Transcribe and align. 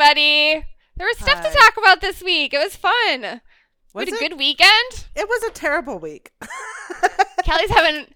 Everybody, 0.00 0.64
there 0.96 1.08
was 1.08 1.18
stuff 1.18 1.42
to 1.44 1.58
talk 1.58 1.76
about 1.76 2.00
this 2.00 2.22
week. 2.22 2.54
It 2.54 2.58
was 2.58 2.76
fun. 2.76 3.40
Was 3.94 3.94
we 3.94 4.00
had 4.04 4.08
a 4.10 4.14
it? 4.14 4.28
good 4.28 4.38
weekend. 4.38 5.06
It 5.16 5.26
was 5.28 5.42
a 5.42 5.50
terrible 5.50 5.98
week. 5.98 6.30
Callie's 7.44 7.70
having. 7.70 8.06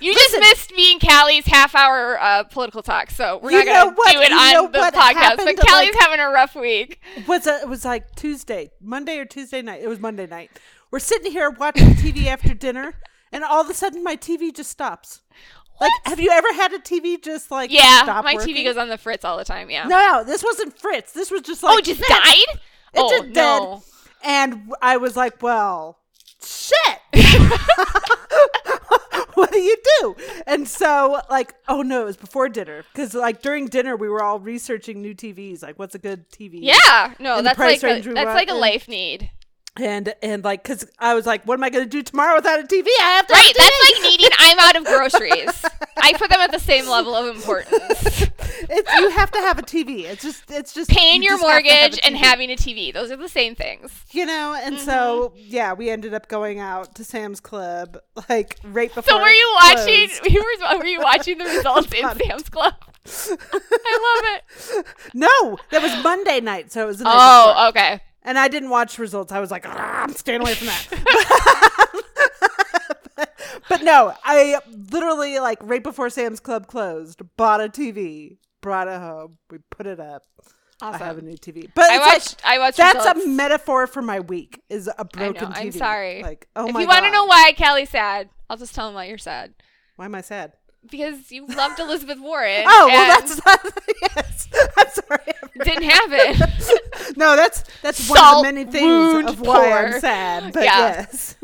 You 0.00 0.12
Listen. 0.12 0.40
just 0.42 0.68
missed 0.68 0.76
me 0.76 0.92
and 0.92 1.00
Callie's 1.00 1.46
half 1.46 1.74
hour 1.74 2.20
uh, 2.20 2.44
political 2.44 2.82
talk, 2.82 3.10
so 3.10 3.40
we're 3.42 3.52
not 3.52 3.64
going 3.64 3.88
to 3.88 3.94
what- 3.94 4.12
do 4.12 4.20
it 4.20 4.30
on 4.32 4.72
the 4.72 4.78
podcast. 4.78 5.36
But 5.38 5.56
Callie's 5.66 5.94
like- 5.94 6.02
having 6.02 6.20
a 6.20 6.28
rough 6.28 6.54
week. 6.54 7.00
was 7.26 7.46
a, 7.46 7.60
it 7.62 7.68
was 7.68 7.86
like 7.86 8.14
Tuesday, 8.14 8.70
Monday 8.78 9.16
or 9.16 9.24
Tuesday 9.24 9.62
night. 9.62 9.80
It 9.82 9.88
was 9.88 10.00
Monday 10.00 10.26
night. 10.26 10.50
We're 10.90 10.98
sitting 10.98 11.32
here 11.32 11.48
watching 11.48 11.86
TV 11.94 12.26
after 12.26 12.52
dinner, 12.52 12.92
and 13.32 13.42
all 13.42 13.62
of 13.62 13.70
a 13.70 13.74
sudden 13.74 14.04
my 14.04 14.16
TV 14.16 14.54
just 14.54 14.70
stops. 14.70 15.22
Like, 15.80 15.92
have 16.04 16.20
you 16.20 16.30
ever 16.30 16.52
had 16.54 16.72
a 16.72 16.78
TV 16.78 17.22
just 17.22 17.50
like 17.50 17.70
Yeah, 17.72 18.02
my 18.24 18.34
working? 18.34 18.54
TV 18.54 18.64
goes 18.64 18.76
on 18.76 18.88
the 18.88 18.98
fritz 18.98 19.24
all 19.24 19.36
the 19.36 19.44
time. 19.44 19.70
Yeah. 19.70 19.86
No, 19.86 19.98
no, 19.98 20.24
this 20.24 20.42
wasn't 20.44 20.78
Fritz. 20.78 21.12
This 21.12 21.30
was 21.30 21.42
just 21.42 21.64
oh, 21.64 21.68
like 21.68 21.74
oh, 21.74 21.78
it 21.78 21.84
just 21.84 22.00
this. 22.00 22.08
died. 22.08 22.60
oh 22.96 23.10
just 23.10 23.32
dead. 23.32 23.34
no. 23.34 23.82
And 24.22 24.72
I 24.80 24.96
was 24.96 25.16
like, 25.16 25.42
well, 25.42 25.98
shit. 26.42 26.98
what 29.34 29.52
do 29.52 29.60
you 29.60 29.76
do? 30.00 30.16
And 30.46 30.66
so, 30.66 31.20
like, 31.28 31.54
oh 31.68 31.82
no, 31.82 32.02
it 32.02 32.04
was 32.06 32.16
before 32.16 32.48
dinner. 32.48 32.84
Because, 32.92 33.14
like, 33.14 33.42
during 33.42 33.66
dinner, 33.66 33.96
we 33.96 34.08
were 34.08 34.22
all 34.22 34.38
researching 34.38 35.02
new 35.02 35.14
TVs. 35.14 35.62
Like, 35.62 35.78
what's 35.78 35.94
a 35.94 35.98
good 35.98 36.30
TV? 36.30 36.58
Yeah, 36.62 37.14
no, 37.18 37.38
And 37.38 37.46
that's 37.46 37.58
like 37.58 37.82
a, 37.82 38.00
that's 38.00 38.34
like 38.34 38.50
a 38.50 38.54
life 38.54 38.88
need. 38.88 39.30
And, 39.76 40.14
and 40.22 40.44
like, 40.44 40.62
because 40.62 40.86
I 41.00 41.14
was 41.14 41.26
like, 41.26 41.44
what 41.44 41.54
am 41.54 41.64
I 41.64 41.70
going 41.70 41.82
to 41.84 41.90
do 41.90 42.00
tomorrow 42.02 42.36
without 42.36 42.60
a 42.60 42.62
TV? 42.62 42.86
I 43.00 43.16
have 43.16 43.26
to 43.26 43.32
Right, 43.32 43.44
have 43.46 43.56
that's 43.56 43.92
like 43.92 44.02
needing. 44.02 44.28
I'm 44.38 44.58
out 44.60 44.76
of 44.76 44.84
groceries. 44.84 45.64
I 45.96 46.12
put 46.12 46.30
them 46.30 46.38
at 46.40 46.52
the 46.52 46.60
same 46.60 46.86
level 46.88 47.14
of 47.16 47.34
importance. 47.34 47.72
it's, 48.70 48.94
you 49.00 49.10
have 49.10 49.32
to 49.32 49.38
have 49.40 49.58
a 49.58 49.62
TV. 49.62 50.04
It's 50.04 50.22
just, 50.22 50.48
it's 50.48 50.72
just 50.74 50.90
Paying 50.90 51.22
you 51.24 51.30
your 51.30 51.38
just 51.38 51.48
have 51.48 51.64
have 51.64 51.72
mortgage 51.80 52.00
and 52.04 52.16
having 52.16 52.50
a 52.52 52.54
TV. 52.56 52.92
Those 52.94 53.10
are 53.10 53.16
the 53.16 53.28
same 53.28 53.56
things. 53.56 53.90
you 54.12 54.26
know. 54.26 54.56
And 54.62 54.78
so, 54.78 55.32
Mm-hmm. 55.34 55.38
yeah, 55.48 55.72
we 55.72 55.90
ended 55.90 56.14
up 56.14 56.28
going 56.28 56.60
out 56.60 56.94
to 56.94 57.04
Sam's 57.04 57.40
Club, 57.40 57.98
like 58.28 58.58
right 58.62 58.94
before. 58.94 59.10
So 59.10 59.20
were 59.20 59.28
you 59.28 59.56
watching? 59.64 60.08
Were, 60.34 60.78
were 60.78 60.86
you 60.86 61.00
watching 61.00 61.38
the 61.38 61.44
results 61.46 61.92
in 61.92 62.08
Sam's 62.18 62.48
Club? 62.48 62.74
I 63.06 64.22
love 64.22 64.24
it. 64.78 64.86
No, 65.14 65.58
that 65.70 65.82
was 65.82 65.92
Monday 66.04 66.40
night, 66.40 66.72
so 66.72 66.84
it 66.84 66.86
was 66.86 66.98
before. 66.98 67.12
Oh, 67.14 67.66
okay. 67.70 68.00
And 68.24 68.38
I 68.38 68.48
didn't 68.48 68.70
watch 68.70 68.98
results. 68.98 69.32
I 69.32 69.40
was 69.40 69.50
like, 69.50 69.66
"Ah, 69.66 70.04
I'm 70.04 70.14
staying 70.14 70.40
away 70.40 70.54
from 70.54 70.68
that. 70.68 72.00
but 73.68 73.82
no, 73.82 74.14
I 74.24 74.60
literally 74.90 75.38
like 75.38 75.58
right 75.62 75.82
before 75.82 76.10
Sam's 76.10 76.40
Club 76.40 76.66
closed, 76.66 77.20
bought 77.36 77.60
a 77.60 77.68
TV, 77.68 78.38
brought 78.60 78.88
it 78.88 78.98
home, 78.98 79.38
we 79.50 79.58
put 79.70 79.86
it 79.86 80.00
up. 80.00 80.22
I 80.82 80.96
have 80.98 81.18
a 81.18 81.22
new 81.22 81.36
TV. 81.36 81.70
But 81.74 81.84
I 81.90 81.96
it's 81.96 82.04
like- 82.04 82.12
watched. 82.12 82.42
I 82.44 82.58
watched. 82.58 82.76
that's 82.76 82.96
results. 82.96 83.24
a 83.24 83.28
metaphor 83.28 83.86
for 83.86 84.02
my 84.02 84.20
week. 84.20 84.60
Is 84.68 84.90
a 84.98 85.04
broken 85.04 85.50
know. 85.50 85.54
TV. 85.54 85.66
I'm 85.66 85.72
sorry. 85.72 86.22
Like, 86.22 86.48
oh 86.56 86.66
if 86.66 86.74
my 86.74 86.80
you 86.80 86.86
want 86.86 87.04
to 87.04 87.10
know 87.10 87.24
why 87.26 87.54
Callie's 87.56 87.90
sad, 87.90 88.28
I'll 88.50 88.56
just 88.56 88.74
tell 88.74 88.88
him 88.88 88.94
why 88.94 89.04
you're 89.06 89.18
sad. 89.18 89.54
why 89.96 90.06
am 90.06 90.14
I 90.14 90.20
sad? 90.20 90.52
Because 90.90 91.32
you 91.32 91.46
loved 91.46 91.80
Elizabeth 91.80 92.18
Warren. 92.20 92.64
Oh 92.68 92.86
well, 92.88 93.20
that's 93.20 93.44
not. 93.44 93.60
yes, 94.02 94.48
I'm 94.76 94.88
sorry. 94.90 95.32
didn't 95.64 95.84
have 95.90 96.12
it. 96.12 97.16
no, 97.16 97.36
that's 97.36 97.64
that's 97.82 98.08
one 98.08 98.18
of 98.18 98.36
the 98.36 98.42
many 98.42 98.64
things 98.64 99.30
of 99.30 99.40
why 99.40 99.72
I'm 99.72 100.00
sad. 100.00 100.52
But 100.52 100.64
Yeah. 100.64 100.78
yes. 100.80 101.36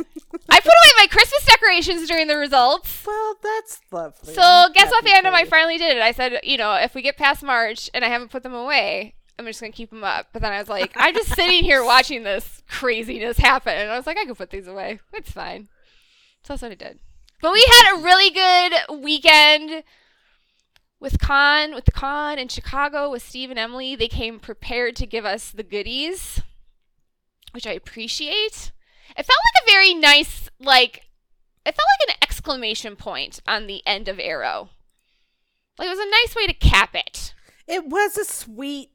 I 0.49 0.61
put 0.61 0.67
away 0.67 0.93
my 0.99 1.07
Christmas 1.11 1.45
decorations 1.47 2.09
during 2.09 2.27
the 2.27 2.37
results. 2.37 3.05
Well, 3.07 3.37
that's 3.43 3.81
lovely. 3.91 4.35
So 4.35 4.43
I'm 4.43 4.73
guess 4.73 4.91
what, 4.91 5.05
fandom? 5.05 5.33
I 5.33 5.45
finally 5.45 5.79
did 5.79 5.97
it. 5.97 6.03
I 6.03 6.13
said, 6.13 6.41
you 6.43 6.57
know, 6.57 6.75
if 6.75 6.95
we 6.95 7.03
get 7.03 7.17
past 7.17 7.43
March 7.43 7.89
and 7.95 8.05
I 8.05 8.09
haven't 8.09 8.31
put 8.31 8.43
them 8.43 8.55
away, 8.55 9.15
I'm 9.39 9.47
just 9.47 9.61
gonna 9.61 9.73
keep 9.73 9.91
them 9.91 10.05
up. 10.05 10.29
But 10.33 10.43
then 10.43 10.53
I 10.53 10.59
was 10.59 10.69
like, 10.69 10.93
I'm 10.97 11.15
just 11.15 11.35
sitting 11.35 11.65
here 11.65 11.85
watching 11.85 12.25
this 12.25 12.63
craziness 12.69 13.39
happen, 13.39 13.75
and 13.75 13.91
I 13.91 13.97
was 13.97 14.07
like, 14.07 14.19
I 14.19 14.25
can 14.25 14.35
put 14.35 14.51
these 14.51 14.67
away. 14.67 15.01
It's 15.13 15.31
fine. 15.31 15.69
So 16.43 16.53
that's 16.55 16.63
what 16.63 16.73
I 16.73 16.75
did. 16.75 16.99
But 17.41 17.53
we 17.53 17.65
had 17.67 17.95
a 17.97 18.03
really 18.03 18.31
good 18.31 19.03
weekend 19.03 19.83
with 20.99 21.19
con 21.19 21.75
with 21.75 21.87
the 21.87 21.93
con 21.93 22.39
in 22.39 22.49
Chicago 22.49 23.11
with 23.11 23.27
Steve 23.27 23.51
and 23.51 23.59
Emily. 23.59 23.97
They 23.97 24.09
came 24.09 24.39
prepared 24.39 24.97
to 24.97 25.07
give 25.07 25.25
us 25.25 25.51
the 25.51 25.63
goodies, 25.63 26.43
which 27.53 27.67
I 27.67 27.73
appreciate. 27.73 28.73
It 29.17 29.27
felt 29.27 29.29
like 29.29 29.63
a 29.65 29.71
very 29.71 29.95
nice 29.95 30.51
like 30.61 31.05
it 31.65 31.75
felt 31.75 31.87
like 32.01 32.11
an 32.17 32.23
exclamation 32.23 32.97
point 32.97 33.41
on 33.49 33.67
the 33.67 33.83
end 33.87 34.09
of 34.09 34.19
Arrow. 34.21 34.71
Like 35.79 35.87
it 35.87 35.91
was 35.91 35.99
a 35.99 36.11
nice 36.11 36.37
way 36.37 36.47
to 36.47 36.55
cap 36.55 36.91
it. 36.95 37.33
It 37.67 37.87
was 37.87 38.19
a 38.19 38.25
sweet. 38.25 38.91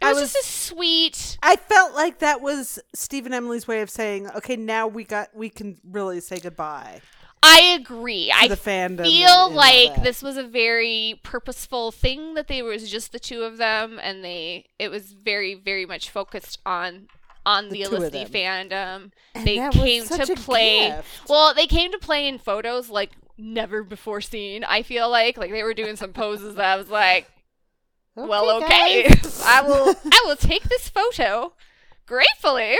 It 0.00 0.06
I 0.06 0.12
was, 0.12 0.22
was- 0.22 0.32
just 0.34 0.48
a 0.48 0.52
sweet. 0.52 1.38
I 1.42 1.56
felt 1.56 1.94
like 1.94 2.20
that 2.20 2.40
was 2.40 2.78
Steve 2.94 3.26
and 3.26 3.34
Emily's 3.34 3.66
way 3.66 3.80
of 3.82 3.90
saying, 3.90 4.28
"Okay, 4.36 4.56
now 4.56 4.86
we 4.86 5.02
got 5.04 5.34
we 5.34 5.48
can 5.48 5.78
really 5.84 6.20
say 6.20 6.38
goodbye 6.38 7.00
I 7.42 7.76
agree. 7.78 8.32
I 8.34 8.48
the 8.48 8.56
fandom." 8.56 9.02
feel 9.04 9.50
like 9.50 10.02
this 10.02 10.22
was 10.22 10.36
a 10.36 10.44
very 10.44 11.20
purposeful 11.22 11.90
thing 11.90 12.34
that 12.34 12.48
they 12.48 12.62
was 12.62 12.90
just 12.90 13.12
the 13.12 13.18
two 13.18 13.42
of 13.42 13.56
them, 13.56 13.98
and 14.02 14.24
they 14.24 14.66
it 14.78 14.90
was 14.90 15.12
very 15.12 15.54
very 15.54 15.86
much 15.86 16.10
focused 16.10 16.58
on 16.64 17.08
on 17.44 17.68
the, 17.68 17.82
The 17.82 17.88
Olicity 17.88 18.28
fandom. 18.28 19.10
And 19.34 19.46
they 19.46 19.56
came 19.70 20.06
to 20.06 20.36
play. 20.36 20.88
gift. 20.90 21.28
Well, 21.28 21.54
they 21.54 21.66
came 21.66 21.90
to 21.92 21.98
play 21.98 22.28
in 22.28 22.38
photos 22.38 22.88
like 22.88 23.10
never 23.36 23.82
before 23.82 24.20
seen. 24.20 24.64
I 24.64 24.82
feel 24.82 25.10
like 25.10 25.36
like 25.36 25.50
they 25.50 25.62
were 25.62 25.74
doing 25.74 25.96
some 25.96 26.12
poses 26.12 26.54
that 26.54 26.64
I 26.64 26.76
was 26.76 26.88
like, 26.88 27.30
well, 28.14 28.62
okay. 28.62 29.08
I 29.44 29.62
will 29.62 29.94
I 30.12 30.22
will 30.26 30.36
take 30.36 30.64
this 30.64 30.88
photo 30.88 31.52
gratefully. 32.06 32.76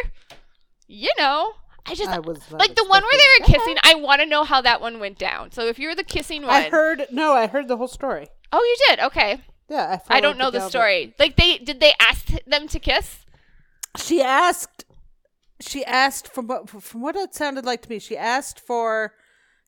You 0.86 1.10
know, 1.18 1.54
I 1.84 1.94
just 1.94 2.10
I 2.10 2.20
was 2.20 2.38
like 2.50 2.74
the 2.76 2.84
one 2.84 3.02
where 3.02 3.18
they 3.18 3.40
were 3.40 3.46
kissing. 3.58 3.76
I 3.82 3.94
want 3.96 4.20
to 4.20 4.26
know 4.26 4.44
how 4.44 4.60
that 4.60 4.80
one 4.80 5.00
went 5.00 5.18
down. 5.18 5.50
So 5.50 5.66
if 5.66 5.78
you're 5.78 5.94
the 5.94 6.04
kissing 6.04 6.42
one, 6.42 6.50
I 6.50 6.68
heard 6.70 7.06
no, 7.10 7.32
I 7.32 7.46
heard 7.48 7.66
the 7.68 7.76
whole 7.76 7.88
story. 7.88 8.28
oh, 8.52 8.58
you 8.62 8.76
did. 8.96 9.04
Okay, 9.06 9.40
Yeah, 9.68 9.98
I, 10.08 10.18
I 10.18 10.20
don't 10.20 10.38
know 10.38 10.50
the 10.50 10.60
that- 10.60 10.70
story. 10.70 11.14
Like 11.18 11.36
they 11.36 11.58
did 11.58 11.80
they 11.80 11.92
ask 12.00 12.26
them 12.46 12.68
to 12.68 12.78
kiss? 12.78 13.24
She 13.98 14.22
asked. 14.22 14.84
She 15.60 15.84
asked 15.84 16.28
from 16.32 16.46
what 16.46 16.68
from 16.70 17.02
what 17.02 17.16
it 17.16 17.34
sounded 17.34 17.64
like 17.64 17.82
to 17.82 17.90
me. 17.90 17.98
She 17.98 18.16
asked 18.16 18.58
for 18.60 19.14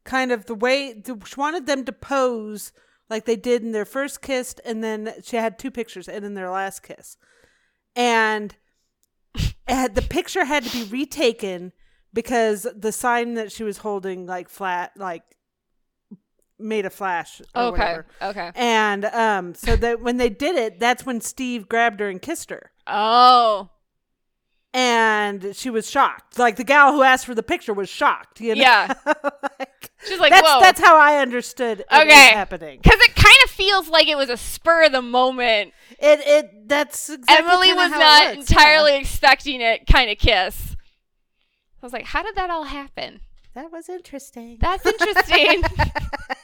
kind 0.04 0.32
of 0.32 0.46
the 0.46 0.54
way 0.54 1.02
she 1.04 1.34
wanted 1.36 1.66
them 1.66 1.84
to 1.84 1.92
pose 1.92 2.72
like 3.10 3.24
they 3.26 3.36
did 3.36 3.62
in 3.62 3.72
their 3.72 3.84
first 3.84 4.22
kiss, 4.22 4.54
and 4.64 4.82
then 4.82 5.14
she 5.22 5.36
had 5.36 5.58
two 5.58 5.70
pictures, 5.70 6.08
and 6.08 6.24
in 6.24 6.34
their 6.34 6.50
last 6.50 6.82
kiss, 6.82 7.16
and 7.94 8.54
had, 9.68 9.94
the 9.94 10.02
picture 10.02 10.44
had 10.44 10.64
to 10.64 10.70
be 10.72 10.84
retaken 10.90 11.72
because 12.14 12.66
the 12.74 12.92
sign 12.92 13.34
that 13.34 13.52
she 13.52 13.62
was 13.64 13.78
holding 13.78 14.24
like 14.26 14.48
flat 14.48 14.92
like 14.96 15.22
made 16.58 16.86
a 16.86 16.90
flash. 16.90 17.42
Or 17.54 17.62
Okay, 17.64 17.80
whatever. 17.80 18.06
okay. 18.22 18.50
And 18.54 19.04
um, 19.06 19.54
so 19.54 19.76
that 19.76 20.00
when 20.00 20.16
they 20.16 20.30
did 20.30 20.56
it, 20.56 20.78
that's 20.80 21.04
when 21.04 21.20
Steve 21.20 21.68
grabbed 21.68 22.00
her 22.00 22.08
and 22.08 22.22
kissed 22.22 22.48
her 22.50 22.70
Oh, 22.86 23.70
and 24.72 25.54
she 25.54 25.70
was 25.70 25.88
shocked. 25.88 26.38
Like 26.38 26.56
the 26.56 26.64
gal 26.64 26.92
who 26.92 27.02
asked 27.02 27.26
for 27.26 27.34
the 27.34 27.42
picture 27.42 27.72
was 27.72 27.88
shocked. 27.88 28.40
You 28.40 28.54
know? 28.56 28.60
Yeah. 28.62 28.92
like, 29.60 29.90
she's 30.04 30.18
like, 30.18 30.30
that's 30.32 30.48
whoa. 30.48 30.60
that's 30.60 30.80
how 30.80 30.96
I 30.98 31.18
understood 31.18 31.84
Okay. 31.92 32.10
happening. 32.30 32.80
Because 32.82 33.00
it 33.00 33.14
kind 33.14 33.36
of 33.44 33.50
feels 33.50 33.88
like 33.88 34.08
it 34.08 34.16
was 34.16 34.30
a 34.30 34.36
spur 34.36 34.84
of 34.84 34.92
the 34.92 35.02
moment. 35.02 35.72
It 35.98 36.20
it 36.26 36.68
that's 36.68 37.08
exactly 37.08 37.36
Emily 37.52 37.72
was 37.72 37.90
not 37.90 38.00
works, 38.36 38.50
yeah. 38.50 38.56
entirely 38.58 38.96
expecting 38.96 39.60
it 39.60 39.86
kind 39.86 40.10
of 40.10 40.18
kiss. 40.18 40.73
I 41.84 41.86
was 41.86 41.92
like, 41.92 42.06
how 42.06 42.22
did 42.22 42.34
that 42.36 42.48
all 42.48 42.64
happen? 42.64 43.20
That 43.52 43.70
was 43.70 43.90
interesting. 43.90 44.56
That's 44.58 44.86
interesting. 44.86 45.62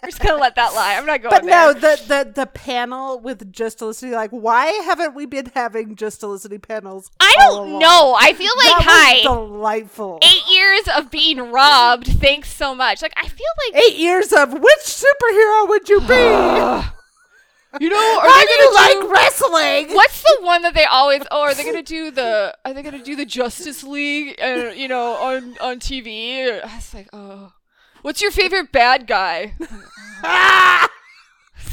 We're 0.02 0.10
just 0.10 0.20
gonna 0.20 0.38
let 0.38 0.54
that 0.56 0.74
lie. 0.74 0.96
I'm 0.98 1.06
not 1.06 1.22
going 1.22 1.34
to 1.34 1.40
but 1.40 1.46
there. 1.46 1.66
no, 1.66 1.72
the, 1.72 2.02
the 2.06 2.32
the 2.42 2.46
panel 2.46 3.18
with 3.18 3.50
Just 3.50 3.78
Olicity, 3.78 4.12
like, 4.12 4.30
why 4.32 4.66
haven't 4.66 5.14
we 5.14 5.24
been 5.24 5.50
having 5.54 5.96
Just 5.96 6.20
Olicity 6.22 6.58
panels? 6.58 7.10
I 7.20 7.34
don't 7.38 7.78
know. 7.78 8.14
I 8.20 8.34
feel 8.34 8.52
like 8.58 8.66
that 8.66 8.82
hi. 8.86 9.22
delightful. 9.22 10.18
Eight 10.22 10.54
years 10.54 10.82
of 10.94 11.10
being 11.10 11.50
robbed. 11.50 12.06
Thanks 12.06 12.52
so 12.52 12.74
much. 12.74 13.00
Like 13.00 13.14
I 13.16 13.26
feel 13.26 13.46
like 13.66 13.82
Eight 13.82 13.96
years 13.96 14.34
of 14.34 14.52
which 14.52 14.84
superhero 14.84 15.68
would 15.70 15.88
you 15.88 16.00
be? 16.02 16.90
you 17.78 17.88
know, 17.88 17.96
are 17.96 18.28
How 18.28 18.40
they 18.40 18.46
gonna 18.46 18.62
do 18.68 18.74
like 18.74 19.12
wrestling? 19.12 19.94
What's 19.94 20.22
the 20.22 20.38
one 20.42 20.62
that 20.62 20.74
they 20.74 20.84
always? 20.84 21.22
Oh, 21.30 21.42
are 21.42 21.54
they 21.54 21.64
gonna 21.64 21.82
do 21.82 22.10
the? 22.10 22.56
Are 22.64 22.72
they 22.74 22.82
gonna 22.82 23.02
do 23.02 23.14
the 23.14 23.24
Justice 23.26 23.84
League? 23.84 24.40
Uh, 24.42 24.70
you 24.74 24.88
know, 24.88 25.12
on 25.14 25.56
on 25.60 25.78
TV. 25.78 26.60
I 26.62 26.76
was 26.76 26.94
like, 26.94 27.08
oh, 27.12 27.52
what's 28.02 28.20
your 28.20 28.30
favorite 28.32 28.72
bad 28.72 29.06
guy? 29.06 29.54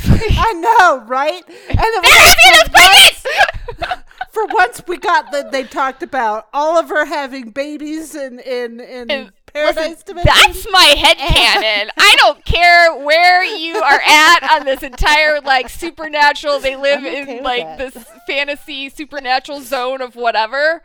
I 0.09 0.53
know, 0.53 1.05
right? 1.07 1.43
And 1.47 1.79
it 1.79 2.03
was 2.03 2.03
They're 2.03 2.11
like, 2.11 2.37
asking 2.37 2.53
us 2.53 2.69
questions. 3.77 4.03
for 4.31 4.45
once 4.47 4.81
we 4.87 4.97
got 4.97 5.31
that 5.31 5.51
they 5.51 5.63
talked 5.63 6.03
about 6.03 6.47
Oliver 6.53 7.05
having 7.05 7.51
babies 7.51 8.13
in 8.15 8.39
in 8.39 8.79
in 8.79 9.09
And 9.11 9.31
Paradise 9.53 9.75
Listen, 9.89 10.03
Dimension. 10.05 10.33
that's 10.35 10.67
my 10.71 10.83
head 10.83 11.17
canon. 11.17 11.89
I 11.97 12.15
don't 12.19 12.43
care 12.45 12.95
where 12.97 13.43
you 13.43 13.75
are 13.77 14.01
at 14.05 14.57
on 14.59 14.65
this 14.65 14.83
entire 14.83 15.39
like 15.41 15.69
supernatural. 15.69 16.59
They 16.59 16.75
live 16.75 16.99
okay 16.99 17.37
in 17.37 17.43
like 17.43 17.77
this 17.77 17.97
fantasy 18.27 18.89
supernatural 18.89 19.61
zone 19.61 20.01
of 20.01 20.15
whatever. 20.15 20.83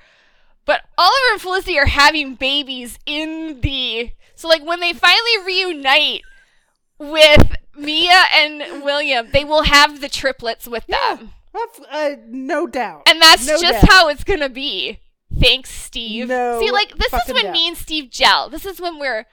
But 0.64 0.82
Oliver 0.96 1.32
and 1.32 1.40
Felicity 1.40 1.78
are 1.78 1.86
having 1.86 2.34
babies 2.36 2.98
in 3.04 3.60
the 3.60 4.12
so 4.34 4.48
like 4.48 4.64
when 4.64 4.80
they 4.80 4.92
finally 4.92 5.44
reunite 5.44 6.22
with 6.98 7.56
Mia 7.76 8.24
and 8.34 8.82
William, 8.84 9.28
they 9.32 9.44
will 9.44 9.64
have 9.64 10.00
the 10.00 10.08
triplets 10.08 10.68
with 10.68 10.86
them. 10.86 11.32
That's, 11.52 11.80
uh, 11.90 12.16
no 12.28 12.66
doubt. 12.66 13.02
And 13.06 13.20
that's 13.20 13.46
No 13.46 13.58
just 13.60 13.82
doubt. 13.82 13.90
how 13.90 14.08
it's 14.08 14.24
gonna 14.24 14.48
be. 14.48 15.00
Thanks, 15.38 15.70
Steve. 15.70 16.29
No 16.29 16.61
See, 16.61 16.70
like 16.70 16.96
this 16.96 17.12
is 17.12 17.32
when 17.32 17.44
doubt. 17.44 17.52
me 17.52 17.69
and 17.69 17.76
Steve 17.76 18.11
gel. 18.11 18.49
This 18.49 18.64
is 18.67 18.81
when 18.81 18.99
we're 18.99 19.26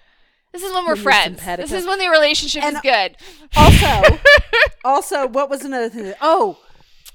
this 0.52 0.64
is 0.64 0.74
when 0.74 0.86
we're 0.86 0.96
When 0.96 1.04
friends. 1.04 1.46
This 1.46 1.72
is 1.72 1.86
when 1.86 2.00
the 2.00 2.10
relationship 2.10 2.64
And 2.64 2.76
is 2.76 2.82
good. 2.82 3.16
Also, 3.56 4.20
also, 4.84 5.28
what 5.28 5.50
was 5.50 5.64
another 5.64 5.90
thing? 5.90 6.14
Oh, 6.22 6.58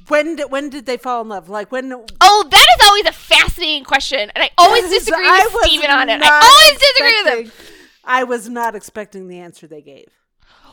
when 0.09 0.37
did 0.37 0.51
when 0.51 0.71
did 0.71 0.87
they 0.87 0.97
fall 0.97 1.23
in 1.23 1.29
love? 1.29 1.49
Like 1.49 1.73
when? 1.73 1.93
oh, 1.93 2.49
that 2.51 2.67
is 2.81 2.87
always 2.87 3.07
a 3.07 3.13
fascinating 3.13 3.85
question, 3.85 4.31
and 4.35 4.43
I 4.45 4.51
always 4.59 4.85
disagree 4.91 5.27
I 5.27 5.49
with 5.53 5.65
Steven 5.65 5.91
on 5.91 6.09
it. 6.09 6.21
I 6.23 6.41
always 6.41 6.79
disagree 6.81 7.23
with 7.23 7.47
him. 7.47 7.69
I 8.05 8.23
was 8.25 8.49
not 8.49 8.75
expecting 8.77 9.29
the 9.29 9.39
answer 9.41 9.67
they 9.67 9.83
gave. 9.83 10.09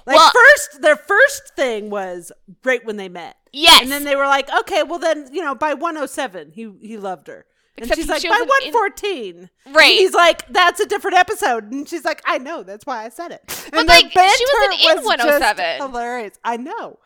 Like 0.06 0.18
Well- 0.18 0.32
first, 0.32 0.82
their 0.82 0.96
first 0.98 1.56
thing 1.56 1.90
was 1.90 2.32
great 2.62 2.86
when 2.86 2.98
they 2.98 3.10
met. 3.10 3.38
Yes. 3.54 3.82
And 3.82 3.92
then 3.92 4.04
they 4.04 4.16
were 4.16 4.28
like, 4.28 4.50
okay, 4.62 4.84
well 4.84 5.00
then, 5.00 5.30
you 5.32 5.42
know, 5.42 5.56
by 5.56 5.74
107, 5.74 6.52
he 6.52 6.72
he 6.82 6.98
loved 6.98 7.28
her. 7.28 7.46
And 7.78 7.86
Except 7.86 8.00
she's 8.00 8.10
like, 8.10 8.22
by 8.24 8.30
wasn't 8.30 8.68
in- 8.68 8.74
114. 8.74 9.50
Right. 9.74 9.84
And 9.84 10.00
he's 10.00 10.14
like, 10.14 10.48
that's 10.50 10.80
a 10.80 10.86
different 10.86 11.18
episode. 11.18 11.72
And 11.72 11.88
she's 11.88 12.04
like, 12.06 12.22
I 12.26 12.38
know, 12.38 12.64
that's 12.64 12.86
why 12.86 13.06
I 13.06 13.10
said 13.10 13.32
it. 13.32 13.42
And 13.74 13.84
the 13.88 13.94
like, 13.94 14.12
she 14.12 14.18
wasn't 14.18 14.82
in 14.82 14.96
was 14.98 15.06
107. 15.06 15.58
just 15.58 15.82
oh 15.82 15.88
Hilarious. 15.88 16.38
I 16.44 16.58
know. 16.58 17.00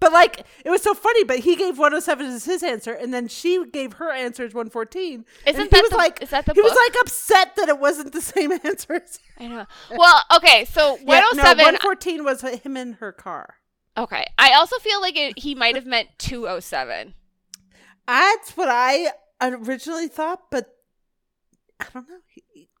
But 0.00 0.12
like, 0.12 0.44
it 0.64 0.70
was 0.70 0.82
so 0.82 0.94
funny. 0.94 1.24
But 1.24 1.40
he 1.40 1.56
gave 1.56 1.76
107 1.78 2.26
as 2.26 2.44
his 2.44 2.62
answer, 2.62 2.92
and 2.92 3.12
then 3.14 3.26
she 3.28 3.64
gave 3.72 3.94
her 3.94 4.12
answer 4.12 4.44
as 4.44 4.54
114. 4.54 5.24
Isn't 5.46 5.60
and 5.60 5.70
that 5.70 5.82
was 5.82 5.90
the- 5.90 5.96
like, 5.96 6.22
is 6.22 6.30
that 6.30 6.46
the 6.46 6.52
he 6.54 6.60
was 6.62 6.76
like 6.86 7.00
upset 7.02 7.56
that 7.56 7.68
it 7.68 7.78
wasn't 7.78 8.12
the 8.12 8.20
same 8.20 8.52
answers. 8.64 9.18
I 9.40 9.46
know. 9.48 9.66
Well, 9.96 10.22
okay, 10.36 10.64
so 10.66 10.98
Yeah, 11.04 11.20
no, 11.34 11.42
114 11.42 12.24
was 12.24 12.42
him 12.42 12.76
in 12.76 12.94
her 12.94 13.10
car. 13.12 13.54
okay, 13.96 14.26
I 14.38 14.52
also 14.52 14.76
feel 14.78 15.00
like 15.00 15.16
it, 15.16 15.38
he 15.38 15.54
might 15.56 15.74
have 15.74 15.86
meant 15.86 16.08
207. 16.18 17.14
That's 18.06 18.56
what 18.56 18.68
I 18.70 19.08
originally 19.42 20.08
thought, 20.08 20.50
but 20.50 20.74
I 21.80 21.86
don't 21.94 22.08
know. 22.08 22.16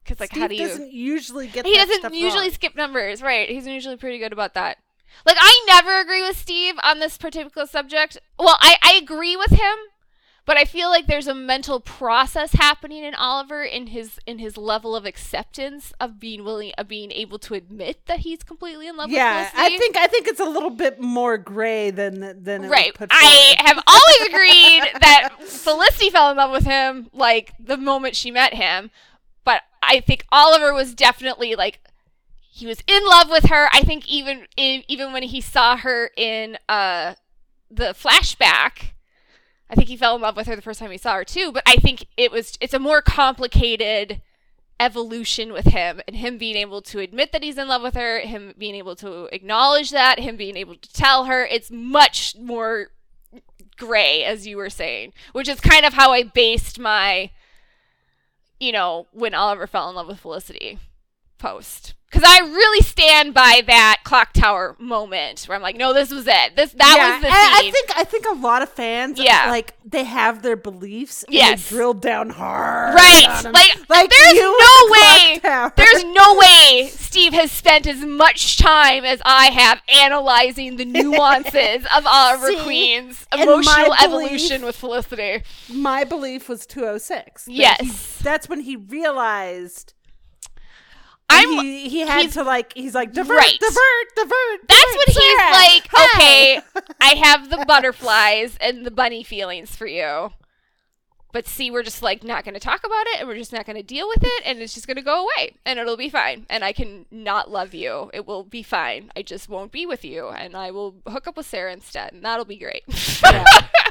Because 0.02 0.20
like, 0.20 0.30
Steve 0.30 0.40
how 0.42 0.48
do 0.48 0.54
you? 0.54 0.66
doesn't 0.66 0.92
usually 0.92 1.48
get. 1.48 1.66
He 1.66 1.74
doesn't 1.74 2.14
usually 2.14 2.44
wrong. 2.44 2.50
skip 2.52 2.76
numbers, 2.76 3.22
right? 3.22 3.48
He's 3.48 3.66
usually 3.66 3.96
pretty 3.96 4.18
good 4.18 4.32
about 4.32 4.54
that. 4.54 4.78
Like 5.26 5.36
I 5.38 5.64
never 5.66 6.00
agree 6.00 6.22
with 6.22 6.36
Steve 6.36 6.74
on 6.82 6.98
this 6.98 7.16
particular 7.18 7.66
subject. 7.66 8.18
Well, 8.38 8.56
I, 8.60 8.76
I 8.82 8.94
agree 8.94 9.36
with 9.36 9.50
him, 9.50 9.76
but 10.48 10.56
I 10.56 10.64
feel 10.64 10.88
like 10.88 11.06
there's 11.06 11.26
a 11.26 11.34
mental 11.34 11.78
process 11.78 12.54
happening 12.54 13.04
in 13.04 13.14
Oliver 13.14 13.62
in 13.62 13.88
his 13.88 14.18
in 14.26 14.38
his 14.38 14.56
level 14.56 14.96
of 14.96 15.04
acceptance 15.04 15.92
of 16.00 16.18
being 16.18 16.42
willing 16.42 16.72
of 16.78 16.88
being 16.88 17.12
able 17.12 17.38
to 17.40 17.52
admit 17.52 18.06
that 18.06 18.20
he's 18.20 18.42
completely 18.42 18.88
in 18.88 18.96
love 18.96 19.10
Yeah, 19.10 19.42
with 19.42 19.50
Felicity. 19.50 19.74
I 19.74 19.78
think 19.78 19.96
I 19.98 20.06
think 20.06 20.26
it's 20.26 20.40
a 20.40 20.48
little 20.48 20.70
bit 20.70 20.98
more 21.00 21.36
gray 21.36 21.90
than 21.90 22.42
than 22.42 22.64
it 22.64 22.70
Right. 22.70 22.96
I 23.10 23.56
have 23.58 23.78
always 23.86 24.28
agreed 24.30 24.90
that 25.02 25.34
Felicity 25.42 26.08
fell 26.08 26.30
in 26.30 26.38
love 26.38 26.50
with 26.50 26.64
him 26.64 27.10
like 27.12 27.52
the 27.60 27.76
moment 27.76 28.16
she 28.16 28.30
met 28.30 28.54
him. 28.54 28.90
But 29.44 29.64
I 29.82 30.00
think 30.00 30.24
Oliver 30.32 30.72
was 30.72 30.94
definitely 30.94 31.56
like 31.56 31.80
he 32.40 32.66
was 32.66 32.82
in 32.86 33.04
love 33.04 33.28
with 33.28 33.50
her. 33.50 33.68
I 33.74 33.82
think 33.82 34.08
even 34.08 34.46
in, 34.56 34.82
even 34.88 35.12
when 35.12 35.24
he 35.24 35.42
saw 35.42 35.76
her 35.76 36.10
in 36.16 36.56
uh 36.70 37.16
the 37.70 37.92
flashback, 37.92 38.92
I 39.70 39.74
think 39.74 39.88
he 39.88 39.96
fell 39.96 40.16
in 40.16 40.22
love 40.22 40.36
with 40.36 40.46
her 40.46 40.56
the 40.56 40.62
first 40.62 40.80
time 40.80 40.90
he 40.90 40.98
saw 40.98 41.14
her 41.14 41.24
too, 41.24 41.52
but 41.52 41.62
I 41.66 41.76
think 41.76 42.06
it 42.16 42.32
was 42.32 42.56
it's 42.60 42.74
a 42.74 42.78
more 42.78 43.02
complicated 43.02 44.22
evolution 44.80 45.52
with 45.52 45.66
him 45.66 46.00
and 46.06 46.16
him 46.16 46.38
being 46.38 46.56
able 46.56 46.80
to 46.82 47.00
admit 47.00 47.32
that 47.32 47.42
he's 47.42 47.58
in 47.58 47.68
love 47.68 47.82
with 47.82 47.94
her, 47.94 48.20
him 48.20 48.54
being 48.56 48.74
able 48.74 48.94
to 48.96 49.28
acknowledge 49.32 49.90
that, 49.90 50.20
him 50.20 50.36
being 50.36 50.56
able 50.56 50.76
to 50.76 50.92
tell 50.92 51.24
her. 51.24 51.44
It's 51.44 51.70
much 51.70 52.36
more 52.38 52.88
gray, 53.76 54.24
as 54.24 54.46
you 54.46 54.56
were 54.56 54.70
saying, 54.70 55.12
which 55.32 55.48
is 55.48 55.60
kind 55.60 55.84
of 55.84 55.94
how 55.94 56.12
I 56.12 56.22
based 56.22 56.78
my, 56.78 57.30
you 58.60 58.72
know, 58.72 59.06
when 59.12 59.34
Oliver 59.34 59.66
fell 59.66 59.88
in 59.90 59.96
love 59.96 60.08
with 60.08 60.20
Felicity 60.20 60.78
post. 61.38 61.94
Because 62.10 62.22
I 62.26 62.38
really 62.40 62.80
stand 62.82 63.34
by 63.34 63.62
that 63.66 63.98
clock 64.02 64.32
tower 64.32 64.74
moment 64.78 65.44
where 65.44 65.54
I'm 65.56 65.60
like, 65.60 65.76
no, 65.76 65.92
this 65.92 66.10
was 66.10 66.26
it. 66.26 66.56
This 66.56 66.72
that 66.72 66.94
Yeah, 66.96 67.12
was 67.14 67.22
the 67.22 67.28
I, 67.28 67.60
scene. 67.60 67.68
I 67.68 67.70
think 67.70 67.90
I 67.96 68.04
think 68.04 68.24
a 68.26 68.34
lot 68.34 68.62
of 68.62 68.70
fans, 68.70 69.18
Yeah. 69.20 69.50
like 69.50 69.74
they 69.84 70.04
have 70.04 70.40
their 70.42 70.56
beliefs, 70.56 71.22
and 71.24 71.34
Yes. 71.34 71.68
they 71.68 71.76
drill 71.76 71.92
down 71.92 72.30
hard, 72.30 72.94
Right. 72.94 73.42
Like, 73.44 73.88
like 73.90 74.10
there's 74.10 74.34
no 74.40 74.88
way. 74.90 75.70
There's 75.76 76.04
no 76.14 76.34
way 76.36 76.88
Steve 76.90 77.34
has 77.34 77.52
spent 77.52 77.86
as 77.86 78.00
much 78.00 78.56
time 78.56 79.04
as 79.04 79.20
I 79.26 79.46
have 79.50 79.82
analyzing 80.02 80.76
the 80.76 80.86
nuances 80.86 81.84
of 81.94 82.06
Oliver 82.06 82.48
See, 82.48 82.60
Queen's 82.64 83.26
emotional 83.34 83.88
my 83.88 83.98
evolution 84.02 84.64
with 84.64 84.76
Felicity. 84.76 85.42
my 85.68 86.04
belief 86.04 86.48
was 86.48 86.64
206. 86.66 87.48
Yes. 87.48 87.80
he- 87.80 88.24
that's 88.24 88.48
when 88.48 88.60
he 88.60 88.76
realized. 88.76 89.92
I'm. 91.30 91.48
he, 91.64 91.88
he 91.88 92.00
had 92.00 92.30
to 92.32 92.42
like 92.42 92.72
he's 92.74 92.94
like 92.94 93.12
divert 93.12 93.36
Right. 93.38 93.58
divert 93.60 94.14
divert. 94.16 94.68
That's 94.68 94.82
divert, 94.82 95.06
when 95.06 95.16
he's 95.16 95.38
like, 95.38 95.94
okay, 96.14 96.60
I 97.00 97.08
have 97.22 97.50
the 97.50 97.64
butterflies 97.68 98.56
and 98.60 98.84
the 98.86 98.90
bunny 98.90 99.22
feelings 99.22 99.74
for 99.76 99.86
you. 99.86 100.30
But 101.32 101.46
see, 101.46 101.70
we're 101.70 101.82
just 101.82 102.02
like 102.02 102.24
not 102.24 102.44
going 102.44 102.54
to 102.54 102.60
talk 102.60 102.84
about 102.84 103.06
it 103.08 103.20
and 103.20 103.28
we're 103.28 103.36
just 103.36 103.52
not 103.52 103.66
going 103.66 103.76
to 103.76 103.82
deal 103.82 104.08
with 104.08 104.22
it 104.22 104.42
and 104.46 104.60
it's 104.60 104.74
just 104.74 104.86
going 104.86 104.96
to 104.96 105.02
go 105.02 105.24
away 105.24 105.56
and 105.66 105.78
it'll 105.78 105.96
be 105.96 106.08
fine. 106.08 106.46
And 106.48 106.64
I 106.64 106.72
can 106.72 107.04
not 107.10 107.50
love 107.50 107.74
you. 107.74 108.10
It 108.14 108.26
will 108.26 108.44
be 108.44 108.62
fine. 108.62 109.10
I 109.14 109.22
just 109.22 109.48
won't 109.48 109.70
be 109.70 109.84
with 109.84 110.04
you 110.04 110.28
and 110.28 110.56
I 110.56 110.70
will 110.70 110.94
hook 111.06 111.26
up 111.26 111.36
with 111.36 111.46
Sarah 111.46 111.72
instead 111.72 112.12
and 112.12 112.24
that'll 112.24 112.46
be 112.46 112.56
great. 112.56 112.84
Yeah. 113.22 113.44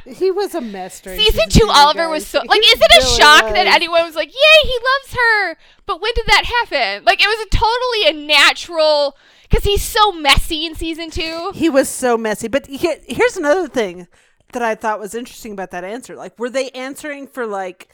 he 0.05 0.31
was 0.31 0.55
a 0.55 0.61
mess 0.61 1.01
during 1.01 1.19
Season 1.19 1.49
two, 1.49 1.67
Oliver 1.69 2.09
was 2.09 2.25
so 2.25 2.39
like. 2.39 2.61
He 2.61 2.67
Is 2.69 2.79
it 2.81 2.91
a 2.91 3.05
really 3.05 3.17
shock 3.17 3.53
that 3.53 3.67
anyone 3.67 4.05
was 4.05 4.15
like, 4.15 4.29
"Yay, 4.29 4.67
he 4.69 4.73
loves 4.73 5.13
her"? 5.13 5.57
But 5.85 6.01
when 6.01 6.11
did 6.15 6.25
that 6.27 6.45
happen? 6.45 7.03
Like, 7.03 7.21
it 7.21 7.27
was 7.27 7.45
a 7.45 7.49
totally 7.49 8.23
a 8.23 8.25
natural 8.25 9.17
because 9.49 9.63
he's 9.63 9.81
so 9.81 10.11
messy 10.11 10.65
in 10.65 10.75
season 10.75 11.09
two. 11.09 11.51
He 11.53 11.69
was 11.69 11.89
so 11.89 12.17
messy. 12.17 12.47
But 12.47 12.67
here, 12.67 12.97
here's 13.05 13.37
another 13.37 13.67
thing 13.67 14.07
that 14.53 14.61
I 14.61 14.75
thought 14.75 14.99
was 14.99 15.13
interesting 15.15 15.51
about 15.51 15.71
that 15.71 15.83
answer. 15.83 16.15
Like, 16.15 16.37
were 16.39 16.49
they 16.49 16.69
answering 16.71 17.27
for 17.27 17.45
like 17.45 17.89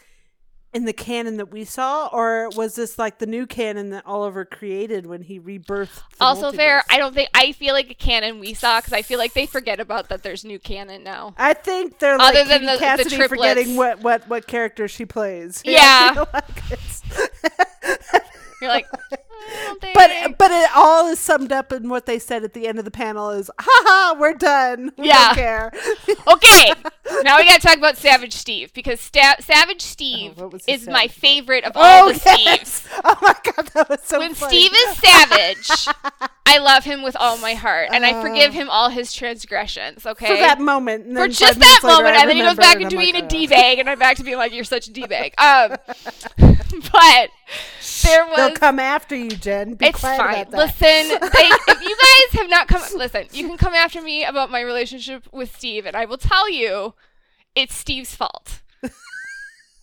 in 0.73 0.85
the 0.85 0.93
canon 0.93 1.37
that 1.37 1.51
we 1.51 1.63
saw, 1.63 2.07
or 2.11 2.49
was 2.55 2.73
this 2.73 2.97
like 2.97 3.19
the 3.19 3.27
new 3.27 3.45
canon 3.45 3.91
that 3.91 4.03
Oliver 4.07 4.43
created 4.43 5.05
when 5.05 5.21
he 5.21 5.39
rebirthed? 5.39 5.93
the 6.17 6.23
Also 6.23 6.51
fair. 6.51 6.83
I 6.89 6.97
don't 6.97 7.13
think 7.13 7.29
I 7.35 7.51
feel 7.51 7.73
like 7.75 7.91
a 7.91 7.93
canon 7.93 8.39
we 8.39 8.55
saw 8.55 8.79
because 8.79 8.93
I 8.93 9.03
feel 9.03 9.19
like 9.19 9.33
they 9.33 9.45
forget 9.45 9.79
about 9.79 10.09
that. 10.09 10.23
There's 10.23 10.43
new 10.43 10.57
canon 10.57 11.03
now. 11.03 11.35
I 11.37 11.53
think 11.53 11.99
they're 11.99 12.17
like 12.17 12.35
Other 12.35 12.47
than 12.49 12.61
Katie 12.61 12.65
the- 12.65 12.71
the 12.73 12.77
Cassidy 12.79 13.15
triplets. 13.17 13.29
forgetting 13.53 13.75
what, 13.75 13.99
what, 14.01 14.27
what 14.27 14.47
character 14.47 14.87
she 14.87 15.05
plays. 15.05 15.61
You 15.63 15.73
know, 15.73 15.77
Yeah. 15.77 16.25
Like 16.33 16.45
You're 18.61 18.69
like, 18.71 18.87
I 18.93 18.97
don't 18.99 19.09
think. 19.09 19.22
But 19.93 20.37
but 20.37 20.51
it 20.51 20.69
all 20.75 21.07
is 21.07 21.19
summed 21.19 21.51
up 21.51 21.71
in 21.71 21.89
what 21.89 22.05
they 22.05 22.19
said 22.19 22.43
at 22.43 22.53
the 22.53 22.67
end 22.67 22.79
of 22.79 22.85
the 22.85 22.91
panel 22.91 23.29
is, 23.31 23.49
haha, 23.59 24.19
we're 24.19 24.33
done. 24.33 24.91
We 24.97 25.07
Yeah. 25.07 25.27
don't 25.27 25.35
care. 25.35 25.71
okay, 26.33 26.73
now 27.23 27.37
we 27.37 27.45
got 27.47 27.61
to 27.61 27.67
talk 27.67 27.77
about 27.77 27.97
Savage 27.97 28.33
Steve 28.33 28.73
because 28.73 28.99
Sta- 28.99 29.37
Savage 29.41 29.81
Steve 29.81 30.33
Oh, 30.37 30.43
what 30.43 30.53
was 30.53 30.63
is 30.67 30.87
my 30.87 31.07
favorite 31.07 31.63
of 31.63 31.73
all 31.75 32.07
the 32.07 32.19
Steves. 32.19 32.87
Oh 33.05 33.17
my 33.21 33.35
god, 33.43 33.67
that 33.73 33.89
was 33.89 33.99
so 34.03 34.19
when 34.19 34.33
funny. 34.33 34.49
Steve 34.69 34.71
is 34.73 34.97
savage, 34.97 35.87
I 36.45 36.57
love 36.59 36.83
him 36.85 37.01
with 37.03 37.15
all 37.17 37.37
my 37.37 37.53
heart, 37.53 37.89
and 37.91 38.05
I 38.05 38.21
forgive 38.21 38.53
him 38.53 38.69
all 38.69 38.89
his 38.89 39.13
transgressions. 39.13 40.05
Okay, 40.05 40.27
for 40.27 40.35
that 40.35 40.59
moment. 40.61 41.05
For 41.13 41.27
just 41.27 41.59
that 41.59 41.79
later, 41.83 41.93
moment, 41.95 42.15
I 42.15 42.21
and 42.21 42.29
then 42.29 42.37
he 42.37 42.43
goes 42.43 42.55
back 42.55 42.79
into 42.79 42.97
being 42.97 43.13
like, 43.15 43.23
a 43.23 43.25
"Ugh." 43.25 43.29
d 43.31 43.47
bag, 43.47 43.79
and 43.79 43.89
I'm 43.89 43.99
back 43.99 44.17
to 44.17 44.23
being 44.23 44.37
like, 44.37 44.53
"You're 44.53 44.63
such 44.63 44.87
a 44.87 44.91
d 44.91 45.05
bag." 45.07 45.33
Um, 45.37 45.75
but 46.91 47.29
there 48.03 48.25
was 48.25 48.35
They'll 48.37 48.51
come 48.51 48.79
after 48.79 49.15
you, 49.15 49.32
Jen. 49.35 49.75
Be 49.75 49.87
it's 49.87 49.99
quiet 49.99 50.17
fine. 50.19 50.33
about 50.33 50.51
that. 50.51 50.57
Listen, 50.57 51.29
they, 51.33 51.47
if 51.73 51.81
you 51.81 51.95
guys 51.95 52.39
have 52.39 52.49
not 52.49 52.67
come, 52.67 52.81
listen, 52.97 53.27
you 53.31 53.47
can 53.47 53.57
come 53.57 53.73
after 53.73 54.01
me 54.01 54.23
about 54.23 54.51
my 54.51 54.61
relationship 54.61 55.27
with 55.31 55.55
Steve, 55.55 55.85
and 55.85 55.95
I 55.95 56.05
will 56.05 56.17
tell 56.17 56.49
you, 56.49 56.93
it's 57.55 57.75
Steve's 57.75 58.15
fault. 58.15 58.61
and 58.81 58.91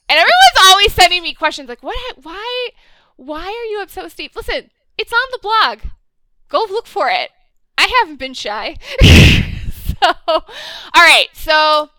everyone's 0.09 0.61
always 0.63 0.93
sending 0.93 1.23
me 1.23 1.35
questions 1.35 1.69
like, 1.69 1.83
"What? 1.83 2.19
Why? 2.23 2.69
Why 3.17 3.47
are 3.47 3.71
you 3.71 3.81
upset 3.83 4.05
with 4.05 4.13
Steve?" 4.13 4.33
Listen, 4.35 4.71
it's 4.99 5.13
on 5.13 5.29
the 5.33 5.39
blog. 5.41 5.93
Go 6.49 6.67
look 6.69 6.87
for 6.87 7.09
it. 7.09 7.31
I 7.79 7.91
haven't 8.01 8.19
been 8.19 8.35
shy. 8.35 8.77
so, 9.01 10.13
all 10.27 10.43
right. 10.95 11.29
So 11.33 11.91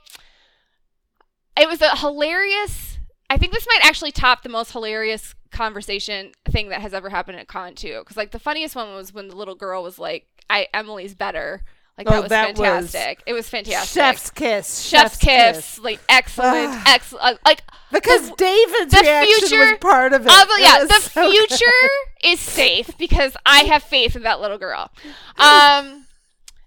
it 1.58 1.68
was 1.68 1.82
a 1.82 1.98
hilarious. 1.98 3.00
I 3.30 3.38
think 3.38 3.54
this 3.54 3.68
might 3.68 3.86
actually 3.86 4.12
top 4.12 4.44
the 4.44 4.50
most 4.50 4.74
hilarious 4.74 5.34
conversation 5.62 6.32
thing 6.50 6.70
that 6.70 6.82
has 6.82 6.94
ever 6.94 7.10
happened 7.10 7.38
at 7.40 7.48
con 7.48 7.76
too. 7.76 8.00
Because 8.00 8.18
like 8.18 8.32
the 8.32 8.40
funniest 8.40 8.76
one 8.76 8.94
was 8.96 9.14
when 9.14 9.28
the 9.28 9.36
little 9.36 9.56
girl 9.56 9.84
was 9.84 10.00
like, 10.00 10.28
"I 10.50 10.68
Emily's 10.74 11.14
better." 11.16 11.62
Like 11.98 12.08
that 12.08 12.16
Oh, 12.16 12.22
was 12.22 12.30
that 12.30 12.58
was 12.58 12.58
fantastic. 12.92 13.24
it 13.28 13.34
was 13.34 13.48
fantastic. 13.50 13.94
Chef's 14.02 14.32
kiss. 14.32 14.82
Chef's 14.82 15.18
kiss, 15.18 15.78
like 15.80 16.00
excellent, 16.10 16.74
excellent. 16.88 17.38
Like 17.46 17.62
Because 17.92 18.30
the- 18.30 18.36
David's 18.38 18.94
the 18.94 19.02
reaction 19.02 19.48
future 19.50 19.66
was 19.72 19.78
part 19.82 20.14
of 20.14 20.26
it. 20.26 20.32
It 20.32 20.62
yeah, 20.62 20.80
was 20.80 20.88
the 20.90 21.00
so 21.10 21.30
good. 21.30 21.48
future 21.50 21.90
is 22.24 22.40
safe 22.40 22.98
because 22.98 23.36
I 23.46 23.60
have 23.66 23.84
faith 23.84 24.16
in 24.16 24.24
that 24.24 24.40
little 24.42 24.58
girl. 24.58 24.90
Um, 25.38 26.06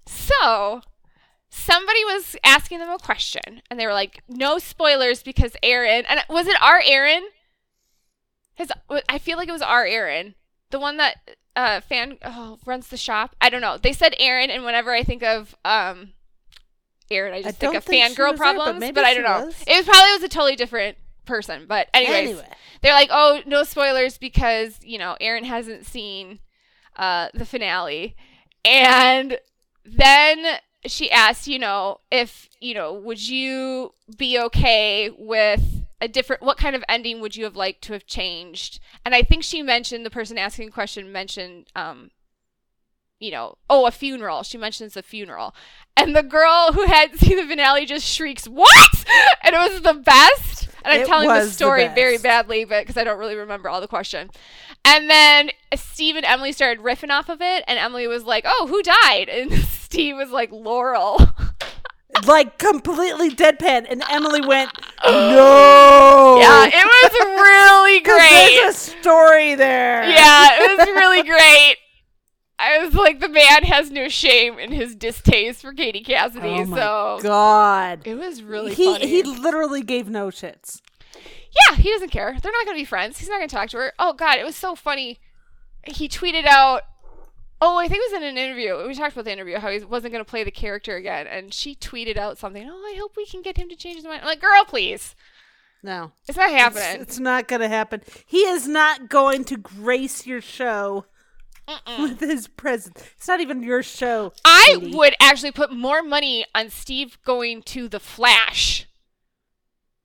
so 0.06 0.82
somebody 1.50 2.04
was 2.04 2.36
asking 2.44 2.78
them 2.78 2.90
a 2.90 2.98
question, 2.98 3.62
and 3.70 3.80
they 3.80 3.86
were 3.86 3.92
like, 3.94 4.22
"No 4.28 4.58
spoilers," 4.58 5.22
because 5.22 5.56
Aaron 5.62 6.04
and 6.06 6.20
was 6.28 6.46
it 6.46 6.56
our 6.62 6.80
Aaron? 6.84 7.24
His, 8.54 8.70
I 9.08 9.18
feel 9.18 9.36
like 9.36 9.48
it 9.48 9.52
was 9.52 9.62
our 9.62 9.84
Aaron, 9.84 10.34
the 10.70 10.78
one 10.80 10.96
that 10.98 11.16
uh 11.56 11.80
fan 11.80 12.18
oh, 12.24 12.58
runs 12.64 12.88
the 12.88 12.96
shop. 12.96 13.34
I 13.40 13.48
don't 13.48 13.60
know. 13.60 13.78
They 13.78 13.92
said 13.92 14.14
Aaron, 14.18 14.50
and 14.50 14.64
whenever 14.64 14.92
I 14.92 15.02
think 15.02 15.22
of 15.22 15.54
um. 15.64 16.12
Aaron, 17.10 17.34
I 17.34 17.42
just 17.42 17.58
think 17.58 17.72
don't 17.72 17.76
of 17.76 17.84
think 17.84 18.02
fangirl 18.02 18.08
was 18.08 18.16
there, 18.16 18.32
but 18.32 18.36
problems, 18.36 18.92
but 18.94 19.04
I 19.04 19.12
don't 19.14 19.24
know. 19.24 19.46
was. 19.46 19.62
It 19.66 19.76
was 19.76 19.84
probably 19.84 20.10
it 20.10 20.22
was 20.22 20.22
a 20.22 20.28
totally 20.28 20.56
different 20.56 20.96
person, 21.26 21.66
but 21.68 21.88
anyways, 21.92 22.30
Anyway. 22.30 22.48
they're 22.80 22.94
like, 22.94 23.10
oh, 23.12 23.40
no 23.46 23.62
spoilers 23.62 24.16
because 24.16 24.78
you 24.82 24.98
know 24.98 25.16
Aaron 25.20 25.44
hasn't 25.44 25.84
seen 25.84 26.38
uh, 26.96 27.28
the 27.34 27.44
finale, 27.44 28.16
and 28.64 29.38
then 29.84 30.58
she 30.86 31.10
asked, 31.10 31.46
you 31.46 31.58
know, 31.58 31.98
if 32.10 32.48
you 32.60 32.74
know, 32.74 32.94
would 32.94 33.26
you 33.28 33.92
be 34.16 34.38
okay 34.38 35.10
with 35.16 35.83
a 36.00 36.08
different? 36.08 36.42
What 36.42 36.58
kind 36.58 36.76
of 36.76 36.84
ending 36.88 37.20
would 37.20 37.36
you 37.36 37.44
have 37.44 37.56
liked 37.56 37.82
to 37.82 37.92
have 37.92 38.06
changed? 38.06 38.80
And 39.04 39.14
I 39.14 39.22
think 39.22 39.42
she 39.42 39.62
mentioned 39.62 40.04
the 40.04 40.10
person 40.10 40.38
asking 40.38 40.66
the 40.66 40.72
question 40.72 41.12
mentioned, 41.12 41.66
um, 41.74 42.10
you 43.20 43.30
know, 43.30 43.56
oh, 43.70 43.86
a 43.86 43.90
funeral. 43.90 44.42
She 44.42 44.58
mentions 44.58 44.96
a 44.96 45.02
funeral, 45.02 45.54
and 45.96 46.14
the 46.14 46.22
girl 46.22 46.72
who 46.72 46.86
had 46.86 47.14
seen 47.18 47.36
the 47.36 47.46
finale 47.46 47.86
just 47.86 48.06
shrieks, 48.06 48.46
"What?" 48.46 49.04
And 49.42 49.54
it 49.54 49.72
was 49.72 49.82
the 49.82 49.94
best. 49.94 50.68
And 50.84 50.92
I'm 50.92 51.00
It 51.00 51.06
telling 51.06 51.28
the 51.28 51.34
was 51.34 51.48
the 51.48 51.54
story 51.54 51.88
very 51.88 52.18
badly, 52.18 52.66
but 52.66 52.82
because 52.82 52.98
I 52.98 53.04
don't 53.04 53.18
really 53.18 53.36
remember 53.36 53.70
all 53.70 53.80
the 53.80 53.88
question. 53.88 54.30
And 54.84 55.08
then 55.08 55.50
Steve 55.74 56.14
and 56.16 56.26
Emily 56.26 56.52
started 56.52 56.84
riffing 56.84 57.08
off 57.10 57.30
of 57.30 57.40
it, 57.40 57.64
and 57.66 57.78
Emily 57.78 58.06
was 58.06 58.24
like, 58.24 58.44
"Oh, 58.46 58.66
who 58.68 58.82
died?" 58.82 59.28
And 59.32 59.52
Steve 59.64 60.16
was 60.16 60.30
like, 60.30 60.50
"Laurel." 60.52 61.18
Like 62.26 62.58
completely 62.58 63.30
deadpan, 63.30 63.86
and 63.88 64.02
Emily 64.10 64.40
went, 64.40 64.70
"No." 65.04 66.38
yeah, 66.40 66.66
it 66.66 66.84
was 66.84 67.12
really 67.40 68.00
great. 68.00 68.60
There's 68.62 68.74
a 68.76 68.78
story 69.00 69.54
there. 69.54 70.08
yeah, 70.08 70.48
it 70.62 70.78
was 70.78 70.86
really 70.94 71.22
great. 71.22 71.76
I 72.58 72.78
was 72.78 72.94
like, 72.94 73.18
the 73.20 73.28
man 73.28 73.64
has 73.64 73.90
no 73.90 74.08
shame 74.08 74.58
in 74.60 74.70
his 74.70 74.94
distaste 74.94 75.60
for 75.60 75.72
Katie 75.72 76.04
Cassidy, 76.04 76.48
Oh 76.48 76.64
my 76.66 76.76
so 76.78 77.18
God. 77.20 78.02
it 78.06 78.14
was 78.14 78.42
really 78.44 78.72
he 78.74 78.84
funny. 78.86 79.08
he 79.08 79.22
literally 79.24 79.82
gave 79.82 80.08
no 80.08 80.28
shits. 80.28 80.80
Yeah, 81.68 81.76
he 81.76 81.90
doesn't 81.90 82.10
care. 82.10 82.36
They're 82.40 82.52
not 82.52 82.64
going 82.64 82.76
to 82.76 82.80
be 82.80 82.84
friends. 82.84 83.18
He's 83.18 83.28
not 83.28 83.38
going 83.38 83.48
to 83.48 83.54
talk 83.54 83.68
to 83.70 83.76
her. 83.78 83.92
Oh 83.98 84.12
god, 84.12 84.38
it 84.38 84.44
was 84.44 84.54
so 84.56 84.74
funny. 84.76 85.18
He 85.84 86.08
tweeted 86.08 86.46
out 86.46 86.82
Oh, 87.66 87.78
I 87.78 87.88
think 87.88 88.02
it 88.04 88.12
was 88.12 88.22
in 88.22 88.28
an 88.28 88.36
interview. 88.36 88.86
We 88.86 88.94
talked 88.94 89.14
about 89.14 89.24
the 89.24 89.32
interview 89.32 89.58
how 89.58 89.70
he 89.70 89.82
wasn't 89.82 90.12
going 90.12 90.22
to 90.24 90.30
play 90.30 90.44
the 90.44 90.50
character 90.50 90.96
again 90.96 91.26
and 91.26 91.52
she 91.54 91.74
tweeted 91.74 92.18
out 92.18 92.36
something. 92.36 92.68
"Oh, 92.68 92.92
I 92.94 92.98
hope 92.98 93.16
we 93.16 93.24
can 93.24 93.40
get 93.40 93.56
him 93.56 93.70
to 93.70 93.76
change 93.76 93.96
his 93.96 94.04
mind." 94.04 94.20
I'm 94.20 94.26
like, 94.26 94.40
"Girl, 94.40 94.64
please. 94.66 95.14
No, 95.82 96.12
It's 96.28 96.36
not 96.36 96.50
happening." 96.50 97.00
it's 97.00 97.18
not 97.18 97.48
going 97.48 97.60
to 97.60 97.68
happen. 97.68 98.02
He 98.26 98.40
is 98.40 98.68
not 98.68 99.08
going 99.08 99.44
to 99.44 99.56
grace 99.56 100.26
your 100.26 100.40
show 100.42 101.06
with 101.98 102.20
his 102.20 102.48
presence. 102.48 103.02
It's 103.16 103.28
not 103.28 103.40
even 103.40 103.62
your 103.62 103.82
show. 103.82 104.32
I 104.44 104.76
Katie. 104.78 104.94
would 104.94 105.14
actually 105.18 105.52
put 105.52 105.72
more 105.72 106.02
money 106.02 106.44
on 106.54 106.68
Steve 106.68 107.18
going 107.24 107.62
to 107.64 107.88
the 107.88 108.00
Flash 108.00 108.86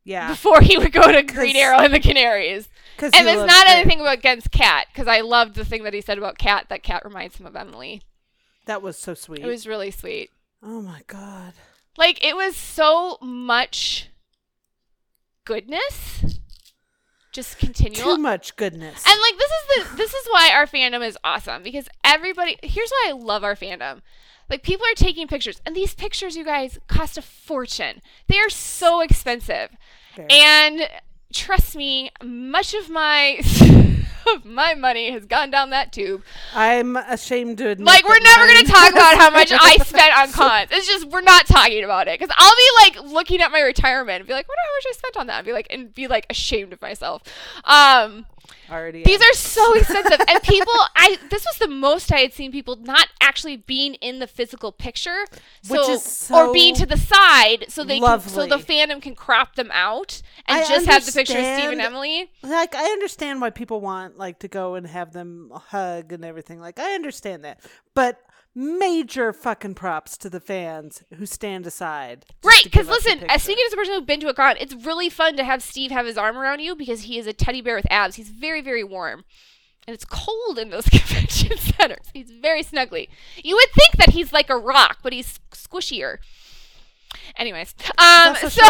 Yeah, 0.06 0.30
before 0.30 0.62
he 0.62 0.78
would 0.78 0.94
go 0.94 1.12
to 1.12 1.24
Green 1.24 1.58
Arrow 1.58 1.80
and 1.80 1.94
the 1.94 2.00
Canaries. 2.00 2.70
Because 3.00 3.14
And 3.16 3.30
it's 3.30 3.48
not 3.48 3.66
anything 3.70 4.02
about 4.02 4.18
against 4.18 4.52
Kat 4.52 4.88
because 4.92 5.08
I 5.08 5.22
loved 5.22 5.56
the 5.56 5.64
thing 5.64 5.84
that 5.84 5.94
he 5.94 6.02
said 6.02 6.18
about 6.18 6.38
Kat 6.38 6.66
That 6.68 6.84
Kat 6.84 7.06
reminds 7.06 7.38
him 7.38 7.46
of 7.46 7.56
Emily. 7.56 8.02
That 8.66 8.82
was 8.82 8.98
so 8.98 9.14
sweet. 9.14 9.40
It 9.40 9.48
was 9.48 9.66
really 9.66 9.90
sweet. 9.90 10.32
oh 10.62 10.82
my 10.82 11.02
god. 11.08 11.54
Like 11.98 12.22
it 12.24 12.36
was 12.36 12.58
so 12.58 13.18
much 13.22 14.10
goodness, 15.46 16.40
just 17.32 17.58
continual. 17.58 18.16
Too 18.16 18.22
much 18.22 18.58
goodness. 18.58 19.02
And 19.08 19.20
like 19.22 19.38
this 19.38 19.52
is 19.52 19.92
the 19.92 19.96
this 19.98 20.14
is 20.14 20.28
why 20.30 20.52
our 20.54 20.66
fandom 20.68 21.06
is 21.06 21.18
awesome 21.24 21.64
because 21.64 21.88
everybody 22.04 22.58
here's 22.64 22.90
why 22.90 23.06
I 23.10 23.12
love 23.14 23.46
our 23.46 23.56
fandom. 23.56 24.02
Like 24.50 24.62
people 24.64 24.86
are 24.86 24.96
taking 24.96 25.28
pictures 25.28 25.62
and 25.66 25.74
these 25.74 25.94
pictures 25.96 26.36
you 26.36 26.44
guys 26.44 26.80
cost 26.88 27.18
a 27.18 27.22
fortune. 27.22 28.02
They 28.28 28.40
are 28.40 28.50
so 28.50 29.00
expensive. 29.00 29.70
Very. 30.16 30.28
And 30.32 30.90
trust 31.34 31.76
me, 31.76 32.12
much 32.24 32.74
of 32.74 32.90
my 32.90 33.40
of 34.36 34.46
my 34.46 34.74
money 34.74 35.12
has 35.12 35.26
gone 35.26 35.50
down 35.50 35.70
that 35.72 35.92
tube. 35.92 36.24
I'm 36.54 36.96
ashamed 36.98 37.58
to 37.60 37.70
admit. 37.70 37.86
Like 37.86 38.08
we're 38.08 38.20
never 38.20 38.46
going 38.46 38.66
to 38.66 38.72
talk 38.72 38.92
about 38.92 39.18
how 39.18 39.30
much 39.30 39.52
I 39.52 39.78
spent 39.84 40.18
on 40.18 40.32
cons. 40.32 40.70
It's 40.72 40.88
just 40.88 41.06
we're 41.06 41.22
not 41.22 41.46
talking 41.48 41.84
about 41.84 42.08
it 42.08 42.20
because 42.20 42.34
I'll 42.38 42.56
be 42.56 43.02
like 43.02 43.12
looking 43.12 43.42
at 43.42 43.52
my 43.52 43.62
retirement 43.62 44.20
and 44.20 44.28
be 44.28 44.34
like, 44.34 44.48
"Wonder 44.48 44.62
how 44.64 44.76
much 44.76 44.86
I 44.90 44.94
spent 44.98 45.18
on 45.18 45.28
that?" 45.28 45.38
And 45.40 45.46
be 45.46 45.54
like, 45.54 45.68
and 45.70 45.94
be 45.94 46.08
like 46.08 46.26
ashamed 46.30 46.74
of 46.74 46.82
myself. 46.82 47.24
Um, 47.64 48.26
already. 48.70 49.04
these 49.04 49.22
am. 49.22 49.30
are 49.30 49.34
so 49.34 49.74
expensive, 49.78 50.20
and 50.28 50.42
people. 50.44 50.74
I 50.96 51.18
this 51.30 51.46
was 51.46 51.58
the 51.60 51.68
most 51.68 52.12
I 52.12 52.20
had 52.20 52.34
seen 52.34 52.52
people 52.52 52.76
not 52.76 53.08
actually 53.22 53.58
being 53.58 53.96
in 53.96 54.20
the 54.20 54.28
physical 54.28 54.72
picture, 54.72 55.26
so, 55.62 55.80
Which 55.80 55.90
is 55.90 56.32
or 56.34 56.54
being 56.54 56.76
to 56.76 56.86
the 56.86 56.98
side, 56.98 57.66
so 57.70 57.84
they 57.84 58.00
can, 58.00 58.20
so 58.22 58.46
the 58.46 58.58
fandom 58.58 59.02
can 59.02 59.16
crop 59.16 59.56
them 59.56 59.70
out 59.74 60.22
and 60.46 60.60
I 60.60 60.68
just 60.68 60.88
have 60.88 61.06
the 61.06 61.12
picture 61.12 61.38
of 61.38 61.46
Steve 61.46 61.72
and 61.72 61.82
Emily. 61.82 62.32
like 62.44 62.76
I 62.76 62.86
understand 62.86 63.42
why 63.42 63.50
people 63.50 63.82
want 63.82 64.18
like 64.18 64.40
to 64.40 64.48
go 64.48 64.76
and 64.76 64.88
have 64.88 65.14
them 65.14 65.52
hug 65.54 66.12
and 66.12 66.26
everything. 66.26 66.60
Like 66.60 66.80
I 66.80 66.94
understand 66.94 67.46
that, 67.46 67.62
but 67.94 68.20
major 68.56 69.32
fucking 69.32 69.76
props 69.76 70.18
to 70.18 70.30
the 70.30 70.40
fans 70.40 71.04
who 71.16 71.26
stand 71.26 71.66
aside. 71.66 72.26
Right, 72.44 72.64
because 72.64 72.88
give 72.88 72.90
us 72.90 73.06
a 73.06 73.10
listen, 73.10 73.30
as 73.30 73.44
speaking 73.44 73.64
as 73.68 73.74
a 73.74 73.76
person 73.76 73.94
who's 73.94 74.04
been 74.04 74.20
to 74.22 74.30
a 74.30 74.34
con, 74.34 74.56
it's 74.60 74.74
really 74.74 75.10
fun 75.10 75.38
to 75.38 75.44
have 75.44 75.62
Steve 75.62 75.92
have 75.92 76.06
his 76.06 76.18
arm 76.18 76.38
around 76.38 76.60
you 76.60 76.76
because 76.76 77.02
he 77.02 77.18
is 77.18 77.28
a 77.28 77.34
teddy 77.34 77.62
bear 77.62 77.76
with 77.76 77.88
abs. 77.90 78.16
He's 78.16 78.30
very, 78.30 78.62
very 78.62 78.84
warm. 78.84 79.24
And 79.88 79.94
it's 79.94 80.06
cold 80.06 80.60
in 80.60 80.70
those 80.70 80.86
convention 80.90 81.58
centers. 81.58 82.08
He's 82.14 82.32
very 82.32 82.64
snuggly. 82.64 83.08
You 83.44 83.56
would 83.56 83.70
think 83.74 83.98
that 83.98 84.14
he's 84.14 84.34
like 84.34 84.50
a 84.50 84.58
rock, 84.58 85.00
but 85.02 85.14
he's 85.14 85.40
squishier. 85.52 86.18
Anyways, 87.36 87.76
um, 87.98 88.30
also 88.30 88.50
so 88.50 88.62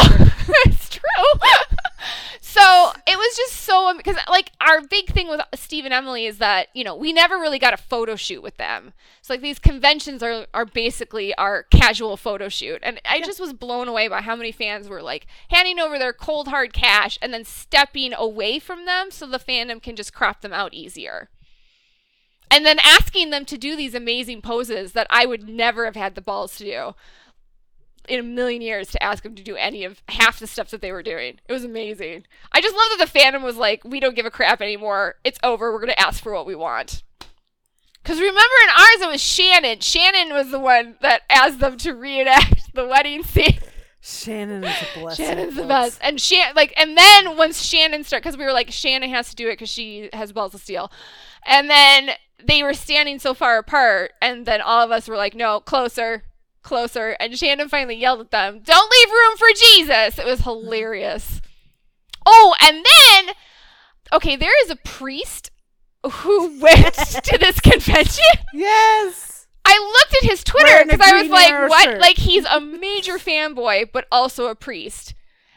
it's 0.66 0.90
true. 0.90 1.02
so 2.42 2.92
it 3.08 3.18
was 3.18 3.36
just 3.36 3.54
so 3.54 3.94
because 3.96 4.18
like 4.30 4.52
our 4.62 4.82
big 4.82 5.08
thing 5.08 5.28
with 5.28 5.42
Steve 5.56 5.86
and 5.86 5.94
Emily 5.94 6.26
is 6.26 6.38
that 6.40 6.68
you 6.74 6.84
know 6.84 6.96
we 6.96 7.14
never 7.14 7.36
really 7.36 7.60
got 7.60 7.74
a 7.74 7.78
photo 7.78 8.16
shoot 8.16 8.42
with 8.42 8.58
them. 8.58 8.94
So 9.22 9.34
like 9.34 9.42
these 9.42 9.60
conventions 9.60 10.24
are 10.24 10.48
are 10.54 10.66
basically 10.66 11.34
our 11.36 11.64
casual 11.64 12.18
photo 12.18 12.50
shoot, 12.50 12.80
and 12.84 13.02
I 13.06 13.22
just 13.22 13.40
was 13.40 13.54
blown 13.54 13.88
away 13.88 14.08
by 14.08 14.22
how 14.22 14.36
many 14.36 14.52
fans 14.52 14.90
were 14.90 15.02
like 15.02 15.28
handing 15.50 15.80
over 15.80 15.98
their 15.98 16.14
cold 16.14 16.48
hard 16.48 16.74
cash 16.74 17.18
and 17.22 17.34
then 17.34 17.46
stepping 17.46 18.14
away 18.14 18.60
from 18.60 18.86
them 18.86 19.12
so 19.12 19.26
the 19.26 19.40
fandom 19.40 19.82
can 19.82 19.96
just 19.96 20.14
crop 20.14 20.42
them 20.42 20.54
out 20.54 20.74
easier. 20.74 21.30
And 22.52 22.66
then 22.66 22.80
asking 22.80 23.30
them 23.30 23.46
to 23.46 23.58
do 23.58 23.76
these 23.76 23.94
amazing 23.94 24.42
poses 24.42 24.94
that 24.94 25.08
I 25.10 25.26
would 25.26 25.48
never 25.48 25.86
have 25.86 25.96
had 25.96 26.16
the 26.16 26.22
balls 26.22 26.58
to 26.58 26.64
do 26.64 26.96
in 28.10 28.20
a 28.20 28.24
million 28.24 28.62
years 28.62 28.90
to 28.92 29.04
ask 29.04 29.24
them 29.24 29.36
to 29.36 29.44
do 29.44 29.56
any 29.56 29.84
of 29.84 30.02
half 30.10 30.40
the 30.40 30.48
stuff 30.48 30.72
that 30.72 30.82
they 30.82 30.92
were 30.92 31.04
doing. 31.04 31.40
It 31.48 31.54
was 31.54 31.64
amazing. 31.64 32.26
I 32.52 32.62
just 32.62 32.76
love 32.76 32.98
that 32.98 33.12
the 33.12 33.20
fandom 33.20 33.44
was 33.44 33.56
like, 33.56 33.84
we 33.84 34.00
don't 34.00 34.16
give 34.16 34.26
a 34.26 34.32
crap 34.32 34.62
anymore. 34.62 35.16
It's 35.24 35.40
over. 35.44 35.72
We're 35.72 35.80
going 35.80 35.90
to 35.90 36.00
ask 36.00 36.22
for 36.22 36.34
what 36.34 36.46
we 36.46 36.56
want. 36.56 37.04
Because 38.02 38.20
remember 38.20 38.40
in 38.64 38.70
ours, 38.70 39.02
it 39.02 39.12
was 39.12 39.22
Shannon. 39.22 39.80
Shannon 39.82 40.34
was 40.34 40.50
the 40.52 40.60
one 40.60 40.96
that 41.02 41.22
asked 41.30 41.60
them 41.60 41.78
to 41.78 41.94
reenact 41.94 42.74
the 42.74 42.88
wedding 42.88 43.24
scene. 43.24 43.60
Shannon 44.02 44.64
is 44.64 44.76
a 44.82 45.00
blessing. 45.00 45.26
Shannon's 45.26 45.56
the 45.56 45.66
best. 45.66 46.00
And 46.02 46.20
Shan 46.20 46.54
like 46.56 46.74
and 46.78 46.98
then 46.98 47.38
once 47.38 47.62
Shannon 47.62 48.04
started 48.04 48.24
because 48.24 48.38
we 48.38 48.46
were 48.46 48.54
like 48.54 48.72
Shannon 48.72 49.10
has 49.10 49.30
to 49.30 49.36
do 49.36 49.48
it 49.50 49.54
because 49.54 49.70
she 49.70 50.10
has 50.14 50.32
balls 50.32 50.56
of 50.56 50.62
steel, 50.62 50.92
and 51.46 51.70
then 51.70 52.12
they 52.44 52.64
were 52.64 52.74
standing 52.74 53.20
so 53.20 53.34
far 53.34 53.58
apart, 53.58 54.14
and 54.22 54.46
then 54.46 54.62
all 54.62 54.82
of 54.82 54.92
us 54.92 55.08
were 55.08 55.18
like, 55.18 55.36
no, 55.36 55.60
closer, 55.60 56.24
closer, 56.62 57.16
and 57.20 57.38
Shannon 57.38 57.70
finally 57.70 57.96
yelled 57.96 58.22
at 58.22 58.32
them, 58.32 58.62
"Don't 58.64 58.92
leave 58.92 59.12
room 59.12 59.38
for 59.38 59.48
Jesus!" 59.56 60.20
It 60.20 60.26
was 60.26 60.42
hilarious. 60.42 61.42
Oh, 62.26 62.56
and 62.62 62.86
then 62.86 63.36
okay, 64.14 64.36
there 64.36 64.64
is 64.64 64.70
a 64.70 64.76
priest 64.76 65.52
who 66.10 66.60
went 66.62 66.96
to 66.96 67.38
this 67.38 67.60
convention. 67.60 68.26
Yes. 68.54 69.48
I 69.66 69.78
looked 69.78 70.24
at 70.24 70.30
his 70.30 70.44
Twitter 70.44 70.84
because 70.84 71.02
I 71.02 71.22
was 71.22 71.30
like, 71.30 71.70
what? 71.70 71.84
shirt. 71.84 72.02
Like 72.02 72.18
he's 72.18 72.46
a 72.46 72.60
major 72.60 73.18
fanboy, 73.18 73.92
but 73.92 74.08
also 74.12 74.48
a 74.48 74.56
priest. 74.56 75.14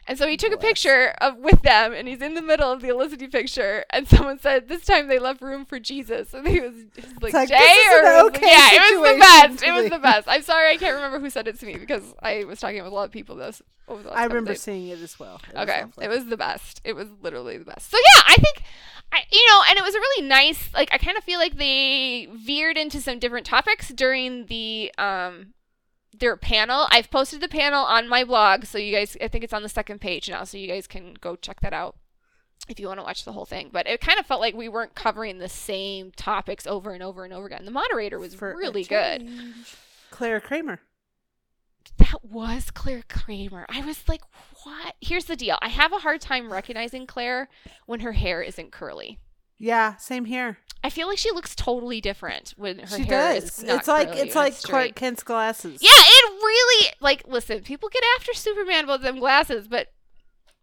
And 0.08 0.18
so 0.18 0.26
he 0.26 0.36
took 0.36 0.52
a 0.52 0.56
picture 0.56 1.14
of 1.20 1.36
with 1.38 1.62
them, 1.62 1.92
and 1.92 2.08
he's 2.08 2.20
in 2.20 2.34
the 2.34 2.42
middle 2.42 2.72
of 2.72 2.82
the 2.82 2.88
Olicity 2.90 3.30
picture. 3.30 3.84
And 3.90 4.08
someone 4.12 4.38
said, 4.40 4.68
"This 4.68 4.84
time 4.84 5.06
they 5.08 5.18
left 5.20 5.40
room 5.40 5.64
for 5.64 5.78
Jesus." 5.78 6.34
And 6.34 6.46
he 6.46 6.60
was, 6.60 6.74
he 6.96 7.02
was 7.02 7.22
like, 7.22 7.32
like, 7.34 7.48
"Jay," 7.48 7.76
or 7.94 8.02
was- 8.24 8.36
okay 8.36 8.46
yeah, 8.46 8.68
it 8.72 9.00
was 9.00 9.12
the 9.12 9.18
best. 9.18 9.62
It 9.64 9.72
was 9.72 9.90
the 9.90 9.98
best. 9.98 10.28
I'm 10.28 10.42
sorry, 10.42 10.72
I 10.72 10.76
can't 10.76 10.96
remember 10.96 11.20
who 11.20 11.30
said 11.30 11.46
it 11.46 11.58
to 11.60 11.66
me 11.66 11.76
because 11.76 12.14
I 12.20 12.44
was 12.44 12.58
talking 12.58 12.82
with 12.82 12.90
a 12.92 12.94
lot 12.94 13.04
of 13.04 13.12
people 13.12 13.36
this 13.36 13.62
over 13.88 14.02
the 14.02 14.08
last 14.08 14.18
I 14.18 14.24
remember 14.24 14.52
days. 14.52 14.62
seeing 14.62 14.88
it 14.88 15.00
as 15.00 15.18
well. 15.20 15.40
It 15.48 15.56
Okay, 15.56 15.82
lovely. 15.82 16.04
it 16.04 16.08
was 16.08 16.26
the 16.26 16.36
best. 16.36 16.80
It 16.84 16.94
was 16.94 17.08
literally 17.22 17.58
the 17.58 17.64
best. 17.64 17.90
So 17.90 17.96
yeah, 17.96 18.22
I 18.26 18.34
think, 18.34 18.62
I 19.12 19.20
you 19.30 19.46
know, 19.50 19.62
and 19.70 19.78
it 19.78 19.84
was 19.84 19.94
a 19.94 19.98
really 20.00 20.26
nice. 20.26 20.72
Like 20.74 20.88
I 20.92 20.98
kind 20.98 21.16
of 21.16 21.22
feel 21.22 21.38
like 21.38 21.56
they 21.58 22.26
veered 22.32 22.76
into 22.76 23.00
some 23.00 23.20
different 23.20 23.46
topics 23.46 23.88
during 23.90 24.46
the 24.46 24.92
um 24.98 25.54
their 26.12 26.36
panel. 26.36 26.86
I've 26.90 27.10
posted 27.10 27.40
the 27.40 27.48
panel 27.48 27.84
on 27.84 28.08
my 28.08 28.24
blog, 28.24 28.64
so 28.64 28.78
you 28.78 28.92
guys. 28.94 29.16
I 29.20 29.28
think 29.28 29.44
it's 29.44 29.52
on 29.52 29.62
the 29.62 29.68
second 29.68 30.00
page 30.00 30.28
now, 30.28 30.44
so 30.44 30.58
you 30.58 30.68
guys 30.68 30.86
can 30.86 31.14
go 31.20 31.36
check 31.36 31.60
that 31.60 31.72
out 31.72 31.96
if 32.68 32.78
you 32.78 32.86
want 32.86 33.00
to 33.00 33.04
watch 33.04 33.24
the 33.24 33.32
whole 33.32 33.44
thing. 33.46 33.70
But 33.72 33.86
it 33.86 34.00
kind 34.00 34.18
of 34.18 34.26
felt 34.26 34.40
like 34.40 34.54
we 34.54 34.68
weren't 34.68 34.94
covering 34.94 35.38
the 35.38 35.48
same 35.48 36.12
topics 36.14 36.66
over 36.66 36.92
and 36.92 37.02
over 37.02 37.24
and 37.24 37.32
over 37.32 37.46
again. 37.46 37.64
The 37.64 37.70
moderator 37.70 38.18
was 38.18 38.34
For 38.34 38.54
really 38.56 38.84
good. 38.84 39.28
Clare 40.10 40.40
Kramer. 40.40 40.80
That 41.98 42.24
was 42.24 42.70
Clare 42.70 43.02
Kramer. 43.08 43.66
I 43.68 43.80
was 43.80 44.08
like, 44.08 44.22
what? 44.62 44.94
Here's 45.00 45.24
the 45.24 45.36
deal. 45.36 45.58
I 45.60 45.68
have 45.68 45.92
a 45.92 45.98
hard 45.98 46.20
time 46.20 46.52
recognizing 46.52 47.06
Clare 47.06 47.48
when 47.86 48.00
her 48.00 48.12
hair 48.12 48.42
isn't 48.42 48.70
curly. 48.70 49.18
Yeah, 49.62 49.94
same 49.96 50.24
here. 50.24 50.58
I 50.82 50.90
feel 50.90 51.06
like 51.06 51.18
she 51.18 51.30
looks 51.30 51.54
totally 51.54 52.00
different 52.00 52.52
when 52.56 52.80
her 52.80 52.96
she 52.96 53.04
hair 53.04 53.34
does. 53.34 53.44
is 53.44 53.62
not 53.62 53.78
It's 53.78 53.86
like 53.88 54.08
it's 54.16 54.34
like 54.34 54.54
straight. 54.54 54.70
Clark 54.70 54.94
Kent's 54.96 55.22
glasses. 55.22 55.80
Yeah, 55.80 55.90
it 55.94 56.30
really 56.42 56.88
like 57.00 57.22
listen, 57.28 57.62
people 57.62 57.88
get 57.88 58.02
after 58.18 58.34
Superman 58.34 58.82
about 58.84 59.02
them 59.02 59.20
glasses, 59.20 59.68
but 59.68 59.92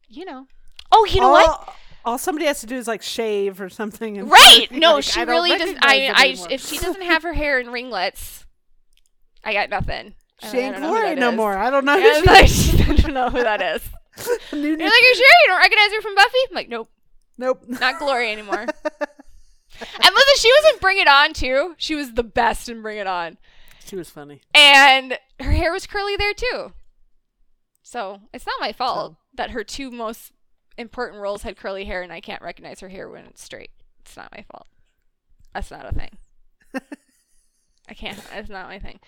you 0.09 0.25
know. 0.25 0.47
Oh, 0.91 1.05
you 1.05 1.21
know 1.21 1.27
all, 1.27 1.31
what? 1.33 1.75
All 2.03 2.17
somebody 2.17 2.45
has 2.47 2.59
to 2.59 2.65
do 2.67 2.75
is 2.75 2.89
like 2.89 3.01
shave 3.01 3.61
or 3.61 3.69
something. 3.69 4.17
And 4.17 4.29
Right. 4.29 4.67
No, 4.69 4.95
like, 4.95 5.05
she 5.05 5.21
I 5.21 5.23
really 5.23 5.51
does 5.51 5.61
recognize 5.61 5.81
I 5.85 6.13
I 6.49 6.53
if 6.53 6.65
she 6.65 6.77
doesn't 6.77 7.03
have 7.03 7.23
her 7.23 7.31
hair 7.33 7.57
in 7.57 7.69
ringlets, 7.69 8.45
I 9.45 9.53
got 9.53 9.69
nothing. 9.69 10.13
She 10.51 10.57
ain't 10.57 10.73
don't 10.73 10.81
know 10.81 10.89
who 10.89 10.99
Glory 10.99 11.15
no 11.15 11.29
is. 11.29 11.35
more. 11.37 11.57
I 11.57 11.69
don't 11.69 11.85
know. 11.85 11.95
Yeah, 11.95 12.03
who 12.03 12.17
it's 12.19 12.27
like, 12.27 12.47
she- 12.47 12.83
I 12.91 12.95
don't 12.97 13.13
know 13.13 13.29
who 13.29 13.41
that 13.43 13.61
is. 13.61 13.81
You're 14.51 14.71
like, 14.77 14.79
you 14.81 15.15
sure 15.15 15.25
you 15.25 15.47
don't 15.47 15.59
recognize 15.59 15.93
her 15.93 16.01
from 16.01 16.15
Buffy? 16.15 16.37
I'm 16.49 16.55
like, 16.55 16.67
nope, 16.67 16.89
nope. 17.39 17.63
not 17.67 17.97
Glory 17.99 18.31
anymore. 18.31 18.67
And 19.81 20.13
listen, 20.13 20.35
she 20.39 20.51
was 20.51 20.73
in 20.73 20.79
Bring 20.79 20.97
It 20.97 21.07
On 21.07 21.31
too. 21.31 21.73
She 21.77 21.95
was 21.95 22.13
the 22.13 22.23
best 22.23 22.67
in 22.67 22.81
Bring 22.81 22.97
It 22.97 23.07
On. 23.07 23.37
She 23.85 23.95
was 23.95 24.09
funny. 24.09 24.41
And 24.53 25.17
her 25.39 25.51
hair 25.51 25.71
was 25.71 25.87
curly 25.87 26.17
there 26.17 26.33
too. 26.33 26.73
So 27.81 28.19
it's 28.33 28.45
not 28.45 28.59
my 28.59 28.73
fault 28.73 29.11
So- 29.13 29.17
that 29.35 29.51
her 29.51 29.63
two 29.63 29.89
most 29.89 30.33
important 30.77 31.21
roles 31.21 31.43
had 31.43 31.55
curly 31.55 31.85
hair 31.85 32.01
and 32.01 32.11
I 32.11 32.19
can't 32.19 32.41
recognize 32.41 32.81
her 32.81 32.89
hair 32.89 33.09
when 33.09 33.25
it's 33.25 33.43
straight. 33.43 33.69
It's 34.01 34.17
not 34.17 34.33
my 34.35 34.43
fault. 34.51 34.67
That's 35.53 35.71
not 35.71 35.85
a 35.85 35.93
thing. 35.95 36.17
I 37.87 37.93
can't. 37.93 38.19
It's 38.35 38.49
not 38.49 38.67
my 38.67 38.79
thing. 38.79 38.99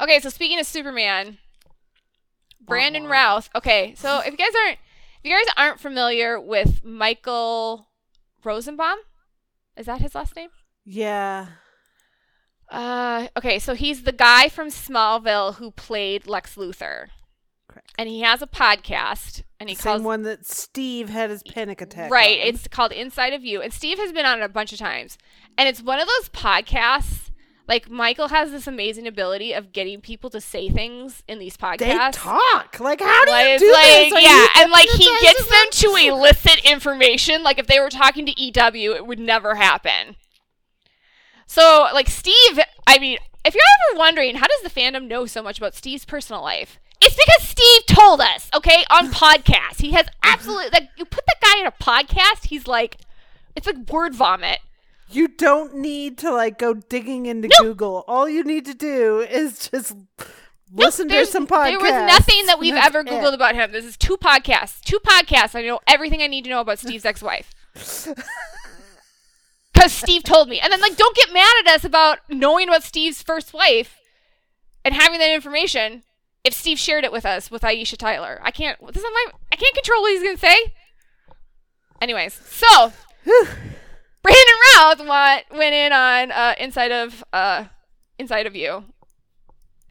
Okay, 0.00 0.18
so 0.20 0.30
speaking 0.30 0.58
of 0.58 0.66
Superman, 0.66 1.38
Brandon 2.60 3.04
wah. 3.04 3.10
Routh. 3.10 3.50
Okay, 3.54 3.94
so 3.96 4.18
if 4.18 4.32
you 4.32 4.36
guys 4.36 4.52
aren't 4.64 4.78
if 4.78 4.78
you 5.28 5.36
guys 5.36 5.52
aren't 5.56 5.78
familiar 5.78 6.40
with 6.40 6.84
Michael 6.84 7.88
Rosenbaum, 8.42 8.98
is 9.76 9.86
that 9.86 10.00
his 10.00 10.14
last 10.14 10.34
name? 10.34 10.48
Yeah. 10.84 11.48
Uh, 12.70 13.28
okay, 13.36 13.58
so 13.58 13.74
he's 13.74 14.02
the 14.02 14.12
guy 14.12 14.48
from 14.48 14.68
Smallville 14.68 15.56
who 15.56 15.70
played 15.70 16.26
Lex 16.26 16.56
Luthor. 16.56 17.08
Correct. 17.68 17.92
And 17.98 18.08
he 18.08 18.20
has 18.20 18.40
a 18.40 18.46
podcast, 18.46 19.42
and 19.60 19.68
he 19.68 19.74
Same 19.74 19.92
calls 19.92 20.02
one 20.02 20.22
that 20.22 20.46
Steve 20.46 21.10
had 21.10 21.30
his 21.30 21.42
panic 21.42 21.80
attack. 21.80 22.10
right. 22.10 22.40
on. 22.40 22.46
It's 22.46 22.66
called 22.68 22.92
Inside 22.92 23.34
of 23.34 23.44
You, 23.44 23.60
and 23.60 23.72
Steve 23.72 23.98
has 23.98 24.12
been 24.12 24.26
on 24.26 24.40
it 24.40 24.44
a 24.44 24.48
bunch 24.48 24.72
of 24.72 24.78
times, 24.78 25.18
and 25.56 25.68
it's 25.68 25.82
one 25.82 26.00
of 26.00 26.08
those 26.08 26.28
podcasts. 26.30 27.27
Like 27.68 27.90
Michael 27.90 28.28
has 28.28 28.50
this 28.50 28.66
amazing 28.66 29.06
ability 29.06 29.52
of 29.52 29.72
getting 29.72 30.00
people 30.00 30.30
to 30.30 30.40
say 30.40 30.70
things 30.70 31.22
in 31.28 31.38
these 31.38 31.58
podcasts. 31.58 31.78
they 31.80 32.10
talk. 32.12 32.80
Like 32.80 33.00
how 33.00 33.24
do 33.26 33.30
like, 33.30 33.48
you 33.48 33.58
do 33.58 33.72
like, 33.72 33.84
this? 33.84 34.12
Are 34.14 34.20
yeah, 34.20 34.46
and 34.56 34.72
like 34.72 34.88
he 34.88 35.04
gets 35.20 35.46
them 35.46 35.66
to 35.70 36.08
elicit 36.08 36.64
information. 36.64 37.42
Like 37.42 37.58
if 37.58 37.66
they 37.66 37.78
were 37.78 37.90
talking 37.90 38.24
to 38.24 38.40
EW, 38.40 38.94
it 38.94 39.06
would 39.06 39.18
never 39.18 39.56
happen. 39.56 40.16
So 41.46 41.88
like 41.92 42.08
Steve, 42.08 42.58
I 42.86 42.98
mean, 42.98 43.18
if 43.44 43.54
you're 43.54 43.62
ever 43.90 43.98
wondering 43.98 44.36
how 44.36 44.46
does 44.46 44.62
the 44.62 44.80
fandom 44.80 45.06
know 45.06 45.26
so 45.26 45.42
much 45.42 45.58
about 45.58 45.74
Steve's 45.74 46.06
personal 46.06 46.40
life, 46.40 46.78
it's 47.02 47.16
because 47.16 47.46
Steve 47.46 47.84
told 47.86 48.22
us. 48.22 48.50
Okay, 48.56 48.82
on 48.90 49.08
podcast, 49.12 49.82
he 49.82 49.92
has 49.92 50.06
absolutely 50.22 50.70
like 50.72 50.88
you 50.96 51.04
put 51.04 51.24
that 51.26 51.40
guy 51.42 51.60
in 51.60 51.66
a 51.66 51.72
podcast, 51.72 52.46
he's 52.46 52.66
like, 52.66 52.96
it's 53.54 53.66
like 53.66 53.90
word 53.90 54.14
vomit. 54.14 54.60
You 55.10 55.28
don't 55.28 55.76
need 55.76 56.18
to 56.18 56.30
like 56.32 56.58
go 56.58 56.74
digging 56.74 57.26
into 57.26 57.48
Google. 57.60 58.04
All 58.06 58.28
you 58.28 58.44
need 58.44 58.66
to 58.66 58.74
do 58.74 59.20
is 59.20 59.68
just 59.70 59.94
listen 60.72 61.08
to 61.08 61.14
There's- 61.14 61.30
some 61.30 61.46
podcasts. 61.46 61.66
There 61.70 61.78
was 61.78 62.12
nothing 62.12 62.46
that 62.46 62.58
we've 62.58 62.74
ever 62.74 63.00
it. 63.00 63.06
Googled 63.06 63.32
about 63.34 63.54
him. 63.54 63.72
This 63.72 63.84
is 63.86 63.96
two 63.96 64.16
podcasts. 64.18 64.80
Two 64.80 64.98
podcasts. 64.98 65.54
I 65.54 65.62
know 65.62 65.80
everything 65.86 66.20
I 66.22 66.26
need 66.26 66.44
to 66.44 66.50
know 66.50 66.60
about 66.60 66.78
Steve's 66.78 67.04
ex-wife. 67.06 67.54
Because 69.72 69.92
Steve 69.92 70.24
told 70.24 70.48
me. 70.48 70.60
And 70.60 70.72
then, 70.72 70.80
like, 70.80 70.96
don't 70.96 71.16
get 71.16 71.32
mad 71.32 71.52
at 71.60 71.74
us 71.74 71.84
about 71.84 72.18
knowing 72.28 72.68
about 72.68 72.82
Steve's 72.82 73.22
first 73.22 73.54
wife 73.54 73.96
and 74.84 74.94
having 74.94 75.18
that 75.20 75.32
information 75.32 76.02
if 76.44 76.52
Steve 76.52 76.78
shared 76.78 77.04
it 77.04 77.12
with 77.12 77.24
us 77.24 77.50
with 77.50 77.62
Aisha 77.62 77.96
Tyler. 77.96 78.40
I 78.42 78.50
can't, 78.50 78.78
this 78.88 78.96
is 78.96 79.02
my, 79.04 79.26
I 79.52 79.56
can't 79.56 79.74
control 79.74 80.02
what 80.02 80.12
he's 80.12 80.22
going 80.22 80.36
to 80.36 80.40
say. 80.40 80.56
Anyways, 82.00 82.34
so 82.34 82.92
Brandon 84.22 84.54
Routh 84.76 84.98
went, 85.00 85.58
went 85.58 85.74
in 85.74 85.92
on 85.92 86.32
uh, 86.32 86.54
Inside 86.58 86.92
of, 86.92 87.24
uh, 87.32 87.64
Inside 88.18 88.46
of 88.46 88.54
You 88.56 88.84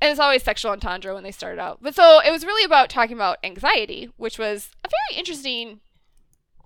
and 0.01 0.11
it's 0.11 0.19
always 0.19 0.43
sexual 0.43 0.71
entendre 0.71 1.13
when 1.13 1.23
they 1.23 1.31
started 1.31 1.59
out. 1.59 1.79
But 1.81 1.95
so 1.95 2.19
it 2.25 2.31
was 2.31 2.45
really 2.45 2.65
about 2.65 2.89
talking 2.89 3.15
about 3.15 3.39
anxiety, 3.43 4.09
which 4.17 4.37
was 4.37 4.69
a 4.83 4.89
very 4.89 5.19
interesting 5.19 5.79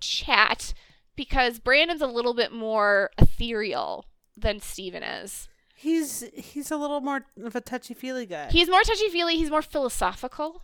chat 0.00 0.74
because 1.16 1.58
Brandon's 1.58 2.02
a 2.02 2.06
little 2.06 2.34
bit 2.34 2.52
more 2.52 3.10
ethereal 3.18 4.06
than 4.36 4.60
Steven 4.60 5.02
is. 5.02 5.48
He's 5.74 6.24
he's 6.34 6.70
a 6.70 6.76
little 6.76 7.00
more 7.00 7.24
of 7.42 7.56
a 7.56 7.60
touchy 7.60 7.94
feely 7.94 8.26
guy. 8.26 8.48
He's 8.50 8.68
more 8.68 8.82
touchy 8.82 9.08
feely, 9.08 9.36
he's 9.36 9.50
more 9.50 9.62
philosophical. 9.62 10.62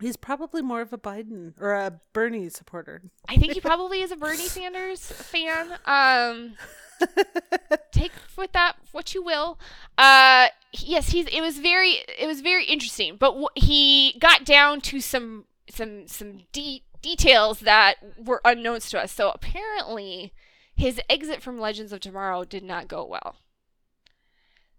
He's 0.00 0.16
probably 0.16 0.62
more 0.62 0.80
of 0.80 0.92
a 0.92 0.98
Biden 0.98 1.52
or 1.60 1.72
a 1.74 2.00
Bernie 2.12 2.48
supporter. 2.48 3.02
I 3.28 3.36
think 3.36 3.52
he 3.52 3.60
probably 3.60 4.00
is 4.02 4.10
a 4.12 4.16
Bernie 4.16 4.36
Sanders 4.48 5.00
fan. 5.10 5.78
Um 5.84 6.54
take 7.92 8.12
with 8.36 8.52
that 8.52 8.76
what 8.92 9.14
you 9.14 9.22
will. 9.22 9.58
Uh 9.96 10.48
yes, 10.72 11.10
he's 11.10 11.26
it 11.26 11.40
was 11.40 11.58
very 11.58 12.02
it 12.18 12.26
was 12.26 12.40
very 12.40 12.64
interesting, 12.64 13.16
but 13.16 13.34
wh- 13.40 13.62
he 13.62 14.16
got 14.20 14.44
down 14.44 14.80
to 14.82 15.00
some 15.00 15.44
some 15.70 16.06
some 16.08 16.40
de- 16.52 16.82
details 17.02 17.60
that 17.60 17.96
were 18.18 18.40
unknowns 18.44 18.90
to 18.90 19.00
us. 19.00 19.12
So 19.12 19.30
apparently 19.30 20.32
his 20.74 21.00
exit 21.10 21.42
from 21.42 21.58
Legends 21.60 21.92
of 21.92 22.00
Tomorrow 22.00 22.44
did 22.44 22.62
not 22.64 22.88
go 22.88 23.04
well. 23.04 23.36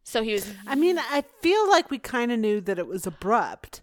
So 0.03 0.23
he 0.23 0.33
was 0.33 0.51
I 0.65 0.75
mean, 0.75 0.97
I 0.97 1.23
feel 1.41 1.69
like 1.69 1.91
we 1.91 1.99
kind 1.99 2.31
of 2.31 2.39
knew 2.39 2.61
that 2.61 2.79
it 2.79 2.87
was 2.87 3.05
abrupt. 3.05 3.81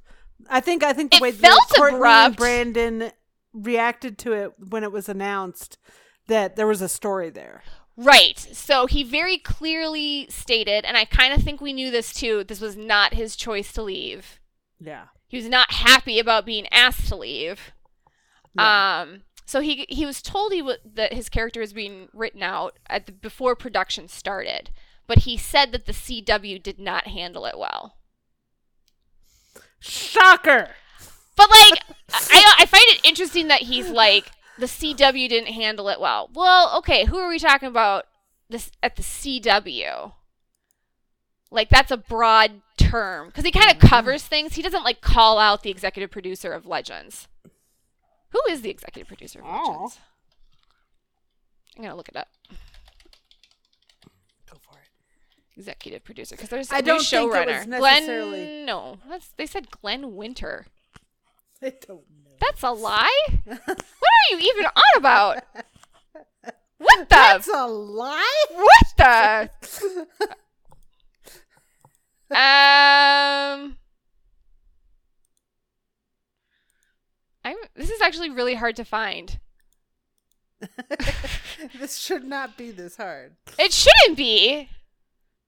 I 0.51 0.61
think 0.61 0.83
I 0.83 0.93
think 0.93 1.11
the 1.11 1.17
It 1.19 1.23
way 1.23 1.31
that 1.33 1.67
Courtney 1.77 1.97
abrupt. 1.97 2.27
and 2.27 2.37
Brandon 2.37 3.13
reacted 3.53 4.19
to 4.19 4.33
it 4.33 4.53
when 4.59 4.85
it 4.85 4.93
was 4.93 5.09
announced 5.09 5.79
that 6.29 6.57
there 6.57 6.67
was 6.67 6.83
a 6.83 6.89
story 6.89 7.31
there. 7.31 7.63
Right. 7.97 8.39
So 8.39 8.87
he 8.87 9.03
very 9.03 9.39
clearly 9.39 10.27
stated, 10.29 10.85
and 10.85 10.97
I 10.97 11.07
kind 11.07 11.33
of 11.33 11.43
think 11.43 11.61
we 11.61 11.73
knew 11.73 11.91
this 11.91 12.13
too, 12.13 12.45
this 12.45 12.61
was 12.61 12.77
not 12.77 13.15
his 13.15 13.37
choice 13.37 13.73
to 13.73 13.83
leave. 13.83 14.39
Yeah. 14.79 15.07
He 15.29 15.39
was 15.39 15.49
not 15.49 15.73
happy 15.73 16.19
about 16.19 16.45
being 16.45 16.67
asked 16.71 17.09
to 17.09 17.17
leave. 17.17 17.73
Yeah. 18.55 19.01
Um, 19.03 19.23
so 19.47 19.61
he 19.61 19.87
he 19.89 20.05
was 20.05 20.21
told 20.21 20.53
he 20.53 20.59
w- 20.61 20.79
that 20.95 21.13
his 21.15 21.29
character 21.29 21.61
was 21.61 21.73
being 21.73 22.09
written 22.13 22.43
out 22.43 22.79
at 22.89 23.07
the, 23.07 23.13
before 23.13 23.57
production 23.57 24.09
started, 24.09 24.71
but 25.07 25.21
he 25.21 25.37
said 25.37 25.73
that 25.73 25.87
the 25.87 25.93
CW 25.93 26.63
did 26.63 26.79
not 26.79 27.07
handle 27.07 27.47
it 27.47 27.59
well. 27.59 27.97
Shocker. 29.87 30.71
But 31.37 31.51
like, 31.51 31.81
I 32.13 32.55
I 32.59 32.67
find 32.67 32.85
it 32.87 33.05
interesting 33.05 33.49
that 33.49 33.63
he's 33.63 33.89
like 33.91 34.31
the 34.59 34.67
CW 34.67 35.29
didn't 35.29 35.53
handle 35.53 35.89
it 35.89 36.01
well. 36.01 36.31
Well, 36.33 36.77
okay, 36.79 37.05
who 37.05 37.19
are 37.19 37.29
we 37.29 37.39
talking 37.39 37.69
about? 37.69 38.07
This 38.49 38.71
at 38.83 38.97
the 38.97 39.03
CW. 39.03 40.13
Like 41.51 41.69
that's 41.69 41.91
a 41.91 41.97
broad 41.97 42.63
term 42.77 43.29
because 43.29 43.45
he 43.45 43.51
kind 43.51 43.71
of 43.71 43.79
mm-hmm. 43.79 43.89
covers 43.89 44.23
things. 44.23 44.55
He 44.55 44.63
doesn't 44.63 44.85
like 44.85 45.01
call 45.01 45.39
out 45.39 45.63
the 45.63 45.71
executive 45.71 46.11
producer 46.11 46.53
of 46.53 46.67
Legends. 46.67 47.29
Who 48.31 48.41
is 48.51 48.63
the 48.63 48.71
executive 48.71 49.09
producer 49.09 49.41
of 49.41 49.47
Oh. 49.49 49.71
Legends? 49.71 49.99
I'm 51.77 51.83
gonna 51.83 51.97
look 51.97 52.09
it 52.09 52.17
up. 52.17 52.29
Go 55.57 55.63
for 55.63 55.69
it. 55.69 55.69
Executive 55.69 56.05
producer 56.05 56.37
because 56.37 56.49
there's 56.51 56.71
I 56.73 56.79
a 56.79 56.83
new 56.83 56.87
don't 56.89 57.05
think 57.05 57.33
it 57.35 57.35
showrunner. 57.35 57.59
was 57.59 57.67
necessarily- 57.67 58.39
Glenn. 58.47 58.65
No, 58.67 58.99
that's 59.09 59.29
they 59.37 59.47
said 59.47 59.71
Glen 59.71 60.15
Winter. 60.17 60.67
I 61.63 61.71
don't 61.87 61.89
know. 62.25 62.31
That's 62.41 62.63
a 62.63 62.71
lie. 62.71 63.27
what 63.45 63.59
are 63.69 64.31
you 64.31 64.39
even 64.39 64.67
on 64.67 64.83
about? 64.97 65.43
What 66.79 66.99
the? 67.09 67.15
That's 67.15 67.49
a 67.49 67.67
lie. 67.67 68.45
what 68.51 68.87
the? 68.99 70.07
Um, 72.29 73.77
I'm. 77.45 77.57
This 77.77 77.89
is 77.91 78.01
actually 78.01 78.31
really 78.31 78.55
hard 78.57 78.75
to 78.77 78.85
find. 78.85 79.39
this 81.79 81.99
should 81.99 82.25
not 82.25 82.57
be 82.57 82.73
this 82.73 82.97
hard, 82.97 83.37
It 83.59 83.73
shouldn't 83.73 84.17
be. 84.17 84.69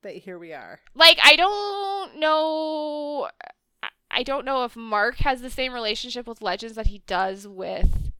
But 0.03 0.15
here 0.15 0.39
we 0.39 0.53
are. 0.53 0.81
Like 0.95 1.19
I 1.23 1.37
don't 1.37 2.19
know. 2.19 3.29
I- 4.11 4.23
don't 4.25 4.45
know 4.45 4.65
if 4.65 4.75
Marc 4.75 5.17
has 5.19 5.41
the 5.43 5.51
same 5.51 5.73
relationship 5.73 6.27
with 6.27 6.43
Legends 6.43 6.75
that 6.77 6.89
he 6.89 7.03
does 7.07 7.47
with 7.47 8.11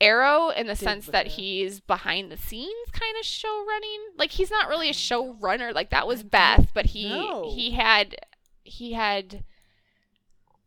Arrow 0.00 0.50
in 0.50 0.66
the 0.66 0.74
Did 0.74 0.84
sense 0.84 1.06
that 1.06 1.26
Arrow. 1.26 1.34
he's 1.34 1.80
behind 1.80 2.30
the 2.30 2.36
scenes 2.36 2.90
kind 2.92 3.16
of 3.18 3.24
show 3.24 3.64
running. 3.66 4.00
Like 4.16 4.32
he's 4.32 4.50
not 4.50 4.68
really 4.68 4.88
a 4.90 4.92
showrunner. 4.94 5.74
Like 5.74 5.90
that 5.90 6.06
was 6.06 6.22
Beth, 6.22 6.68
but 6.74 6.86
he 6.86 7.08
know. 7.08 7.50
he 7.54 7.70
had 7.72 8.16
he 8.64 8.92
had 8.92 9.44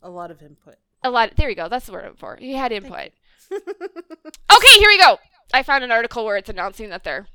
A 0.01 0.09
lot 0.09 0.31
of 0.31 0.41
input. 0.41 0.75
a 1.03 1.09
lot. 1.11 1.31
Of, 1.31 1.37
There 1.37 1.49
you 1.49 1.55
go. 1.55 1.69
That's 1.69 1.85
the 1.85 1.91
word 1.93 2.05
I'm 2.05 2.15
for. 2.15 2.35
He 2.37 2.53
had 2.53 2.71
input. 2.71 3.11
okay, 3.51 4.73
here 4.79 4.89
we 4.89 4.97
go. 4.97 5.19
I 5.53 5.61
found 5.63 5.83
an 5.83 5.91
article 5.91 6.25
where 6.25 6.37
it's 6.37 6.49
announcing 6.49 6.89
that 6.89 7.03
they're. 7.03 7.27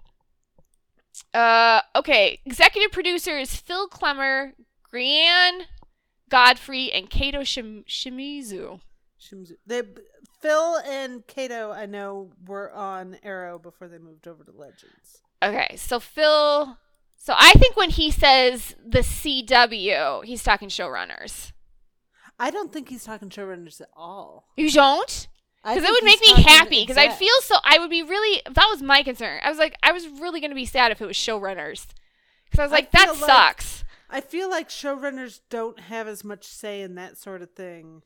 Uh, 1.34 1.80
okay. 1.94 2.40
Executive 2.44 2.92
producers 2.92 3.54
Phil 3.54 3.88
Klemmer, 3.88 4.52
Grainne 4.92 5.62
Godfree, 6.30 6.90
and 6.96 7.10
Keto 7.10 7.40
Shim- 7.40 7.86
Shimizu. 7.86 8.80
Shimizu. 9.20 9.52
They, 9.66 9.82
Phil 10.40 10.76
and 10.78 11.26
Keto, 11.26 11.74
I 11.74 11.86
know, 11.86 12.30
were 12.46 12.72
on 12.72 13.18
Arrow 13.22 13.58
before 13.58 13.88
they 13.88 13.98
moved 13.98 14.26
over 14.28 14.44
to 14.44 14.52
Legends. 14.52 15.22
Okay, 15.42 15.76
so 15.76 16.00
Phil. 16.00 16.78
So 17.16 17.34
I 17.36 17.52
think 17.52 17.76
when 17.76 17.90
he 17.90 18.10
says 18.10 18.74
the 18.84 19.00
CW, 19.00 20.24
he's 20.24 20.42
talking 20.42 20.68
showrunners. 20.68 21.52
I 22.38 22.50
don't 22.50 22.72
think 22.72 22.88
he's 22.88 23.04
talking 23.04 23.30
showrunners 23.30 23.80
at 23.80 23.88
all. 23.96 24.48
You 24.56 24.70
don't? 24.70 25.26
I 25.66 25.74
Because 25.74 25.88
it 25.88 25.92
would 25.92 26.04
make 26.04 26.20
me 26.20 26.42
happy. 26.42 26.82
Because 26.82 26.96
I'd 26.96 27.14
feel 27.14 27.34
so. 27.42 27.56
I 27.64 27.78
would 27.78 27.90
be 27.90 28.02
really. 28.02 28.40
That 28.46 28.68
was 28.70 28.82
my 28.82 29.02
concern. 29.02 29.40
I 29.42 29.48
was 29.50 29.58
like, 29.58 29.76
I 29.82 29.92
was 29.92 30.06
really 30.08 30.40
going 30.40 30.52
to 30.52 30.54
be 30.56 30.64
sad 30.64 30.92
if 30.92 31.02
it 31.02 31.06
was 31.06 31.16
showrunners. 31.16 31.86
Because 32.44 32.60
I 32.60 32.62
was 32.62 32.72
I 32.72 32.76
like, 32.76 32.92
that 32.92 33.10
feel 33.10 33.20
like- 33.20 33.30
sucks. 33.30 33.82
I 34.08 34.20
feel 34.20 34.48
like 34.48 34.68
showrunners 34.68 35.40
don't 35.50 35.80
have 35.80 36.06
as 36.06 36.22
much 36.22 36.44
say 36.44 36.80
in 36.80 36.94
that 36.94 37.18
sort 37.18 37.42
of 37.42 37.50
thing. 37.50 38.02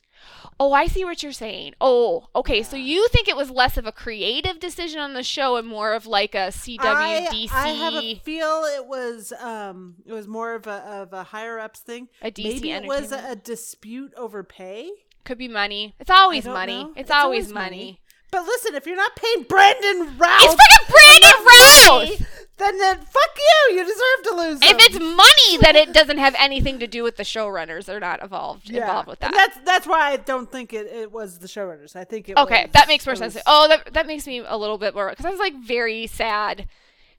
Oh, 0.58 0.72
I 0.72 0.86
see 0.86 1.04
what 1.04 1.22
you're 1.22 1.30
saying. 1.30 1.74
Oh, 1.78 2.28
okay. 2.34 2.62
So 2.62 2.74
you 2.76 3.06
think 3.08 3.28
it 3.28 3.36
was 3.36 3.50
less 3.50 3.76
of 3.76 3.86
a 3.86 3.92
creative 3.92 4.58
decision 4.58 4.98
on 4.98 5.12
the 5.12 5.22
show 5.22 5.56
and 5.56 5.68
more 5.68 5.92
of 5.92 6.06
like 6.06 6.34
a 6.34 6.48
CW 6.48 6.78
I, 6.80 7.28
DC, 7.30 7.50
I 7.52 7.68
have 7.68 7.94
a 7.94 8.14
feel 8.14 8.64
it 8.64 8.86
was 8.86 9.32
um 9.38 9.96
it 10.06 10.12
was 10.14 10.26
more 10.26 10.54
of 10.54 10.66
a 10.66 10.70
of 10.70 11.12
a 11.12 11.22
higher 11.22 11.58
ups 11.58 11.80
thing. 11.80 12.08
a 12.22 12.30
DC 12.30 12.44
Maybe 12.44 12.70
it 12.70 12.86
was 12.86 13.12
a, 13.12 13.32
a 13.32 13.36
dispute 13.36 14.14
over 14.16 14.42
pay. 14.42 14.90
Could 15.30 15.38
be 15.38 15.46
money. 15.46 15.94
It's 16.00 16.10
always 16.10 16.44
money. 16.44 16.80
It's, 16.96 17.02
It's 17.02 17.10
always, 17.12 17.44
always 17.44 17.52
money. 17.54 17.76
money. 17.76 18.00
But 18.32 18.42
listen, 18.46 18.74
if 18.74 18.84
you're 18.84 18.96
not 18.96 19.14
paying 19.14 19.44
Brandon 19.44 20.18
Routh, 20.18 20.40
It's 20.42 20.56
fucking 20.56 20.88
Brandon 20.90 21.46
Routh. 21.46 22.48
then, 22.56 22.78
then 22.78 22.96
fuck 22.98 23.38
you. 23.38 23.76
You 23.76 23.84
deserve 23.84 24.24
to 24.24 24.34
lose. 24.34 24.58
If 24.60 24.70
him. 24.72 24.76
it's 24.80 24.98
money, 24.98 25.56
then 25.62 25.76
it 25.76 25.92
doesn't 25.92 26.18
have 26.18 26.34
anything 26.36 26.80
to 26.80 26.88
do 26.88 27.04
with 27.04 27.16
the 27.16 27.22
showrunners. 27.22 27.84
They're 27.84 28.00
not 28.00 28.20
involved 28.24 28.68
Yeah. 28.68 28.80
involved 28.80 29.06
with 29.06 29.20
that. 29.20 29.26
And 29.30 29.36
that's 29.38 29.58
that's 29.64 29.86
why 29.86 30.10
I 30.10 30.16
don't 30.16 30.50
think 30.50 30.72
it, 30.72 30.88
it 30.88 31.12
was 31.12 31.38
the 31.38 31.46
showrunners. 31.46 31.94
I 31.94 32.02
think 32.02 32.28
it 32.28 32.36
Okay, 32.36 32.62
was- 32.64 32.72
that 32.72 32.88
makes 32.88 33.06
more 33.06 33.14
sense. 33.14 33.34
was- 33.34 33.44
Oh, 33.46 33.68
that 33.68 33.94
that 33.94 34.08
makes 34.08 34.26
me 34.26 34.42
a 34.44 34.56
little 34.56 34.78
bit 34.78 34.96
more 34.96 35.10
because 35.10 35.26
I 35.26 35.30
was 35.30 35.38
like 35.38 35.54
very 35.54 36.08
sad 36.08 36.56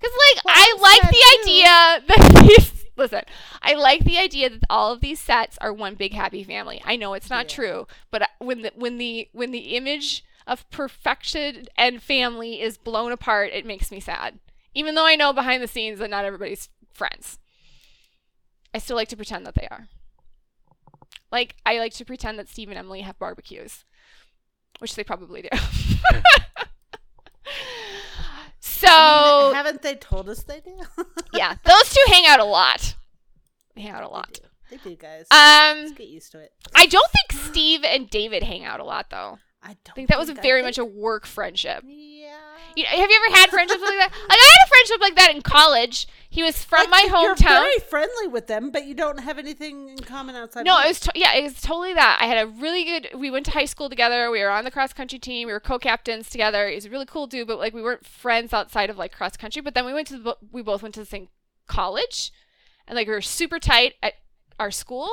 because 0.02 0.18
like 0.36 0.44
Well, 0.44 0.54
I 0.58 0.78
like 0.82 1.02
the 1.10 1.16
too. 1.16 1.50
idea 1.50 2.04
that 2.10 2.46
these 2.58 2.81
listen. 2.98 3.22
I 3.62 3.74
like 3.74 4.04
the 4.04 4.18
idea 4.18 4.50
that 4.50 4.64
all 4.70 4.92
of 4.94 5.02
these 5.02 5.20
sets 5.20 5.58
are 5.60 5.74
one 5.74 5.96
big 5.96 6.14
happy 6.14 6.44
family. 6.44 6.82
I 6.86 6.96
know 6.96 7.14
it's 7.14 7.30
not 7.30 7.46
Yeah. 7.46 7.56
true, 7.56 7.88
but 8.10 8.30
when 8.40 8.62
the 8.62 8.72
when 8.76 8.98
the 8.98 9.30
when 9.34 9.52
the 9.52 9.76
image 9.76 10.24
of 10.48 10.70
perfection 10.72 11.68
and 11.78 12.02
family 12.02 12.62
is 12.62 12.78
blown 12.78 13.12
apart, 13.12 13.52
it 13.54 13.66
makes 13.66 13.92
me 13.92 14.00
sad. 14.00 14.40
Even 14.74 14.96
though 14.96 15.06
I 15.06 15.16
know 15.16 15.34
behind 15.34 15.62
the 15.62 15.68
scenes 15.68 16.00
that 16.00 16.10
not 16.10 16.26
everybody's 16.26 16.70
friends, 16.94 17.38
I 18.74 18.78
still 18.80 18.96
like 18.96 19.10
to 19.10 19.16
pretend 19.16 19.46
that 19.46 19.56
they 19.56 19.68
are. 19.70 19.88
Like 21.32 21.56
I 21.66 21.78
like 21.78 21.94
to 21.96 22.06
pretend 22.06 22.40
that 22.40 22.50
Steve 22.50 22.70
and 22.70 22.78
Emily 22.78 23.02
have 23.02 23.20
barbecues, 23.20 23.86
which 24.80 24.96
they 24.96 25.04
probably 25.04 25.42
do. 25.44 25.50
so 28.82 28.88
I 28.90 29.44
mean, 29.48 29.56
haven't 29.56 29.82
they 29.82 29.96
told 29.96 30.30
us 30.30 30.44
they 30.44 30.60
do? 30.60 30.78
yeah, 31.34 31.56
those 31.64 31.90
two 31.90 32.04
hang 32.08 32.26
out 32.28 32.40
a 32.40 32.44
lot. 32.46 32.96
They 33.76 33.82
hang 33.82 33.92
out 33.92 34.04
a 34.04 34.08
They 34.08 34.12
lot. 34.14 34.34
do. 34.34 34.42
They 34.70 34.78
do, 34.90 34.96
guys. 34.96 35.26
Um, 35.32 35.84
Let's 35.86 35.92
get 35.98 36.08
used 36.08 36.32
to 36.32 36.40
it. 36.40 36.52
I 36.76 36.86
don't 36.86 37.10
think 37.12 37.42
Steve 37.42 37.84
and 37.84 38.10
David 38.10 38.44
hang 38.44 38.64
out 38.66 38.80
a 38.80 38.84
lot 38.84 39.10
though. 39.10 39.40
I 39.64 39.68
don't 39.84 39.90
I 39.90 39.94
think 39.94 40.10
that 40.10 40.18
was 40.20 40.30
a 40.30 40.34
I 40.34 40.42
very 40.42 40.62
think- 40.62 40.68
much 40.68 40.78
a 40.78 40.86
work 40.86 41.26
friendship. 41.26 41.84
Yeah. 41.88 42.38
You 42.76 42.86
have 42.86 43.10
you 43.12 43.22
ever 43.28 43.36
had 43.36 43.50
friendships 43.50 43.82
like 43.82 43.90
that? 43.98 44.10
Like 44.30 44.40
I 44.40 44.50
had 44.54 44.66
a 44.66 44.70
friendship 44.70 45.02
like 45.02 45.16
that 45.18 45.36
in 45.36 45.42
college. 45.42 46.08
He 46.30 46.42
was 46.42 46.64
from 46.64 46.90
my 46.90 47.02
Like, 47.02 47.12
You're 47.12 47.36
hometown. 47.36 47.60
very 47.64 47.80
friendly 47.90 48.28
with 48.30 48.48
them, 48.48 48.72
but 48.72 48.86
you 48.86 48.94
don't 48.94 49.18
have 49.20 49.38
anything 49.38 49.90
in 49.90 49.98
common 50.00 50.36
outside. 50.38 50.66
No, 50.66 50.80
it 50.80 50.88
was 50.88 51.02
to- 51.02 51.12
yeah, 51.14 51.34
it 51.36 51.44
was 51.44 51.60
totally 51.62 51.94
that. 51.96 52.20
I 52.22 52.28
had 52.28 52.38
a 52.38 52.48
really 52.50 52.86
good. 52.86 53.10
We 53.14 53.30
went 53.30 53.46
to 53.48 53.52
high 53.52 53.66
school 53.66 53.90
together. 53.90 54.32
We 54.32 54.40
were 54.40 54.50
on 54.50 54.64
the 54.64 54.72
cross 54.72 54.94
country 54.94 55.20
team. 55.20 55.48
We 55.48 55.54
were 55.54 55.60
co-captains 55.60 56.30
together. 56.30 56.70
He 56.70 56.76
was 56.76 56.86
a 56.86 56.90
really 56.90 57.06
cool 57.06 57.28
dude, 57.28 57.48
but 57.48 57.60
like 57.60 57.74
we 57.74 57.82
weren't 57.82 58.06
friends 58.06 58.54
outside 58.54 58.90
of 58.90 58.98
like 58.98 59.12
cross 59.12 59.36
country. 59.36 59.62
But 59.62 59.74
then 59.74 59.86
we 59.86 59.94
went 59.94 60.08
to 60.08 60.14
the, 60.18 60.24
bo- 60.24 60.38
we 60.54 60.62
both 60.62 60.82
went 60.82 60.94
to 60.96 61.02
the 61.02 61.06
same 61.06 61.28
college, 61.68 62.32
and 62.88 62.96
like 62.96 63.08
we 63.08 63.14
were 63.14 63.22
super 63.22 63.60
tight 63.60 63.96
at 64.02 64.14
our 64.58 64.72
school. 64.72 65.10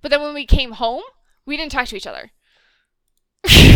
But 0.00 0.10
then 0.10 0.22
when 0.22 0.32
we 0.32 0.46
came 0.46 0.72
home, 0.72 1.02
we 1.44 1.58
didn't 1.58 1.72
talk 1.72 1.88
to 1.88 1.96
each 1.96 2.06
other. 2.06 2.30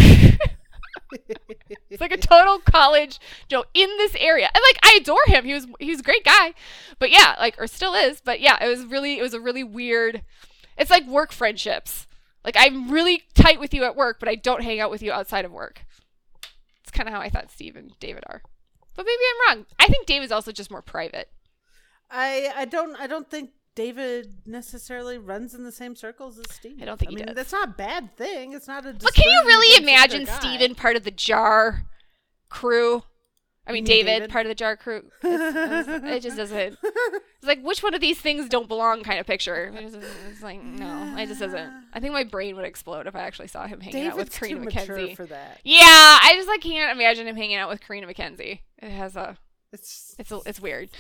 It's 1.90 2.00
like 2.00 2.12
a 2.12 2.16
total 2.16 2.58
college 2.58 3.20
Joe 3.48 3.64
in 3.74 3.88
this 3.96 4.14
area. 4.18 4.50
And 4.52 4.62
like 4.62 4.78
I 4.82 4.98
adore 5.00 5.18
him. 5.26 5.44
He 5.44 5.54
was 5.54 5.66
he 5.78 5.90
was 5.90 6.00
a 6.00 6.04
great 6.04 6.24
guy. 6.24 6.54
But 6.98 7.10
yeah, 7.10 7.36
like 7.38 7.56
or 7.58 7.66
still 7.66 7.94
is. 7.94 8.20
But 8.20 8.40
yeah, 8.40 8.62
it 8.62 8.68
was 8.68 8.84
really 8.84 9.18
it 9.18 9.22
was 9.22 9.34
a 9.34 9.40
really 9.40 9.64
weird 9.64 10.22
it's 10.76 10.90
like 10.90 11.06
work 11.06 11.32
friendships. 11.32 12.06
Like 12.44 12.56
I'm 12.58 12.90
really 12.90 13.22
tight 13.34 13.58
with 13.60 13.74
you 13.74 13.84
at 13.84 13.96
work, 13.96 14.20
but 14.20 14.28
I 14.28 14.34
don't 14.34 14.62
hang 14.62 14.80
out 14.80 14.90
with 14.90 15.02
you 15.02 15.12
outside 15.12 15.44
of 15.44 15.52
work. 15.52 15.84
It's 16.82 16.90
kind 16.90 17.08
of 17.08 17.14
how 17.14 17.20
I 17.20 17.28
thought 17.28 17.50
Steve 17.50 17.76
and 17.76 17.98
David 17.98 18.24
are. 18.28 18.42
But 18.94 19.06
maybe 19.06 19.22
I'm 19.30 19.58
wrong. 19.58 19.66
I 19.78 19.88
think 19.88 20.06
David's 20.06 20.32
also 20.32 20.52
just 20.52 20.70
more 20.70 20.82
private. 20.82 21.28
I 22.10 22.52
I 22.54 22.64
don't 22.66 22.94
I 23.00 23.06
don't 23.06 23.28
think 23.28 23.50
David 23.76 24.38
necessarily 24.46 25.18
runs 25.18 25.54
in 25.54 25.62
the 25.62 25.70
same 25.70 25.94
circles 25.94 26.38
as 26.38 26.46
Steve. 26.50 26.78
I 26.82 26.86
don't 26.86 26.98
think 26.98 27.10
I 27.10 27.12
he 27.12 27.16
mean, 27.16 27.26
does. 27.26 27.36
that's 27.36 27.52
not 27.52 27.68
a 27.68 27.72
bad 27.72 28.16
thing. 28.16 28.54
It's 28.54 28.66
not 28.66 28.86
a. 28.86 28.94
But 28.94 29.14
can 29.14 29.30
you 29.30 29.42
really 29.46 29.82
imagine. 29.82 30.26
Steven 30.26 30.74
part 30.74 30.96
of 30.96 31.04
the 31.04 31.10
jar 31.10 31.84
crew? 32.48 33.04
I 33.68 33.72
mean, 33.72 33.84
David, 33.84 34.06
David? 34.06 34.30
part 34.30 34.46
of 34.46 34.48
the 34.48 34.54
jar 34.54 34.76
crew. 34.76 35.10
It 35.22 36.20
just 36.20 36.36
doesn't. 36.36 36.78
It's 36.82 37.46
like 37.46 37.62
which 37.62 37.82
one 37.82 37.92
of 37.94 38.00
these 38.00 38.18
things 38.18 38.48
don't 38.48 38.66
belong 38.68 39.02
kind 39.02 39.18
of 39.20 39.26
picture. 39.26 39.70
It's, 39.74 39.94
it's 40.30 40.42
like 40.42 40.62
no, 40.62 41.14
it 41.18 41.26
just 41.26 41.40
doesn't. 41.40 41.70
I 41.92 42.00
think 42.00 42.14
my 42.14 42.24
brain 42.24 42.56
would 42.56 42.64
explode 42.64 43.06
if 43.06 43.14
I 43.14 43.20
actually 43.20 43.48
saw 43.48 43.66
him 43.66 43.80
hanging 43.80 44.06
out 44.06 44.16
with 44.16 44.32
Carina 44.32 44.60
too 44.60 44.66
MacKenzie. 44.68 45.16
for 45.16 45.26
that. 45.26 45.60
Yeah, 45.64 45.80
I 45.82 46.32
just 46.34 46.48
like 46.48 46.62
can't 46.62 46.96
imagine 46.96 47.26
him 47.26 47.36
hanging 47.36 47.56
out 47.56 47.68
with 47.68 47.82
Carina 47.82 48.06
MacKenzie. 48.06 48.60
It 48.78 48.90
has 48.90 49.16
a 49.16 49.36
It's 49.72 50.14
it's 50.18 50.32
a, 50.32 50.40
it's 50.46 50.60
weird. 50.60 50.90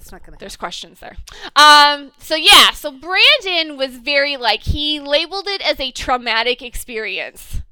it's 0.00 0.12
not 0.12 0.24
gonna. 0.24 0.36
There's 0.38 0.56
questions 0.56 1.00
there. 1.00 1.16
Um. 1.56 2.12
So 2.18 2.34
yeah. 2.34 2.70
So 2.70 2.90
Brandon 2.90 3.76
was 3.76 3.96
very 3.96 4.36
like 4.36 4.62
he 4.62 5.00
labeled 5.00 5.46
it 5.46 5.60
as 5.66 5.80
a 5.80 5.90
traumatic 5.90 6.60
experience, 6.62 7.62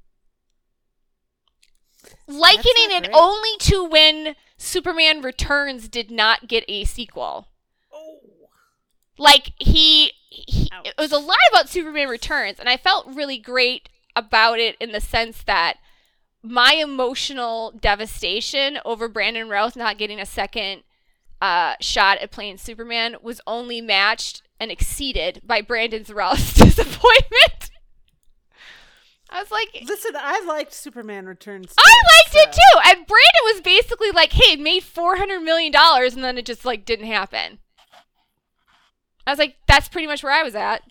likening 2.26 2.90
it 2.90 3.08
only 3.12 3.56
to 3.60 3.84
when 3.84 4.34
Superman 4.56 5.20
Returns 5.20 5.88
did 5.88 6.10
not 6.10 6.48
get 6.48 6.64
a 6.68 6.84
sequel. 6.84 7.48
Oh. 7.92 8.18
Like 9.18 9.52
he, 9.58 10.12
he 10.30 10.70
it 10.84 10.94
was 10.98 11.12
a 11.12 11.18
lot 11.18 11.36
about 11.50 11.68
Superman 11.68 12.08
Returns, 12.08 12.58
and 12.58 12.68
I 12.68 12.76
felt 12.76 13.06
really 13.06 13.38
great 13.38 13.88
about 14.14 14.58
it 14.58 14.76
in 14.80 14.92
the 14.92 15.00
sense 15.00 15.42
that 15.44 15.76
my 16.48 16.74
emotional 16.74 17.72
devastation 17.80 18.78
over 18.84 19.08
Brandon 19.08 19.48
Routh 19.48 19.76
not 19.76 19.98
getting 19.98 20.20
a 20.20 20.26
second 20.26 20.82
uh, 21.40 21.74
shot 21.80 22.18
at 22.18 22.30
playing 22.30 22.58
Superman 22.58 23.16
was 23.22 23.40
only 23.46 23.80
matched 23.80 24.42
and 24.58 24.70
exceeded 24.70 25.42
by 25.44 25.60
Brandon's 25.60 26.10
Routh's 26.10 26.54
disappointment. 26.54 27.70
I 29.28 29.40
was 29.40 29.50
like, 29.50 29.68
Listen, 29.86 30.12
I 30.16 30.42
liked 30.46 30.72
Superman 30.72 31.26
Returns. 31.26 31.74
I 31.76 31.82
too, 31.82 32.38
liked 32.38 32.48
it 32.48 32.52
too. 32.54 32.80
And 32.86 33.06
Brandon 33.06 33.44
was 33.44 33.60
basically 33.60 34.10
like, 34.12 34.32
hey, 34.32 34.52
it 34.52 34.60
made 34.60 34.84
$400 34.84 35.42
million 35.42 35.74
and 35.74 36.24
then 36.24 36.38
it 36.38 36.46
just 36.46 36.64
like 36.64 36.84
didn't 36.84 37.06
happen. 37.06 37.58
I 39.26 39.32
was 39.32 39.38
like, 39.38 39.56
that's 39.66 39.88
pretty 39.88 40.06
much 40.06 40.22
where 40.22 40.32
I 40.32 40.44
was 40.44 40.54
at. 40.54 40.82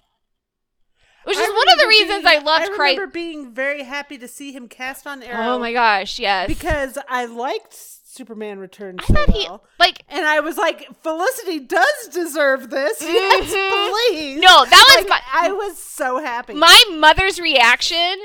Which 1.25 1.37
is 1.37 1.49
one 1.49 1.69
of 1.73 1.79
the 1.79 1.87
reasons 1.87 2.23
being- 2.23 2.27
I 2.41 2.43
loved 2.43 2.65
I 2.65 2.67
Christ. 2.75 2.97
remember 2.97 3.07
being 3.11 3.51
very 3.53 3.83
happy 3.83 4.17
to 4.19 4.27
see 4.27 4.51
him 4.51 4.67
cast 4.67 5.05
on 5.07 5.21
Arrow. 5.23 5.55
Oh 5.55 5.59
my 5.59 5.73
gosh, 5.73 6.19
yes. 6.19 6.47
Because 6.47 6.97
I 7.09 7.25
liked 7.25 7.73
Superman 7.73 8.59
Returns 8.59 8.99
I 9.03 9.05
so 9.07 9.13
thought 9.13 9.29
he 9.31 9.49
like 9.79 10.03
And 10.07 10.25
I 10.25 10.39
was 10.39 10.55
like, 10.57 10.87
Felicity 11.03 11.59
does 11.59 12.07
deserve 12.13 12.69
this. 12.69 13.01
Yes, 13.01 13.51
mm-hmm. 13.53 13.91
please. 14.13 14.39
No, 14.41 14.63
that 14.65 14.95
was 14.97 15.09
Like, 15.09 15.09
my 15.09 15.21
I 15.33 15.51
was 15.51 15.77
so 15.77 16.19
happy. 16.19 16.53
my 16.53 16.83
mother's 16.97 17.39
reaction 17.39 18.15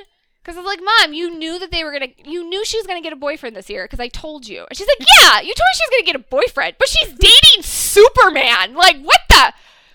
because 0.42 0.56
I 0.56 0.60
was 0.60 0.66
like, 0.66 0.80
"Mom, 0.82 1.12
you 1.12 1.36
knew 1.36 1.58
that 1.58 1.70
they 1.70 1.84
were 1.84 1.92
gonna, 1.92 2.08
you 2.24 2.48
knew 2.48 2.64
she 2.64 2.78
was 2.78 2.86
gonna 2.86 3.02
get 3.02 3.12
a 3.12 3.16
boyfriend 3.16 3.54
this 3.54 3.68
year 3.68 3.84
because 3.84 4.00
I 4.00 4.08
told 4.08 4.48
you." 4.48 4.64
And 4.68 4.76
she's 4.78 4.86
like, 4.86 5.06
"Yeah, 5.18 5.40
you 5.40 5.52
told 5.52 5.66
me 5.66 5.74
she 5.74 5.84
was 5.84 5.90
gonna 5.90 6.06
get 6.06 6.16
a 6.16 6.18
boyfriend, 6.30 6.76
but 6.78 6.88
she's 6.88 7.12
dating 7.12 7.62
Superman. 7.62 8.74
Like, 8.74 9.00
what 9.02 9.20
the?" 9.28 9.52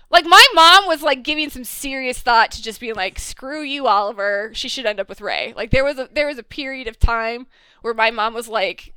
Like 0.09 0.25
my 0.25 0.45
mom 0.53 0.87
was 0.87 1.01
like 1.01 1.23
giving 1.23 1.49
some 1.49 1.63
serious 1.63 2.19
thought 2.19 2.51
to 2.51 2.61
just 2.61 2.79
being 2.79 2.95
like, 2.95 3.19
"Screw 3.19 3.61
you, 3.61 3.87
Oliver. 3.87 4.51
She 4.53 4.69
should 4.69 4.85
end 4.85 4.99
up 4.99 5.09
with 5.09 5.21
Ray." 5.21 5.53
Like 5.55 5.71
there 5.71 5.83
was 5.83 5.97
a 5.97 6.07
there 6.13 6.27
was 6.27 6.37
a 6.37 6.43
period 6.43 6.87
of 6.87 6.99
time 6.99 7.47
where 7.81 7.93
my 7.93 8.11
mom 8.11 8.33
was 8.33 8.47
like, 8.47 8.93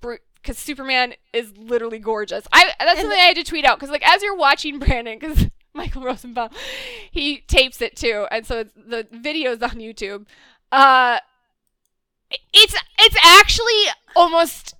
because 0.00 0.58
Superman 0.58 1.14
is 1.32 1.56
literally 1.56 1.98
gorgeous. 1.98 2.46
I 2.52 2.72
that's 2.78 2.90
And- 2.92 3.00
something 3.00 3.18
I 3.18 3.24
had 3.24 3.36
to 3.36 3.44
tweet 3.44 3.64
out 3.64 3.78
because 3.78 3.90
like 3.90 4.06
as 4.08 4.22
you're 4.22 4.36
watching 4.36 4.78
Brandon, 4.80 5.18
because 5.18 5.46
Michael 5.74 6.02
Rosenbaum, 6.02 6.50
he 7.10 7.38
tapes 7.46 7.80
it 7.82 7.96
too, 7.96 8.26
and 8.30 8.46
so 8.46 8.64
the 8.64 9.06
video's 9.12 9.62
on 9.62 9.72
YouTube. 9.76 10.26
Uh, 10.72 11.18
it's 12.52 12.74
it's 13.00 13.16
actually 13.24 13.84
almost 14.16 14.74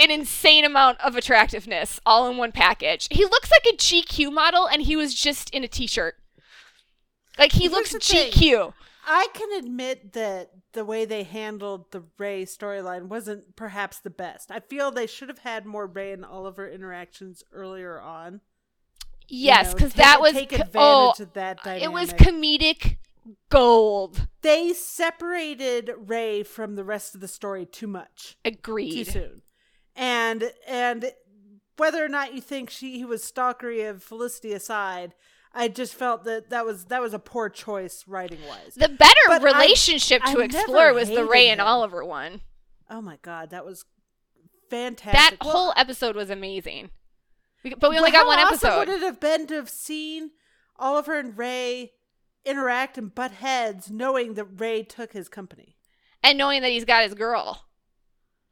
an 0.00 0.10
insane 0.10 0.64
amount 0.64 1.00
of 1.00 1.16
attractiveness 1.16 2.00
all 2.06 2.28
in 2.28 2.36
one 2.36 2.52
package. 2.52 3.06
He 3.10 3.24
looks 3.24 3.50
like 3.50 3.74
a 3.74 3.76
GQ 3.76 4.32
model, 4.32 4.66
and 4.66 4.82
he 4.82 4.96
was 4.96 5.14
just 5.14 5.50
in 5.50 5.62
a 5.64 5.68
t-shirt. 5.68 6.14
Like 7.38 7.52
he 7.52 7.64
Here's 7.64 7.72
looks 7.72 7.92
the 7.92 8.00
thing. 8.00 8.32
GQ. 8.32 8.72
I 9.06 9.28
can 9.32 9.52
admit 9.58 10.12
that 10.12 10.50
the 10.72 10.84
way 10.84 11.04
they 11.04 11.22
handled 11.24 11.90
the 11.90 12.04
Ray 12.18 12.44
storyline 12.44 13.04
wasn't 13.04 13.56
perhaps 13.56 13.98
the 13.98 14.10
best. 14.10 14.50
I 14.50 14.60
feel 14.60 14.90
they 14.90 15.06
should 15.06 15.28
have 15.28 15.38
had 15.38 15.64
more 15.66 15.86
Ray 15.86 16.12
and 16.12 16.24
Oliver 16.24 16.68
interactions 16.68 17.42
earlier 17.52 18.00
on. 18.00 18.40
Yes, 19.28 19.68
know, 19.68 19.74
because 19.74 19.92
take- 19.92 20.02
that 20.02 20.20
was 20.20 20.32
take 20.32 20.52
advantage 20.52 20.72
oh, 20.76 21.14
of 21.18 21.32
that 21.34 21.62
dynamic. 21.62 21.84
it 21.84 21.92
was 21.92 22.12
comedic 22.12 22.96
gold. 23.48 24.26
they 24.42 24.72
separated 24.72 25.90
Ray 25.96 26.42
from 26.42 26.74
the 26.74 26.84
rest 26.84 27.14
of 27.14 27.20
the 27.20 27.28
story 27.28 27.64
too 27.64 27.86
much, 27.86 28.36
Agreed. 28.44 28.92
too 28.92 29.10
soon, 29.10 29.42
and 29.96 30.52
and 30.66 31.12
whether 31.76 32.04
or 32.04 32.08
not 32.08 32.34
you 32.34 32.40
think 32.40 32.70
she 32.70 32.98
he 32.98 33.04
was 33.04 33.22
stalkery 33.22 33.88
of 33.88 34.02
Felicity 34.02 34.52
aside, 34.52 35.14
I 35.54 35.68
just 35.68 35.94
felt 35.94 36.24
that 36.24 36.50
that 36.50 36.64
was 36.66 36.86
that 36.86 37.00
was 37.02 37.14
a 37.14 37.18
poor 37.18 37.48
choice 37.48 38.04
writing 38.06 38.40
wise. 38.48 38.74
The 38.76 38.88
better 38.88 39.20
But 39.26 39.42
I- 40.26 40.32
to 40.32 40.40
I 40.40 40.44
explore 40.44 40.92
was 40.92 41.08
the 41.08 41.24
Ray 41.24 41.48
and 41.48 41.60
him. 41.60 41.66
Oliver 41.66 42.04
one. 42.04 42.42
Oh 42.90 43.00
my 43.00 43.18
god, 43.22 43.50
that 43.50 43.64
was 43.64 43.84
fantastic. 44.68 45.38
That 45.38 45.44
Well, 45.44 45.52
whole 45.56 45.72
episode 45.76 46.16
was 46.16 46.30
amazing. 46.30 46.90
We, 47.62 47.74
but 47.74 47.90
we 47.90 47.98
only 47.98 48.10
Well, 48.12 48.22
got 48.22 48.26
one 48.26 48.38
how 48.38 48.44
awesome 48.70 48.78
would 48.78 48.88
it 48.88 49.02
have 49.02 49.20
been 49.20 49.46
to 49.48 49.54
have 49.54 49.68
seen 49.70 50.30
Oliver 50.78 51.18
and 51.18 51.36
Ray 51.36 51.92
interact 52.44 52.96
and 52.96 53.14
butt 53.14 53.32
heads, 53.32 53.90
knowing 53.90 54.34
that 54.34 54.44
Ray 54.44 54.82
took 54.82 55.12
his 55.12 55.28
company? 55.28 55.76
and 56.22 56.36
knowing 56.36 56.60
that 56.62 56.70
he's 56.70 56.84
got 56.84 57.02
his 57.04 57.14
girl. 57.14 57.64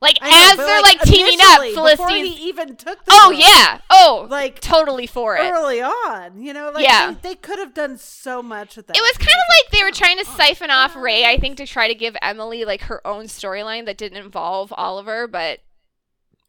Like 0.00 0.22
know, 0.22 0.28
as 0.30 0.56
they're 0.56 0.80
like, 0.80 1.00
teaming 1.00 1.38
up, 1.42 1.60
Philistines. 1.60 2.38
even 2.38 2.76
took. 2.76 3.04
The 3.04 3.10
Oh 3.14 3.30
yeah. 3.32 3.80
Oh, 3.90 4.28
like 4.30 4.60
totally 4.60 5.08
for 5.08 5.36
it. 5.36 5.40
early 5.40 5.82
on, 5.82 6.40
you 6.40 6.52
know, 6.52 6.70
like 6.72 6.84
Yeah. 6.84 7.14
they, 7.20 7.30
they 7.30 7.34
could 7.34 7.58
have 7.58 7.74
done 7.74 7.98
so 7.98 8.40
much 8.40 8.76
with 8.76 8.86
that. 8.86 8.96
It 8.96 9.00
was 9.00 9.16
kind 9.18 9.28
of 9.30 9.44
like 9.48 9.72
they 9.72 9.82
were 9.82 9.90
trying 9.90 10.18
to 10.22 10.30
on, 10.30 10.36
siphon 10.36 10.70
off 10.70 10.94
Ray, 10.94 11.24
I 11.24 11.36
think, 11.40 11.56
to 11.56 11.66
try 11.66 11.88
to 11.88 11.96
give 11.96 12.16
Emily 12.22 12.64
like 12.64 12.82
her 12.82 13.04
own 13.04 13.24
storyline 13.24 13.86
that 13.86 13.98
didn't 13.98 14.22
involve 14.24 14.72
Oliver, 14.76 15.26
but 15.26 15.60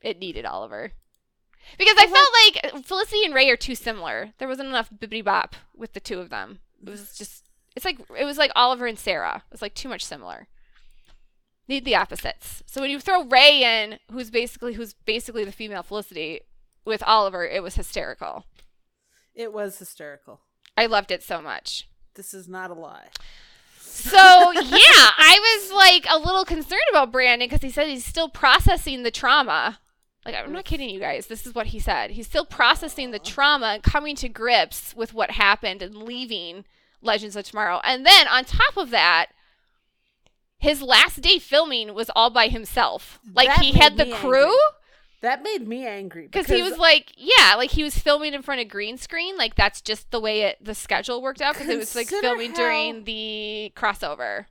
it 0.01 0.19
needed 0.19 0.45
Oliver. 0.45 0.91
Because 1.77 1.95
I 1.97 2.05
Well, 2.05 2.15
felt 2.61 2.75
like 2.75 2.85
Felicity 2.85 3.25
and 3.25 3.33
Ray 3.33 3.49
are 3.49 3.57
too 3.57 3.75
similar. 3.75 4.31
There 4.37 4.47
wasn't 4.47 4.69
enough 4.69 4.89
bibbity 4.91 5.23
bop 5.23 5.55
with 5.75 5.93
the 5.93 5.99
two 5.99 6.19
of 6.19 6.29
them. 6.29 6.59
It 6.85 6.89
was 6.89 7.17
just 7.17 7.45
it's 7.75 7.85
like 7.85 7.99
it 8.15 8.25
was 8.25 8.37
like 8.37 8.51
Oliver 8.55 8.85
and 8.85 8.97
Sarah. 8.97 9.43
It 9.47 9.51
was 9.51 9.61
like 9.63 9.73
too 9.73 9.89
much 9.89 10.05
similar. 10.05 10.47
Need 11.69 11.85
the 11.85 11.95
opposites. 11.95 12.63
So 12.65 12.81
when 12.81 12.89
you 12.89 12.99
throw 12.99 13.23
Ray 13.23 13.63
in, 13.63 13.99
who's 14.11 14.31
basically 14.31 14.73
who's 14.73 14.93
basically 15.05 15.45
the 15.45 15.51
female 15.51 15.83
Felicity, 15.83 16.41
with 16.83 17.03
Oliver, 17.03 17.45
it 17.45 17.61
was 17.61 17.75
hysterical. 17.75 18.43
It 19.35 19.53
was 19.53 19.77
hysterical. 19.77 20.41
I 20.75 20.87
loved 20.87 21.11
it 21.11 21.23
so 21.23 21.41
much. 21.41 21.87
This 22.15 22.33
is 22.33 22.49
not 22.49 22.71
a 22.71 22.73
lie. 22.73 23.09
So 23.79 24.17
yeah, 24.17 25.11
I 25.17 25.39
was 25.39 25.71
like 25.71 26.05
a 26.09 26.17
little 26.17 26.43
concerned 26.43 26.81
about 26.89 27.11
Brandon 27.11 27.47
because 27.47 27.61
he 27.61 27.69
said 27.69 27.87
he's 27.87 28.05
still 28.05 28.29
processing 28.29 29.03
the 29.03 29.11
trauma. 29.11 29.79
Like 30.25 30.35
I'm 30.35 30.51
not 30.51 30.65
kidding 30.65 30.89
you 30.89 30.99
guys. 30.99 31.27
This 31.27 31.45
is 31.45 31.53
what 31.53 31.67
he 31.67 31.79
said. 31.79 32.11
He's 32.11 32.27
still 32.27 32.45
processing 32.45 33.11
the 33.11 33.19
trauma 33.19 33.67
and 33.67 33.83
coming 33.83 34.15
to 34.17 34.27
grips 34.27 34.95
with 34.95 35.13
what 35.13 35.31
happened 35.31 35.81
and 35.81 35.95
leaving 35.95 36.65
Legends 37.01 37.35
of 37.35 37.45
Tomorrow. 37.45 37.79
And 37.83 38.05
then 38.05 38.27
on 38.27 38.43
top 38.45 38.75
of 38.75 38.89
that, 38.89 39.27
his 40.59 40.81
last 40.81 41.21
day 41.21 41.39
filming 41.39 41.93
was 41.93 42.09
all 42.15 42.29
by 42.29 42.47
himself. 42.49 43.19
Like 43.33 43.47
That 43.47 43.59
he 43.59 43.71
had 43.73 43.97
the 43.97 44.05
crew 44.11 44.43
angry. 44.43 44.57
That 45.21 45.43
made 45.43 45.67
me 45.67 45.85
angry 45.85 46.23
because 46.27 46.47
he 46.47 46.61
was 46.61 46.77
like, 46.77 47.11
yeah, 47.17 47.55
like 47.55 47.71
he 47.71 47.83
was 47.83 47.97
filming 47.97 48.33
in 48.33 48.41
front 48.41 48.61
of 48.61 48.69
green 48.69 48.97
screen. 48.97 49.35
Like 49.35 49.55
that's 49.55 49.81
just 49.81 50.11
the 50.11 50.19
way 50.19 50.43
it 50.43 50.57
the 50.63 50.73
schedule 50.75 51.21
worked 51.21 51.41
out 51.41 51.55
because 51.55 51.67
it 51.69 51.77
was 51.77 51.93
like 51.95 52.07
filming 52.07 52.51
how- 52.51 52.55
during 52.55 53.03
the 53.03 53.73
crossover. 53.75 54.45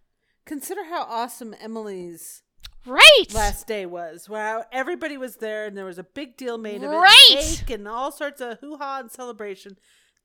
consider 0.44 0.84
how 0.84 1.02
awesome 1.04 1.54
Emily's 1.60 2.42
Right. 2.86 3.26
last 3.34 3.66
day 3.66 3.84
was. 3.86 4.28
Wow, 4.30 4.64
everybody 4.72 5.16
was 5.18 5.36
there, 5.36 5.66
and 5.66 5.76
there 5.76 5.84
was 5.84 5.98
a 5.98 6.02
big 6.04 6.36
deal 6.38 6.56
made 6.58 6.82
of 6.82 6.90
it, 6.90 6.96
Right. 6.96 7.26
and 7.36 7.58
cake 7.58 7.70
and 7.70 7.86
all 7.88 8.10
sorts 8.12 8.40
of 8.40 8.58
hoo 8.60 8.76
ha 8.78 9.00
and 9.00 9.10
celebration. 9.10 9.76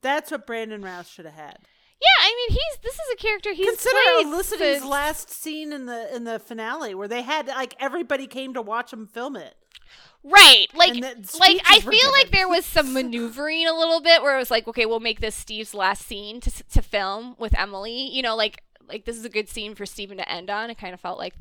That's 0.01 0.31
what 0.31 0.45
Brandon 0.47 0.81
Routh 0.81 1.07
should 1.09 1.25
have 1.25 1.33
had. 1.35 1.57
Yeah, 2.01 2.25
I 2.25 2.35
mean, 2.49 2.57
he's 2.57 2.79
this 2.83 2.95
is 2.95 3.13
a 3.13 3.15
character 3.15 3.53
he's 3.53 3.67
Consider 3.67 3.95
played 4.21 4.45
since- 4.45 4.83
last 4.85 5.29
scene 5.29 5.71
in 5.71 5.85
the 5.85 6.13
in 6.15 6.23
the 6.25 6.39
finale, 6.39 6.93
where 6.95 7.07
they 7.07 7.21
had 7.21 7.47
like 7.47 7.75
everybody 7.79 8.27
came 8.27 8.53
to 8.55 8.61
watch 8.61 8.91
him 8.91 9.07
film 9.07 9.35
it. 9.37 9.55
right. 10.23 10.67
Like, 10.73 10.95
like 10.95 11.61
I 11.65 11.79
feel 11.79 12.11
like 12.11 12.31
there 12.31 12.47
was 12.49 12.65
some 12.65 12.93
maneuvering 12.93 13.67
a 13.67 13.73
little 13.73 14.01
bit 14.01 14.21
where 14.21 14.35
it 14.35 14.39
was 14.39 14.51
like, 14.51 14.67
okay, 14.67 14.85
we'll 14.85 14.99
make 14.99 15.19
this 15.21 15.35
Steve's 15.35 15.73
last 15.73 16.05
scene 16.05 16.41
to 16.41 16.51
to 16.51 16.81
film 16.81 17.35
with 17.39 17.57
Emily. 17.57 18.09
You 18.09 18.21
know, 18.21 18.35
like 18.35 18.63
like 18.87 19.05
this 19.05 19.15
is 19.15 19.23
a 19.25 19.29
good 19.29 19.47
scene 19.47 19.75
for 19.75 19.85
Steven 19.85 20.17
to 20.17 20.29
end 20.29 20.49
on. 20.49 20.69
It 20.69 20.77
kind 20.77 20.93
of 20.93 20.99
felt 20.99 21.17
like, 21.19 21.35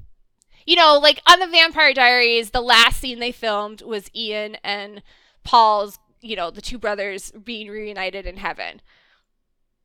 you 0.65 0.77
know, 0.77 0.97
like 0.99 1.21
on 1.29 1.41
the 1.41 1.47
Vampire 1.49 1.93
Diaries, 1.93 2.51
the 2.51 2.61
last 2.61 3.01
scene 3.01 3.19
they 3.19 3.33
filmed 3.33 3.83
was 3.83 4.09
Ian 4.15 4.57
and 4.62 5.03
Paul's, 5.43 5.99
you 6.21 6.37
know, 6.37 6.53
the 6.53 6.61
two 6.62 6.79
brothers 6.79 7.33
being 7.33 7.69
reunited 7.69 8.27
in 8.27 8.37
heaven. 8.37 8.81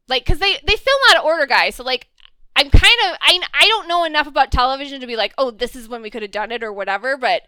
Like, 0.08 0.26
cause 0.26 0.39
they 0.39 0.58
they 0.63 0.76
film 0.76 1.02
out 1.10 1.17
of 1.17 1.26
order, 1.26 1.46
guys. 1.46 1.76
So 1.76 1.84
like, 1.84 2.08
I'm 2.56 2.70
kind 2.70 2.98
of 3.06 3.17
I 3.22 3.39
I 3.54 3.67
don't 3.67 3.88
know 3.88 4.04
enough 4.04 4.28
about 4.28 4.52
television 4.52 5.02
to 5.02 5.08
be 5.08 5.15
like, 5.15 5.34
oh, 5.38 5.52
this 5.52 5.76
is 5.76 5.89
when 5.89 6.02
we 6.02 6.10
could 6.10 6.22
have 6.22 6.32
done 6.32 6.52
it 6.52 6.63
or 6.63 6.72
whatever. 6.72 7.17
But 7.17 7.43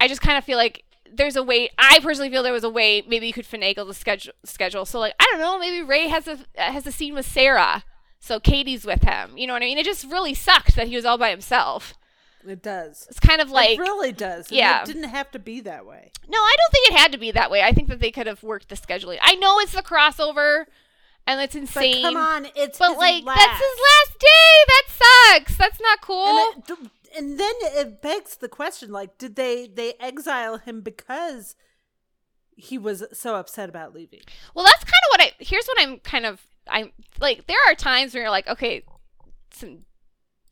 I 0.00 0.08
just 0.08 0.20
kind 0.20 0.38
of 0.38 0.44
feel 0.44 0.58
like 0.58 0.84
there's 1.12 1.36
a 1.36 1.42
way. 1.42 1.70
I 1.78 2.00
personally 2.00 2.30
feel 2.30 2.42
there 2.42 2.52
was 2.52 2.64
a 2.64 2.70
way 2.70 3.02
maybe 3.06 3.26
you 3.26 3.32
could 3.32 3.46
finagle 3.46 3.86
the 3.86 3.94
schedule. 3.94 4.32
Schedule. 4.44 4.84
So 4.84 5.00
like, 5.00 5.14
I 5.20 5.28
don't 5.30 5.40
know. 5.40 5.58
Maybe 5.58 5.82
Ray 5.82 6.08
has 6.08 6.28
a 6.28 6.38
has 6.54 6.86
a 6.86 6.92
scene 6.92 7.14
with 7.14 7.26
Sarah. 7.26 7.84
So 8.18 8.40
Katie's 8.40 8.84
with 8.84 9.02
him. 9.02 9.36
You 9.36 9.46
know 9.46 9.52
what 9.52 9.62
I 9.62 9.66
mean? 9.66 9.78
It 9.78 9.84
just 9.84 10.04
really 10.04 10.34
sucked 10.34 10.76
that 10.76 10.88
he 10.88 10.96
was 10.96 11.04
all 11.04 11.18
by 11.18 11.30
himself. 11.30 11.94
It 12.46 12.62
does. 12.62 13.06
It's 13.10 13.20
kind 13.20 13.40
of 13.40 13.50
like 13.50 13.78
it 13.78 13.80
really 13.80 14.12
does. 14.12 14.50
yeah. 14.50 14.82
it 14.82 14.86
didn't 14.86 15.04
have 15.04 15.30
to 15.32 15.38
be 15.38 15.60
that 15.60 15.84
way. 15.84 16.12
No, 16.28 16.38
I 16.38 16.56
don't 16.58 16.72
think 16.72 16.88
it 16.88 16.98
had 16.98 17.12
to 17.12 17.18
be 17.18 17.30
that 17.32 17.50
way. 17.50 17.62
I 17.62 17.72
think 17.72 17.88
that 17.88 18.00
they 18.00 18.10
could 18.10 18.26
have 18.26 18.42
worked 18.42 18.68
the 18.68 18.76
scheduling. 18.76 19.18
I 19.20 19.34
know 19.36 19.58
it's 19.58 19.72
the 19.72 19.82
crossover, 19.82 20.66
and 21.26 21.40
it's 21.40 21.54
But 21.54 21.60
insane. 21.62 22.02
come 22.02 22.16
on, 22.16 22.46
it's 22.54 22.78
But 22.78 22.96
like 22.98 23.24
last. 23.24 23.38
that's 23.38 23.58
his 23.60 23.80
last 23.90 24.18
day. 24.20 24.52
That 24.68 24.82
sucks. 25.38 25.56
That's 25.56 25.80
not 25.80 26.00
cool. 26.00 26.26
And, 26.54 26.70
uh, 26.70 26.74
it, 26.82 26.90
and 27.18 27.38
then 27.40 27.52
it 27.62 28.02
begs 28.02 28.36
the 28.36 28.48
question: 28.48 28.90
like, 28.92 29.18
did 29.18 29.36
they 29.36 29.66
they 29.66 29.94
exile 30.00 30.58
him 30.58 30.80
because 30.82 31.56
he 32.56 32.78
was 32.78 33.04
so 33.12 33.34
upset 33.36 33.68
about 33.68 33.94
leaving? 33.94 34.20
well, 34.54 34.64
that's 34.64 34.84
kind 34.84 34.92
of 35.06 35.10
what 35.10 35.20
I. 35.22 35.32
Here's 35.38 35.66
what 35.66 35.80
I'm 35.80 35.98
kind 36.00 36.26
of. 36.26 36.40
I'm 36.68 36.92
like. 37.20 37.46
There 37.46 37.58
are 37.68 37.74
times 37.74 38.12
where 38.14 38.22
you're 38.24 38.30
like, 38.30 38.48
okay, 38.48 38.82
some 39.52 39.84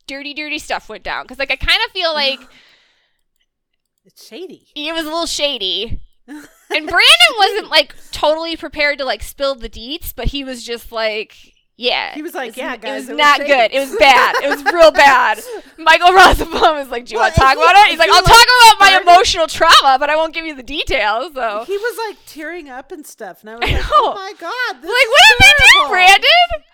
dirty, 0.06 0.34
dirty 0.34 0.58
stuff 0.58 0.88
went 0.88 1.02
down. 1.02 1.24
Because 1.24 1.38
like 1.38 1.50
I 1.50 1.56
kind 1.56 1.80
of 1.86 1.92
feel 1.92 2.12
like 2.14 2.40
It's 4.06 4.26
shady. 4.26 4.68
it 4.76 4.92
was 4.92 5.02
a 5.04 5.08
little 5.08 5.26
shady. 5.26 6.00
And 6.26 6.88
Brandon 6.88 7.32
wasn't 7.38 7.68
like 7.68 7.94
totally 8.10 8.56
prepared 8.56 8.98
to 8.98 9.04
like 9.04 9.22
spill 9.22 9.54
the 9.54 9.68
deets, 9.68 10.12
but 10.14 10.26
he 10.28 10.42
was 10.44 10.64
just 10.64 10.90
like, 10.90 11.36
yeah. 11.76 12.14
He 12.14 12.22
was 12.22 12.34
like, 12.34 12.56
"Yeah, 12.56 12.74
it 12.74 12.80
guys, 12.80 13.02
was 13.02 13.08
it 13.10 13.12
was 13.12 13.18
not 13.18 13.36
shady." 13.38 13.48
good. 13.48 13.72
It 13.72 13.80
was 13.80 13.96
bad. 13.98 14.36
It 14.44 14.48
was 14.48 14.64
real 14.72 14.90
bad." 14.92 15.42
Michael 15.78 16.12
Rosenbaum 16.12 16.76
was 16.76 16.88
like, 16.88 17.04
"Do 17.06 17.12
you 17.14 17.18
Well, 17.18 17.26
want 17.26 17.34
to 17.34 17.40
talk 17.40 17.56
he- 17.56 17.62
about 17.62 17.74
it?" 17.76 17.90
He's 17.90 17.98
like, 17.98 18.10
"I'll 18.10 18.22
like, 18.22 18.24
talk 18.24 18.46
about 18.62 18.80
my 18.80 19.00
emotional 19.02 19.46
trauma, 19.48 19.96
but 19.98 20.08
I 20.08 20.14
won't 20.16 20.32
give 20.32 20.46
you 20.46 20.54
the 20.54 20.62
details." 20.62 21.34
So, 21.34 21.64
He 21.66 21.76
was 21.76 21.98
like 22.08 22.16
tearing 22.26 22.68
up 22.70 22.90
and 22.92 23.04
stuff, 23.06 23.40
and 23.42 23.50
I 23.50 23.54
was 23.56 23.68
I 23.68 23.72
like, 23.72 23.82
know. 23.82 23.88
"Oh 23.92 24.14
my 24.14 24.32
god, 24.40 24.82
this 24.82 24.90
like, 24.90 25.02
is 25.04 25.10
what 25.10 25.22
did 25.28 25.38
they 25.40 25.82
do. 25.84 25.88
Brandon? 25.90 26.64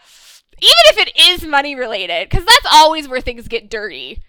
Even 0.63 0.85
if 0.89 0.99
it 0.99 1.19
is 1.19 1.47
money 1.49 1.75
related, 1.75 2.29
because 2.29 2.45
that's 2.45 2.67
always 2.71 3.09
where 3.09 3.23
things 3.23 3.49
get 3.49 3.71
dirty. 3.71 4.23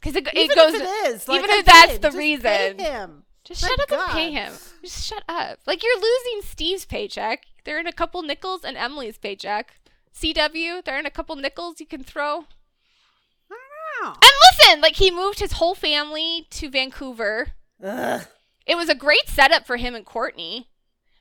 Because 0.00 0.16
it, 0.16 0.26
it 0.32 0.54
goes. 0.56 0.72
if 0.74 0.80
it 0.82 1.12
is, 1.14 1.28
like 1.28 1.38
even 1.38 1.50
I 1.50 1.58
if 1.58 1.64
that's 1.66 1.98
the 1.98 2.10
reason. 2.12 3.22
Just 3.50 3.62
My 3.62 3.68
shut 3.68 3.80
up 3.80 3.90
and 3.90 4.12
pay 4.12 4.30
him. 4.30 4.52
Just 4.80 5.04
shut 5.04 5.24
up. 5.28 5.58
Like 5.66 5.82
you're 5.82 5.96
losing 5.96 6.42
Steve's 6.42 6.84
paycheck. 6.84 7.46
They're 7.64 7.80
in 7.80 7.88
a 7.88 7.92
couple 7.92 8.22
nickels 8.22 8.62
and 8.64 8.76
Emily's 8.76 9.18
paycheck. 9.18 9.74
CW, 10.14 10.84
they're 10.84 10.98
in 11.00 11.06
a 11.06 11.10
couple 11.10 11.34
nickels 11.34 11.80
you 11.80 11.86
can 11.86 12.04
throw. 12.04 12.44
And 14.04 14.16
listen, 14.58 14.80
like 14.80 14.96
he 14.96 15.10
moved 15.10 15.40
his 15.40 15.52
whole 15.52 15.74
family 15.74 16.46
to 16.50 16.70
Vancouver. 16.70 17.48
Ugh. 17.82 18.22
It 18.66 18.76
was 18.76 18.88
a 18.88 18.94
great 18.94 19.28
setup 19.28 19.66
for 19.66 19.78
him 19.78 19.96
and 19.96 20.06
Courtney. 20.06 20.68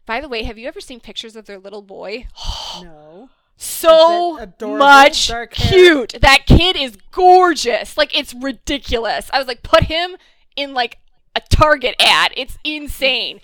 By 0.06 0.22
the 0.22 0.30
way, 0.30 0.44
have 0.44 0.58
you 0.58 0.68
ever 0.68 0.80
seen 0.82 1.00
pictures 1.00 1.36
of 1.36 1.46
their 1.46 1.60
little 1.60 1.82
boy? 1.82 2.28
No. 2.84 3.30
so 3.58 4.38
adorable, 4.38 4.78
much 4.78 5.32
cute. 5.50 6.16
That 6.22 6.46
kid 6.46 6.78
is 6.78 6.96
gorgeous. 7.12 7.98
Like 7.98 8.18
it's 8.18 8.34
ridiculous. 8.34 9.30
I 9.34 9.40
was 9.40 9.48
like, 9.48 9.64
put 9.64 9.84
him 9.84 10.16
in 10.56 10.76
like 10.76 11.00
a 11.36 11.42
Target 11.50 11.96
ad. 12.00 12.32
It's 12.36 12.58
insane. 12.64 13.42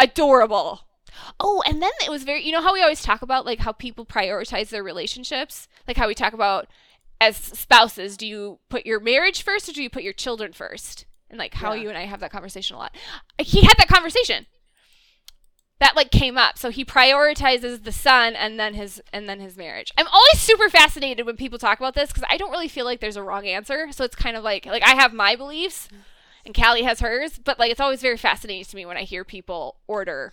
Adorable. 0.00 0.80
Oh, 1.38 1.62
and 1.66 1.80
then 1.82 1.90
it 2.04 2.10
was 2.10 2.24
very 2.24 2.44
you 2.44 2.52
know 2.52 2.62
how 2.62 2.72
we 2.72 2.82
always 2.82 3.02
talk 3.02 3.22
about 3.22 3.46
like 3.46 3.60
how 3.60 3.72
people 3.72 4.04
prioritize 4.04 4.70
their 4.70 4.82
relationships? 4.82 5.68
Like 5.86 5.96
how 5.96 6.08
we 6.08 6.14
talk 6.14 6.32
about 6.32 6.66
as 7.20 7.36
spouses, 7.36 8.16
do 8.16 8.26
you 8.26 8.58
put 8.68 8.84
your 8.84 8.98
marriage 8.98 9.42
first 9.42 9.68
or 9.68 9.72
do 9.72 9.82
you 9.82 9.90
put 9.90 10.02
your 10.02 10.12
children 10.12 10.52
first? 10.52 11.06
And 11.30 11.38
like 11.38 11.54
how 11.54 11.72
Yeah. 11.72 11.82
you 11.82 11.88
and 11.88 11.98
I 11.98 12.06
have 12.06 12.20
that 12.20 12.32
conversation 12.32 12.74
a 12.74 12.78
lot. 12.78 12.96
He 13.38 13.62
had 13.62 13.74
that 13.78 13.88
conversation 13.88 14.46
that 15.78 15.96
like 15.96 16.10
came 16.12 16.38
up 16.38 16.56
so 16.58 16.70
he 16.70 16.84
prioritizes 16.84 17.82
the 17.82 17.90
son 17.92 18.34
and 18.36 18.58
then 18.58 18.74
his 18.74 19.02
and 19.12 19.28
then 19.28 19.40
his 19.40 19.56
marriage 19.56 19.90
i'm 19.98 20.06
always 20.12 20.38
super 20.38 20.68
fascinated 20.68 21.26
when 21.26 21.36
people 21.36 21.58
talk 21.58 21.80
about 21.80 21.94
this 21.94 22.08
because 22.12 22.22
i 22.30 22.36
don't 22.36 22.52
really 22.52 22.68
feel 22.68 22.84
like 22.84 23.00
there's 23.00 23.16
a 23.16 23.22
wrong 23.22 23.46
answer 23.48 23.88
so 23.90 24.04
it's 24.04 24.14
kind 24.14 24.36
of 24.36 24.44
like 24.44 24.64
like 24.64 24.84
i 24.84 24.94
have 24.94 25.12
my 25.12 25.34
beliefs 25.34 25.88
and 26.44 26.54
callie 26.54 26.82
has 26.82 27.00
hers 27.00 27.38
but 27.38 27.58
like 27.58 27.70
it's 27.70 27.80
always 27.80 28.00
very 28.00 28.16
fascinating 28.16 28.64
to 28.64 28.76
me 28.76 28.86
when 28.86 28.96
i 28.96 29.02
hear 29.02 29.24
people 29.24 29.76
order 29.86 30.32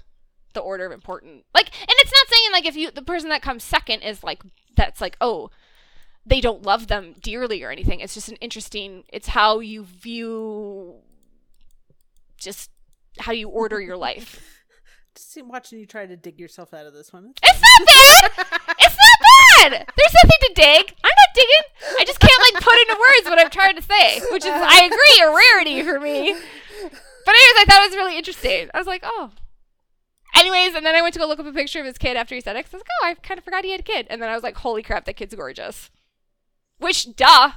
the 0.54 0.60
order 0.60 0.86
of 0.86 0.92
important 0.92 1.46
like 1.54 1.68
and 1.68 1.96
it's 2.00 2.12
not 2.12 2.36
saying 2.36 2.52
like 2.52 2.66
if 2.66 2.76
you 2.76 2.92
the 2.92 3.02
person 3.02 3.30
that 3.30 3.42
comes 3.42 3.64
second 3.64 4.02
is 4.02 4.24
like 4.24 4.42
that's 4.76 5.02
like 5.02 5.16
oh 5.22 5.50
they 6.26 6.42
don't 6.42 6.64
love 6.64 6.88
them 6.88 7.16
dearly 7.22 7.64
or 7.64 7.72
anything 7.72 8.00
it's 8.00 8.14
just 8.14 8.30
an 8.30 8.36
interesting 8.38 9.04
it's 9.10 9.30
how 9.30 9.60
you 9.60 9.84
view 9.84 10.96
just 12.38 12.72
how 13.20 13.32
you 13.32 13.48
order 13.50 13.80
your 13.80 13.98
life 13.98 14.56
Just 15.16 15.38
watching 15.48 15.80
you 15.80 15.86
try 15.86 16.06
to 16.06 16.16
dig 16.16 16.40
yourself 16.40 16.74
out 16.74 16.86
of 16.86 16.94
this 16.94 17.12
one. 17.12 17.34
It's 17.44 17.62
not 17.62 17.88
bad. 17.88 18.32
It's 18.80 18.96
not 18.96 19.09
There's 19.68 20.16
nothing 20.24 20.40
to 20.48 20.54
dig. 20.56 20.96
I'm 21.04 21.18
not 21.18 21.36
digging. 21.36 21.98
I 22.00 22.06
just 22.06 22.20
can't 22.20 22.42
like 22.54 22.64
put 22.64 22.80
into 22.82 22.94
words 23.00 23.30
what 23.30 23.40
I'm 23.40 23.50
trying 23.50 23.76
to 23.76 23.82
say, 23.82 24.20
which 24.32 24.46
is 24.46 24.52
I 24.52 24.84
agree 24.86 25.26
a 25.26 25.36
rarity 25.36 25.84
for 25.84 26.00
me. 26.00 26.34
But 26.34 27.36
anyways, 27.36 27.58
I 27.58 27.66
thought 27.68 27.82
it 27.84 27.90
was 27.90 27.96
really 27.98 28.18
interesting. 28.18 28.70
I 28.74 28.78
was 28.78 28.88
like, 28.88 29.02
oh. 29.06 29.32
Anyways, 30.36 30.76
and 30.76 30.86
then 30.86 30.96
I 30.96 31.02
went 31.02 31.14
to 31.16 31.20
go 31.20 31.28
look 31.28 31.40
up 31.40 31.46
a 31.46 31.52
picture 31.52 31.80
of 31.80 31.86
his 31.86 31.98
kid 31.98 32.16
after 32.16 32.34
he 32.36 32.42
said 32.42 32.56
it. 32.56 32.64
'cause 32.64 32.74
I 32.74 32.78
was 32.78 32.82
like, 32.84 32.88
oh, 33.04 33.08
I 33.08 33.14
kind 33.28 33.38
of 33.38 33.44
forgot 33.44 33.66
he 33.66 33.72
had 33.72 33.82
a 33.82 33.84
kid. 33.84 34.08
And 34.10 34.22
then 34.22 34.30
I 34.30 34.34
was 34.36 34.44
like, 34.44 34.58
holy 34.58 34.82
crap, 34.84 35.06
that 35.06 35.16
kid's 35.18 35.36
gorgeous. 35.36 35.90
Which, 36.78 37.16
duh, 37.16 37.52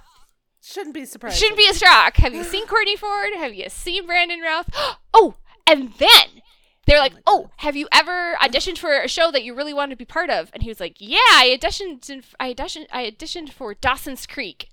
Shouldn't 0.63 0.95
be 0.95 1.05
surprised. 1.05 1.37
shouldn't 1.39 1.59
be 1.59 1.69
a 1.69 1.75
shock. 1.75 2.17
Have 2.19 2.35
you 2.35 2.45
seen 2.45 2.67
Courtney 2.67 2.97
Ford? 2.97 3.31
Have 3.37 3.55
you 3.55 3.69
seen 3.69 4.07
Brandon 4.07 4.41
Routh? 4.41 4.69
Oh, 5.15 5.35
and 5.67 5.93
then 5.99 6.42
they're 6.87 6.99
like, 6.99 7.15
"Oh, 7.27 7.51
have 7.59 7.77
you 7.77 7.89
ever 7.93 8.35
auditioned 8.43 8.79
for 8.79 9.01
a 9.01 9.09
show 9.09 9.31
that 9.31 9.45
you 9.45 9.55
really 9.55 9.75
wanted 9.75 9.91
to 9.91 9.97
be 9.97 10.05
part 10.05 10.31
of?" 10.31 10.51
And 10.53 10.63
he 10.63 10.69
was 10.69 10.81
like, 10.81 10.97
"Yeah, 10.99 11.19
I 11.19 11.57
auditioned. 11.59 12.09
In, 12.11 12.23
I 12.41 12.53
auditioned. 12.55 12.87
I 12.93 13.11
auditioned 13.11 13.51
for 13.51 13.75
Dawson's 13.75 14.27
Creek." 14.27 14.69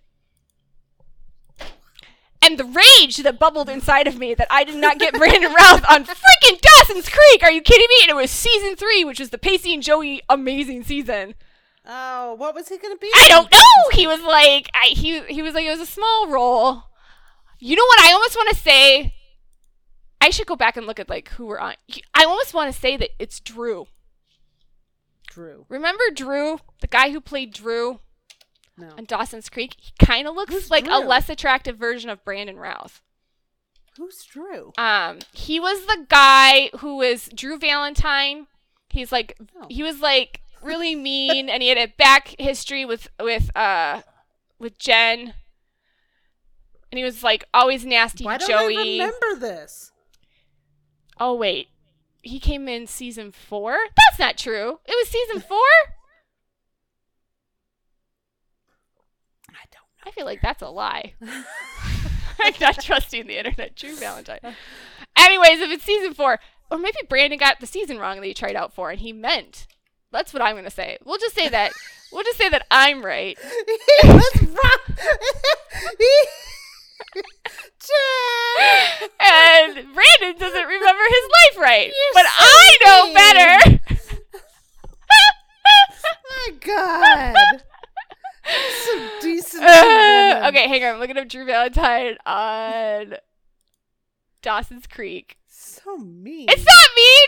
And 2.42 2.58
the 2.58 2.64
rage 2.64 3.18
that 3.18 3.38
bubbled 3.38 3.68
inside 3.68 4.08
of 4.08 4.18
me 4.18 4.34
that 4.34 4.48
I 4.50 4.64
did 4.64 4.78
not 4.78 4.98
get 4.98 5.14
Brandon 5.14 5.54
Routh 5.60 5.84
on 5.90 6.06
freaking 6.06 6.62
Dawson's 6.62 7.10
Creek. 7.10 7.44
Are 7.44 7.52
you 7.52 7.62
kidding 7.62 7.88
me? 7.90 8.04
And 8.04 8.12
it 8.12 8.16
was 8.16 8.32
season 8.32 8.78
three, 8.78 9.04
which 9.04 9.20
was 9.20 9.30
the 9.30 9.38
Pacey 9.38 9.74
and 9.74 9.84
Joey 9.84 10.22
amazing 10.30 10.84
season. 10.84 11.36
Oh, 11.86 12.36
what 12.36 12.56
was 12.56 12.70
he 12.70 12.78
going 12.78 12.96
to 12.96 13.00
be? 13.00 13.12
I 13.14 13.28
don't 13.28 13.52
know. 13.52 13.60
He 13.92 14.08
was 14.08 14.22
like, 14.22 14.70
I, 14.74 14.88
he 14.88 15.22
he 15.24 15.42
was 15.42 15.54
like, 15.54 15.66
it 15.66 15.70
was 15.70 15.80
a 15.82 15.86
small 15.86 16.30
role. 16.30 16.84
You 17.60 17.76
know 17.76 17.86
what? 17.86 18.00
I 18.00 18.14
almost 18.14 18.36
want 18.36 18.50
to 18.50 18.56
say. 18.56 19.16
I 20.22 20.30
should 20.32 20.48
go 20.48 20.56
back 20.56 20.76
and 20.78 20.86
look 20.86 21.00
at 21.00 21.10
like 21.10 21.30
who 21.30 21.46
were 21.46 21.60
on. 21.60 21.76
I 22.14 22.26
almost 22.26 22.54
want 22.54 22.74
to 22.74 22.80
say 22.80 22.98
that 22.98 23.10
it's 23.20 23.40
Drue. 23.40 23.88
Drue. 25.30 25.66
Remember 25.70 26.04
Drue, 26.14 26.60
the 26.82 26.88
guy 26.88 27.12
who 27.12 27.22
played 27.22 27.54
Drue 27.54 28.00
No. 28.78 28.90
on 28.98 29.06
Dawson's 29.06 29.50
Creek? 29.50 29.76
He 29.80 29.92
kind 30.04 30.28
of 30.28 30.36
looks 30.36 30.54
Who's 30.54 30.72
like 30.72 30.88
a 30.88 30.98
less 30.98 31.30
attractive 31.30 31.78
version 31.78 32.10
of 32.10 32.24
Brandon 32.26 32.58
Routh. 32.58 33.02
Who's 33.98 34.24
Drue? 34.26 34.74
Um, 34.78 35.20
he 35.34 35.60
was 35.60 35.86
the 35.86 36.06
guy 36.10 36.70
who 36.80 36.98
was 36.98 37.30
Drue 37.34 37.58
Valentine. 37.60 38.48
He's 38.90 39.12
like 39.12 39.38
Oh. 39.56 39.68
he 39.70 39.84
was 39.84 40.00
like 40.02 40.42
really 40.62 40.96
mean, 40.96 41.48
and 41.50 41.62
he 41.62 41.70
had 41.70 41.78
a 41.78 41.88
back 41.88 42.36
history 42.40 42.84
with 42.86 43.08
with 43.22 43.56
uh 43.56 44.02
with 44.58 44.78
Jen, 44.80 45.34
and 46.92 46.98
he 46.98 47.04
was 47.04 47.24
like 47.24 47.46
always 47.54 47.86
nasty 47.86 48.26
Why 48.26 48.38
don't 48.38 48.50
Joey. 48.50 49.00
I 49.02 49.06
remember 49.06 49.40
this? 49.40 49.92
Oh 51.20 51.36
wait, 51.36 51.68
he 52.22 52.40
came 52.40 52.68
in 52.68 52.88
season 52.88 53.32
four. 53.32 53.78
That's 53.98 54.20
not 54.20 54.38
true. 54.38 54.80
It 54.86 54.96
was 55.00 55.10
season 55.10 55.42
four. 55.48 55.58
I 59.50 59.66
don't 59.72 59.84
I 60.06 60.12
feel 60.12 60.26
like 60.26 60.42
that's 60.42 60.62
a 60.62 60.70
lie. 60.70 61.14
I'm 62.42 62.54
not 62.62 62.82
trusting 62.82 63.28
the 63.28 63.38
internet. 63.38 63.76
Drue 63.76 63.96
Valentine. 63.96 64.40
Anyways, 65.18 65.60
if 65.60 65.72
it's 65.72 65.84
season 65.84 66.14
four, 66.14 66.40
or 66.72 66.78
maybe 66.78 66.98
Brandon 67.08 67.40
got 67.40 67.60
the 67.60 67.68
season 67.68 68.00
wrong 68.00 68.20
that 68.20 68.26
he 68.26 68.34
tried 68.34 68.56
out 68.56 68.74
for, 68.74 68.92
and 68.92 69.00
he 69.00 69.12
meant. 69.12 69.68
That's 70.12 70.34
what 70.34 70.42
I'm 70.42 70.56
gonna 70.56 70.70
say. 70.72 70.98
We'll 71.06 71.20
just 71.20 71.36
say 71.36 71.50
that. 71.50 71.72
we'll 72.12 72.24
just 72.24 72.38
say 72.38 72.50
that 72.50 72.66
I'm 72.72 73.06
right. 73.06 73.38
he 73.38 74.08
was 74.08 74.42
wrong. 74.42 74.98
Jen! 77.16 79.10
and 79.20 79.74
Brandon 79.94 80.38
doesn't 80.40 80.66
remember 80.68 81.04
his 81.10 81.30
life 81.32 81.58
right. 81.60 81.88
You're 81.88 82.14
but 82.14 82.26
so 82.26 82.32
I 82.38 82.78
know 82.86 83.06
mean. 83.06 83.14
better. 83.14 83.80
My 86.30 86.50
God. 86.62 87.62
Some 88.86 89.10
decent. 89.22 89.64
Uh, 89.70 90.48
okay, 90.50 90.68
hang 90.68 90.84
on. 90.84 90.94
I'm 90.96 91.00
looking 91.00 91.18
up 91.18 91.28
Drue 91.28 91.46
Valentine 91.46 92.18
on 92.26 93.16
Dawson's 94.42 94.88
Creek. 94.88 95.38
So 95.48 95.98
mean. 95.98 96.48
It's 96.50 96.66
not 96.66 96.90
mean. 96.96 97.28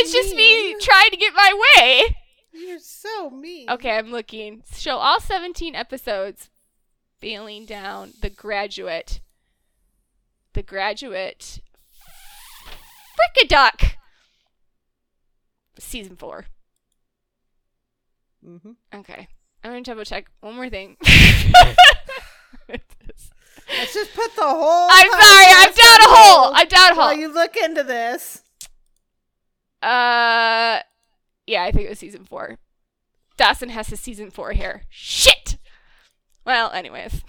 It's 0.00 0.12
just 0.12 0.34
me 0.34 0.74
trying 0.80 1.10
to 1.10 1.16
get 1.16 1.34
my 1.34 1.62
way. 1.76 2.16
You're 2.52 2.78
so 2.78 3.30
mean. 3.30 3.68
Okay, 3.70 3.90
I'm 3.90 4.10
looking. 4.10 4.62
Show 4.74 4.96
all 4.96 5.20
17 5.20 5.74
episodes. 5.74 6.48
Failing 7.20 7.64
down. 7.64 8.12
The 8.20 8.30
Graduate. 8.30 9.20
The 10.52 10.62
Graduate. 10.62 11.60
Frickaduck. 13.18 13.92
Season 15.78 16.16
four. 16.16 16.46
Mm-hmm. 18.46 18.72
Okay. 18.94 19.28
I'm 19.64 19.70
gonna 19.72 19.82
double 19.82 20.04
check 20.04 20.26
one 20.40 20.54
more 20.54 20.68
thing. 20.70 20.96
Let's 22.68 23.94
just 23.94 24.14
put 24.14 24.34
the 24.34 24.42
whole. 24.42 24.88
I'm 24.90 25.10
sorry, 25.10 25.46
I'm 25.56 25.72
down 25.72 26.00
a 26.00 26.08
hole. 26.08 26.52
I'm 26.54 26.68
down 26.68 26.92
a 26.92 26.96
While 26.96 27.08
hole. 27.10 27.18
you 27.18 27.32
look 27.32 27.56
into 27.56 27.82
this. 27.82 28.42
Uh, 29.82 30.80
yeah, 31.46 31.62
I 31.64 31.70
think 31.72 31.86
it 31.86 31.90
was 31.90 31.98
season 31.98 32.24
four. 32.24 32.58
Dawson 33.36 33.68
has 33.68 33.88
his 33.88 34.00
season 34.00 34.30
four 34.30 34.52
here. 34.52 34.82
Shit. 34.88 35.47
Well, 36.48 36.70
anyways. 36.72 37.12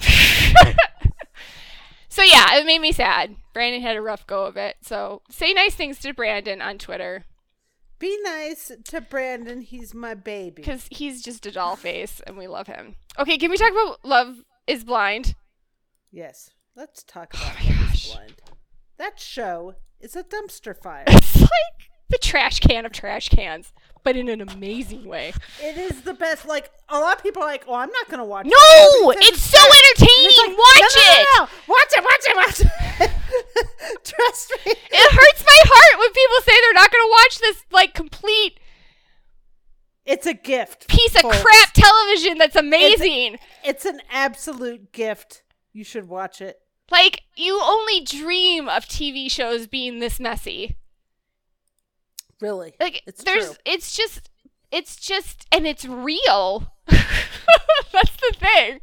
so 2.08 2.24
yeah, 2.24 2.56
it 2.56 2.66
made 2.66 2.80
me 2.80 2.94
sad. 2.94 3.36
Brandon 3.54 3.82
had 3.82 3.98
a 3.98 4.02
rough 4.02 4.26
go 4.26 4.46
of 4.46 4.56
it. 4.56 4.78
So 4.82 5.24
say 5.30 5.52
nice 5.52 5.76
things 5.76 6.00
to 6.00 6.14
Brandon 6.14 6.62
on 6.62 6.78
Twitter. 6.78 7.26
Be 8.00 8.18
nice 8.24 8.72
to 8.82 9.02
Brandon. 9.02 9.60
He's 9.60 9.94
my 9.94 10.14
baby. 10.14 10.62
because 10.62 10.88
he's 10.90 11.22
just 11.22 11.46
a 11.46 11.52
doll 11.52 11.76
face 11.76 12.22
and 12.26 12.38
we 12.38 12.48
love 12.48 12.68
him. 12.68 12.96
Okay, 13.20 13.38
can 13.38 13.52
we 13.52 13.58
talk 13.58 13.74
about 13.74 14.06
Love 14.06 14.38
is 14.68 14.86
Blind? 14.86 15.36
Yes. 16.14 16.52
Let's 16.78 17.04
talk 17.04 17.34
oh 17.36 17.42
about 17.42 17.58
Oh 17.62 17.74
my 17.74 17.82
Love 17.82 17.94
is. 17.94 18.12
Blind. 18.14 18.34
That 18.98 19.20
show 19.20 19.74
is 20.00 20.16
a 20.16 20.24
dumpster 20.24 20.74
fire. 20.82 21.04
It's 21.10 21.42
like 21.42 21.90
the 22.10 22.18
trash 22.18 22.60
can 22.60 22.86
of 22.86 22.92
trash 22.92 23.30
cans, 23.30 23.72
but 24.04 24.16
in 24.16 24.30
an 24.30 24.42
amazing 24.42 25.06
way. 25.06 25.34
it 25.62 25.78
is 25.78 26.02
the 26.02 26.14
best. 26.14 26.48
Like 26.48 26.72
a 26.90 27.00
lot 27.00 27.18
of 27.18 27.24
people 27.24 27.44
are 27.44 27.48
like, 27.48 27.66
"Oh, 27.68 27.76
I'm 27.76 27.92
not 27.92 28.08
going 28.08 28.20
to 28.20 28.26
watch." 28.26 28.46
No, 28.46 28.52
it 29.12 29.18
because 29.20 29.30
it's 29.30 29.42
so 29.42 29.60
entertaining. 29.60 30.32
it's 30.32 30.38
like, 30.38 30.58
Watch 30.58 30.96
no, 30.96 31.02
no, 31.02 31.12
it. 31.12 31.28
no, 31.38 31.44
no. 31.44 31.50
Watch 31.68 31.94
it. 31.96 32.04
Watch 32.04 32.26
it. 32.28 32.36
Watch 32.36 32.60
it. 32.62 33.12
Trust 34.04 34.52
me. 34.66 34.72
It 34.74 35.12
hurts 35.12 35.44
my 35.46 35.62
heart 35.66 36.00
when 36.00 36.12
people 36.12 36.42
say 36.44 36.54
they're 36.62 36.74
not 36.74 36.92
going 36.92 37.04
to 37.06 37.12
watch 37.12 37.40
this 37.40 37.64
like 37.72 37.94
complete 37.94 38.60
It's 40.06 40.26
a 40.26 40.34
gift. 40.34 40.88
piece 40.88 41.16
of 41.16 41.24
crap 41.24 41.74
television 41.74 42.38
that's 42.38 42.56
amazing. 42.56 43.38
It's 43.64 43.86
an 43.86 44.02
absolute 44.12 44.92
gift. 44.92 45.44
You 45.74 45.84
should 45.84 46.08
watch 46.10 46.42
it. 46.42 46.60
Like 46.92 47.22
you 47.36 47.60
only 47.64 48.02
dream 48.02 48.68
of 48.68 48.86
TV 48.86 49.30
shows 49.30 49.68
being 49.68 50.00
this 50.00 50.20
messy. 50.20 50.76
Really. 52.42 52.74
Like 52.80 53.04
It's 53.06 53.24
there's 53.24 53.46
true. 53.46 53.56
it's 53.66 53.96
just 53.96 54.30
it's 54.72 54.96
just 54.96 55.46
and 55.52 55.66
it's 55.68 55.86
real. 55.86 56.74
That's 56.88 58.16
the 58.18 58.36
thing. 58.38 58.82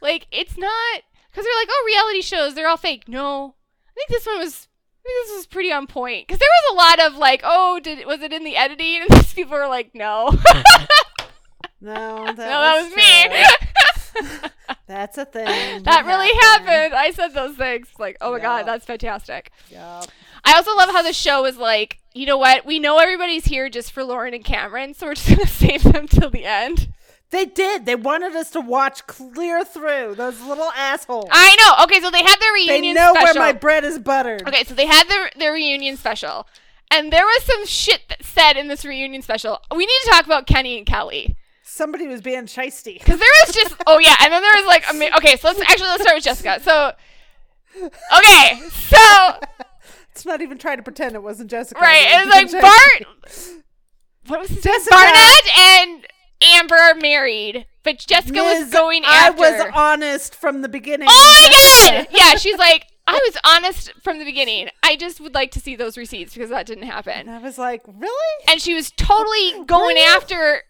Like 0.00 0.26
it's 0.30 0.56
not 0.56 1.02
cuz 1.34 1.44
they're 1.44 1.60
like, 1.60 1.68
"Oh, 1.70 1.84
reality 1.86 2.22
shows, 2.22 2.54
they're 2.54 2.68
all 2.68 2.76
fake." 2.76 3.08
No. 3.08 3.54
I 3.88 3.92
think 3.94 4.08
this 4.08 4.26
one 4.26 4.38
was 4.38 4.68
I 5.04 5.08
think 5.08 5.26
this 5.26 5.36
was 5.36 5.46
pretty 5.46 5.72
on 5.72 5.86
point 5.86 6.28
cuz 6.28 6.38
there 6.38 6.48
was 6.48 6.72
a 6.72 6.76
lot 6.76 7.06
of 7.06 7.16
like, 7.18 7.40
"Oh, 7.44 7.80
did 7.80 8.06
was 8.06 8.22
it 8.22 8.32
in 8.32 8.44
the 8.44 8.56
editing?" 8.56 9.02
and 9.08 9.10
these 9.10 9.32
people 9.34 9.56
were 9.56 9.68
like, 9.68 9.94
"No." 9.94 10.30
No, 11.84 12.26
that, 12.26 12.36
no, 12.36 12.36
that 12.36 12.74
was, 12.76 12.84
was 12.84 12.96
me. 12.96 14.64
That's 14.86 15.18
a 15.18 15.24
thing. 15.24 15.82
that 15.82 16.06
really 16.06 16.32
happened. 16.42 16.94
I 16.94 17.10
said 17.10 17.34
those 17.34 17.56
things 17.56 17.88
like, 17.98 18.16
"Oh 18.20 18.30
my 18.30 18.36
Yeah. 18.36 18.42
god, 18.42 18.66
that's 18.66 18.84
fantastic." 18.86 19.50
Yup. 19.68 20.06
I 20.44 20.54
also 20.54 20.74
love 20.76 20.90
how 20.90 21.02
the 21.02 21.12
show 21.12 21.44
is 21.46 21.56
like, 21.56 21.98
you 22.14 22.26
know 22.26 22.36
what? 22.36 22.66
We 22.66 22.78
know 22.78 22.98
everybody's 22.98 23.44
here 23.46 23.68
just 23.68 23.92
for 23.92 24.04
Lauren 24.04 24.34
and 24.34 24.44
Cameron, 24.44 24.94
so 24.94 25.06
we're 25.06 25.14
just 25.14 25.28
gonna 25.28 25.46
save 25.46 25.82
them 25.84 26.08
till 26.08 26.30
the 26.30 26.44
end. 26.44 26.92
They 27.30 27.46
did. 27.46 27.86
They 27.86 27.94
wanted 27.94 28.36
us 28.36 28.50
to 28.50 28.60
watch 28.60 29.06
clear 29.06 29.64
through 29.64 30.16
those 30.16 30.40
little 30.42 30.70
assholes. 30.76 31.28
I 31.30 31.56
know. 31.60 31.84
Okay, 31.84 32.00
so 32.00 32.10
they 32.10 32.22
had 32.22 32.36
their 32.40 32.52
reunion. 32.52 32.94
they 32.94 33.00
know 33.00 33.14
special. 33.14 33.40
where 33.40 33.52
my 33.52 33.58
bread 33.58 33.84
is 33.84 33.98
buttered. 33.98 34.46
okay, 34.46 34.64
so 34.64 34.74
they 34.74 34.86
had 34.86 35.08
their 35.08 35.30
their 35.38 35.52
reunion 35.52 35.96
special, 35.96 36.46
and 36.90 37.10
there 37.10 37.24
was 37.24 37.42
some 37.44 37.64
shit 37.64 38.02
that 38.10 38.22
said 38.24 38.58
in 38.58 38.68
this 38.68 38.84
reunion 38.84 39.22
special. 39.22 39.60
We 39.70 39.86
need 39.86 39.98
to 40.04 40.10
talk 40.10 40.26
about 40.26 40.46
Kenny 40.46 40.76
and 40.76 40.86
Kelly 40.86 41.36
Somebody 41.64 42.06
was 42.06 42.20
being 42.20 42.42
shisty. 42.44 42.98
because 42.98 43.18
there 43.18 43.30
was 43.46 43.54
just 43.54 43.76
oh 43.86 43.98
yeah, 43.98 44.16
and 44.20 44.30
then 44.30 44.42
there 44.42 44.54
was 44.56 44.66
like 44.66 44.84
okay, 45.16 45.36
so 45.36 45.48
let's 45.48 45.60
actually 45.62 45.88
let's 45.88 46.02
start 46.02 46.16
with 46.16 46.24
Jessica. 46.24 46.60
So 46.62 46.92
okay, 48.18 48.60
so 48.68 49.38
It's 50.12 50.24
not 50.26 50.40
even 50.42 50.58
trying 50.58 50.76
to 50.76 50.82
pretend 50.82 51.14
it 51.14 51.22
wasn't 51.22 51.50
Jessica. 51.50 51.80
right, 51.80 52.04
It 52.06 52.26
was 52.26 52.52
like 52.52 52.62
Bart. 52.62 53.62
What 54.28 54.40
was 54.40 54.48
his 54.50 54.64
name? 54.64 54.74
Jessica. 54.74 54.94
Barnett 54.94 55.58
and 55.58 56.06
Amber 56.42 56.74
are 56.76 56.94
married, 56.94 57.66
but 57.82 57.98
Jessica 57.98 58.38
was 58.42 58.60
Liz, 58.64 58.70
going 58.72 59.02
I 59.06 59.30
was 59.30 59.70
honest 59.74 60.34
from 60.34 60.60
the 60.62 60.68
beginning. 60.68 61.08
Oh 61.10 61.38
my 61.90 62.04
god! 62.04 62.08
Yeah, 62.12 62.36
she's 62.36 62.58
like, 62.58 62.86
I 63.06 63.14
was 63.26 63.36
honest 63.44 63.92
from 64.02 64.18
the 64.18 64.24
beginning. 64.24 64.68
I 64.82 64.96
just 64.96 65.20
would 65.20 65.34
like 65.34 65.50
to 65.52 65.60
see 65.60 65.76
those 65.76 65.96
receipts 65.96 66.34
because 66.34 66.50
that 66.50 66.66
didn't 66.66 66.84
And 66.84 66.92
happen. 66.92 67.28
I 67.28 67.38
was 67.38 67.58
like, 67.58 67.82
really? 67.86 68.44
And 68.48 68.60
she 68.60 68.74
was 68.74 68.90
totally 68.92 69.64
going 69.64 69.96
you? 69.96 70.02
after 70.04 70.62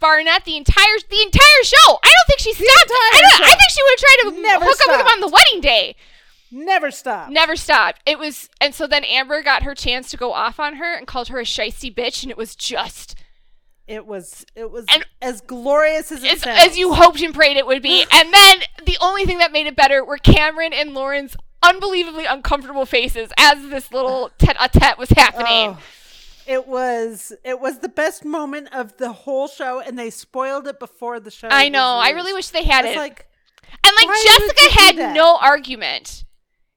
Barnett 0.00 0.44
the 0.44 0.56
entire 0.56 0.96
the 1.10 1.22
entire 1.22 1.62
show. 1.62 1.98
I 2.02 2.12
don't 2.12 2.26
think 2.26 2.40
she 2.40 2.52
stopped. 2.54 2.90
I, 2.90 3.20
I 3.44 3.54
think 3.54 3.70
she 3.70 3.82
would 3.82 3.92
have 3.92 4.00
tried 4.00 4.36
to 4.36 4.42
Never 4.42 4.64
hook 4.64 4.78
up 4.88 4.96
with 4.96 5.00
him 5.00 5.06
on 5.12 5.20
the 5.20 5.28
wedding 5.28 5.60
day. 5.60 5.96
Never 6.50 6.90
stop. 6.90 7.30
Never 7.30 7.56
stopped. 7.56 8.00
It 8.06 8.18
was, 8.18 8.48
and 8.60 8.74
so 8.74 8.86
then 8.86 9.04
Amber 9.04 9.42
got 9.42 9.64
her 9.64 9.74
chance 9.74 10.10
to 10.10 10.16
go 10.16 10.32
off 10.32 10.60
on 10.60 10.76
her 10.76 10.94
and 10.94 11.06
called 11.06 11.28
her 11.28 11.40
a 11.40 11.44
shisty 11.44 11.92
bitch, 11.94 12.22
and 12.22 12.30
it 12.30 12.36
was 12.36 12.54
just 12.54 13.16
It 13.88 14.06
was 14.06 14.44
it 14.54 14.70
was 14.70 14.86
And- 14.92 15.04
as 15.20 15.40
glorious 15.40 16.10
as 16.12 16.22
it 16.22 16.32
as, 16.32 16.44
as 16.46 16.78
you 16.78 16.94
hoped 16.94 17.20
and 17.20 17.34
prayed 17.34 17.56
it 17.56 17.66
would 17.66 17.82
be. 17.82 18.04
And 18.12 18.32
then 18.32 18.58
the 18.84 18.96
only 19.00 19.24
thing 19.24 19.38
that 19.38 19.52
made 19.52 19.66
it 19.66 19.76
better 19.76 20.04
were 20.04 20.18
Cameron 20.18 20.72
and 20.72 20.94
Lauren's 20.94 21.36
unbelievably 21.62 22.26
uncomfortable 22.26 22.86
faces 22.86 23.30
as 23.38 23.60
this 23.68 23.90
little 23.92 24.30
tete-a-tete 24.38 24.98
was 24.98 25.10
happening. 25.10 25.76
Oh, 25.76 25.78
it 26.46 26.68
was 26.68 27.32
it 27.44 27.58
was 27.60 27.80
the 27.80 27.88
best 27.88 28.24
moment 28.24 28.68
of 28.72 28.96
the 28.98 29.10
whole 29.12 29.48
show, 29.48 29.80
and 29.80 29.98
they 29.98 30.10
spoiled 30.10 30.68
it 30.68 30.78
before 30.78 31.18
the 31.18 31.30
show. 31.32 31.48
I 31.50 31.68
know. 31.68 31.98
I 32.00 32.10
really 32.10 32.32
wish 32.32 32.48
they 32.50 32.62
had 32.62 32.84
it. 32.84 32.96
like 32.96 33.26
and 33.84 33.96
like 33.96 34.16
Jessica 34.24 34.70
had 34.80 35.14
no 35.14 35.36
argument 35.40 36.24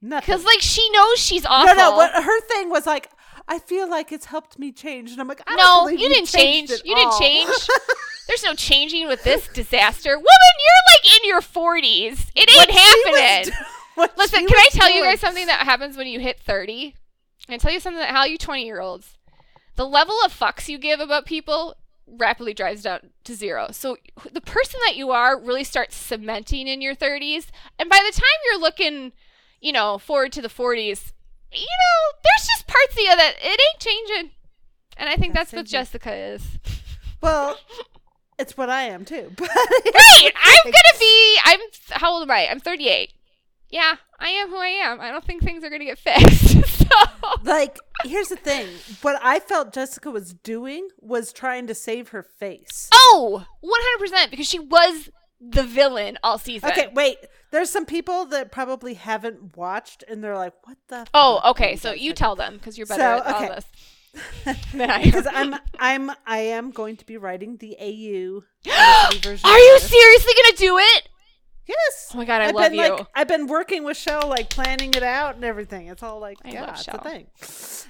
nothing. 0.02 0.26
because 0.34 0.45
like 0.45 0.62
she 0.62 0.88
knows 0.91 1.20
she's 1.20 1.45
awful. 1.45 1.76
no. 1.76 1.91
no. 1.91 1.95
What 1.97 2.12
her 2.24 2.41
thing 2.41 2.70
was 2.70 2.86
like. 2.86 3.10
I 3.52 3.58
feel 3.58 3.89
like 3.89 4.12
it's 4.12 4.26
helped 4.26 4.60
me 4.60 4.72
change, 4.72 5.12
and 5.12 5.20
I'm 5.20 5.28
like, 5.28 5.41
I 5.47 5.56
don't 5.56 5.86
no, 5.86 5.88
you 5.89 6.08
didn't 6.08 6.28
change. 6.28 6.70
You 6.86 6.95
didn't 6.95 7.18
change. 7.20 7.50
There's 8.28 8.43
no 8.43 8.54
changing 8.54 9.08
with 9.08 9.24
this 9.24 9.47
disaster, 9.47 10.12
woman. 10.12 10.26
You're 10.28 10.86
like 10.93 11.20
in 11.20 11.28
your 11.28 11.41
40s. 11.41 12.30
It 12.36 12.47
ain't 12.47 12.58
What 12.58 12.70
happening. 12.70 13.54
do- 13.97 14.14
Listen, 14.18 14.45
can 14.45 14.56
I 14.56 14.68
tell 14.72 14.91
you 14.91 15.02
guys 15.04 15.20
something 15.20 15.47
that 15.47 15.62
happens 15.66 15.97
when 15.97 16.06
you 16.06 16.20
hit 16.20 16.39
30? 16.39 16.93
Can 17.47 17.56
I 17.56 17.58
tell 17.58 17.72
you 17.72 17.80
something 17.80 17.97
that 18.00 18.12
how 18.12 18.24
you 18.26 18.38
20 18.38 18.64
year 18.64 18.82
olds, 18.82 19.18
the 19.78 19.86
level 19.86 20.16
of 20.24 20.32
fucks 20.32 20.68
you 20.68 20.78
give 20.78 21.00
about 21.00 21.26
people 21.26 21.76
rapidly 22.06 22.54
drives 22.54 22.84
down 22.84 23.10
to 23.24 23.34
zero. 23.34 23.70
So 23.72 23.97
the 24.32 24.41
person 24.41 24.80
that 24.86 24.95
you 24.95 25.10
are 25.10 25.39
really 25.39 25.64
starts 25.64 25.95
cementing 25.95 26.68
in 26.68 26.82
your 26.82 26.93
30s, 26.95 27.47
and 27.80 27.89
by 27.89 27.97
the 28.06 28.14
time 28.16 28.30
you're 28.45 28.60
looking, 28.62 29.12
you 29.62 29.72
know, 29.72 29.97
forward 29.97 30.32
to 30.34 30.41
the 30.41 30.47
40s, 30.49 31.12
you 31.51 31.60
know, 31.60 32.18
there's 32.24 32.47
just 32.47 32.68
parts 32.68 32.93
of 32.93 32.99
you 32.99 33.16
that 33.16 33.34
it 33.41 33.60
ain't 33.60 33.80
changing. 33.80 34.32
And 34.97 35.10
I 35.10 35.16
think 35.16 35.34
That's 35.34 35.51
that's, 35.51 35.60
what. 35.60 35.66
Jessica 35.66 36.14
is. 36.14 36.45
Well, 37.22 37.57
it's 38.38 38.55
what 38.57 38.70
I 38.70 38.84
am 38.84 39.05
too. 39.05 39.32
But 39.38 39.49
Right! 39.49 40.32
I'm 40.43 40.72
gonna 40.72 40.99
be. 40.99 41.38
I'm. 41.45 41.60
How 41.91 42.12
old 42.12 42.24
am 42.24 42.32
I? 42.32 42.47
I'm 42.49 42.60
38. 42.60 43.14
Yeah, 43.70 43.95
I 44.20 44.30
am 44.30 44.49
who 44.49 44.57
I 44.57 44.68
am. 44.68 44.99
I 44.99 45.12
don't 45.12 45.24
think 45.24 45.43
things 45.43 45.64
are 45.64 45.70
gonna 45.70 45.86
get 45.86 45.97
fixed. 45.99 46.66
so. 46.66 46.88
like, 47.43 47.78
here's 48.03 48.30
the 48.30 48.36
thing. 48.36 48.68
What 49.01 49.20
I 49.24 49.39
felt 49.39 49.74
Jessica 49.74 50.10
was 50.10 50.34
doing 50.34 50.89
was 50.99 51.32
trying 51.32 51.68
to 51.68 51.76
save 51.76 52.10
her 52.10 52.24
face. 52.24 52.89
Oh, 52.93 53.45
100% 54.01 54.32
because 54.32 54.47
she 54.49 54.60
was 54.60 55.10
the 55.39 55.64
villain 55.64 56.18
all 56.24 56.38
season. 56.38 56.70
Okay, 56.72 56.89
wait. 56.93 57.18
There's 57.52 57.70
some 57.70 57.86
people 57.86 58.26
that 58.26 58.52
probably 58.52 58.93
haven't 58.93 59.58
watched, 59.58 60.04
and 60.08 60.24
they're 60.24 60.36
like, 60.36 60.54
"What 60.68 60.78
the?" 60.88 61.08
Oh, 61.14 61.41
okay. 61.52 61.76
So 61.76 61.91
you 61.93 62.14
tell 62.14 62.36
them 62.36 62.56
because 62.56 62.78
you're 62.78 62.88
better 62.88 63.02
So, 63.02 63.24
at 63.26 63.36
all 63.36 63.47
this 63.50 63.66
because. 64.74 65.28
I'm 65.32 65.56
I'm 65.80 66.12
I 66.26 66.39
am 66.39 66.72
going 66.72 66.97
to 66.97 67.06
be 67.06 67.18
writing 67.18 67.58
the 67.58 67.76
AU 67.80 68.43
version. 69.22 69.50
Are 69.50 69.60
you 69.60 69.80
seriously 69.80 70.34
gonna 70.43 70.58
do 70.58 70.78
it? 70.78 71.10
Yes. 71.68 72.12
Oh 72.14 72.18
my 72.18 72.26
god, 72.26 72.41
I 72.41 72.45
have 72.47 72.56
love 72.56 72.72
been 72.72 72.80
you. 72.80 72.89
like 72.89 73.08
I've 73.14 73.28
been 73.28 73.45
working 73.47 73.84
with 73.84 73.95
Shell, 73.97 74.28
like 74.28 74.50
planning 74.50 74.93
it 74.95 75.04
out 75.04 75.36
and 75.36 75.43
everything. 75.43 75.88
It's 75.88 76.02
all 76.02 76.20
like 76.20 76.38
I 76.43 76.50
yeah, 76.50 76.72
it's 76.72 76.88
a 76.88 76.97
thing. 76.97 77.28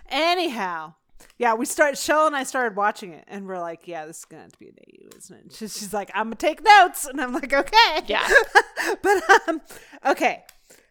Anyhow, 0.10 0.96
yeah, 1.38 1.54
we 1.54 1.66
start 1.66 1.98
Shell 1.98 2.28
and 2.28 2.36
I 2.36 2.44
started 2.44 2.76
watching 2.76 3.14
it 3.14 3.26
and 3.28 3.48
we're 3.48 3.60
like, 3.60 3.88
yeah, 3.88 4.06
this 4.06 4.20
is 4.20 4.26
gonna 4.26 4.44
have 4.44 4.52
to 4.54 4.60
be 4.60 4.68
an 4.68 4.76
AU, 4.80 5.18
isn't 5.18 5.38
it? 5.38 5.54
She's, 5.54 5.78
she's 5.78 5.94
like, 5.94 6.12
I'm 6.14 6.28
gonna 6.28 6.36
take 6.36 6.64
notes, 6.64 7.06
and 7.06 7.20
I'm 7.20 7.34
like, 7.34 7.54
okay, 7.54 8.02
Yeah. 8.08 8.28
but 9.02 9.24
um, 9.48 9.62
okay. 10.06 10.44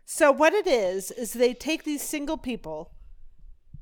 So 0.04 0.32
what 0.32 0.54
it 0.54 0.66
is 0.66 1.10
is 1.10 1.32
they 1.32 1.52
take 1.52 1.84
these 1.84 2.02
single 2.02 2.38
people 2.38 2.92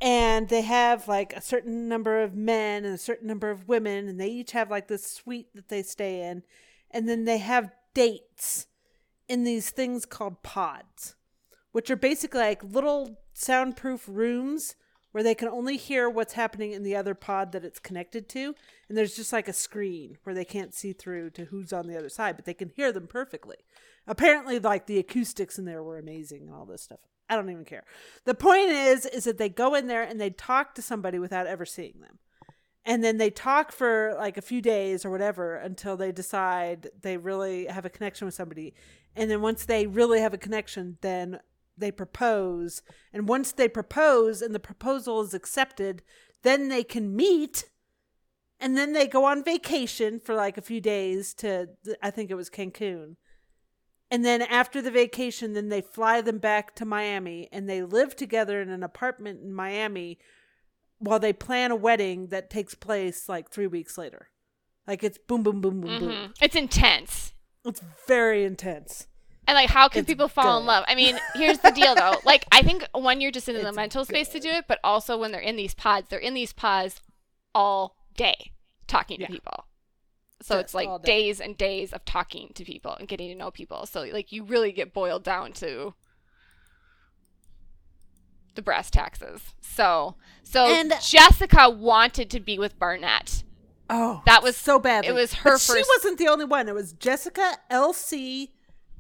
and 0.01 0.49
they 0.49 0.63
have 0.63 1.09
like 1.09 1.33
a 1.35 1.41
certain 1.41 1.89
number 1.89 2.23
of 2.23 2.35
men 2.35 2.85
and 2.85 2.95
a 2.95 2.99
certain 2.99 3.27
number 3.27 3.51
of 3.51 3.69
women 3.69 4.09
and 4.09 4.21
they 4.21 4.29
each 4.29 4.53
have 4.53 4.71
like 4.71 4.89
this 4.89 5.07
suite 5.07 5.55
that 5.55 5.69
they 5.69 5.83
stay 5.83 6.23
in 6.23 6.43
and 6.91 7.09
then 7.09 7.25
they 7.25 7.39
have 7.39 7.71
dates 7.95 8.67
in 9.29 9.45
these 9.45 9.71
things 9.71 10.05
called 10.05 10.43
pods 10.43 11.15
which 11.73 11.91
are 11.91 11.97
basically 11.97 12.41
like 12.41 12.63
little 12.63 13.19
soundproof 13.33 14.05
rooms 14.07 14.75
where 15.17 15.23
they 15.23 15.35
can 15.35 15.49
only 15.49 15.79
hear 15.79 16.11
what's 16.11 16.35
happening 16.35 16.73
in 16.73 16.83
the 16.83 16.95
other 16.95 17.15
pod 17.15 17.53
that 17.53 17.65
it's 17.65 17.79
connected 17.79 18.29
to. 18.29 18.55
And 18.87 18.99
there's 18.99 19.17
just 19.17 19.33
like 19.33 19.49
a 19.49 19.53
screen 19.55 20.19
where 20.25 20.35
they 20.35 20.45
can't 20.45 20.75
see 20.75 20.93
through 20.93 21.31
to 21.31 21.47
who's 21.47 21.73
on 21.73 21.87
the 21.87 21.97
other 21.97 22.11
side 22.11 22.37
but 22.37 22.45
they 22.45 22.53
can 22.53 22.69
hear 22.69 22.93
them 22.93 23.07
perfectly. 23.07 23.57
Apparently 24.07 24.59
like 24.59 24.85
the 24.85 24.99
acoustics 24.99 25.59
in 25.59 25.65
there 25.65 25.83
were 25.83 25.97
amazing 25.99 26.43
and 26.43 26.53
all 26.53 26.67
this 26.67 26.83
stuff. 26.83 26.99
I 27.31 27.35
don't 27.35 27.49
even 27.49 27.65
care. 27.65 27.85
The 28.27 28.35
point 28.35 28.69
is 28.69 29.07
is 29.07 29.25
that 29.25 29.39
they 29.39 29.49
go 29.49 29.75
in 29.75 29.87
there 29.87 30.03
and 30.03 30.21
they 30.21 30.29
talk 30.29 30.75
to 30.75 30.83
somebody 30.83 31.19
without 31.19 31.47
ever 31.47 31.65
seeing 31.65 32.01
them. 32.03 32.19
And 32.85 33.03
then 33.03 33.17
they 33.17 33.31
talk 33.31 33.73
for 33.73 34.15
like 34.19 34.37
a 34.37 34.43
few 34.43 34.61
days 34.61 35.07
or 35.07 35.11
whatever 35.11 35.57
until 35.57 35.97
they 35.97 36.13
decide 36.13 36.91
they 37.01 37.17
really 37.17 37.69
have 37.69 37.87
a 37.87 37.91
connection 37.91 38.27
with 38.27 38.35
somebody. 38.35 38.75
And 39.17 39.31
then 39.31 39.41
once 39.41 39.65
they 39.65 39.87
really 39.87 40.21
have 40.21 40.35
a 40.35 40.39
connection 40.39 40.99
then 41.01 41.41
they 41.77 41.91
propose 41.91 42.83
and 43.13 43.29
once 43.29 43.53
they 43.53 43.69
propose 43.69 44.43
and 44.43 44.55
the 44.55 44.61
proposal 44.61 45.21
is 45.21 45.35
accepted 45.35 46.03
then 46.43 46.69
they 46.69 46.85
can 46.85 47.15
meet 47.15 47.69
and 48.59 48.77
then 48.77 48.93
they 48.93 49.07
go 49.07 49.25
on 49.25 49.45
vacation 49.45 50.19
for 50.19 50.35
like 50.35 50.57
a 50.57 50.63
few 50.63 50.81
days 50.81 51.35
to 51.35 51.69
I 52.03 52.11
think 52.11 52.31
it 52.31 52.37
was 52.37 52.49
Cancun. 52.49 53.17
And 54.11 54.25
then 54.25 54.41
after 54.41 54.81
the 54.81 54.91
vacation 54.91 55.53
then 55.53 55.69
they 55.69 55.81
fly 55.81 56.21
them 56.21 56.39
back 56.39 56.75
to 56.77 56.85
Miami 56.85 57.49
and 57.53 57.69
they 57.69 57.83
live 57.83 58.17
together 58.17 58.63
in 58.63 58.71
an 58.71 58.83
apartment 58.83 59.41
in 59.43 59.53
Miami 59.53 60.19
while 60.99 61.19
they 61.19 61.33
plan 61.33 61.71
a 61.71 61.77
wedding 61.77 62.29
that 62.29 62.49
takes 62.49 62.75
place 62.75 63.29
like 63.29 63.51
3 63.51 63.67
weeks 63.67 63.99
later. 63.99 64.31
Like 64.87 65.05
it's 65.05 65.19
boom 65.19 65.43
boom 65.43 65.61
boom 65.61 65.81
boom 65.81 65.99
boom. 65.99 66.09
Mhm. 66.11 66.37
It's 66.41 66.57
intense. 66.57 67.35
It's 67.65 67.83
very 68.07 68.45
intense. 68.45 69.09
And 69.47 69.55
like, 69.55 69.71
how 69.71 69.89
can 69.89 70.01
It's 70.01 70.09
people 70.09 70.29
fall 70.29 70.59
in 70.59 70.67
love? 70.67 70.85
I 70.89 70.95
mean, 70.97 71.19
here's 71.35 71.59
the 71.61 71.71
deal 71.71 71.95
though. 71.95 72.17
Like, 72.25 72.45
I 72.51 72.63
think 72.63 72.87
when 72.95 73.21
you're 73.21 73.31
just 73.31 73.49
in 73.49 73.55
the 73.55 73.69
It's 73.69 73.77
mental 73.77 74.05
space 74.05 74.29
to 74.31 74.41
do 74.41 74.49
it, 74.49 74.65
but 74.67 74.81
also 74.83 75.17
when 75.17 75.31
they're 75.33 75.41
in 75.41 75.57
these 75.57 75.75
pods, 75.75 76.09
they're 76.09 76.19
in 76.19 76.35
these 76.35 76.53
pods 76.53 77.01
all 77.55 77.97
day 78.17 78.51
talking 78.89 79.21
Yeah. 79.21 79.29
to 79.29 79.33
people. 79.33 79.67
So 80.43 80.59
it's 80.59 80.75
like 80.75 80.89
day. 81.03 81.23
days 81.23 81.41
and 81.41 81.57
days 81.57 81.93
of 81.93 82.05
talking 82.05 82.51
to 82.55 82.65
people 82.65 82.93
and 82.99 83.09
getting 83.09 83.29
to 83.29 83.35
know 83.35 83.51
people. 83.51 83.87
So 83.87 84.03
like, 84.03 84.33
you 84.33 84.43
really 84.45 84.73
get 84.73 84.93
boiled 84.93 85.23
down 85.25 85.53
to 85.55 85.95
the 88.55 88.63
brass 88.63 88.91
taxes. 88.91 89.55
So, 89.61 90.17
so 90.43 90.67
And- 90.67 90.93
Jessica 91.03 91.69
wanted 91.71 92.31
to 92.31 92.41
be 92.41 92.59
with 92.59 92.79
Barnett. 92.79 93.45
Oh, 93.89 94.23
That 94.27 94.43
was- 94.43 94.57
so 94.57 94.79
bad. 94.79 95.05
it 95.05 95.13
was 95.13 95.35
her 95.35 95.53
But 95.53 95.61
She 95.61 95.83
wasn't 95.97 96.19
the 96.19 96.29
only 96.29 96.45
one. 96.45 96.69
It 96.69 96.75
was 96.75 96.93
Jessica, 96.95 97.59
LC, 97.71 98.51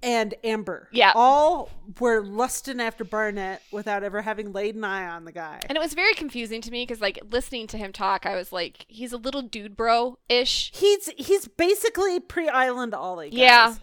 and 0.02 0.34
Amber. 0.44 0.88
Yeah. 0.92 1.12
all 1.14 1.70
were 2.00 2.20
lusting 2.22 2.80
after 2.80 3.04
Barnett 3.04 3.62
without 3.72 4.02
ever 4.04 4.22
having 4.22 4.52
laid 4.52 4.74
an 4.74 4.84
eye 4.84 5.06
on 5.06 5.24
the 5.24 5.32
guy. 5.32 5.60
And 5.68 5.76
it 5.76 5.80
was 5.80 5.94
very 5.94 6.14
confusing 6.14 6.60
to 6.62 6.70
me 6.70 6.82
because, 6.84 7.00
like, 7.00 7.18
listening 7.30 7.66
to 7.68 7.78
him 7.78 7.92
talk, 7.92 8.26
I 8.26 8.34
was 8.36 8.52
like, 8.52 8.84
he's 8.88 9.12
a 9.12 9.16
little 9.16 9.42
dude 9.42 9.76
bro 9.76 10.18
ish. 10.28 10.70
He's 10.74 11.08
he's 11.16 11.48
basically 11.48 12.20
pre 12.20 12.48
Island 12.48 12.94
Ollie. 12.94 13.30
Guys. 13.30 13.38
Yeah. 13.38 13.74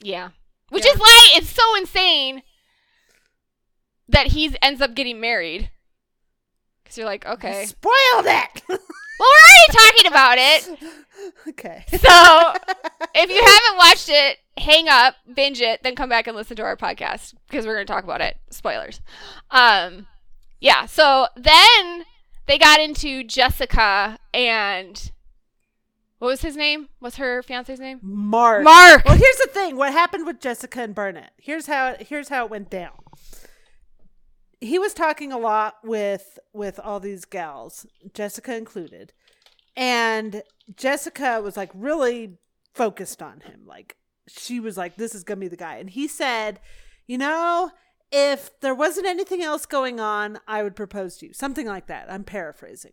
Yeah. 0.00 0.28
Which 0.70 0.84
Yeah. 0.84 0.92
is 0.92 0.98
why 0.98 1.28
it's 1.34 1.50
so 1.50 1.76
insane 1.76 2.42
that 4.08 4.28
he 4.28 4.54
ends 4.62 4.80
up 4.80 4.94
getting 4.94 5.20
married. 5.20 5.70
Because 6.82 6.98
you're 6.98 7.06
like, 7.06 7.26
okay. 7.26 7.64
spoiled 7.66 8.26
it. 8.26 8.62
Well, 9.18 9.28
we're 9.30 9.70
already 9.72 9.94
talking 9.94 10.06
about 10.08 10.36
it. 10.38 10.78
okay. 11.48 11.84
So 11.88 12.52
if 13.14 13.30
you 13.30 13.42
haven't 13.42 13.78
watched 13.78 14.10
it, 14.10 14.36
hang 14.58 14.88
up, 14.88 15.16
binge 15.32 15.60
it, 15.60 15.82
then 15.82 15.94
come 15.94 16.08
back 16.08 16.26
and 16.26 16.36
listen 16.36 16.56
to 16.56 16.62
our 16.62 16.76
podcast 16.76 17.34
because 17.48 17.66
we're 17.66 17.74
going 17.74 17.86
to 17.86 17.92
talk 17.92 18.04
about 18.04 18.20
it. 18.20 18.38
Spoilers. 18.50 19.00
Um, 19.50 20.06
yeah. 20.60 20.86
So 20.86 21.26
then 21.36 22.04
they 22.46 22.58
got 22.58 22.80
into 22.80 23.22
Jessica 23.22 24.18
and 24.32 25.10
what 26.18 26.28
was 26.28 26.42
his 26.42 26.56
name? 26.56 26.88
What's 26.98 27.16
her 27.16 27.42
fiance's 27.42 27.78
name? 27.78 28.00
Mark. 28.02 28.64
Mark. 28.64 29.04
Well, 29.04 29.16
here's 29.16 29.36
the 29.36 29.50
thing. 29.52 29.76
What 29.76 29.92
happened 29.92 30.26
with 30.26 30.40
Jessica 30.40 30.80
and 30.80 30.94
Barnett? 30.94 31.32
Here's 31.36 31.66
how 31.66 31.96
here's 32.00 32.30
how 32.30 32.46
it 32.46 32.50
went 32.50 32.70
down. 32.70 32.92
He 34.60 34.78
was 34.78 34.94
talking 34.94 35.32
a 35.32 35.38
lot 35.38 35.76
with 35.84 36.38
with 36.54 36.80
all 36.80 37.00
these 37.00 37.26
gals, 37.26 37.86
Jessica 38.14 38.56
included, 38.56 39.12
and 39.76 40.42
Jessica 40.74 41.42
was 41.42 41.56
like 41.56 41.70
really 41.74 42.38
focused 42.72 43.22
on 43.22 43.40
him. 43.40 43.66
Like 43.66 43.96
she 44.28 44.60
was 44.60 44.76
like, 44.76 44.96
"This 44.96 45.14
is 45.14 45.24
gonna 45.24 45.40
be 45.40 45.48
the 45.48 45.56
guy," 45.56 45.76
and 45.76 45.90
he 45.90 46.08
said, 46.08 46.60
"You 47.06 47.18
know." 47.18 47.72
If 48.12 48.60
there 48.60 48.74
wasn't 48.74 49.06
anything 49.08 49.42
else 49.42 49.66
going 49.66 49.98
on, 49.98 50.38
I 50.46 50.62
would 50.62 50.76
propose 50.76 51.16
to 51.16 51.26
you. 51.26 51.32
Something 51.32 51.66
like 51.66 51.88
that. 51.88 52.06
I'm 52.08 52.22
paraphrasing. 52.22 52.92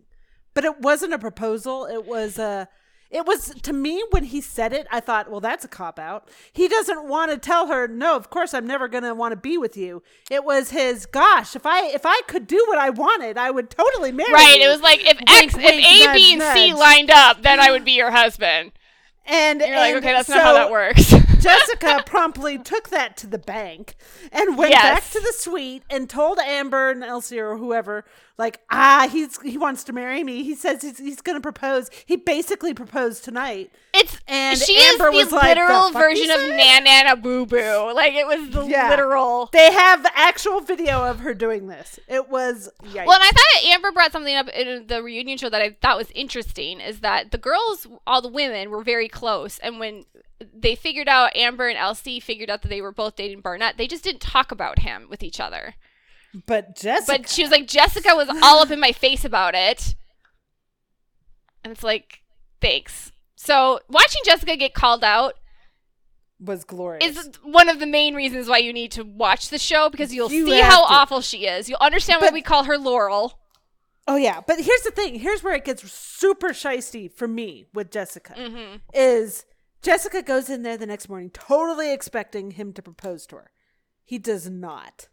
But 0.55 0.65
it 0.65 0.79
wasn't 0.81 1.13
a 1.13 1.19
proposal. 1.19 1.85
It 1.85 2.05
was 2.07 2.39
a 2.39 2.67
it 3.13 3.27
was 3.27 3.53
to 3.61 3.73
me 3.73 4.03
when 4.09 4.23
he 4.23 4.41
said 4.41 4.73
it, 4.73 4.87
I 4.91 4.99
thought, 4.99 5.29
well, 5.29 5.39
that's 5.39 5.63
a 5.63 5.67
cop 5.67 5.99
out. 5.99 6.29
He 6.51 6.67
doesn't 6.67 7.07
want 7.07 7.29
to 7.31 7.37
tell 7.37 7.67
her, 7.67 7.87
no, 7.87 8.15
of 8.15 8.31
course 8.31 8.55
I'm 8.55 8.65
never 8.65 8.87
gonna 8.87 9.13
want 9.13 9.33
to 9.33 9.35
be 9.35 9.55
with 9.55 9.77
you. 9.77 10.01
It 10.31 10.43
was 10.43 10.71
his 10.71 11.05
gosh, 11.05 11.55
if 11.55 11.63
I 11.65 11.85
if 11.87 12.07
I 12.07 12.21
could 12.27 12.47
do 12.47 12.65
what 12.67 12.79
I 12.79 12.89
wanted, 12.89 13.37
I 13.37 13.51
would 13.51 13.69
totally 13.69 14.11
marry 14.11 14.33
Right. 14.33 14.59
you. 14.59 14.67
It 14.67 14.71
was 14.71 14.81
like 14.81 15.01
if 15.01 15.17
Wink, 15.19 15.29
X, 15.29 15.55
wink, 15.55 15.67
if 15.67 16.01
A, 16.01 16.05
nudge, 16.05 16.15
B, 16.15 16.33
and 16.33 16.57
C 16.57 16.73
lined 16.73 17.11
up, 17.11 17.43
then 17.43 17.59
I 17.59 17.69
would 17.69 17.85
be 17.85 17.91
your 17.91 18.09
husband. 18.09 18.71
And 19.25 19.61
And 19.61 19.69
you're 19.69 19.79
like, 19.79 19.95
okay, 19.95 20.13
that's 20.13 20.27
so 20.27 20.35
not 20.35 20.43
how 20.43 20.53
that 20.53 20.71
works. 20.71 21.13
Jessica 21.43 22.03
promptly 22.05 22.57
took 22.57 22.89
that 22.89 23.17
to 23.17 23.27
the 23.27 23.37
bank 23.37 23.95
and 24.31 24.57
went 24.57 24.73
back 24.73 25.09
to 25.11 25.19
the 25.19 25.33
suite 25.33 25.83
and 25.89 26.09
told 26.09 26.39
Amber 26.39 26.89
and 26.91 27.03
LC 27.03 27.37
or 27.37 27.57
whoever, 27.57 28.05
like, 28.37 28.61
ah, 28.71 29.07
he's 29.11 29.39
he 29.41 29.57
wants 29.57 29.83
to 29.85 29.93
marry 29.93 30.23
me. 30.23 30.43
He 30.43 30.55
says 30.55 30.81
he's, 30.81 30.97
he's 30.97 31.21
going 31.21 31.37
to 31.37 31.41
propose. 31.41 31.89
He 32.05 32.15
basically 32.15 32.73
proposed 32.73 33.23
tonight. 33.23 33.71
It's 33.93 34.17
And 34.27 34.57
she 34.57 34.75
Amber 34.75 35.09
is 35.09 35.15
was 35.15 35.29
the 35.29 35.35
like, 35.35 35.55
literal 35.57 35.91
"The 35.91 35.99
version 35.99 36.31
of 36.31 36.37
say?" 36.37 36.57
Nan 36.57 36.83
Nana 36.85 37.15
Boo 37.15 37.45
Boo. 37.45 37.93
Like 37.93 38.13
it 38.13 38.25
was 38.25 38.49
the 38.49 38.65
Yeah. 38.65 38.89
literal. 38.89 39.49
They 39.53 39.71
have 39.71 40.03
actual 40.15 40.61
video 40.61 41.03
of 41.05 41.19
her 41.19 41.33
doing 41.33 41.67
this. 41.67 41.99
It 42.07 42.29
was 42.29 42.69
yikes. 42.83 43.05
Well, 43.05 43.19
and 43.19 43.23
I 43.23 43.29
thought 43.31 43.65
Amber 43.65 43.91
brought 43.91 44.11
something 44.11 44.35
up 44.35 44.49
in 44.49 44.87
the 44.87 45.03
reunion 45.03 45.37
show 45.37 45.49
that 45.49 45.61
I 45.61 45.77
thought 45.81 45.97
was 45.97 46.09
interesting 46.15 46.79
is 46.79 47.01
that 47.01 47.31
the 47.31 47.37
girls, 47.37 47.85
all 48.07 48.21
the 48.21 48.29
women, 48.29 48.71
were 48.71 48.83
very 48.83 49.07
close, 49.07 49.59
and 49.59 49.79
when 49.79 50.05
they 50.53 50.75
figured 50.75 51.07
out 51.07 51.35
Amber 51.35 51.67
and 51.67 51.77
LC 51.77 52.21
figured 52.21 52.49
out 52.49 52.61
that 52.63 52.69
they 52.69 52.81
were 52.81 52.91
both 52.91 53.15
dating 53.15 53.41
Barnett, 53.41 53.77
they 53.77 53.87
just 53.87 54.03
didn't 54.03 54.21
talk 54.21 54.51
about 54.51 54.79
him 54.79 55.07
with 55.09 55.21
each 55.23 55.39
other. 55.39 55.75
but 56.47 56.75
Jessica, 56.75 57.19
But 57.19 57.29
she 57.29 57.43
was 57.43 57.51
like, 57.51 57.67
Jessica 57.67 58.15
was 58.15 58.27
all 58.43 58.59
up 58.59 58.71
in 58.71 58.79
my 58.79 58.91
face 58.91 59.23
about 59.23 59.53
it, 59.55 59.95
and 61.63 61.71
it's 61.71 61.83
like, 61.83 62.21
thanks. 62.61 63.11
So 63.35 63.79
watching 63.89 64.21
Jessica 64.25 64.55
get 64.57 64.73
called 64.73 65.03
out 65.03 65.33
was 66.39 66.63
glorious. 66.63 67.17
is 67.17 67.29
one 67.43 67.69
of 67.69 67.79
the 67.79 67.85
main 67.85 68.15
reasons 68.15 68.47
why 68.47 68.57
you 68.57 68.73
need 68.73 68.91
to 68.91 69.03
watch 69.03 69.49
the 69.49 69.57
show 69.59 69.89
because 69.89 70.13
you'll 70.13 70.31
You 70.31 70.45
see 70.45 70.59
how 70.59 70.85
to. 70.87 70.93
awful 70.93 71.21
she 71.21 71.45
is. 71.45 71.69
You'll 71.69 71.77
understand 71.79 72.21
why 72.21 72.29
we 72.31 72.41
call 72.41 72.65
her 72.65 72.77
Laurel. 72.77 73.39
oh 74.07 74.15
yeah, 74.17 74.41
but 74.45 74.59
here's 74.59 74.81
the 74.81 74.91
thing. 74.91 75.15
Here's 75.19 75.41
where 75.43 75.53
it 75.55 75.63
gets 75.65 75.89
super 75.89 76.49
shisty 76.49 77.09
for 77.11 77.27
me 77.27 77.67
with 77.73 77.91
Jessica. 77.91 78.33
Mm-hmm. 78.37 78.77
Is 78.93 79.45
Jessica 79.83 80.21
goes 80.21 80.49
in 80.49 80.63
there 80.63 80.77
the 80.77 80.85
next 80.85 81.09
morning 81.09 81.29
totally 81.29 81.93
expecting 81.93 82.51
him 82.51 82.73
to 82.73 82.81
propose 82.81 83.25
to 83.27 83.35
her. 83.35 83.51
He 84.03 84.17
does 84.17 84.49
not. 84.49 85.09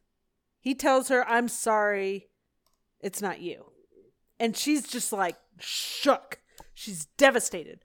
He 0.61 0.75
tells 0.75 1.09
her, 1.09 1.27
"I'm 1.29 1.49
sorry, 1.49 2.29
it's 3.01 3.21
not 3.21 3.41
you," 3.41 3.73
and 4.39 4.57
she's 4.57 4.87
just 4.87 5.13
like 5.13 5.37
shook. 5.59 6.41
She's 6.75 7.07
devastated. 7.17 7.81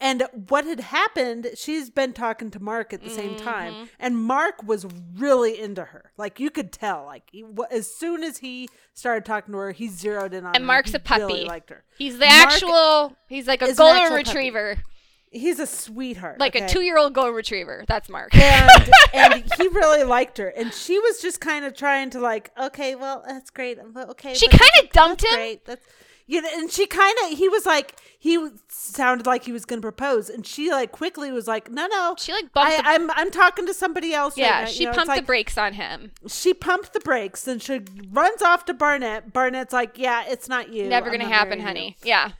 And 0.00 0.24
what 0.48 0.66
had 0.66 0.80
happened, 0.80 1.50
she's 1.54 1.88
been 1.88 2.12
talking 2.12 2.50
to 2.50 2.60
Mark 2.60 2.92
at 2.92 3.02
the 3.02 3.10
same 3.10 3.36
Mm-hmm. 3.36 3.44
time, 3.44 3.88
and 4.00 4.16
Mark 4.16 4.62
was 4.64 4.86
really 5.16 5.58
into 5.58 5.84
her. 5.84 6.10
Like 6.16 6.40
you 6.40 6.50
could 6.50 6.72
tell. 6.72 7.04
Like 7.04 7.28
he, 7.30 7.44
as 7.70 7.94
soon 7.94 8.24
as 8.24 8.38
he 8.38 8.68
started 8.92 9.24
talking 9.24 9.52
to 9.52 9.58
her, 9.58 9.72
he 9.72 9.88
zeroed 9.88 10.34
in 10.34 10.40
on 10.44 10.52
her. 10.52 10.56
And 10.56 10.66
Mark's 10.66 10.90
He 10.90 10.96
a 10.96 11.00
puppy. 11.00 11.22
Really 11.22 11.44
liked 11.44 11.70
her. 11.70 11.84
He's 11.96 12.14
the 12.18 12.26
Mark 12.26 12.52
actual. 12.52 13.16
He's 13.28 13.46
like 13.46 13.62
a 13.62 13.72
golden 13.72 14.12
retriever. 14.12 14.74
puppy. 14.76 14.88
He's 15.34 15.58
a 15.58 15.66
sweetheart. 15.66 16.38
like 16.38 16.54
a 16.54 16.68
two-year-old 16.68 17.12
golden 17.12 17.34
retriever. 17.34 17.84
That's 17.88 18.08
Mark. 18.08 18.34
and 18.34 18.90
and 19.14 19.44
he 19.58 19.68
really 19.68 20.04
liked 20.04 20.38
her, 20.38 20.48
and 20.48 20.72
she 20.72 20.98
was 20.98 21.20
just 21.20 21.40
kind 21.40 21.64
of 21.64 21.74
trying 21.74 22.10
to 22.10 22.20
like, 22.20 22.50
okay, 22.58 22.94
well, 22.94 23.22
that's 23.26 23.50
great. 23.50 23.78
Okay, 23.96 24.34
She 24.34 24.46
kinda 24.48 24.88
dumped 24.92 25.22
that's 25.22 25.32
him. 25.34 25.38
Great. 25.38 25.64
That's 25.66 25.84
you 26.26 26.40
know, 26.40 26.48
and 26.54 26.70
she 26.70 26.86
kind 26.86 27.14
of 27.24 27.36
he 27.36 27.48
was 27.50 27.66
like 27.66 27.96
he 28.18 28.48
sounded 28.68 29.26
like 29.26 29.44
he 29.44 29.52
was 29.52 29.66
going 29.66 29.78
to 29.78 29.84
propose, 29.84 30.30
and 30.30 30.46
she 30.46 30.70
like 30.70 30.90
quickly 30.90 31.30
was 31.30 31.46
like, 31.46 31.70
no, 31.70 31.86
no. 31.86 32.14
She 32.18 32.32
like 32.32 32.50
bumped. 32.52 32.72
I, 32.72 32.76
the, 32.80 32.88
I'm 32.88 33.10
I'm 33.10 33.30
talking 33.30 33.66
to 33.66 33.74
somebody 33.74 34.14
else. 34.14 34.38
right 34.38 34.44
yeah, 34.46 34.60
now," 34.60 34.66
she 34.66 34.84
you 34.84 34.88
know, 34.88 34.94
pumped 34.94 35.08
the 35.10 35.16
like- 35.16 35.26
brakes 35.26 35.58
on 35.58 35.74
him. 35.74 36.12
She 36.28 36.54
pumped 36.54 36.94
the 36.94 37.00
brakes, 37.00 37.46
and 37.46 37.60
she 37.60 37.82
runs 38.10 38.40
off 38.40 38.64
to 38.66 38.72
Barnett. 38.74 39.34
Barnett's 39.34 39.74
like, 39.74 39.98
"Yeah, 39.98 40.24
it's 40.26 40.48
not 40.48 40.72
you. 40.72 40.88
Never 40.88 41.10
gonna 41.10 41.28
happen, 41.28 41.60
honey. 41.60 41.96
you." 42.02 42.08
Yeah, 42.08 42.30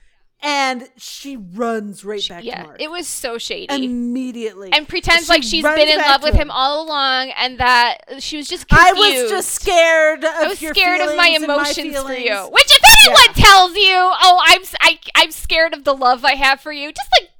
And 0.46 0.90
she 0.98 1.38
runs 1.38 2.04
right 2.04 2.22
back 2.28 2.40
to 2.42 2.46
yeah. 2.46 2.64
Mark 2.64 2.76
It 2.78 2.90
was 2.90 3.08
so 3.08 3.38
shady. 3.38 3.66
immediately 3.84 4.70
and 4.74 4.86
pretends 4.86 5.24
She 5.24 5.28
like 5.32 5.42
she's 5.42 5.62
been 5.64 5.88
in 5.88 5.98
love 5.98 6.22
with 6.22 6.34
him 6.34 6.50
all 6.50 6.86
along, 6.86 7.30
and 7.38 7.58
that 7.58 7.96
she 8.18 8.36
was 8.36 8.46
just 8.46 8.68
confused. 8.68 8.94
I 8.94 9.22
was 9.22 9.30
just 9.30 9.48
scared. 9.50 10.22
Of 10.22 10.30
I 10.30 10.48
was 10.48 10.58
scared 10.58 11.00
of 11.00 11.16
my 11.16 11.28
and 11.28 11.44
emotions 11.44 11.98
for 11.98 12.12
you. 12.12 12.36
Which, 12.52 12.66
if 12.66 13.06
anyone 13.06 13.34
tells 13.34 13.74
you, 13.74 13.94
"Oh, 13.96 14.38
I'm 14.44 14.60
I, 14.82 14.98
am 15.22 15.30
scared 15.30 15.72
of 15.72 15.84
the 15.84 15.94
love 15.94 16.26
I 16.26 16.34
have 16.34 16.60
for 16.60 16.72
you," 16.72 16.92
just 16.92 17.10
like, 17.18 17.30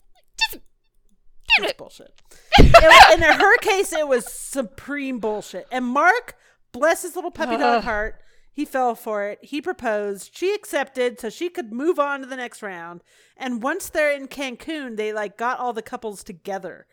just 1.60 1.76
bullshit. 1.76 2.14
It- 2.58 3.14
in 3.14 3.22
her 3.22 3.58
case, 3.58 3.92
it 3.92 4.08
was 4.08 4.24
supreme 4.32 5.18
bullshit. 5.18 5.66
And 5.70 5.84
Mark, 5.84 6.36
bless 6.72 7.02
his 7.02 7.16
little 7.16 7.30
puppy 7.30 7.56
dog 7.58 7.82
heart, 7.84 8.20
he 8.54 8.64
fell 8.64 8.94
for 8.94 9.24
it. 9.24 9.40
He 9.42 9.60
proposed. 9.60 10.30
She 10.36 10.54
accepted, 10.54 11.18
so 11.18 11.28
she 11.28 11.48
could 11.48 11.72
move 11.72 11.98
on 11.98 12.20
to 12.20 12.26
the 12.26 12.36
next 12.36 12.62
round. 12.62 13.02
And 13.36 13.62
once 13.62 13.88
they're 13.88 14.12
in 14.12 14.28
Cancun, 14.28 14.96
they 14.96 15.12
like 15.12 15.36
got 15.36 15.58
all 15.58 15.72
the 15.72 15.82
couples 15.82 16.22
together. 16.22 16.86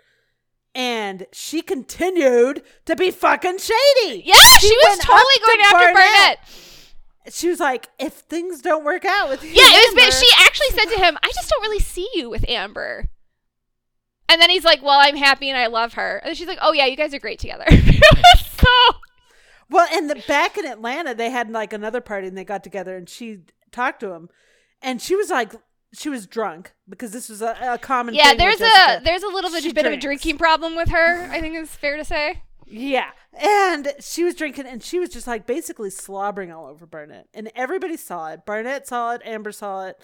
And 0.73 1.27
she 1.31 1.61
continued 1.61 2.63
to 2.85 2.95
be 2.95 3.11
fucking 3.11 3.59
shady. 3.59 4.23
yeah, 4.25 4.33
she, 4.35 4.69
was 4.69 4.97
totally 4.99 5.19
up 5.19 5.33
to 5.35 5.45
going 5.45 5.61
after 5.61 5.77
Barnett. 5.93 5.95
Barnett. 5.95 6.39
she 7.33 7.49
was 7.49 7.59
like, 7.59 7.89
if 7.99 8.13
things 8.13 8.61
don't 8.61 8.83
work 8.83 9.05
out 9.05 9.29
with 9.29 9.43
you, 9.43 9.49
Yeah, 9.49 9.63
it 9.67 9.93
was. 9.93 10.01
Amber- 10.01 10.01
But 10.01 10.13
she 10.13 10.29
actually 10.39 10.69
said 10.69 10.85
to 10.95 11.03
him, 11.03 11.17
"I 11.21 11.27
just 11.35 11.47
don't 11.49 11.61
really 11.61 11.79
see 11.79 12.09
you 12.15 12.29
with 12.29 12.47
Amber." 12.49 13.09
And 14.29 14.41
then 14.41 14.49
he's 14.49 14.63
like, 14.63 14.81
"Well, 14.81 14.97
I'm 14.99 15.17
happy 15.17 15.49
and 15.49 15.59
I 15.59 15.67
love 15.67 15.93
her." 15.93 16.21
And 16.23 16.35
she's 16.37 16.47
like, 16.47 16.59
"Oh 16.61 16.71
yeah, 16.71 16.85
you 16.85 16.95
guys 16.95 17.13
are 17.13 17.19
great 17.19 17.37
together." 17.39 17.65
so 18.57 18.67
Well, 19.71 19.87
and 19.91 20.09
the, 20.09 20.21
back 20.27 20.57
in 20.57 20.65
Atlanta, 20.65 21.15
they 21.15 21.29
had 21.31 21.49
like 21.49 21.73
another 21.73 22.01
party 22.01 22.27
and 22.27 22.37
they 22.37 22.43
got 22.43 22.63
together 22.63 22.95
and 22.97 23.09
she 23.09 23.39
talked 23.71 24.01
to 24.01 24.11
him, 24.11 24.29
and 24.81 25.01
she 25.01 25.15
was 25.15 25.29
like, 25.29 25.53
she 25.93 26.09
was 26.09 26.27
drunk 26.27 26.73
because 26.87 27.11
this 27.11 27.27
was 27.29 27.41
a, 27.41 27.55
a 27.61 27.77
common. 27.77 28.13
yeah, 28.13 28.33
there's 28.33 28.61
a 28.61 29.01
there's 29.03 29.23
a 29.23 29.27
little 29.27 29.49
bit, 29.49 29.73
bit 29.73 29.85
of 29.85 29.93
a 29.93 29.97
drinking 29.97 30.37
problem 30.37 30.75
with 30.75 30.89
her. 30.89 31.29
I 31.31 31.41
think 31.41 31.55
it's 31.55 31.75
fair 31.75 31.97
to 31.97 32.05
say. 32.05 32.43
Yeah. 32.67 33.09
And 33.37 33.93
she 33.99 34.23
was 34.23 34.35
drinking 34.35 34.65
and 34.67 34.81
she 34.81 34.99
was 34.99 35.09
just 35.09 35.27
like 35.27 35.45
basically 35.45 35.89
slobbering 35.89 36.51
all 36.53 36.67
over 36.67 36.85
Barnett. 36.85 37.27
And 37.33 37.51
everybody 37.55 37.97
saw 37.97 38.29
it. 38.31 38.45
Barnett 38.45 38.87
saw 38.87 39.13
it. 39.13 39.21
Amber 39.25 39.51
saw 39.51 39.87
it. 39.87 39.97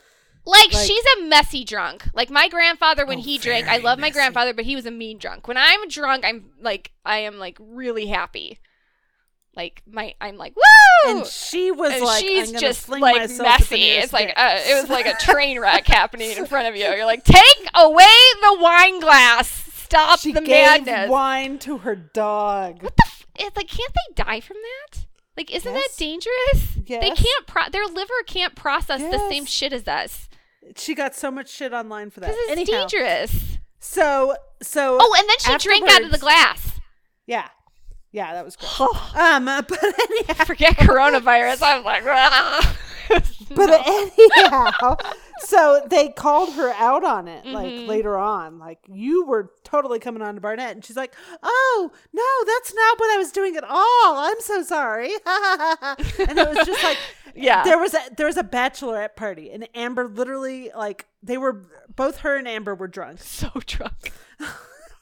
Like, 0.45 0.73
Like- 0.73 0.85
she's 0.85 1.03
a 1.17 1.23
messy 1.23 1.63
drunk. 1.63 2.09
Like 2.13 2.29
my 2.29 2.49
grandfather 2.49 3.05
when 3.05 3.19
Oh, 3.19 3.21
he 3.21 3.37
drank, 3.37 3.67
I 3.67 3.77
love 3.77 3.99
my 3.99 4.09
grandfather, 4.09 4.53
but 4.53 4.65
he 4.65 4.75
was 4.75 4.85
a 4.85 4.91
mean 4.91 5.17
drunk. 5.17 5.47
When 5.47 5.57
I'm 5.57 5.87
drunk, 5.87 6.25
I'm 6.25 6.51
like 6.61 6.91
I 7.05 7.19
am 7.19 7.37
like 7.37 7.57
really 7.61 8.07
happy. 8.07 8.59
Like 9.57 9.81
my 9.91 10.13
I'm 10.21 10.37
like 10.37 10.55
woo. 10.55 11.11
And 11.11 11.25
she 11.25 11.71
was 11.71 11.91
And 11.93 12.03
like, 12.05 12.23
she's 12.23 12.51
just 12.53 12.87
like 12.87 13.01
myself 13.15 13.47
at 13.49 13.57
the 13.61 13.63
messy. 13.75 13.83
It's 13.89 14.13
like 14.13 14.27
dick. 14.27 14.37
uh, 14.37 14.59
it 14.59 14.79
was 14.81 14.89
like 14.89 15.05
a 15.07 15.15
train 15.15 15.59
wreck 15.61 15.85
happening 15.87 16.31
in 16.31 16.45
front 16.45 16.67
of 16.69 16.75
you. 16.75 16.85
You're 16.85 17.05
like, 17.05 17.23
take 17.23 17.67
away 17.73 18.05
the 18.41 18.57
wine 18.61 18.99
glass. 18.99 19.49
Stop 19.49 20.19
she 20.19 20.31
the 20.31 20.41
gave 20.41 20.85
madness. 20.85 21.09
wine 21.09 21.57
to 21.59 21.79
her 21.79 21.95
dog. 21.95 22.83
what 22.83 22.95
the? 22.95 23.03
F- 23.07 23.25
it's 23.39 23.55
like, 23.57 23.67
can't 23.67 23.93
they 23.93 24.23
die 24.23 24.39
from 24.41 24.57
that? 24.61 25.05
Like, 25.35 25.51
isn't 25.53 25.71
Yes. 25.73 25.91
that 25.95 25.97
dangerous? 26.03 26.75
They 26.87 27.09
can't. 27.11 27.47
Pro- 27.47 27.69
their 27.71 27.85
liver 27.85 28.13
can't 28.25 28.53
process 28.55 29.01
the 29.01 29.19
same 29.29 29.45
shit 29.45 29.71
as 29.73 29.87
us 29.87 30.29
She 30.75 30.93
got 30.95 31.15
so 31.15 31.29
much 31.31 31.49
shit 31.49 31.73
online 31.73 32.09
for 32.11 32.19
that. 32.19 32.27
because 32.27 32.39
it's 32.49 32.51
Anyhow, 32.69 32.79
dangerous. 32.87 33.57
so 33.79 34.35
so 34.61 34.97
Oh, 35.01 35.15
and 35.17 35.27
then 35.29 35.37
she 35.39 35.67
drank 35.67 35.89
out 35.89 36.03
of 36.03 36.11
the 36.11 36.17
glass. 36.17 36.79
Yeah, 37.25 37.47
yeah, 38.17 38.33
that 38.33 38.43
was 38.43 38.55
great. 38.55 39.21
Um, 39.21 39.45
but 39.67 39.83
anyhow, 39.83 40.43
Forget 40.45 40.75
coronavirus. 40.77 41.61
I 41.61 41.77
was 41.77 41.85
like, 41.85 42.03
but 43.55 43.69
anyhow, 43.87 44.95
so 45.39 45.81
they 45.89 46.09
called 46.09 46.53
her 46.55 46.71
out 46.73 47.03
on 47.05 47.27
it 47.27 47.45
like 47.45 47.71
Mhm. 47.71 47.87
later 47.87 48.17
on, 48.17 48.57
like 48.59 48.79
you 48.91 49.25
were 49.25 49.51
totally 49.63 49.99
coming 49.99 50.21
on 50.21 50.35
to 50.35 50.41
Barnett, 50.41 50.71
and 50.71 50.83
she's 50.83 50.97
like, 50.97 51.13
"Oh 51.43 51.91
no, 52.11 52.23
that's 52.53 52.73
not 52.73 52.99
what 52.99 53.13
I 53.13 53.17
was 53.17 53.31
doing 53.31 53.55
at 53.55 53.63
all. 53.63 54.17
I'm 54.17 54.41
so 54.41 54.61
sorry." 54.63 55.11
and 55.25 56.37
it 56.37 56.49
was 56.55 56.65
just 56.65 56.83
like, 56.83 56.97
yeah. 57.35 57.63
there 57.63 57.77
was 57.77 57.93
a 57.93 57.99
there 58.17 58.25
was 58.27 58.35
a 58.37 58.43
bachelorette 58.43 59.15
party, 59.15 59.51
and 59.51 59.67
Amber 59.75 60.07
literally 60.09 60.71
like 60.75 61.05
they 61.23 61.37
were 61.37 61.61
both 61.95 62.17
her 62.19 62.35
and 62.35 62.47
Amber 62.47 62.75
were 62.75 62.87
drunk, 62.89 63.21
so 63.21 63.49
drunk. 63.65 64.11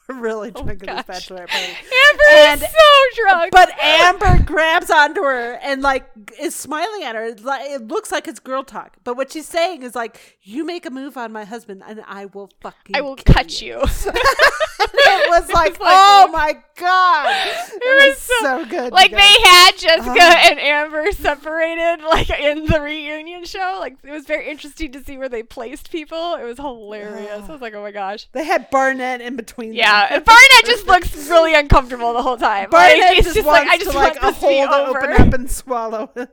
really 0.20 0.50
drunk 0.50 0.86
at 0.88 1.06
this 1.06 1.28
Oh 1.30 1.34
bachelorette 1.34 1.48
party. 1.48 1.66
Amber 2.10 2.22
And- 2.30 2.62
is 2.62 2.68
so 2.68 3.22
drunk. 3.22 3.52
But 3.52 3.70
Amber 3.80 4.42
grabs 4.44 4.90
onto 4.90 5.22
her 5.22 5.54
and 5.62 5.82
like 5.82 6.08
is 6.40 6.54
smiling 6.54 7.02
at 7.02 7.14
her. 7.14 7.26
It 7.26 7.88
looks 7.88 8.12
like 8.12 8.28
it's 8.28 8.40
girl 8.40 8.62
talk, 8.64 8.96
but 9.04 9.16
what 9.16 9.32
she's 9.32 9.46
saying 9.48 9.82
is 9.82 9.94
like, 9.94 10.38
"You 10.42 10.64
make 10.64 10.86
a 10.86 10.90
move 10.90 11.16
on 11.16 11.32
my 11.32 11.44
husband, 11.44 11.82
and 11.86 12.02
I 12.06 12.26
will 12.26 12.50
fucking 12.60 12.94
I 12.96 13.00
will 13.00 13.16
cut 13.16 13.60
you. 13.60 13.82
it 14.78 15.30
was 15.30 15.48
like, 15.52 15.78
like, 15.80 15.92
oh 15.92 16.28
my 16.32 16.56
god, 16.78 17.26
it, 17.72 17.80
was 17.82 18.16
was 18.16 18.18
so, 18.40 18.64
good. 18.66 18.92
like 18.92 19.10
they 19.10 19.18
had 19.18 19.72
Jessica 19.76 20.10
Uh-huh. 20.10 20.50
and 20.50 20.60
Amber 20.60 21.10
separated, 21.12 22.04
like 22.04 22.30
in 22.30 22.66
the 22.66 22.80
reunion 22.80 23.44
show. 23.44 23.78
Like 23.80 23.96
it 24.04 24.10
was 24.10 24.26
very 24.26 24.48
interesting 24.48 24.92
to 24.92 25.02
see 25.02 25.16
where 25.18 25.28
they 25.28 25.42
placed 25.42 25.90
people. 25.90 26.34
It 26.34 26.44
was 26.44 26.58
hilarious. 26.58 27.44
I 27.48 27.52
was 27.52 27.60
like, 27.60 27.74
oh 27.74 27.82
my 27.82 27.90
gosh. 27.90 28.28
they 28.32 28.44
had 28.44 28.70
Barnett 28.70 29.20
in 29.20 29.36
between. 29.36 29.70
them. 29.70 29.76
Yeah, 29.96 30.16
and 30.16 30.24
Barnett 30.24 30.64
just 30.64 30.86
looks 30.86 31.14
really 31.28 31.54
uncomfortable 31.54 32.12
the 32.12 32.22
whole 32.22 32.36
time. 32.36 32.70
Barnett 32.70 32.98
like, 32.98 33.14
he's 33.16 33.24
just, 33.24 33.36
just 33.36 33.46
like, 33.46 33.66
I 33.68 33.78
just 33.78 33.90
to 33.90 33.96
like 33.96 34.20
want 34.22 34.36
a 34.36 34.38
hole 34.38 34.66
to 34.66 34.74
over. 34.74 34.98
open 34.98 35.28
up 35.28 35.34
and 35.34 35.50
swallow 35.50 36.10
him. 36.14 36.28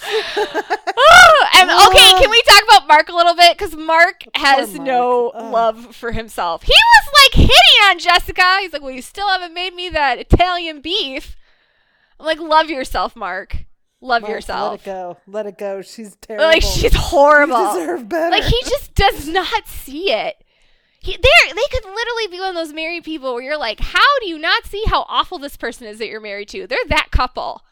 and 0.06 1.70
okay, 1.70 2.10
can 2.20 2.30
we 2.30 2.42
talk 2.42 2.62
about 2.64 2.86
Mark 2.86 3.08
a 3.08 3.14
little 3.14 3.34
bit? 3.34 3.58
Because 3.58 3.74
Mark 3.74 4.22
has 4.34 4.74
Mark. 4.74 4.86
no 4.86 5.32
love 5.34 5.96
for 5.96 6.12
himself. 6.12 6.62
He 6.62 6.72
was 6.72 7.12
like 7.24 7.40
hitting 7.40 7.80
on 7.86 7.98
Jessica. 7.98 8.58
He's 8.60 8.72
like, 8.72 8.82
"Well, 8.82 8.92
you 8.92 9.02
still 9.02 9.28
haven't 9.28 9.54
made 9.54 9.74
me 9.74 9.88
that 9.88 10.18
Italian 10.18 10.80
beef." 10.82 11.36
I'm 12.20 12.26
like, 12.26 12.38
"Love 12.38 12.70
yourself, 12.70 13.16
Mark. 13.16 13.64
Love 14.00 14.22
Mark, 14.22 14.32
yourself." 14.32 14.70
Let 14.72 14.80
it 14.80 14.84
go. 14.84 15.16
Let 15.26 15.46
it 15.46 15.58
go. 15.58 15.82
She's 15.82 16.14
terrible. 16.16 16.44
Like 16.44 16.62
she's 16.62 16.94
horrible. 16.94 17.74
You 17.74 17.80
deserve 17.80 18.08
better. 18.08 18.30
Like 18.30 18.44
he 18.44 18.60
just 18.64 18.94
does 18.94 19.26
not 19.26 19.66
see 19.66 20.12
it. 20.12 20.44
He, 21.08 21.16
they 21.16 21.52
they 21.52 21.62
could 21.70 21.84
literally 21.84 22.26
be 22.30 22.38
one 22.40 22.50
of 22.50 22.54
those 22.54 22.72
married 22.72 23.04
people 23.04 23.34
where 23.34 23.42
you're 23.42 23.56
like, 23.58 23.80
how 23.80 24.18
do 24.20 24.28
you 24.28 24.38
not 24.38 24.66
see 24.66 24.82
how 24.86 25.06
awful 25.08 25.38
this 25.38 25.56
person 25.56 25.86
is 25.86 25.98
that 25.98 26.08
you're 26.08 26.20
married 26.20 26.48
to? 26.50 26.66
They're 26.66 26.78
that 26.88 27.08
couple. 27.10 27.62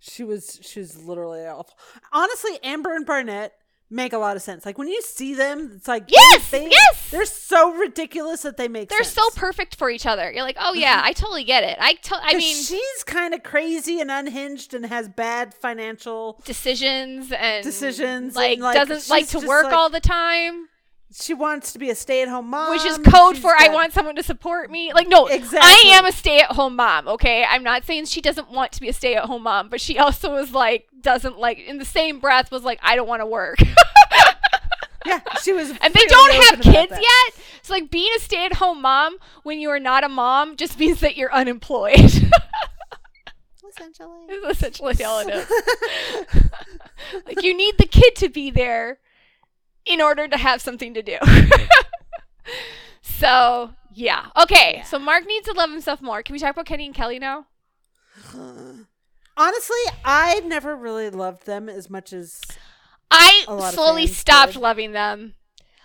She 0.00 0.24
was 0.24 0.58
she 0.62 0.80
was 0.80 1.02
literally 1.02 1.44
awful. 1.46 1.74
Honestly, 2.12 2.58
Amber 2.62 2.94
and 2.94 3.06
Barnett 3.06 3.52
make 3.88 4.12
a 4.14 4.18
lot 4.18 4.36
of 4.36 4.42
sense. 4.42 4.64
Like 4.66 4.78
when 4.78 4.88
you 4.88 5.00
see 5.02 5.34
them, 5.34 5.72
it's 5.76 5.86
like 5.86 6.04
Yes, 6.08 6.50
they, 6.50 6.68
yes. 6.68 7.10
they're 7.10 7.24
so 7.26 7.72
ridiculous 7.74 8.42
that 8.42 8.56
they 8.56 8.66
make 8.66 8.88
They're 8.88 9.04
sense. 9.04 9.14
so 9.14 9.40
perfect 9.40 9.76
for 9.76 9.90
each 9.90 10.06
other. 10.06 10.32
You're 10.32 10.42
like, 10.44 10.56
oh 10.58 10.72
yeah, 10.72 10.96
mm-hmm. 10.98 11.06
I 11.08 11.12
totally 11.12 11.44
get 11.44 11.62
it. 11.62 11.76
I 11.78 11.92
to- 11.94 12.18
I 12.20 12.34
mean, 12.34 12.56
she's 12.56 13.04
kind 13.04 13.34
of 13.34 13.42
crazy 13.42 14.00
and 14.00 14.10
unhinged 14.10 14.74
and 14.74 14.86
has 14.86 15.08
bad 15.08 15.54
financial. 15.54 16.40
decisions 16.46 17.30
and 17.32 17.62
Decisions 17.62 18.34
Like, 18.34 18.54
and, 18.54 18.62
like, 18.62 18.88
doesn't 18.88 19.10
like 19.10 19.28
to 19.28 19.46
work 19.46 19.64
like, 19.66 19.74
all 19.74 19.90
the 19.90 20.00
time, 20.00 20.68
She 21.14 21.34
wants 21.34 21.72
to 21.72 21.78
be 21.78 21.90
a 21.90 21.94
stay-at-home 21.94 22.48
mom, 22.48 22.70
which 22.70 22.84
is 22.84 22.96
code 22.98 23.36
She's 23.36 23.42
for 23.42 23.54
I 23.56 23.68
want 23.68 23.92
someone 23.92 24.16
to 24.16 24.22
support 24.22 24.70
me. 24.70 24.92
Like, 24.92 25.08
no, 25.08 25.26
Exactly. 25.26 25.60
I 25.60 25.96
am 25.96 26.06
a 26.06 26.12
stay-at-home 26.12 26.76
mom. 26.76 27.06
Okay, 27.08 27.44
I'm 27.44 27.62
not 27.62 27.84
saying 27.84 28.06
she 28.06 28.20
doesn't 28.20 28.50
want 28.50 28.72
to 28.72 28.80
be 28.80 28.88
a 28.88 28.92
stay-at-home 28.92 29.42
mom, 29.42 29.68
but 29.68 29.80
she 29.80 29.98
also 29.98 30.32
was 30.32 30.52
like 30.52 30.88
doesn't 31.00 31.38
like 31.38 31.58
in 31.58 31.78
the 31.78 31.84
same 31.84 32.20
breath 32.20 32.50
was 32.50 32.62
like 32.62 32.78
I 32.82 32.96
don't 32.96 33.08
want 33.08 33.20
to 33.20 33.26
work. 33.26 33.58
Yeah, 35.04 35.20
she 35.42 35.52
was, 35.52 35.68
and 35.68 35.92
they 35.92 36.04
don't 36.06 36.32
have 36.44 36.60
kids 36.60 36.92
yet. 36.92 37.34
So 37.62 37.74
like 37.74 37.90
being 37.90 38.10
a 38.16 38.20
stay-at-home 38.20 38.80
mom 38.80 39.16
when 39.42 39.58
you 39.58 39.68
are 39.70 39.80
not 39.80 40.04
a 40.04 40.08
mom 40.08 40.54
just 40.56 40.78
means 40.78 41.00
that 41.00 41.16
you're 41.16 41.32
unemployed. 41.32 41.98
Essentially, 43.68 44.18
Is 44.28 44.44
essentially 44.44 45.02
all 45.02 45.20
it 45.26 45.28
is. 45.30 46.42
like 47.26 47.42
you 47.42 47.56
need 47.56 47.78
the 47.78 47.86
kid 47.86 48.14
to 48.16 48.28
be 48.28 48.50
there 48.50 48.98
in 49.84 50.00
order 50.00 50.28
to 50.28 50.36
have 50.36 50.60
something 50.60 50.94
to 50.94 51.02
do. 51.02 51.18
so 53.02 53.70
yeah. 53.92 54.26
Okay. 54.40 54.82
So 54.86 54.98
Mark 54.98 55.26
needs 55.26 55.46
to 55.46 55.52
love 55.52 55.70
himself 55.70 56.00
more. 56.00 56.22
Can 56.22 56.32
we 56.32 56.38
talk 56.38 56.52
about 56.52 56.66
Kenny 56.66 56.86
and 56.86 56.94
Kelly 56.94 57.18
now? 57.18 57.46
honestly, 59.36 59.76
I 60.04 60.40
never 60.44 60.76
really 60.76 61.10
loved 61.10 61.46
them 61.46 61.68
as 61.68 61.90
much 61.90 62.12
as 62.12 62.40
I 63.10 63.44
slowly 63.72 64.06
stopped 64.06 64.54
did. 64.54 64.62
loving 64.62 64.92
them. 64.92 65.34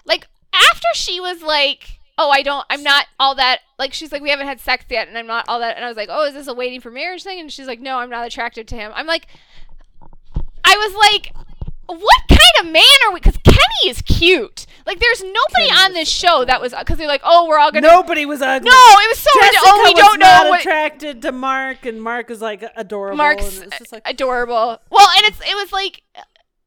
Like 0.06 0.28
after 0.54 0.88
she 0.94 1.20
was 1.20 1.42
like, 1.42 2.00
"Oh, 2.18 2.30
I 2.30 2.42
don't 2.42 2.66
I'm 2.70 2.84
not 2.84 3.08
all 3.20 3.36
that 3.36 3.60
like 3.78 3.94
she's 3.94 4.12
like 4.12 4.22
we 4.22 4.30
haven't 4.30 4.48
had 4.48 4.60
sex 4.60 4.86
yet 4.90 5.08
and 5.08 5.18
I'm 5.18 5.28
not 5.28 5.46
all 5.48 5.60
that." 5.60 5.76
And 5.76 5.84
I 5.84 5.88
was 5.88 5.98
like, 5.98 6.10
"Oh, 6.12 6.26
is 6.26 6.34
this 6.34 6.48
a 6.48 6.54
waiting 6.54 6.82
for 6.82 6.92
marriage 6.92 7.24
thing?" 7.24 7.40
And 7.40 7.52
she's 7.52 7.68
like, 7.68 7.80
"No, 7.80 7.98
I'm 7.98 8.10
not 8.10 8.26
attracted 8.26 8.68
to 8.70 8.76
him." 8.76 8.92
I'm 8.96 9.08
like 9.08 9.28
I 10.64 10.76
was 10.76 10.96
like, 10.96 11.34
"What 11.88 12.22
kind 12.30 12.40
of 12.62 12.72
man 12.72 12.84
are 13.06 13.14
we?" 13.14 13.20
Cuz 13.20 13.38
Kenny 13.44 13.90
is 13.90 14.02
cute. 14.02 14.66
Like 14.86 15.00
there's 15.00 15.22
nobody 15.22 15.68
Kenny 15.70 15.72
on 15.72 15.94
this 15.94 16.08
show 16.08 16.46
that 16.46 16.62
was 16.62 16.74
cuz 16.86 16.98
they're 16.98 17.08
like, 17.08 17.22
"Oh, 17.24 17.48
we're 17.48 17.58
all 17.60 17.72
going 17.72 17.84
to 17.84 17.90
nobody 17.90 18.26
was 18.26 18.42
ugly. 18.42 18.70
No, 18.70 18.76
it 18.76 19.10
was 19.10 19.20
so 19.20 19.30
Jessica. 19.40 19.62
Oh, 19.66 19.84
we 19.86 19.94
was 19.94 20.04
don't 20.04 20.20
not 20.20 20.44
know 20.44 20.50
what 20.50 20.60
attracted 20.62 21.22
to 21.24 21.32
Mark, 21.32 21.86
and 21.86 22.02
Mark 22.02 22.30
is 22.30 22.42
like 22.42 22.64
adorable. 22.76 23.18
Mark's 23.18 23.62
like 23.92 24.04
adorable. 24.06 24.80
Well, 24.90 25.08
and 25.18 25.26
it's 25.26 25.40
it 25.42 25.56
was 25.56 25.72
like 25.72 26.04
uh, 26.16 26.22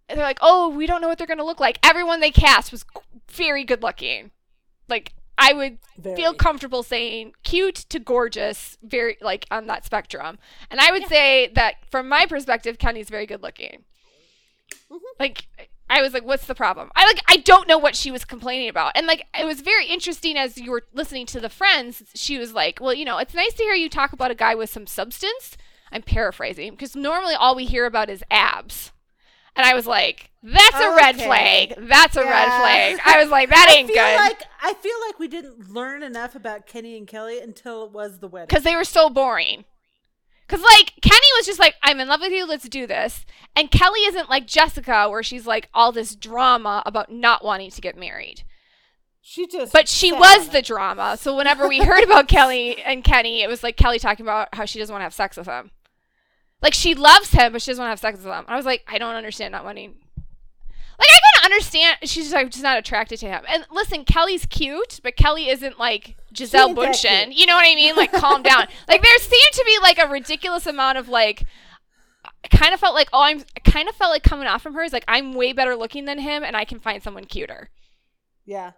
they're 0.08 0.24
like, 0.24 0.38
oh, 0.40 0.68
we 0.68 0.86
don't 0.86 1.00
know 1.00 1.08
what 1.08 1.18
they're 1.18 1.26
gonna 1.26 1.44
look 1.44 1.60
like. 1.60 1.78
Everyone 1.82 2.20
they 2.20 2.30
cast 2.30 2.72
was 2.72 2.84
very 3.28 3.64
good 3.64 3.82
looking. 3.82 4.30
Like 4.88 5.12
I 5.38 5.54
would 5.54 5.78
very. 5.98 6.16
feel 6.16 6.34
comfortable 6.34 6.82
saying 6.82 7.32
cute 7.42 7.76
to 7.88 7.98
gorgeous, 7.98 8.76
very 8.82 9.16
like 9.20 9.46
on 9.50 9.66
that 9.68 9.84
spectrum. 9.86 10.38
And 10.70 10.80
I 10.80 10.92
would 10.92 11.06
say 11.08 11.50
that 11.54 11.76
from 11.90 12.08
my 12.08 12.26
perspective, 12.26 12.78
Kenny's 12.78 13.08
very 13.08 13.26
good 13.26 13.42
looking. 13.42 13.84
Mhm. 14.90 14.98
Like 15.18 15.46
I 15.88 16.02
was 16.02 16.12
like, 16.12 16.24
what's 16.24 16.46
the 16.46 16.54
problem? 16.54 16.90
I 16.94 17.04
like 17.06 17.20
I 17.28 17.38
don't 17.38 17.66
know 17.68 17.78
what 17.78 17.96
she 17.96 18.10
was 18.10 18.24
complaining 18.24 18.68
about. 18.68 18.92
And 18.94 19.06
like 19.06 19.26
it 19.38 19.44
was 19.44 19.60
very 19.60 19.86
interesting 19.86 20.36
as 20.36 20.56
you 20.56 20.70
were 20.70 20.84
listening 20.92 21.26
to 21.26 21.40
the 21.40 21.48
friends, 21.48 22.02
she 22.14 22.38
was 22.38 22.52
like, 22.52 22.78
Well, 22.80 22.94
you 22.94 23.04
know, 23.04 23.18
it's 23.18 23.34
nice 23.34 23.54
to 23.54 23.62
hear 23.64 23.74
you 23.74 23.88
talk 23.88 24.12
about 24.12 24.30
a 24.30 24.34
guy 24.36 24.54
with 24.54 24.70
some 24.70 24.86
substance. 24.86 25.56
I'm 25.92 26.02
paraphrasing 26.02 26.70
because 26.72 26.94
normally 26.94 27.34
all 27.34 27.56
we 27.56 27.64
hear 27.66 27.86
about 27.86 28.08
is 28.10 28.22
abs. 28.30 28.92
And 29.56 29.66
I 29.66 29.74
was 29.74 29.84
like, 29.84 30.30
that's 30.44 30.76
a 30.78 30.94
red 30.94 31.16
flag. 31.16 31.74
That's 31.76 32.16
a 32.16 32.22
red 32.24 32.46
flag. 32.46 33.00
I 33.04 33.20
was 33.20 33.30
like, 33.30 33.50
that 33.50 33.66
I 33.68 33.74
ain't 33.78 33.88
feel 33.88 33.96
good. 33.96 34.16
like 34.16 34.42
I 34.62 34.74
feel 34.74 34.94
like 35.08 35.18
we 35.18 35.26
didn't 35.26 35.70
learn 35.70 36.04
enough 36.04 36.36
about 36.36 36.68
Kenny 36.68 36.96
and 36.96 37.06
Kelly 37.06 37.40
until 37.40 37.84
it 37.84 37.90
was 37.90 38.20
the 38.20 38.28
wedding. 38.28 38.46
because 38.48 38.62
they 38.62 38.76
were 38.76 38.84
so 38.84 39.10
boring. 39.10 39.64
Cause 40.50 40.62
like 40.62 40.94
Kenny 41.00 41.26
was 41.38 41.46
just 41.46 41.60
like, 41.60 41.76
I'm 41.80 42.00
in 42.00 42.08
love 42.08 42.20
with 42.20 42.32
you, 42.32 42.44
let's 42.44 42.68
do 42.68 42.84
this. 42.84 43.24
And 43.54 43.70
Kelly 43.70 44.00
isn't 44.00 44.28
like 44.28 44.48
Jessica, 44.48 45.08
where 45.08 45.22
she's 45.22 45.46
like 45.46 45.68
all 45.72 45.92
this 45.92 46.16
drama 46.16 46.82
about 46.84 47.12
not 47.12 47.44
wanting 47.44 47.70
to 47.70 47.80
get 47.80 47.96
married. 47.96 48.42
She 49.20 49.46
just 49.46 49.72
But 49.72 49.86
she 49.86 50.10
was 50.10 50.48
the 50.48 50.60
drama. 50.60 51.16
So 51.16 51.36
whenever 51.36 51.68
we 51.68 51.84
heard 51.84 52.02
about 52.02 52.26
Kelly 52.26 52.82
and 52.82 53.04
Kenny, 53.04 53.42
it 53.42 53.48
was 53.48 53.62
like 53.62 53.76
Kelly 53.76 54.00
talking 54.00 54.26
about 54.26 54.48
how 54.52 54.64
she 54.64 54.80
doesn't 54.80 54.92
want 54.92 55.02
to 55.02 55.04
have 55.04 55.14
sex 55.14 55.36
with 55.36 55.46
him. 55.46 55.70
Like 56.60 56.74
she 56.74 56.94
loves 56.96 57.30
him, 57.30 57.52
but 57.52 57.62
she 57.62 57.70
doesn't 57.70 57.80
want 57.80 57.88
to 57.88 57.92
have 57.92 58.14
sex 58.14 58.24
with 58.24 58.34
him. 58.34 58.44
I 58.48 58.56
was 58.56 58.66
like, 58.66 58.82
I 58.88 58.98
don't 58.98 59.14
understand 59.14 59.52
not 59.52 59.64
wanting. 59.64 59.94
Like 60.98 61.08
I 61.08 61.18
can 61.38 61.52
understand 61.52 61.98
she's 62.02 62.24
just 62.24 62.34
like 62.34 62.50
just 62.50 62.64
not 62.64 62.76
attracted 62.76 63.20
to 63.20 63.28
him. 63.28 63.44
And 63.48 63.64
listen, 63.70 64.04
Kelly's 64.04 64.46
cute, 64.46 64.98
but 65.04 65.16
Kelly 65.16 65.48
isn't 65.48 65.78
like 65.78 66.16
Gisele 66.32 66.74
Bundchen. 66.74 67.34
You 67.34 67.46
know 67.46 67.54
what 67.54 67.66
I 67.66 67.74
mean? 67.74 67.96
Like 67.96 68.12
calm 68.12 68.42
down. 68.42 68.66
Like 68.88 69.02
there 69.02 69.18
seemed 69.18 69.52
to 69.52 69.64
be 69.64 69.78
like 69.82 69.98
a 69.98 70.08
ridiculous 70.08 70.66
amount 70.66 70.98
of 70.98 71.08
like. 71.08 71.44
I 72.44 72.48
kind 72.48 72.72
of 72.74 72.80
felt 72.80 72.94
like 72.94 73.08
oh 73.12 73.22
I'm 73.22 73.44
I 73.56 73.70
kind 73.70 73.88
of 73.88 73.94
felt 73.94 74.10
like 74.10 74.22
coming 74.22 74.46
off 74.46 74.62
from 74.62 74.74
her 74.74 74.82
is 74.82 74.92
like 74.92 75.04
I'm 75.08 75.34
way 75.34 75.52
better 75.52 75.76
looking 75.76 76.04
than 76.06 76.18
him 76.18 76.42
and 76.42 76.56
I 76.56 76.64
can 76.64 76.80
find 76.80 77.02
someone 77.02 77.24
cuter. 77.24 77.70
Yeah. 78.44 78.72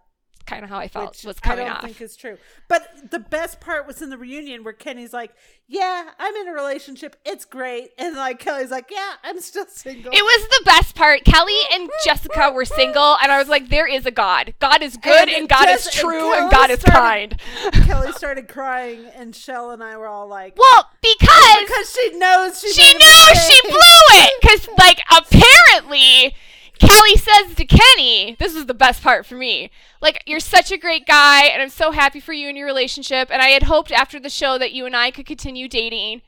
Kind 0.46 0.64
of 0.64 0.70
how 0.70 0.78
I 0.78 0.88
felt 0.88 1.10
which 1.10 1.24
was 1.24 1.36
I 1.42 1.46
coming 1.46 1.66
don't 1.66 1.76
off. 1.76 1.82
think 1.84 2.00
is 2.00 2.16
true. 2.16 2.36
But 2.68 3.10
the 3.10 3.18
best 3.18 3.60
part 3.60 3.86
was 3.86 4.02
in 4.02 4.10
the 4.10 4.18
reunion 4.18 4.64
where 4.64 4.72
Kenny's 4.72 5.12
like, 5.12 5.32
"Yeah, 5.68 6.10
I'm 6.18 6.34
in 6.36 6.48
a 6.48 6.52
relationship. 6.52 7.16
It's 7.24 7.44
great," 7.44 7.90
and 7.98 8.16
like 8.16 8.38
Kelly's 8.40 8.70
like, 8.70 8.90
"Yeah, 8.90 9.12
I'm 9.22 9.40
still 9.40 9.66
single." 9.68 10.12
It 10.12 10.22
was 10.22 10.48
the 10.48 10.62
best 10.64 10.94
part. 10.96 11.24
Kelly 11.24 11.54
and 11.72 11.88
Jessica 12.04 12.50
were 12.52 12.64
single, 12.64 13.16
and 13.22 13.30
I 13.30 13.38
was 13.38 13.48
like, 13.48 13.68
there 13.68 13.86
is 13.86 14.04
a 14.04 14.10
God. 14.10 14.54
God 14.58 14.82
is 14.82 14.96
good, 14.96 15.28
And 15.28 15.30
and, 15.30 15.48
God 15.48 15.64
Jess- 15.66 15.86
is 15.86 15.92
true, 15.94 16.32
and 16.34 16.50
Kelly 16.50 16.68
God 16.68 16.70
is 16.70 16.82
kind. 16.82 17.40
Kelly 17.86 18.12
started 18.12 18.48
crying, 18.48 19.06
and 19.14 19.34
Shell 19.34 19.70
and 19.70 19.82
I 19.82 19.96
were 19.96 20.08
all 20.08 20.26
like, 20.26 20.56
Well, 20.58 20.90
because 21.00 21.58
because 21.66 21.92
she 21.92 22.18
knows 22.18 22.60
she 22.60 22.72
she 22.72 22.92
knew 22.94 23.34
she 23.34 23.60
blew 23.68 23.78
it. 24.18 24.32
Because, 24.42 24.68
like, 24.78 25.00
apparently, 25.10 26.34
Kelly 26.82 27.16
says 27.16 27.54
to 27.54 27.64
Kenny, 27.64 28.36
this 28.38 28.54
is 28.54 28.66
the 28.66 28.74
best 28.74 29.02
part 29.02 29.24
for 29.24 29.36
me. 29.36 29.70
Like, 30.00 30.22
you're 30.26 30.40
such 30.40 30.72
a 30.72 30.76
great 30.76 31.06
guy, 31.06 31.44
and 31.44 31.62
I'm 31.62 31.68
so 31.68 31.92
happy 31.92 32.18
for 32.18 32.32
you 32.32 32.48
and 32.48 32.58
your 32.58 32.66
relationship. 32.66 33.28
And 33.30 33.40
I 33.40 33.48
had 33.48 33.64
hoped 33.64 33.92
after 33.92 34.18
the 34.18 34.28
show 34.28 34.58
that 34.58 34.72
you 34.72 34.84
and 34.84 34.96
I 34.96 35.10
could 35.12 35.26
continue 35.26 35.68
dating. 35.68 36.22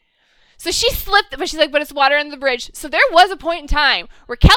So 0.57 0.71
she 0.71 0.91
slipped, 0.93 1.37
but 1.37 1.49
she's 1.49 1.59
like, 1.59 1.73
but 1.73 1.83
it's 1.83 1.93
water 1.93 2.17
under 2.17 2.31
the 2.31 2.41
bridge. 2.41 2.71
So 2.73 2.89
there 2.89 3.01
was 3.11 3.31
a 3.31 3.37
point 3.37 3.63
in 3.63 3.67
time 3.67 4.09
where 4.27 4.37
Kelly 4.37 4.55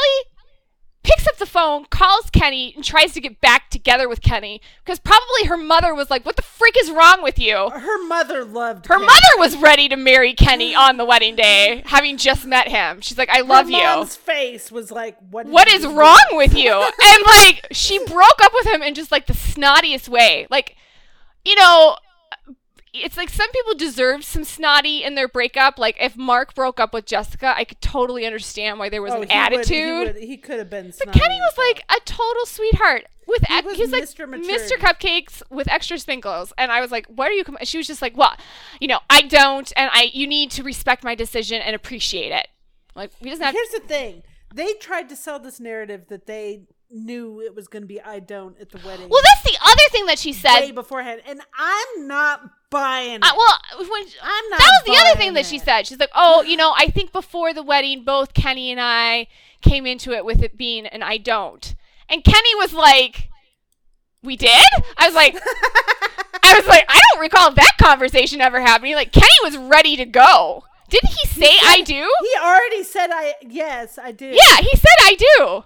picks 1.03 1.25
up 1.27 1.37
the 1.37 1.45
phone, 1.45 1.85
calls 1.85 2.29
Kenny, 2.31 2.73
and 2.75 2.83
tries 2.83 3.13
to 3.13 3.21
get 3.21 3.39
back 3.39 3.69
together 3.69 4.09
with 4.09 4.21
Kenny 4.21 4.59
because 4.83 4.99
probably 4.99 5.45
her 5.45 5.55
mother 5.57 5.95
was 5.95 6.09
like, 6.09 6.25
"What 6.25 6.35
the 6.35 6.41
freak 6.41 6.75
is 6.77 6.91
wrong 6.91 7.21
with 7.23 7.39
you?" 7.39 7.69
Her 7.69 8.03
mother 8.07 8.43
loved 8.43 8.87
Her 8.87 8.95
Kenny. 8.95 9.05
mother 9.05 9.37
was 9.37 9.55
ready 9.57 9.87
to 9.89 9.95
marry 9.95 10.33
Kenny 10.33 10.75
on 10.75 10.97
the 10.97 11.05
wedding 11.05 11.35
day, 11.35 11.83
having 11.85 12.17
just 12.17 12.45
met 12.45 12.67
him. 12.67 12.99
She's 13.01 13.17
like, 13.17 13.29
"I 13.29 13.41
love 13.41 13.67
Her 13.67 13.71
you." 13.71 13.83
mom's 13.83 14.15
face 14.15 14.71
was 14.71 14.91
like, 14.91 15.17
"What? 15.31 15.45
What 15.47 15.71
you 15.71 15.97
wrong 15.97 16.25
with 16.33 16.55
you? 16.55 16.71
And 17.03 17.23
like, 17.25 17.67
she 17.71 17.99
broke 18.05 18.41
up 18.41 18.51
with 18.53 18.65
him 18.67 18.81
in 18.83 18.93
just 18.93 19.11
like 19.11 19.27
the 19.27 19.33
snottiest 19.33 20.09
way. 20.09 20.47
Like, 20.49 20.75
you 21.45 21.55
know, 21.55 21.95
it's 23.03 23.17
like 23.17 23.29
some 23.29 23.49
people 23.51 23.75
deserve 23.75 24.23
some 24.23 24.43
snotty 24.43 25.03
in 25.03 25.15
their 25.15 25.27
breakup. 25.27 25.77
Like, 25.77 25.97
if 25.99 26.15
Mark 26.17 26.53
broke 26.55 26.79
up 26.79 26.93
with 26.93 27.05
Jessica, 27.05 27.53
I 27.55 27.63
could 27.63 27.81
totally 27.81 28.25
understand 28.25 28.79
why 28.79 28.89
there 28.89 29.01
was 29.01 29.13
Oh, 29.13 29.21
an 29.21 29.29
he 29.29 29.35
would- 29.37 29.53
attitude. 29.53 29.67
he, 29.75 29.91
would- 30.13 30.15
he 30.17 30.37
could 30.37 30.59
have 30.59 30.69
been. 30.69 30.93
But 30.97 31.13
Kenny 31.13 31.35
was 31.39 31.53
as 31.53 31.57
like 31.57 31.83
a 31.89 31.99
total 32.05 32.45
sweetheart 32.45 33.05
with 33.27 33.41
He 33.47 33.53
ex- 33.53 33.65
was 33.65 33.75
he 33.75 33.81
was 33.83 33.91
like 33.91 34.03
Mr. 34.03 34.25
Mr. 34.27 34.77
Cupcakes 34.77 35.41
with 35.49 35.67
extra 35.69 35.97
sprinkles, 35.99 36.53
and 36.57 36.71
I 36.71 36.79
was 36.81 36.91
like, 36.91 37.07
"What 37.07 37.29
are 37.29 37.33
you?" 37.33 37.43
Com-? 37.43 37.57
She 37.63 37.77
was 37.77 37.87
just 37.87 38.01
like, 38.01 38.15
"Well, 38.15 38.35
you 38.79 38.87
know, 38.87 38.99
I 39.09 39.21
don't, 39.21 39.71
and 39.75 39.89
I 39.93 40.09
you 40.13 40.27
need 40.27 40.51
to 40.51 40.63
respect 40.63 41.03
my 41.03 41.13
decision 41.15 41.61
and 41.61 41.75
appreciate 41.75 42.31
it." 42.31 42.47
Like 42.95 43.11
we 43.21 43.29
doesn't 43.29 43.43
have. 43.43 43.53
Here's 43.53 43.69
the 43.69 43.79
thing: 43.87 44.23
they 44.55 44.73
tried 44.75 45.09
to 45.09 45.15
sell 45.17 45.39
this 45.39 45.59
narrative 45.59 46.05
that 46.07 46.25
they 46.25 46.61
knew 46.89 47.41
it 47.41 47.55
was 47.55 47.67
going 47.67 47.83
to 47.83 47.87
be 47.87 48.01
"I 48.01 48.19
don't" 48.19 48.59
at 48.59 48.69
the 48.69 48.77
wedding. 48.85 49.09
well, 49.09 49.21
that's 49.23 49.43
the 49.43 49.57
other 49.61 49.81
thing 49.91 50.05
that 50.07 50.19
she 50.19 50.31
way 50.31 50.37
said. 50.37 50.75
beforehand, 50.75 51.21
and 51.25 51.41
I'm 51.57 52.07
not 52.07 52.41
buying 52.69 53.15
it. 53.15 53.23
Uh, 53.23 53.31
well, 53.35 53.59
when, 53.79 54.03
I'm 54.21 54.49
not. 54.49 54.59
that 54.59 54.81
was 54.83 54.83
the 54.85 55.05
other 55.05 55.19
thing 55.19 55.33
that 55.33 55.45
she 55.45 55.59
said. 55.59 55.87
She's 55.87 55.99
like, 55.99 56.11
"Oh, 56.15 56.43
you 56.43 56.57
know, 56.57 56.73
I 56.75 56.87
think 56.87 57.11
before 57.11 57.53
the 57.53 57.63
wedding, 57.63 58.03
both 58.03 58.33
Kenny 58.33 58.71
and 58.71 58.79
I 58.81 59.27
came 59.61 59.85
into 59.85 60.11
it 60.11 60.25
with 60.25 60.41
it 60.41 60.57
being 60.57 60.85
an 60.87 61.03
I 61.03 61.17
don't," 61.17 61.75
and 62.09 62.23
Kenny 62.23 62.55
was 62.55 62.73
like, 62.73 63.29
"We 64.23 64.35
did." 64.35 64.65
I 64.97 65.07
was 65.07 65.15
like. 65.15 65.37
I 66.43 66.53
was 66.59 66.67
like, 66.67 66.85
I 66.87 66.99
don't 67.11 67.21
recall 67.21 67.51
that 67.51 67.73
conversation 67.77 68.39
ever 68.39 68.61
happening. 68.61 68.95
Like 68.95 69.11
Kenny 69.11 69.27
was 69.43 69.57
ready 69.57 69.97
to 69.97 70.05
go. 70.05 70.63
Didn't 70.89 71.09
he 71.09 71.27
say 71.27 71.57
I 71.61 71.81
do? 71.81 72.09
He 72.21 72.33
already 72.41 72.83
said, 72.83 73.09
"I 73.11 73.33
yes, 73.41 73.99
I 73.99 74.13
do." 74.13 74.27
Yeah, 74.27 74.57
he 74.61 74.69
said 74.77 74.95
I 75.01 75.15
do. 75.19 75.63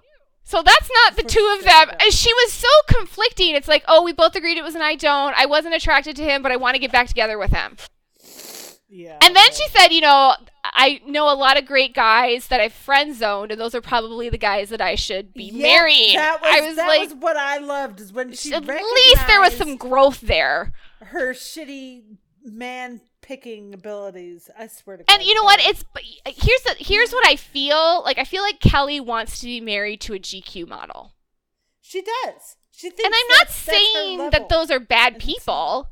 So 0.52 0.62
that's 0.62 0.90
not 1.06 1.16
the 1.16 1.22
For 1.22 1.30
two 1.30 1.56
of 1.58 1.64
them. 1.64 1.98
She 2.10 2.34
was 2.34 2.52
so 2.52 2.68
conflicting. 2.90 3.56
It's 3.56 3.70
like, 3.70 3.86
oh, 3.88 4.04
we 4.04 4.12
both 4.12 4.36
agreed 4.36 4.58
it 4.58 4.64
was 4.66 4.76
an 4.76 4.82
I 4.82 4.96
don't. 4.96 5.34
I 5.38 5.46
wasn't 5.46 5.76
attracted 5.76 6.18
to 6.18 6.24
him, 6.24 6.42
but 6.44 6.52
I 6.52 6.58
want 6.58 6.76
to 6.76 6.80
get 6.80 6.92
back 6.92 7.08
together 7.08 7.38
with 7.38 7.52
him. 7.52 7.78
yeah. 8.90 9.18
And 9.22 9.34
then 9.34 9.52
she 9.54 9.66
said, 9.70 9.94
you 9.94 10.02
know, 10.02 10.36
I 10.66 11.00
know 11.08 11.32
a 11.32 11.36
lot 11.36 11.58
of 11.58 11.66
great 11.66 11.94
guys 11.94 12.50
that 12.50 12.60
I've 12.60 12.74
friend 12.74 13.16
zoned, 13.16 13.54
and 13.54 13.62
those 13.62 13.74
are 13.74 13.80
probably 13.80 14.28
the 14.28 14.38
guys 14.38 14.68
that 14.72 14.82
I 14.82 14.96
should 14.96 15.34
be 15.34 15.52
marrying. 15.52 16.18
That 16.18 16.42
was, 16.42 16.52
I 16.54 16.68
was 16.68 16.76
that 16.76 16.88
like, 16.90 17.00
was 17.00 17.14
what 17.14 17.38
I 17.38 17.60
loved 17.60 18.02
is 18.02 18.12
when 18.12 18.34
she 18.34 18.54
at 18.54 18.66
least 18.68 19.28
there 19.28 19.40
was 19.40 19.56
some 19.56 19.78
growth 19.78 20.20
there. 20.20 20.74
her 21.00 21.34
shitty 21.34 22.02
man 22.44 23.00
picking 23.22 23.74
abilities. 23.74 24.50
I 24.58 24.68
swear 24.68 24.98
to 24.98 25.04
God. 25.04 25.14
And 25.14 25.24
you 25.24 25.34
know 25.36 25.44
what? 25.44 25.60
It's 25.62 25.84
here's 26.26 26.62
the 26.64 26.76
here's 26.80 27.12
what 27.12 27.26
I 27.28 27.36
feel 27.36 28.04
like. 28.04 28.18
I 28.18 28.24
feel 28.24 28.42
like 28.44 28.60
Kelly 28.60 29.00
wants 29.00 29.40
to 29.40 29.46
be 29.46 29.62
married 29.62 30.02
to 30.02 30.14
a 30.14 30.20
GQ 30.20 30.68
model, 30.68 31.14
she 31.82 32.02
does. 32.02 32.58
She 32.72 32.90
thinks, 32.90 33.04
and 33.04 33.14
I'm 33.14 33.38
not 33.38 33.50
saying 33.50 34.18
level. 34.18 34.32
that 34.32 34.50
those 34.50 34.72
are 34.72 34.80
bad 34.80 35.18
it's 35.18 35.26
people, 35.26 35.90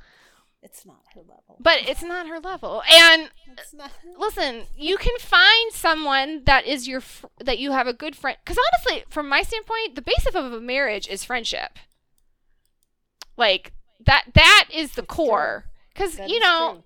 It's 0.63 0.85
not 0.85 1.01
her 1.13 1.21
level. 1.21 1.57
but 1.59 1.87
it's 1.87 2.01
not 2.01 2.27
her 2.27 2.39
level. 2.39 2.81
And 2.91 3.29
not. 3.73 3.91
listen, 4.17 4.63
you 4.75 4.97
can 4.97 5.17
find 5.19 5.71
someone 5.71 6.43
that 6.45 6.65
is 6.65 6.87
your 6.87 7.01
fr- 7.01 7.27
that 7.39 7.59
you 7.59 7.73
have 7.73 7.85
a 7.87 7.93
good 7.93 8.15
friend. 8.15 8.37
Because 8.43 8.57
honestly, 8.73 9.03
from 9.09 9.29
my 9.29 9.43
standpoint, 9.43 9.95
the 9.95 10.01
basis 10.01 10.33
of 10.33 10.51
a 10.51 10.59
marriage 10.59 11.07
is 11.07 11.23
friendship. 11.23 11.77
Like 13.37 13.73
that 14.05 14.25
that 14.33 14.69
is 14.73 14.93
the 14.93 15.01
That's 15.01 15.13
core. 15.15 15.65
Because 15.93 16.17
you 16.27 16.39
know, 16.39 16.83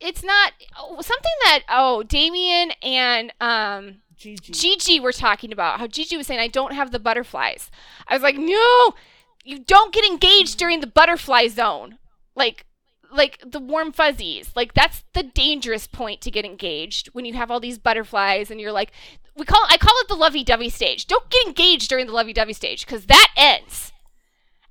it's 0.00 0.22
not 0.22 0.52
oh, 0.78 1.00
something 1.00 1.32
that 1.44 1.60
oh 1.68 2.02
Damian 2.02 2.72
and 2.82 3.32
um 3.40 3.96
Gigi. 4.16 4.52
Gigi 4.52 5.00
were 5.00 5.12
talking 5.12 5.50
about 5.50 5.80
how 5.80 5.86
Gigi 5.86 6.16
was 6.16 6.26
saying 6.26 6.40
I 6.40 6.48
don't 6.48 6.74
have 6.74 6.90
the 6.90 6.98
butterflies. 6.98 7.70
I 8.06 8.14
was 8.14 8.22
like, 8.22 8.36
no, 8.36 8.94
you 9.44 9.58
don't 9.58 9.94
get 9.94 10.04
engaged 10.04 10.58
during 10.58 10.80
the 10.80 10.86
butterfly 10.86 11.48
zone, 11.48 11.96
like 12.34 12.66
like 13.10 13.42
the 13.44 13.60
warm 13.60 13.92
fuzzies. 13.92 14.50
Like 14.54 14.74
that's 14.74 15.04
the 15.14 15.22
dangerous 15.22 15.86
point 15.86 16.20
to 16.20 16.30
get 16.30 16.44
engaged 16.44 17.08
when 17.08 17.24
you 17.24 17.32
have 17.34 17.50
all 17.50 17.60
these 17.60 17.78
butterflies 17.78 18.50
and 18.50 18.60
you're 18.60 18.72
like, 18.72 18.92
we 19.36 19.46
call 19.46 19.64
I 19.68 19.78
call 19.78 19.94
it 20.00 20.08
the 20.08 20.14
lovey-dovey 20.14 20.68
stage. 20.68 21.06
Don't 21.06 21.30
get 21.30 21.46
engaged 21.46 21.88
during 21.88 22.06
the 22.06 22.12
lovey-dovey 22.12 22.52
stage 22.52 22.84
because 22.84 23.06
that 23.06 23.32
ends, 23.36 23.90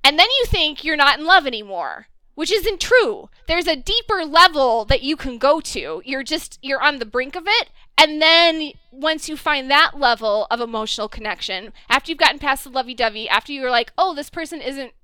and 0.04 0.18
then 0.18 0.28
you 0.40 0.46
think 0.46 0.84
you're 0.84 0.96
not 0.96 1.18
in 1.18 1.24
love 1.24 1.46
anymore. 1.46 2.06
Which 2.40 2.50
isn't 2.50 2.80
true. 2.80 3.28
There's 3.48 3.66
a 3.66 3.76
deeper 3.76 4.24
level 4.24 4.86
that 4.86 5.02
you 5.02 5.14
can 5.14 5.36
go 5.36 5.60
to. 5.60 6.00
You're 6.06 6.22
just 6.22 6.58
you're 6.62 6.82
on 6.82 6.98
the 6.98 7.04
brink 7.04 7.36
of 7.36 7.42
it, 7.46 7.68
and 7.98 8.22
then 8.22 8.72
once 8.90 9.28
you 9.28 9.36
find 9.36 9.70
that 9.70 9.98
level 9.98 10.46
of 10.50 10.58
emotional 10.58 11.06
connection, 11.06 11.74
after 11.90 12.10
you've 12.10 12.18
gotten 12.18 12.38
past 12.38 12.64
the 12.64 12.70
lovey-dovey, 12.70 13.28
after 13.28 13.52
you're 13.52 13.70
like, 13.70 13.92
oh, 13.98 14.14
this 14.14 14.30
person 14.30 14.62
isn't 14.62 14.94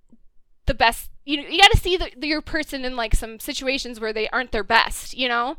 the 0.64 0.72
best. 0.72 1.10
You 1.26 1.42
you 1.42 1.60
got 1.60 1.72
to 1.72 1.76
see 1.76 1.98
the, 1.98 2.10
your 2.26 2.40
person 2.40 2.86
in 2.86 2.96
like 2.96 3.14
some 3.14 3.38
situations 3.38 4.00
where 4.00 4.14
they 4.14 4.30
aren't 4.30 4.52
their 4.52 4.64
best. 4.64 5.14
You 5.14 5.28
know. 5.28 5.58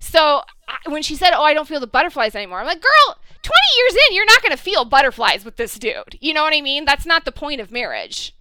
So 0.00 0.42
I, 0.68 0.90
when 0.90 1.02
she 1.02 1.14
said, 1.14 1.32
"Oh, 1.32 1.42
I 1.42 1.54
don't 1.54 1.66
feel 1.66 1.80
the 1.80 1.86
butterflies 1.86 2.34
anymore," 2.34 2.60
I'm 2.60 2.66
like, 2.66 2.82
"Girl, 2.82 3.16
20 3.40 3.54
years 3.78 3.94
in, 3.94 4.14
you're 4.14 4.26
not 4.26 4.42
going 4.42 4.54
to 4.54 4.62
feel 4.62 4.84
butterflies 4.84 5.42
with 5.42 5.56
this 5.56 5.78
dude." 5.78 6.18
You 6.20 6.34
know 6.34 6.42
what 6.42 6.52
I 6.52 6.60
mean? 6.60 6.84
That's 6.84 7.06
not 7.06 7.24
the 7.24 7.32
point 7.32 7.62
of 7.62 7.72
marriage. 7.72 8.34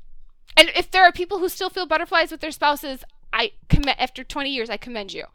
And 0.58 0.72
if 0.76 0.92
there 0.92 1.04
are 1.04 1.12
people 1.12 1.40
who 1.40 1.50
still 1.50 1.70
feel 1.70 1.86
butterflies 1.86 2.32
with 2.32 2.42
their 2.42 2.52
spouses, 2.52 3.04
I 3.32 3.52
commend 3.70 4.00
after 4.00 4.24
20 4.24 4.50
years, 4.50 4.70
I 4.70 4.78
commend 4.78 5.14
you. 5.14 5.26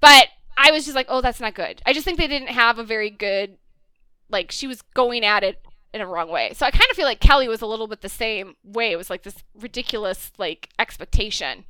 But 0.00 0.28
I 0.56 0.70
was 0.70 0.84
just 0.84 0.94
like, 0.94 1.06
"Oh, 1.08 1.20
that's 1.20 1.40
not 1.40 1.54
good." 1.54 1.82
I 1.86 1.92
just 1.92 2.04
think 2.04 2.18
they 2.18 2.28
didn't 2.28 2.48
have 2.48 2.78
a 2.78 2.84
very 2.84 3.10
good 3.10 3.56
like 4.28 4.50
she 4.50 4.66
was 4.66 4.82
going 4.82 5.24
at 5.24 5.42
it 5.42 5.60
in 5.92 6.00
a 6.00 6.06
wrong 6.06 6.28
way. 6.28 6.52
So 6.54 6.66
I 6.66 6.70
kind 6.70 6.90
of 6.90 6.96
feel 6.96 7.06
like 7.06 7.20
Kelly 7.20 7.48
was 7.48 7.62
a 7.62 7.66
little 7.66 7.86
bit 7.86 8.00
the 8.02 8.08
same 8.08 8.56
way. 8.64 8.92
It 8.92 8.96
was 8.96 9.10
like 9.10 9.22
this 9.22 9.42
ridiculous 9.54 10.32
like 10.38 10.70
expectation 10.78 11.64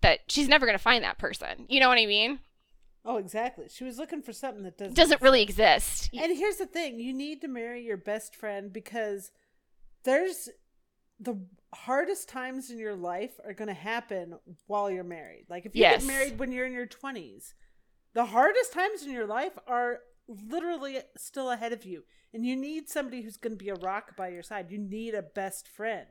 that 0.00 0.20
she's 0.28 0.48
never 0.48 0.66
going 0.66 0.78
to 0.78 0.82
find 0.82 1.02
that 1.04 1.18
person. 1.18 1.66
You 1.68 1.80
know 1.80 1.88
what 1.88 1.98
I 1.98 2.06
mean? 2.06 2.38
Oh, 3.04 3.16
exactly. 3.16 3.66
She 3.68 3.84
was 3.84 3.98
looking 3.98 4.22
for 4.22 4.32
something 4.32 4.62
that 4.64 4.78
doesn't 4.78 4.94
Doesn't 4.94 5.22
really 5.22 5.42
exist. 5.42 6.10
And 6.12 6.36
here's 6.36 6.56
the 6.56 6.66
thing: 6.66 7.00
you 7.00 7.12
need 7.12 7.40
to 7.40 7.48
marry 7.48 7.84
your 7.84 7.96
best 7.96 8.36
friend 8.36 8.72
because 8.72 9.30
there's 10.04 10.48
the 11.18 11.40
hardest 11.74 12.28
times 12.28 12.70
in 12.70 12.78
your 12.78 12.94
life 12.94 13.38
are 13.44 13.52
going 13.52 13.68
to 13.68 13.74
happen 13.74 14.38
while 14.66 14.90
you're 14.90 15.04
married. 15.04 15.46
Like 15.48 15.66
if 15.66 15.74
you 15.74 15.82
Yes. 15.82 16.02
get 16.02 16.06
married 16.06 16.38
when 16.38 16.52
you're 16.52 16.66
in 16.66 16.72
your 16.72 16.86
20s, 16.86 17.54
the 18.14 18.26
hardest 18.26 18.72
times 18.72 19.02
in 19.02 19.10
your 19.12 19.26
life 19.26 19.52
are 19.66 20.00
literally 20.26 20.98
still 21.16 21.50
ahead 21.50 21.72
of 21.72 21.84
you. 21.84 22.04
And 22.32 22.44
you 22.44 22.56
need 22.56 22.88
somebody 22.88 23.22
who's 23.22 23.36
going 23.36 23.52
to 23.52 23.64
be 23.64 23.70
a 23.70 23.74
rock 23.74 24.16
by 24.16 24.28
your 24.28 24.42
side. 24.42 24.70
You 24.70 24.78
need 24.78 25.14
a 25.14 25.22
best 25.22 25.68
friend. 25.68 26.06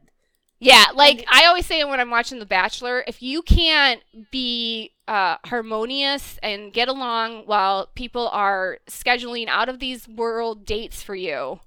Yeah, 0.59 0.85
like 0.95 1.23
I 1.31 1.45
always 1.45 1.67
say 1.67 1.83
when 1.83 1.99
I'm 1.99 2.09
watching 2.09 2.39
The 2.39 2.45
Bachelor, 2.45 3.03
if 3.07 3.21
you 3.21 3.43
can't 3.43 4.01
be 4.31 4.91
uh, 5.07 5.37
harmonious 5.45 6.39
and 6.41 6.73
get 6.73 6.87
along 6.87 7.43
while 7.45 7.87
people 7.93 8.27
are 8.29 8.79
scheduling 8.89 9.47
out 9.47 9.69
of 9.69 9.77
these 9.79 10.07
world 10.07 10.65
dates 10.65 11.03
for 11.03 11.13
you, 11.13 11.59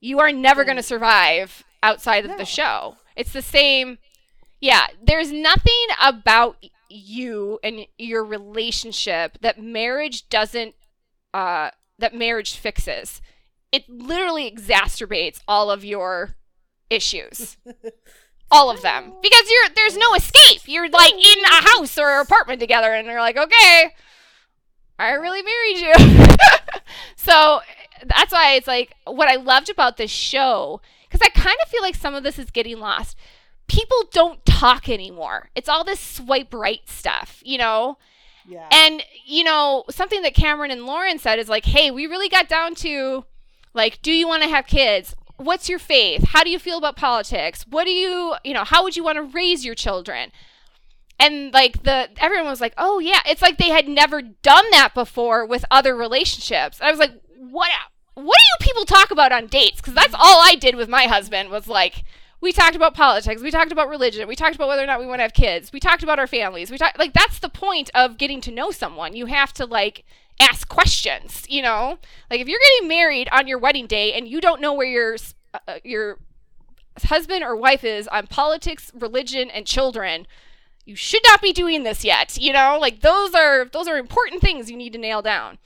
you 0.00 0.20
are 0.20 0.32
never 0.32 0.64
going 0.64 0.76
to 0.76 0.82
survive 0.82 1.64
outside 1.82 2.24
of 2.24 2.32
No. 2.32 2.36
the 2.38 2.44
show. 2.44 2.96
It's 3.16 3.32
the 3.32 3.42
same. 3.42 3.98
Yeah, 4.60 4.86
there's 5.02 5.32
nothing 5.32 5.86
about 6.00 6.56
you 6.88 7.58
and 7.64 7.86
your 7.98 8.24
relationship 8.24 9.38
that 9.40 9.58
marriage 9.60 10.28
doesn't 10.28 10.74
uh 11.34 11.70
that 11.98 12.14
marriage 12.14 12.56
fixes. 12.56 13.20
It 13.72 13.88
literally 13.88 14.50
exacerbates 14.50 15.40
all 15.48 15.70
of 15.70 15.84
your 15.84 16.36
issues. 16.90 17.56
all 18.50 18.70
of 18.70 18.82
them. 18.82 19.14
Because 19.22 19.50
you're 19.50 19.70
there's 19.74 19.96
no 19.96 20.14
escape. 20.14 20.60
You're 20.66 20.90
like 20.90 21.14
in 21.14 21.44
a 21.44 21.68
house 21.70 21.96
or 21.98 22.20
apartment 22.20 22.60
together 22.60 22.92
and 22.92 23.06
you're 23.06 23.20
like, 23.20 23.36
"Okay, 23.38 23.94
I 24.98 25.12
really 25.12 25.42
married 25.42 25.78
you." 25.80 26.36
so 27.16 27.60
that's 28.04 28.32
why 28.32 28.54
it's 28.54 28.66
like 28.66 28.94
what 29.06 29.28
I 29.28 29.36
loved 29.36 29.70
about 29.70 29.96
this 29.96 30.10
show 30.10 30.80
cuz 31.12 31.20
I 31.22 31.28
kind 31.28 31.56
of 31.62 31.68
feel 31.70 31.82
like 31.82 31.94
some 31.94 32.14
of 32.14 32.24
this 32.24 32.38
is 32.38 32.50
getting 32.50 32.80
lost. 32.80 33.16
People 33.68 34.04
don't 34.10 34.44
talk 34.44 34.88
anymore. 34.88 35.50
It's 35.54 35.68
all 35.68 35.84
this 35.84 36.00
swipe 36.00 36.52
right 36.52 36.80
stuff, 36.88 37.40
you 37.44 37.58
know? 37.58 37.98
Yeah. 38.46 38.68
And 38.72 39.04
you 39.24 39.44
know, 39.44 39.84
something 39.90 40.22
that 40.22 40.34
Cameron 40.34 40.70
and 40.70 40.84
Lauren 40.86 41.18
said 41.18 41.38
is 41.38 41.48
like, 41.48 41.66
"Hey, 41.66 41.90
we 41.90 42.06
really 42.06 42.28
got 42.28 42.48
down 42.48 42.74
to 42.76 43.24
like, 43.74 44.02
do 44.02 44.12
you 44.12 44.26
want 44.26 44.42
to 44.42 44.48
have 44.48 44.66
kids? 44.66 45.14
What's 45.36 45.68
your 45.68 45.78
faith? 45.78 46.28
How 46.28 46.44
do 46.44 46.50
you 46.50 46.58
feel 46.58 46.78
about 46.78 46.96
politics? 46.96 47.64
What 47.68 47.84
do 47.84 47.90
you, 47.90 48.34
you 48.44 48.52
know, 48.52 48.64
how 48.64 48.82
would 48.82 48.96
you 48.96 49.04
want 49.04 49.16
to 49.16 49.22
raise 49.22 49.64
your 49.64 49.74
children?" 49.74 50.32
And 51.18 51.52
like 51.54 51.84
the 51.84 52.08
everyone 52.18 52.48
was 52.48 52.60
like, 52.60 52.74
"Oh 52.76 52.98
yeah." 52.98 53.20
It's 53.26 53.42
like 53.42 53.58
they 53.58 53.70
had 53.70 53.88
never 53.88 54.20
done 54.22 54.64
that 54.72 54.92
before 54.94 55.46
with 55.46 55.64
other 55.70 55.94
relationships. 55.96 56.80
And 56.80 56.88
I 56.88 56.90
was 56.90 56.98
like, 57.00 57.12
"What 57.36 57.70
what 58.14 58.38
do 58.38 58.64
you 58.66 58.72
people 58.72 58.84
talk 58.84 59.10
about 59.10 59.32
on 59.32 59.46
dates?" 59.46 59.80
Cuz 59.80 59.94
that's 59.94 60.14
all 60.14 60.40
I 60.42 60.54
did 60.54 60.76
with 60.76 60.88
my 60.88 61.04
husband 61.04 61.50
was 61.50 61.68
like 61.68 62.04
we 62.42 62.52
talked 62.52 62.74
about 62.74 62.94
politics, 62.94 63.40
we 63.40 63.52
talked 63.52 63.70
about 63.70 63.88
religion, 63.88 64.26
we 64.26 64.34
talked 64.34 64.56
about 64.56 64.66
whether 64.66 64.82
or 64.82 64.86
not 64.86 64.98
we 64.98 65.06
want 65.06 65.20
to 65.20 65.22
have 65.22 65.32
kids, 65.32 65.72
we 65.72 65.78
talked 65.78 66.02
about 66.02 66.18
our 66.18 66.26
families. 66.26 66.70
We 66.70 66.76
talked 66.76 66.98
like 66.98 67.14
that's 67.14 67.38
the 67.38 67.48
point 67.48 67.88
of 67.94 68.18
getting 68.18 68.40
to 68.42 68.50
know 68.50 68.72
someone. 68.72 69.14
You 69.14 69.26
have 69.26 69.52
to 69.54 69.64
like 69.64 70.04
ask 70.40 70.68
questions, 70.68 71.44
you 71.48 71.62
know? 71.62 71.98
Like 72.28 72.40
if 72.40 72.48
you're 72.48 72.60
getting 72.60 72.88
married 72.88 73.28
on 73.30 73.46
your 73.46 73.58
wedding 73.58 73.86
day 73.86 74.12
and 74.12 74.26
you 74.26 74.40
don't 74.40 74.60
know 74.60 74.74
where 74.74 74.88
your 74.88 75.16
uh, 75.54 75.58
uh, 75.68 75.78
your 75.84 76.18
husband 77.04 77.44
or 77.44 77.54
wife 77.54 77.84
is 77.84 78.08
on 78.08 78.26
politics, 78.26 78.90
religion, 78.92 79.48
and 79.48 79.64
children, 79.64 80.26
you 80.84 80.96
should 80.96 81.22
not 81.24 81.40
be 81.40 81.52
doing 81.52 81.84
this 81.84 82.04
yet, 82.04 82.36
you 82.36 82.52
know? 82.52 82.76
Like 82.80 83.02
those 83.02 83.34
are 83.34 83.66
those 83.66 83.86
are 83.86 83.98
important 83.98 84.42
things 84.42 84.68
you 84.68 84.76
need 84.76 84.92
to 84.94 84.98
nail 84.98 85.22
down. 85.22 85.58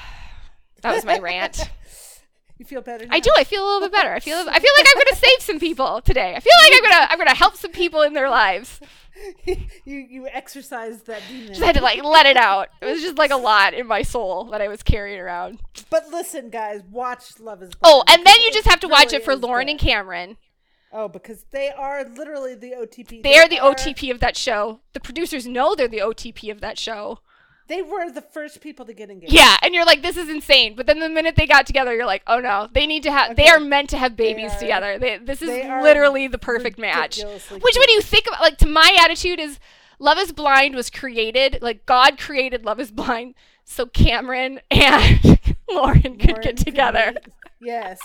that 0.84 0.94
was 0.94 1.04
my 1.04 1.18
rant. 1.18 1.70
you 2.58 2.64
feel 2.64 2.80
better? 2.80 3.06
I 3.10 3.20
do. 3.20 3.30
I 3.36 3.44
feel 3.44 3.62
a 3.62 3.66
little 3.66 3.80
bit 3.80 3.92
better. 3.92 4.12
I 4.12 4.20
feel. 4.20 4.36
I 4.38 4.60
feel 4.60 4.72
like 4.78 4.86
I'm 4.88 5.02
gonna 5.02 5.16
save 5.16 5.40
some 5.40 5.58
people 5.58 6.00
today. 6.02 6.34
I 6.36 6.40
feel 6.40 6.52
like 6.62 6.72
I'm 6.74 6.82
gonna. 6.82 7.06
I'm 7.10 7.18
gonna 7.18 7.34
help 7.34 7.56
some 7.56 7.72
people 7.72 8.02
in 8.02 8.12
their 8.12 8.30
lives. 8.30 8.80
you 9.46 9.56
you 9.84 10.28
exercised 10.28 11.06
that 11.06 11.22
demon. 11.28 11.48
Just 11.48 11.62
had 11.62 11.74
to 11.76 11.82
like 11.82 12.02
let 12.02 12.26
it 12.26 12.36
out. 12.36 12.68
It 12.80 12.86
was 12.86 13.02
just 13.02 13.18
like 13.18 13.30
a 13.30 13.36
lot 13.36 13.74
in 13.74 13.86
my 13.86 14.02
soul 14.02 14.44
that 14.46 14.60
I 14.60 14.68
was 14.68 14.82
carrying 14.82 15.20
around. 15.20 15.60
But 15.90 16.08
listen, 16.10 16.50
guys, 16.50 16.82
watch 16.90 17.38
Love 17.40 17.62
Is 17.62 17.74
Blind. 17.74 17.80
Oh, 17.82 18.04
and 18.08 18.26
then 18.26 18.40
you 18.42 18.52
just 18.52 18.68
have 18.68 18.80
to 18.80 18.88
watch 18.88 19.06
really 19.06 19.16
it 19.16 19.24
for 19.24 19.36
Lauren 19.36 19.66
good. 19.66 19.72
and 19.72 19.80
Cameron. 19.80 20.36
Oh, 20.92 21.08
because 21.08 21.44
they 21.50 21.70
are 21.70 22.04
literally 22.04 22.54
the 22.54 22.70
OTP. 22.70 23.24
They 23.24 23.36
are 23.36 23.48
the 23.48 23.56
OTP 23.56 24.12
of 24.12 24.20
that 24.20 24.36
show. 24.36 24.78
The 24.92 25.00
producers 25.00 25.44
know 25.44 25.74
they're 25.74 25.88
the 25.88 25.98
OTP 25.98 26.52
of 26.52 26.60
that 26.60 26.78
show. 26.78 27.18
They 27.66 27.80
were 27.80 28.10
the 28.10 28.20
first 28.20 28.60
people 28.60 28.84
to 28.84 28.92
get 28.92 29.10
engaged. 29.10 29.32
Yeah, 29.32 29.56
and 29.62 29.74
you're 29.74 29.86
like, 29.86 30.02
this 30.02 30.18
is 30.18 30.28
insane. 30.28 30.74
But 30.76 30.86
then 30.86 30.98
the 30.98 31.08
minute 31.08 31.34
they 31.36 31.46
got 31.46 31.66
together, 31.66 31.94
you're 31.94 32.04
like, 32.06 32.22
oh 32.26 32.38
no, 32.38 32.68
they 32.72 32.86
need 32.86 33.02
to 33.04 33.10
have. 33.12 33.36
They 33.36 33.48
are 33.48 33.60
meant 33.60 33.90
to 33.90 33.98
have 33.98 34.16
babies 34.16 34.52
are- 34.52 34.58
together. 34.58 34.98
They, 34.98 35.18
this 35.18 35.40
is 35.40 35.48
they 35.48 35.82
literally 35.82 36.28
the 36.28 36.38
perfect 36.38 36.78
match. 36.78 37.22
Which, 37.22 37.50
when 37.50 37.88
you 37.88 38.02
think 38.02 38.26
about, 38.26 38.40
like, 38.40 38.58
to 38.58 38.68
my 38.68 38.96
attitude 39.00 39.40
is, 39.40 39.58
Love 39.98 40.18
Is 40.18 40.32
Blind 40.32 40.74
was 40.74 40.90
created, 40.90 41.58
like 41.62 41.86
God 41.86 42.18
created 42.18 42.64
Love 42.64 42.80
Is 42.80 42.90
Blind, 42.90 43.34
so 43.64 43.86
Cameron 43.86 44.60
and 44.70 45.38
Lauren 45.70 46.18
could 46.18 46.30
Lauren 46.30 46.42
get 46.42 46.56
together. 46.58 47.14
Yes. 47.60 47.98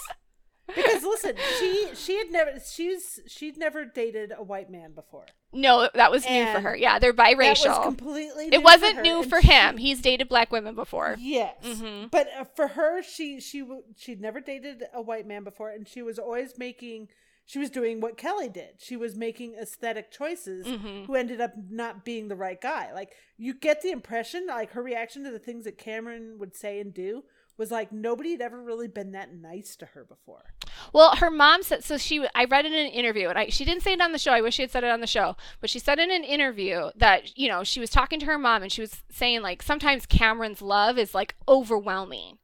Because 0.76 1.03
listen, 1.03 1.34
she 1.59 1.89
she 1.95 2.17
had 2.17 2.32
never 2.32 2.51
she's 2.72 3.20
she'd 3.28 3.57
never 3.57 3.86
dated 3.86 4.32
a 4.38 4.43
white 4.43 4.70
man 4.70 4.93
before. 4.93 5.26
No, 5.51 5.89
that 5.95 6.11
was 6.11 6.26
new 6.30 6.45
for 6.51 6.59
her. 6.61 6.76
Yeah, 6.76 6.99
they're 6.99 7.11
That 7.11 7.36
was 7.38 7.45
biracial. 7.59 7.84
completely. 7.84 8.49
It 8.51 8.61
wasn't 8.63 8.97
for 8.97 9.01
new 9.01 9.22
and 9.22 9.30
for 9.30 9.41
she- 9.41 9.47
him. 9.47 9.78
He's 9.78 10.01
dated 10.01 10.30
black 10.30 10.51
women 10.51 10.76
before. 10.76 11.15
Yes, 11.20 11.55
Mhm. 11.63 12.11
but 12.11 12.28
uh, 12.38 12.43
for 12.43 12.67
her, 12.70 13.01
she 13.01 13.39
she 13.39 13.63
she'd 13.97 14.22
never 14.22 14.39
dated 14.39 14.84
a 14.93 15.01
white 15.01 15.26
man 15.26 15.43
before, 15.43 15.70
and 15.72 15.88
she 15.88 16.01
was 16.01 16.20
always 16.20 16.57
making. 16.57 17.09
She 17.45 17.57
was 17.57 17.72
doing 17.72 17.99
what 17.99 18.15
Kelly 18.15 18.47
did. 18.47 18.76
She 18.78 18.95
was 18.95 19.15
making 19.15 19.55
aesthetic 19.55 20.11
choices, 20.11 20.67
Mhm. 20.67 21.07
who 21.07 21.15
ended 21.15 21.41
up 21.41 21.53
not 21.67 22.05
being 22.05 22.28
the 22.28 22.36
right 22.36 22.61
guy. 22.61 22.93
Like 22.93 23.13
you 23.38 23.55
get 23.55 23.82
the 23.82 23.89
impression, 23.89 24.45
like 24.45 24.74
her 24.74 24.84
reaction 24.84 25.24
to 25.24 25.32
the 25.32 25.39
things 25.39 25.65
that 25.65 25.80
Cameron 25.80 26.38
would 26.38 26.55
say 26.55 26.80
and 26.80 26.93
do 26.93 27.24
was 27.60 27.70
like 27.70 27.91
nobody 27.91 28.32
had 28.32 28.41
ever 28.41 28.60
really 28.60 28.88
been 28.88 29.12
that 29.12 29.34
nice 29.36 29.76
to 29.76 29.86
her 29.88 30.03
before. 30.03 30.45
Well, 30.93 31.18
her 31.18 31.30
mom 31.30 31.62
said 31.62 31.84
so. 31.84 31.97
She 31.97 32.26
I 32.34 32.45
read 32.45 32.66
it 32.66 32.72
in 32.72 32.86
an 32.86 32.91
interview, 32.91 33.28
and 33.28 33.38
I 33.38 33.49
she 33.49 33.66
didn't 33.66 33.84
say 33.84 33.93
it 33.93 34.01
on 34.01 34.14
the 34.14 34.18
show. 34.18 34.32
I 34.32 34.41
wish 34.41 34.55
she 34.55 34.64
had 34.64 34.72
said 34.72 34.84
it 34.84 34.89
on 34.89 35.01
the 35.01 35.07
show, 35.07 35.36
but 35.62 35.70
she 35.70 35.78
said 35.78 35.99
in 35.99 36.10
an 36.10 36.24
interview 36.24 36.89
that 36.95 37.38
you 37.38 37.47
know 37.49 37.64
she 37.64 37.80
was 37.80 37.89
talking 37.91 38.20
to 38.22 38.26
her 38.26 38.38
mom, 38.39 38.64
and 38.64 38.72
she 38.72 38.82
was 38.82 39.03
saying 39.12 39.41
like 39.41 39.62
sometimes 39.62 40.05
Cameron's 40.05 40.62
love 40.62 40.97
is 40.97 41.14
like 41.14 41.36
overwhelming. 41.47 42.38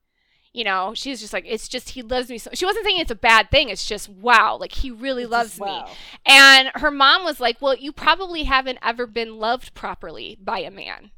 You 0.51 0.63
know, 0.63 0.93
she's 0.93 1.19
just 1.19 1.33
like 1.33 1.45
it's 1.47 1.67
just 1.67 1.89
he 1.89 2.01
loves 2.01 2.29
me 2.29 2.37
so. 2.37 2.49
She 2.53 2.65
wasn't 2.65 2.85
saying 2.85 2.99
it's 2.99 3.11
a 3.11 3.15
bad 3.15 3.49
thing. 3.51 3.69
It's 3.69 3.85
just 3.85 4.09
wow, 4.09 4.57
like 4.59 4.73
he 4.73 4.91
really 4.91 5.23
It's 5.23 5.31
loves 5.31 5.49
just, 5.51 5.61
me. 5.61 5.67
wow. 5.67 5.89
And 6.25 6.71
her 6.75 6.91
mom 6.91 7.23
was 7.23 7.39
like, 7.39 7.61
"Well, 7.61 7.75
you 7.75 7.91
probably 7.91 8.43
haven't 8.43 8.79
ever 8.81 9.07
been 9.07 9.37
loved 9.37 9.73
properly 9.73 10.37
by 10.41 10.59
a 10.59 10.71
man." 10.71 11.11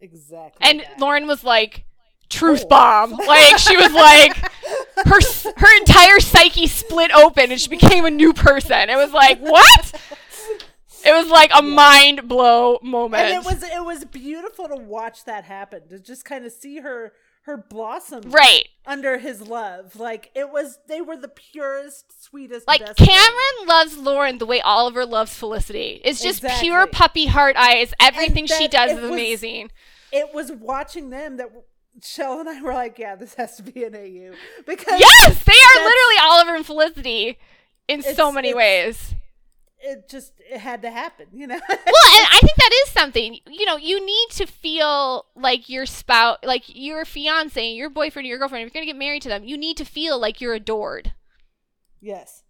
Exactly. 0.00 0.58
And 0.66 0.80
that. 0.80 1.00
Lauren 1.00 1.26
was 1.26 1.44
like, 1.44 1.84
"Truth 2.28 2.64
Oh. 2.64 2.68
bomb!" 2.68 3.12
Like 3.26 3.58
she 3.58 3.76
was 3.76 3.92
like, 3.92 4.36
her 5.06 5.20
her 5.56 5.76
entire 5.78 6.20
psyche 6.20 6.66
split 6.66 7.10
open 7.12 7.50
and 7.52 7.60
she 7.60 7.68
became 7.68 8.04
a 8.04 8.10
new 8.10 8.32
person. 8.32 8.90
It 8.90 8.96
was 8.96 9.12
like 9.12 9.38
what? 9.40 9.92
It 11.06 11.12
was 11.12 11.28
like 11.28 11.50
a 11.54 11.62
mind 11.62 12.28
blow 12.28 12.78
moment. 12.82 13.22
and 13.22 13.34
it 13.34 13.44
was 13.46 13.62
it 13.62 13.84
was 13.84 14.04
beautiful 14.04 14.66
to 14.68 14.76
watch 14.76 15.24
that 15.24 15.44
happen 15.44 15.88
to 15.88 15.98
just 15.98 16.24
kind 16.24 16.44
of 16.44 16.52
see 16.52 16.78
her 16.80 17.12
her 17.42 17.56
blossom 17.56 18.20
right. 18.30 18.68
under 18.84 19.16
his 19.16 19.40
love 19.40 19.96
like 19.96 20.30
it 20.34 20.50
was 20.50 20.80
they 20.86 21.00
were 21.00 21.16
the 21.16 21.28
purest 21.28 22.24
sweetest 22.24 22.66
Like. 22.68 22.84
Cameron 22.96 23.66
loves 23.66 23.96
Lauren 23.96 24.36
the 24.36 24.44
way 24.44 24.60
Oliver 24.60 25.06
loves 25.06 25.34
Felicity. 25.34 26.00
It's 26.04 26.20
just 26.20 26.42
Exactly. 26.42 26.68
pure 26.68 26.86
puppy 26.88 27.24
heart 27.26 27.56
eyes. 27.56 27.94
Everything 28.00 28.46
she 28.46 28.68
does 28.68 28.90
is 28.92 29.00
was- 29.00 29.10
amazing. 29.10 29.70
it 30.12 30.34
was 30.34 30.52
watching 30.52 31.08
them 31.10 31.38
that 31.38 31.48
Shell 32.02 32.40
and 32.40 32.48
I 32.48 32.60
were 32.62 32.74
like 32.74 32.98
yeah 32.98 33.16
this 33.16 33.34
has 33.34 33.56
to 33.56 33.62
be 33.62 33.84
an 33.84 33.94
AU 33.94 34.34
because 34.66 35.00
Yes, 35.00 35.44
they 35.44 35.52
are 35.52 35.84
literally 35.84 36.16
Oliver 36.22 36.54
and 36.54 36.66
Felicity 36.66 37.38
in 37.88 38.02
so 38.02 38.30
many 38.32 38.54
ways. 38.54 39.14
it 39.80 40.08
just 40.08 40.32
it 40.40 40.58
had 40.58 40.82
to 40.82 40.90
happen 40.90 41.26
you 41.32 41.46
know 41.46 41.54
well, 41.68 41.76
and 41.78 42.26
I 42.32 42.38
think 42.40 42.56
that 42.56 42.70
is 42.84 42.90
something. 42.90 43.38
You 43.48 43.64
know, 43.66 43.76
you 43.76 44.04
need 44.04 44.28
to 44.32 44.46
feel 44.46 45.26
like 45.36 45.68
your 45.68 45.86
spouse, 45.86 46.38
like 46.42 46.64
your 46.66 47.04
fiance, 47.04 47.70
your 47.72 47.88
boyfriend, 47.90 48.26
your 48.26 48.38
girlfriend. 48.38 48.66
If 48.66 48.74
you're 48.74 48.80
gonna 48.82 48.92
get 48.92 48.98
married 48.98 49.22
to 49.22 49.28
them, 49.28 49.44
you 49.44 49.56
need 49.56 49.76
to 49.76 49.84
feel 49.84 50.18
like 50.20 50.40
you're 50.40 50.54
adored. 50.54 51.12
yes 52.00 52.42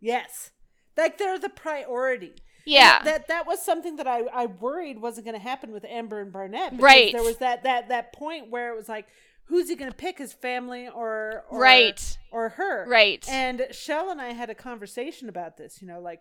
yes 0.00 0.50
like 0.96 1.18
they're 1.18 1.38
the 1.38 1.48
priority 1.48 2.34
Yeah. 2.68 3.02
that 3.02 3.28
that 3.28 3.46
was 3.46 3.62
something 3.64 3.96
that 3.96 4.06
I, 4.06 4.20
I 4.32 4.46
worried 4.46 5.00
wasn't 5.00 5.26
going 5.26 5.36
to 5.38 5.42
happen 5.42 5.72
with 5.72 5.84
Amber 5.84 6.20
and 6.20 6.32
Barnett. 6.32 6.72
because 6.72 6.82
Right. 6.84 7.12
There 7.12 7.22
was 7.22 7.38
that 7.38 7.62
that 7.64 7.88
that 7.88 8.12
point 8.12 8.50
where 8.50 8.72
it 8.72 8.76
was 8.76 8.88
like, 8.88 9.06
who's 9.44 9.68
he 9.68 9.76
going 9.76 9.90
to 9.90 9.96
pick, 9.96 10.18
his 10.18 10.32
family 10.32 10.88
or, 10.88 11.44
or 11.50 11.58
Right. 11.60 12.18
or 12.30 12.50
her? 12.50 12.86
right. 12.88 13.24
And 13.28 13.66
Shell 13.70 14.10
and 14.10 14.20
I 14.20 14.32
had 14.32 14.50
a 14.50 14.54
conversation 14.54 15.28
about 15.28 15.56
this. 15.56 15.80
You 15.80 15.88
know, 15.88 16.00
like, 16.00 16.20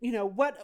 you 0.00 0.12
know 0.12 0.26
what. 0.26 0.58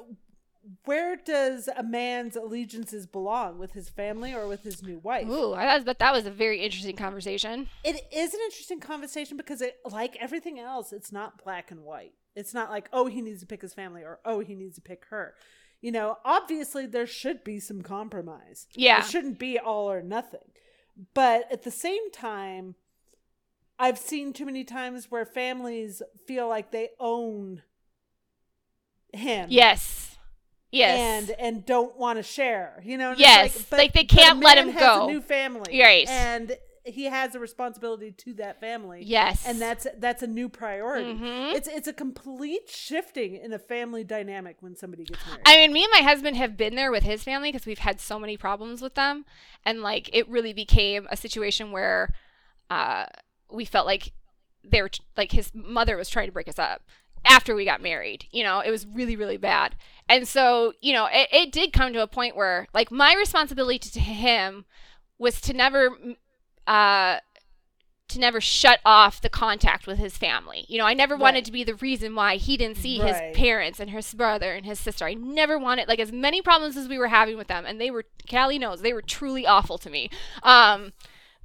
Where 0.84 1.16
does 1.16 1.70
a 1.74 1.82
man's 1.82 2.36
allegiances 2.36 3.06
belong 3.06 3.58
with 3.58 3.72
his 3.72 3.88
family 3.88 4.34
or 4.34 4.46
with 4.46 4.62
his 4.62 4.82
new 4.82 4.98
wife? 4.98 5.26
Ooh, 5.26 5.54
I 5.54 5.64
thought 5.64 5.86
that 5.86 5.98
that 6.00 6.12
was 6.12 6.26
a 6.26 6.30
very 6.30 6.60
interesting 6.60 6.96
conversation. 6.96 7.66
It 7.82 7.96
is 8.12 8.34
an 8.34 8.40
interesting 8.44 8.78
conversation 8.78 9.38
because 9.38 9.62
it, 9.62 9.78
like 9.90 10.18
everything 10.20 10.58
else, 10.60 10.92
it's 10.92 11.10
not 11.12 11.42
black 11.42 11.70
and 11.70 11.80
white. 11.80 12.12
It's 12.34 12.54
not 12.54 12.70
like, 12.70 12.88
oh, 12.92 13.06
he 13.06 13.20
needs 13.20 13.40
to 13.40 13.46
pick 13.46 13.62
his 13.62 13.74
family 13.74 14.02
or 14.02 14.20
oh, 14.24 14.40
he 14.40 14.54
needs 14.54 14.76
to 14.76 14.80
pick 14.80 15.06
her. 15.10 15.34
You 15.80 15.92
know, 15.92 16.18
obviously 16.24 16.86
there 16.86 17.06
should 17.06 17.42
be 17.42 17.58
some 17.58 17.82
compromise. 17.82 18.66
Yeah. 18.74 18.98
It 18.98 19.06
shouldn't 19.06 19.38
be 19.38 19.58
all 19.58 19.90
or 19.90 20.02
nothing. 20.02 20.40
But 21.14 21.50
at 21.50 21.62
the 21.62 21.70
same 21.70 22.10
time, 22.10 22.74
I've 23.78 23.98
seen 23.98 24.32
too 24.32 24.44
many 24.44 24.64
times 24.64 25.10
where 25.10 25.24
families 25.24 26.02
feel 26.26 26.48
like 26.48 26.70
they 26.70 26.90
own 26.98 27.62
him. 29.12 29.46
Yes. 29.50 30.18
Yes. 30.70 30.98
And 30.98 31.30
and 31.40 31.66
don't 31.66 31.96
want 31.98 32.18
to 32.18 32.22
share. 32.22 32.80
You 32.84 32.98
know. 32.98 33.14
Yes, 33.16 33.60
but- 33.70 33.78
like 33.78 33.92
they 33.92 34.04
can't 34.04 34.40
let 34.40 34.58
him 34.58 34.76
go. 34.76 35.08
A 35.08 35.10
new 35.10 35.20
family. 35.20 35.80
Right. 35.80 36.06
And 36.08 36.56
he 36.90 37.04
has 37.04 37.34
a 37.34 37.38
responsibility 37.40 38.10
to 38.12 38.34
that 38.34 38.60
family. 38.60 39.02
yes. 39.04 39.44
And 39.46 39.60
that's 39.60 39.86
that's 39.98 40.22
a 40.22 40.26
new 40.26 40.48
priority. 40.48 41.14
Mhm. 41.14 41.54
It's 41.54 41.68
it's 41.68 41.88
a 41.88 41.92
complete 41.92 42.68
shifting 42.68 43.36
in 43.36 43.50
the 43.50 43.58
family 43.58 44.04
dynamic 44.04 44.56
when 44.60 44.76
somebody 44.76 45.04
gets 45.04 45.24
married. 45.26 45.42
I 45.46 45.56
mean, 45.56 45.72
me 45.72 45.84
and 45.84 45.92
my 45.92 46.02
husband 46.02 46.36
have 46.36 46.56
been 46.56 46.74
there 46.74 46.90
with 46.90 47.04
his 47.04 47.22
family 47.22 47.50
because 47.52 47.66
we've 47.66 47.78
had 47.78 48.00
so 48.00 48.18
many 48.18 48.36
problems 48.36 48.82
with 48.82 48.94
them, 48.94 49.24
and 49.64 49.82
like 49.82 50.10
it 50.12 50.28
really 50.28 50.52
became 50.52 51.06
a 51.10 51.16
situation 51.16 51.72
where 51.72 52.14
uh, 52.70 53.06
we 53.50 53.64
felt 53.64 53.86
like 53.86 54.12
they 54.62 54.82
were 54.82 54.90
like 55.16 55.32
his 55.32 55.50
mother 55.54 55.96
was 55.96 56.08
trying 56.08 56.26
to 56.26 56.32
break 56.32 56.48
us 56.48 56.58
up 56.58 56.82
after 57.24 57.54
we 57.54 57.64
got 57.64 57.82
married. 57.82 58.26
You 58.30 58.44
know, 58.44 58.60
it 58.60 58.70
was 58.70 58.86
really 58.86 59.16
really 59.16 59.36
bad, 59.36 59.74
and 60.08 60.26
so 60.28 60.72
you 60.80 60.92
know 60.92 61.06
it, 61.10 61.28
it 61.32 61.52
did 61.52 61.72
come 61.72 61.92
to 61.92 62.02
a 62.02 62.06
point 62.06 62.36
where 62.36 62.66
like 62.74 62.90
my 62.90 63.14
responsibility 63.14 63.90
to 63.90 64.00
him 64.00 64.64
was 65.18 65.40
to 65.42 65.52
never 65.52 65.96
uh 66.66 67.18
to 68.08 68.18
never 68.18 68.40
shut 68.40 68.80
off 68.84 69.20
the 69.20 69.28
contact 69.28 69.86
with 69.86 69.96
his 69.98 70.16
family. 70.16 70.64
You 70.68 70.78
know, 70.78 70.84
I 70.84 70.94
never 70.94 71.16
wanted 71.16 71.44
to 71.44 71.52
be 71.52 71.62
the 71.62 71.76
reason 71.76 72.16
why 72.16 72.36
he 72.38 72.56
didn't 72.56 72.76
see 72.78 73.00
Right. 73.00 73.14
his 73.28 73.36
parents 73.36 73.78
and 73.78 73.88
his 73.88 74.12
brother 74.14 74.52
and 74.52 74.66
his 74.66 74.80
sister. 74.80 75.04
I 75.04 75.14
never 75.14 75.56
wanted 75.56 75.86
like 75.86 76.00
as 76.00 76.10
many 76.10 76.42
problems 76.42 76.76
as 76.76 76.88
we 76.88 76.98
were 76.98 77.06
having 77.06 77.36
with 77.36 77.46
them, 77.46 77.64
and 77.64 77.80
they 77.80 77.88
were 77.90 78.04
Callie 78.28 78.58
knows 78.58 78.80
they 78.82 78.92
were 78.92 79.00
truly 79.02 79.46
awful 79.46 79.78
to 79.78 79.88
me. 79.90 80.10
Um, 80.42 80.92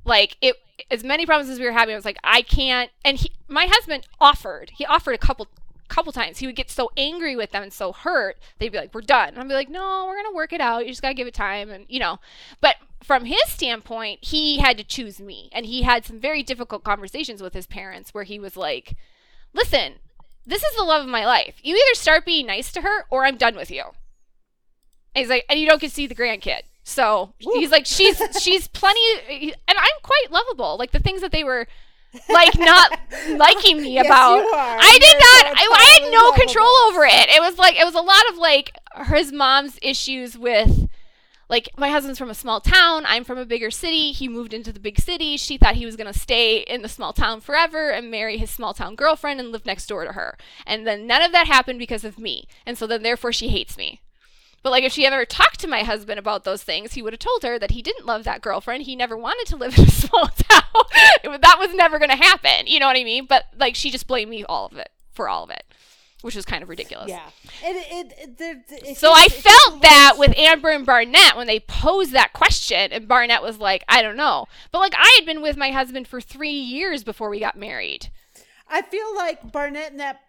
like 0.05 0.37
it 0.41 0.55
as 0.89 1.03
many 1.03 1.25
problems 1.27 1.51
as 1.51 1.59
we 1.59 1.65
were 1.65 1.71
having, 1.71 1.93
I 1.93 1.97
was 1.97 2.05
like, 2.05 2.17
I 2.23 2.41
can't. 2.41 2.89
And 3.05 3.17
he, 3.17 3.31
my 3.47 3.67
husband 3.67 4.07
offered. 4.19 4.71
He 4.75 4.85
offered 4.85 5.13
a 5.13 5.19
couple 5.19 5.47
couple 5.87 6.11
times. 6.11 6.39
He 6.39 6.47
would 6.47 6.55
get 6.55 6.71
so 6.71 6.89
angry 6.97 7.35
with 7.35 7.51
them 7.51 7.61
and 7.61 7.71
so 7.71 7.91
hurt. 7.91 8.37
They'd 8.57 8.71
be 8.71 8.79
like, 8.79 8.91
"We're 8.93 9.01
done." 9.01 9.29
And 9.29 9.37
I'd 9.39 9.47
be 9.47 9.53
like, 9.53 9.69
"No, 9.69 10.05
we're 10.07 10.15
gonna 10.21 10.35
work 10.35 10.51
it 10.51 10.61
out. 10.61 10.83
You 10.83 10.89
just 10.91 11.03
gotta 11.03 11.13
give 11.13 11.27
it 11.27 11.35
time." 11.35 11.69
And 11.69 11.85
you 11.87 11.99
know, 11.99 12.17
but 12.59 12.75
from 13.05 13.25
his 13.25 13.43
standpoint, 13.47 14.19
he 14.21 14.57
had 14.59 14.77
to 14.77 14.83
choose 14.83 15.19
me, 15.19 15.49
and 15.51 15.65
he 15.65 15.83
had 15.83 16.05
some 16.05 16.19
very 16.19 16.43
difficult 16.43 16.83
conversations 16.83 17.41
with 17.41 17.53
his 17.53 17.67
parents 17.67 18.13
where 18.13 18.23
he 18.23 18.39
was 18.39 18.57
like, 18.57 18.95
"Listen, 19.53 19.95
this 20.45 20.63
is 20.63 20.75
the 20.75 20.83
love 20.83 21.03
of 21.03 21.09
my 21.09 21.25
life. 21.25 21.55
You 21.63 21.75
either 21.75 21.95
start 21.95 22.25
being 22.25 22.47
nice 22.47 22.71
to 22.73 22.81
her, 22.81 23.05
or 23.09 23.25
I'm 23.25 23.37
done 23.37 23.55
with 23.55 23.69
you." 23.71 23.83
And 25.13 25.21
he's 25.23 25.29
like, 25.29 25.45
and 25.49 25.59
you 25.59 25.67
don't 25.67 25.79
get 25.79 25.89
to 25.89 25.93
see 25.93 26.07
the 26.07 26.15
grandkid. 26.15 26.61
So 26.83 27.33
he's 27.37 27.71
like, 27.71 27.85
she's 27.85 28.21
she's 28.41 28.67
plenty, 28.67 28.99
and 29.67 29.77
I'm 29.77 29.99
quite 30.03 30.27
lovable. 30.31 30.77
Like 30.77 30.91
the 30.91 30.99
things 30.99 31.21
that 31.21 31.31
they 31.31 31.43
were 31.43 31.67
like 32.29 32.57
not 32.57 32.97
liking 33.37 33.81
me 33.81 33.93
Yes, 33.95 34.05
about. 34.05 34.39
I 34.51 34.97
did 34.99 35.17
not. 35.19 35.57
I, 35.57 35.67
I 35.73 35.99
had 36.01 36.11
no 36.11 36.19
lovable. 36.25 36.39
control 36.45 36.75
over 36.87 37.05
it. 37.05 37.29
It 37.29 37.41
was 37.41 37.57
like 37.57 37.75
it 37.79 37.85
was 37.85 37.95
a 37.95 38.01
lot 38.01 38.23
of 38.31 38.37
like 38.37 38.71
his 39.07 39.31
mom's 39.31 39.77
issues 39.81 40.37
with. 40.37 40.89
Like 41.47 41.69
my 41.77 41.89
husband's 41.89 42.17
from 42.17 42.29
a 42.29 42.35
small 42.35 42.59
town, 42.59 43.03
I'm 43.05 43.23
from 43.23 43.37
a 43.37 43.45
bigger 43.45 43.69
city. 43.69 44.11
He 44.11 44.27
moved 44.27 44.53
into 44.53 44.71
the 44.71 44.79
big 44.79 44.99
city. 44.99 45.37
She 45.37 45.57
thought 45.57 45.75
he 45.75 45.85
was 45.85 45.95
going 45.95 46.11
to 46.11 46.19
stay 46.19 46.57
in 46.57 46.81
the 46.81 46.89
small 46.89 47.13
town 47.13 47.41
forever 47.41 47.91
and 47.91 48.09
marry 48.09 48.37
his 48.37 48.49
small 48.49 48.73
town 48.73 48.95
girlfriend 48.95 49.39
and 49.39 49.51
live 49.51 49.65
next 49.65 49.87
door 49.87 50.05
to 50.05 50.13
her. 50.13 50.37
And 50.65 50.87
then 50.87 51.05
none 51.05 51.21
of 51.21 51.31
that 51.33 51.47
happened 51.47 51.79
because 51.79 52.03
of 52.03 52.17
me. 52.17 52.47
And 52.65 52.77
so 52.77 52.87
then 52.87 53.03
therefore 53.03 53.31
she 53.31 53.49
hates 53.49 53.77
me. 53.77 54.01
But 54.63 54.71
like 54.71 54.83
if 54.83 54.93
she 54.93 55.05
ever 55.05 55.25
talked 55.25 55.59
to 55.59 55.67
my 55.67 55.83
husband 55.83 56.17
about 56.17 56.43
those 56.43 56.63
things, 56.63 56.93
he 56.93 57.03
would 57.03 57.13
have 57.13 57.19
told 57.19 57.43
her 57.43 57.59
that 57.59 57.71
he 57.71 57.83
didn't 57.83 58.07
love 58.07 58.23
that 58.23 58.41
girlfriend. 58.41 58.83
He 58.83 58.95
never 58.95 59.15
wanted 59.15 59.45
to 59.49 59.55
live 59.55 59.77
in 59.77 59.85
a 59.85 59.91
small 59.91 60.27
town. 60.27 60.63
That 61.41 61.57
was 61.59 61.73
never 61.75 61.99
going 61.99 62.09
to 62.09 62.15
happen. 62.15 62.65
You 62.65 62.79
know 62.79 62.87
what 62.87 62.97
I 62.97 63.03
mean? 63.03 63.27
But 63.27 63.45
like 63.59 63.75
she 63.75 63.91
just 63.91 64.07
blamed 64.07 64.31
me 64.31 64.43
all 64.43 64.65
of 64.65 64.77
it 64.77 64.89
for 65.13 65.29
all 65.29 65.43
of 65.43 65.49
it, 65.51 65.63
which 66.25 66.35
is 66.35 66.43
kind 66.43 66.63
of 66.63 66.69
ridiculous. 66.69 67.07
Yeah. 67.07 67.29
It, 67.63 68.11
it, 68.19 68.65
it, 68.67 68.97
So 68.97 69.11
I 69.13 69.27
felt 69.27 69.83
that 69.83 70.15
with 70.17 70.35
Amber 70.35 70.69
and 70.69 70.83
Barnett 70.83 71.37
when 71.37 71.45
they 71.45 71.59
posed 71.59 72.13
that 72.13 72.33
question, 72.33 72.91
and 72.91 73.07
Barnett 73.07 73.43
was 73.43 73.59
like, 73.59 73.85
I 73.87 74.01
don't 74.01 74.17
know. 74.17 74.47
But 74.71 74.79
like 74.79 74.95
I 74.97 75.17
had 75.19 75.27
been 75.27 75.43
with 75.43 75.55
my 75.55 75.69
husband 75.69 76.07
for 76.07 76.19
three 76.19 76.49
years 76.49 77.03
before 77.03 77.29
we 77.29 77.39
got 77.39 77.55
married. 77.55 78.09
I 78.67 78.81
feel 78.81 79.15
like 79.15 79.51
Barnett 79.51 79.91
in 79.91 79.97
that 79.97 80.21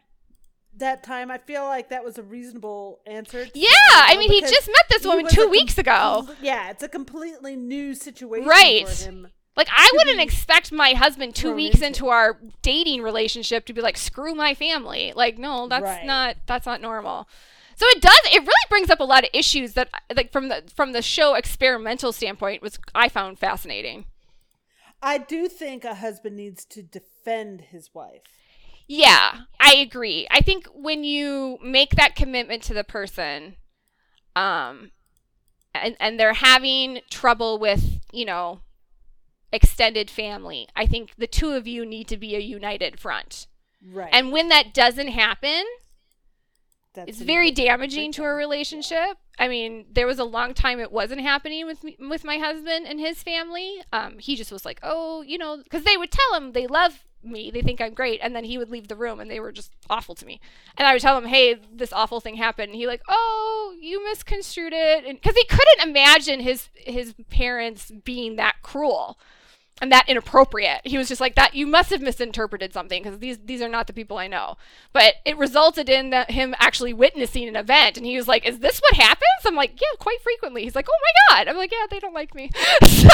that 0.77 1.03
time, 1.03 1.31
I 1.31 1.39
feel 1.39 1.65
like 1.65 1.89
that 1.89 2.05
was 2.05 2.19
a 2.19 2.23
reasonable 2.23 3.01
answer. 3.07 3.49
Yeah, 3.55 3.69
I 3.95 4.19
mean, 4.19 4.31
he 4.31 4.43
just 4.43 4.67
met 4.69 4.85
this 4.91 5.07
woman 5.07 5.27
two 5.27 5.49
weeks 5.49 5.79
ago. 5.79 6.29
Yeah, 6.43 6.69
it's 6.69 6.83
a 6.83 6.91
completely 6.91 7.57
new 7.57 7.95
situation 7.95 8.47
Right. 8.47 8.87
for 8.87 9.05
him. 9.05 9.29
Like 9.57 9.69
I 9.71 9.91
wouldn't 9.97 10.21
expect 10.21 10.71
my 10.71 10.91
husband 10.93 11.35
two 11.35 11.49
thrown 11.49 11.57
weeks 11.57 11.81
into 11.81 11.87
into 11.87 12.09
our 12.09 12.39
dating 12.63 13.03
relationship 13.03 13.65
to 13.67 13.73
be 13.73 13.81
like, 13.81 13.97
screw 13.97 14.35
my 14.35 14.55
family. 14.55 15.13
Like, 15.17 15.39
no, 15.39 15.67
that's 15.69 15.83
Right. 15.83 16.05
not 16.05 16.37
that's 16.47 16.67
not 16.67 16.81
normal. 16.81 17.29
So 17.75 17.87
it 17.89 18.01
does 18.03 18.21
it 18.33 18.41
really 18.41 18.67
brings 18.69 18.91
up 18.91 19.01
a 19.01 19.05
lot 19.05 19.25
of 19.25 19.31
issues 19.33 19.75
that 19.75 19.89
like 20.15 20.31
from 20.33 20.49
the 20.49 20.65
from 20.75 20.93
the 20.93 21.03
show 21.03 21.35
experimental 21.35 22.13
standpoint 22.13 22.63
was 22.63 22.79
I 22.95 23.09
found 23.09 23.39
fascinating. 23.39 24.07
I 25.03 25.19
do 25.19 25.49
think 25.49 25.85
a 25.85 25.95
husband 25.95 26.37
needs 26.37 26.65
to 26.67 26.83
defend 26.83 27.61
his 27.63 27.95
wife. 27.95 28.23
Yeah, 28.89 29.41
I 29.61 29.75
agree. 29.77 30.27
I 30.31 30.41
think 30.41 30.69
when 30.73 31.03
you 31.05 31.59
make 31.63 31.97
that 31.97 32.15
commitment 32.15 32.63
to 32.65 32.75
the 32.75 32.85
person, 32.85 33.57
um, 34.37 34.93
and 35.75 35.97
and 35.99 36.19
they're 36.21 36.35
having 36.35 37.01
trouble 37.11 37.59
with, 37.59 38.01
you 38.13 38.25
know, 38.25 38.61
extended 39.53 40.11
family, 40.11 40.69
I 40.75 40.87
think 40.87 41.15
the 41.17 41.27
two 41.27 41.51
of 41.51 41.67
you 41.67 41.87
need 41.87 42.09
to 42.09 42.17
be 42.17 42.35
a 42.35 42.41
united 42.41 42.99
front. 43.01 43.47
Right. 43.93 44.11
And 44.13 44.33
when 44.33 44.49
that 44.49 44.75
doesn't 44.75 45.09
happen, 45.09 45.65
That's 46.95 47.09
it's 47.11 47.21
very 47.21 47.51
damaging 47.51 48.13
to 48.13 48.25
a 48.25 48.35
relationship. 48.35 49.19
I 49.39 49.49
mean, 49.49 49.87
there 49.93 50.07
was 50.07 50.19
a 50.19 50.25
long 50.25 50.55
time 50.55 50.81
it 50.81 50.91
wasn't 50.91 51.21
happening 51.21 51.67
with 51.67 51.85
me, 51.85 51.97
with 51.99 52.25
my 52.25 52.39
husband 52.39 52.87
and 52.87 52.99
his 52.99 53.23
family. 53.23 53.83
Um, 53.93 54.19
he 54.19 54.35
just 54.35 54.51
was 54.51 54.65
like, 54.65 54.81
"Oh, 54.83 55.23
you 55.23 55.37
know," 55.39 55.59
because 55.63 55.85
they 55.85 55.97
would 55.97 56.11
tell 56.11 56.35
him 56.35 56.53
they 56.53 56.67
love 56.67 57.05
me, 57.27 57.51
they 57.51 57.62
think 57.62 57.81
I'm 57.81 57.95
great, 57.95 58.20
and 58.22 58.35
then 58.35 58.45
he 58.45 58.59
would 58.59 58.70
leave 58.70 58.89
the 58.89 58.97
room 58.97 59.20
and 59.20 59.31
they 59.31 59.41
were 59.41 59.53
just 59.53 59.72
awful 59.89 60.14
to 60.16 60.27
me. 60.27 60.41
And 60.77 60.87
I 60.87 60.93
would 60.93 61.03
tell 61.03 61.18
him, 61.18 61.27
"Hey, 61.27 61.57
this 61.72 61.93
awful 61.93 62.20
thing 62.20 62.37
happened." 62.37 62.70
And 62.70 62.77
he 62.77 62.87
like, 62.87 63.03
"Oh, 63.09 63.74
you 63.81 64.05
misconstrued 64.05 64.72
it," 64.74 65.05
because 65.07 65.35
he 65.35 65.45
couldn't 65.45 65.89
imagine 65.89 66.41
his 66.41 66.68
his 66.74 67.14
parents 67.31 67.93
being 68.05 68.37
that 68.37 68.57
cruel 68.62 69.18
and 69.81 69.93
that 69.93 70.09
inappropriate. 70.09 70.81
He 70.85 70.97
was 70.97 71.09
just 71.09 71.20
like 71.20 71.35
that. 71.35 71.55
You 71.55 71.66
must 71.66 71.91
have 71.91 72.01
misinterpreted 72.01 72.72
something 72.72 73.03
because 73.03 73.18
these 73.18 73.39
these 73.45 73.61
are 73.61 73.68
not 73.68 73.87
the 73.87 73.93
people 73.93 74.16
I 74.16 74.27
know. 74.27 74.57
But 74.93 75.16
it 75.24 75.37
resulted 75.37 75.89
in 75.89 76.11
that 76.11 76.31
him 76.31 76.55
actually 76.59 76.95
witnessing 76.95 77.47
an 77.49 77.57
event, 77.57 77.97
and 77.97 78.07
he 78.07 78.16
was 78.16 78.27
like, 78.29 78.47
"Is 78.47 78.61
this 78.61 78.79
what 78.79 78.95
happens?" 78.95 79.45
I'm 79.45 79.55
like, 79.55 79.81
"Yeah, 79.81 79.89
quite 79.99 80.22
frequently." 80.22 80.62
He's 80.62 80.74
like, 80.74 80.89
"Oh 80.89 80.99
my 81.03 81.37
god!" 81.37 81.49
I'm 81.49 81.57
like, 81.57 81.72
"Yeah, 81.72 81.87
they 81.91 82.01
don't 82.01 82.14
like 82.14 82.35
me." 82.35 82.51
so, 82.87 83.09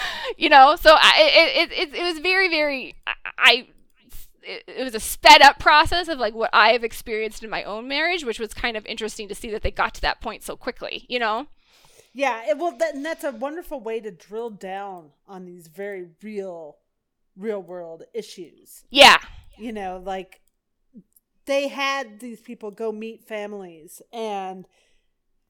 you 0.36 0.48
know, 0.48 0.76
so 0.76 0.94
I, 0.94 1.12
it, 1.18 1.70
it 1.70 1.78
it 1.78 1.94
it 1.94 2.02
was 2.02 2.18
very 2.18 2.48
very 2.48 2.94
I. 3.38 3.68
It, 4.42 4.82
was 4.82 4.94
a 4.94 5.00
sped 5.00 5.42
up 5.42 5.58
process 5.58 6.08
of 6.08 6.18
like 6.18 6.34
what 6.34 6.48
I 6.54 6.70
have 6.70 6.82
experienced 6.82 7.44
in 7.44 7.50
my 7.50 7.64
own 7.64 7.86
marriage, 7.86 8.24
which 8.24 8.40
was 8.40 8.54
kind 8.54 8.78
of 8.78 8.86
interesting 8.86 9.28
to 9.28 9.34
see 9.34 9.50
that 9.50 9.60
they 9.60 9.70
got 9.70 9.92
to 9.94 10.00
that 10.00 10.22
point 10.22 10.42
so 10.42 10.56
quickly, 10.56 11.04
you 11.06 11.18
know? 11.18 11.48
Yeah, 12.14 12.48
it, 12.48 12.56
well, 12.56 12.74
that, 12.78 12.94
and 12.94 13.04
that's 13.04 13.24
a 13.24 13.32
wonderful 13.32 13.78
way 13.78 14.00
to 14.00 14.10
drill 14.10 14.48
down 14.48 15.10
on 15.26 15.44
these 15.44 15.66
very 15.66 16.06
real, 16.22 16.78
real 17.36 17.60
world 17.60 18.04
issues. 18.14 18.84
Yeah. 18.88 19.18
You 19.58 19.72
know, 19.72 20.02
like 20.02 20.40
they 21.48 21.68
had 21.68 22.20
these 22.20 22.40
people 22.40 22.70
go 22.70 22.92
meet 22.92 23.24
families, 23.24 24.02
and 24.12 24.66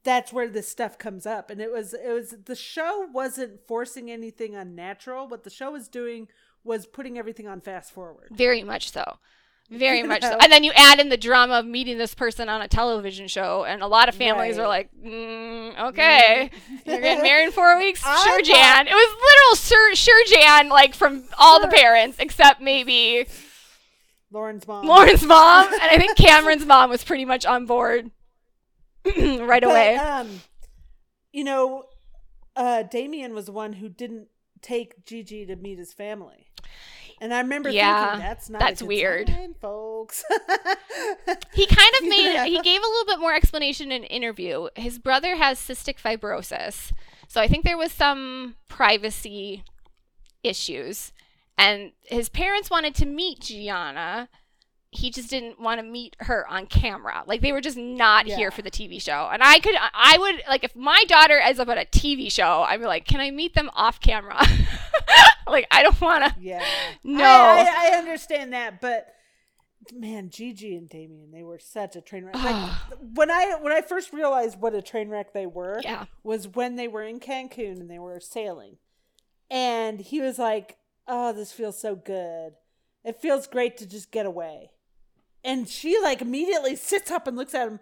that's 0.08 0.32
where 0.32 0.48
this 0.48 0.66
stuff 0.68 0.96
comes 0.96 1.26
up. 1.26 1.50
And 1.50 1.60
it 1.60 1.70
was, 1.70 1.92
it 1.92 2.10
was 2.12 2.34
the 2.46 2.56
show 2.56 3.06
wasn't 3.12 3.60
forcing 3.66 4.10
anything 4.10 4.56
unnatural. 4.56 5.28
What 5.28 5.44
the 5.44 5.50
show 5.50 5.70
was 5.72 5.86
doing 5.86 6.28
was 6.64 6.86
putting 6.86 7.18
everything 7.18 7.46
on 7.46 7.60
fast 7.60 7.92
forward. 7.92 8.28
Very 8.30 8.62
much 8.62 8.90
so. 8.90 9.04
Very 9.70 10.02
much 10.02 10.22
so. 10.22 10.38
And 10.40 10.50
then 10.50 10.64
you 10.64 10.72
add 10.74 10.98
in 10.98 11.10
the 11.10 11.18
drama 11.18 11.58
of 11.58 11.66
meeting 11.66 11.98
this 11.98 12.14
person 12.14 12.48
on 12.48 12.62
a 12.62 12.68
television 12.68 13.28
show, 13.28 13.64
and 13.64 13.82
a 13.82 13.86
lot 13.86 14.08
of 14.08 14.14
families 14.14 14.56
are 14.56 14.66
like, 14.66 14.88
mm, 14.98 15.78
okay, 15.90 16.50
you're 16.86 17.00
getting 17.02 17.22
married 17.22 17.44
in 17.48 17.52
four 17.52 17.76
weeks? 17.76 18.02
I 18.06 18.24
Sure, 18.24 18.38
thought- 18.38 18.44
Jan. 18.46 18.86
It 18.88 18.94
was 18.94 19.14
literal 19.14 19.56
sure, 19.56 19.94
sure, 19.94 20.24
Jan, 20.26 20.70
like 20.70 20.94
from 20.94 21.24
all 21.38 21.60
the 21.60 21.68
parents, 21.68 22.16
except 22.18 22.62
maybe 22.62 23.26
Lauren's 24.30 24.66
mom. 24.66 24.86
Lauren's 24.86 25.22
mom. 25.24 25.66
And 25.70 25.82
I 25.82 25.98
think 25.98 26.16
Cameron's 26.16 26.64
mom 26.64 26.88
was 26.88 27.04
pretty 27.04 27.26
much 27.26 27.44
on 27.44 27.66
board 27.66 28.10
right 29.44 29.62
But, 29.62 29.64
away. 29.64 29.96
um, 29.96 30.40
you 31.32 31.44
know, 31.44 31.84
uh, 32.56 32.82
Damian 32.84 33.34
was 33.34 33.46
the 33.46 33.52
one 33.52 33.74
who 33.74 33.88
didn't 33.88 34.28
take 34.62 35.04
Gigi 35.04 35.46
to 35.46 35.56
meet 35.56 35.78
his 35.78 35.92
family. 35.92 36.50
And 37.20 37.34
I 37.34 37.40
remember 37.40 37.68
Yeah, 37.70 38.10
thinking 38.12 38.26
that's 38.28 38.50
not 38.50 38.60
that's 38.60 38.80
a 38.80 38.84
good 38.84 38.88
weird. 38.88 39.28
sign, 39.28 39.54
folks. 39.60 40.24
He 41.52 41.66
kind 41.66 41.94
of 42.00 42.02
made 42.08 42.32
Yeah. 42.34 42.44
he 42.46 42.60
gave 42.60 42.80
a 42.80 42.86
little 42.86 43.06
bit 43.06 43.18
more 43.18 43.34
explanation 43.34 43.90
in 43.90 44.02
an 44.02 44.08
interview. 44.08 44.68
His 44.76 44.98
brother 44.98 45.36
has 45.36 45.58
cystic 45.58 45.96
fibrosis. 46.00 46.92
So 47.26 47.40
I 47.40 47.48
think 47.48 47.64
there 47.64 47.76
was 47.76 47.90
some 47.92 48.54
privacy 48.68 49.64
issues. 50.44 51.12
And 51.56 51.90
his 52.04 52.28
parents 52.28 52.70
wanted 52.70 52.94
to 52.96 53.06
meet 53.06 53.40
Gianna. 53.40 54.28
He 54.90 55.10
just 55.10 55.28
didn't 55.28 55.60
want 55.60 55.80
to 55.80 55.86
meet 55.86 56.16
her 56.20 56.48
on 56.48 56.66
camera. 56.66 57.22
Like 57.26 57.42
they 57.42 57.52
were 57.52 57.60
just 57.60 57.76
not 57.76 58.26
Yeah. 58.26 58.36
here 58.36 58.50
for 58.50 58.62
the 58.62 58.70
TV 58.70 59.00
show. 59.00 59.28
And 59.30 59.42
I 59.42 59.58
could 59.58 59.74
I 59.78 60.16
would 60.18 60.42
like 60.48 60.64
if 60.64 60.74
my 60.74 61.04
daughter 61.08 61.38
ends 61.38 61.60
up 61.60 61.68
at 61.68 61.76
a 61.76 61.84
TV 61.84 62.32
show, 62.32 62.62
I'd 62.62 62.80
be 62.80 62.86
like, 62.86 63.04
"Can 63.06 63.20
I 63.20 63.30
meet 63.30 63.54
them 63.54 63.70
off 63.74 64.00
camera?" 64.00 64.40
like 65.46 65.66
I 65.70 65.82
don't 65.82 66.00
want 66.00 66.24
to 66.24 66.34
yeah. 66.40 66.64
No. 67.04 67.22
I, 67.24 67.66
I, 67.68 67.90
I 67.92 67.98
understand 67.98 68.52
that, 68.54 68.80
but 68.80 69.08
man, 69.92 70.30
Gigi 70.30 70.74
and 70.74 70.88
Damian, 70.88 71.30
they 71.32 71.42
were 71.42 71.58
such 71.58 71.94
a 71.96 72.00
train 72.00 72.24
wreck. 72.24 72.34
Like, 72.36 72.72
when 73.14 73.30
I 73.30 73.56
when 73.60 73.72
I 73.72 73.82
first 73.82 74.12
realized 74.12 74.58
what 74.60 74.74
a 74.74 74.82
train 74.82 75.08
wreck 75.10 75.32
they 75.34 75.46
were, 75.46 75.80
Yeah. 75.84 76.06
was 76.22 76.48
when 76.48 76.76
they 76.76 76.88
were 76.88 77.02
in 77.02 77.20
Cancun 77.20 77.80
and 77.80 77.90
they 77.90 77.98
were 77.98 78.20
sailing. 78.20 78.78
And 79.50 80.00
he 80.00 80.20
was 80.20 80.38
like, 80.38 80.76
Oh, 81.06 81.32
this 81.32 81.52
feels 81.52 81.78
so 81.80 81.94
good. 81.94 82.54
It 83.04 83.20
feels 83.20 83.46
great 83.46 83.76
to 83.78 83.86
just 83.86 84.10
get 84.10 84.26
away. 84.26 84.70
And 85.44 85.68
she 85.68 85.98
like 86.00 86.20
immediately 86.20 86.76
sits 86.76 87.10
up 87.10 87.26
and 87.26 87.36
looks 87.36 87.54
at 87.54 87.68
him. 87.68 87.80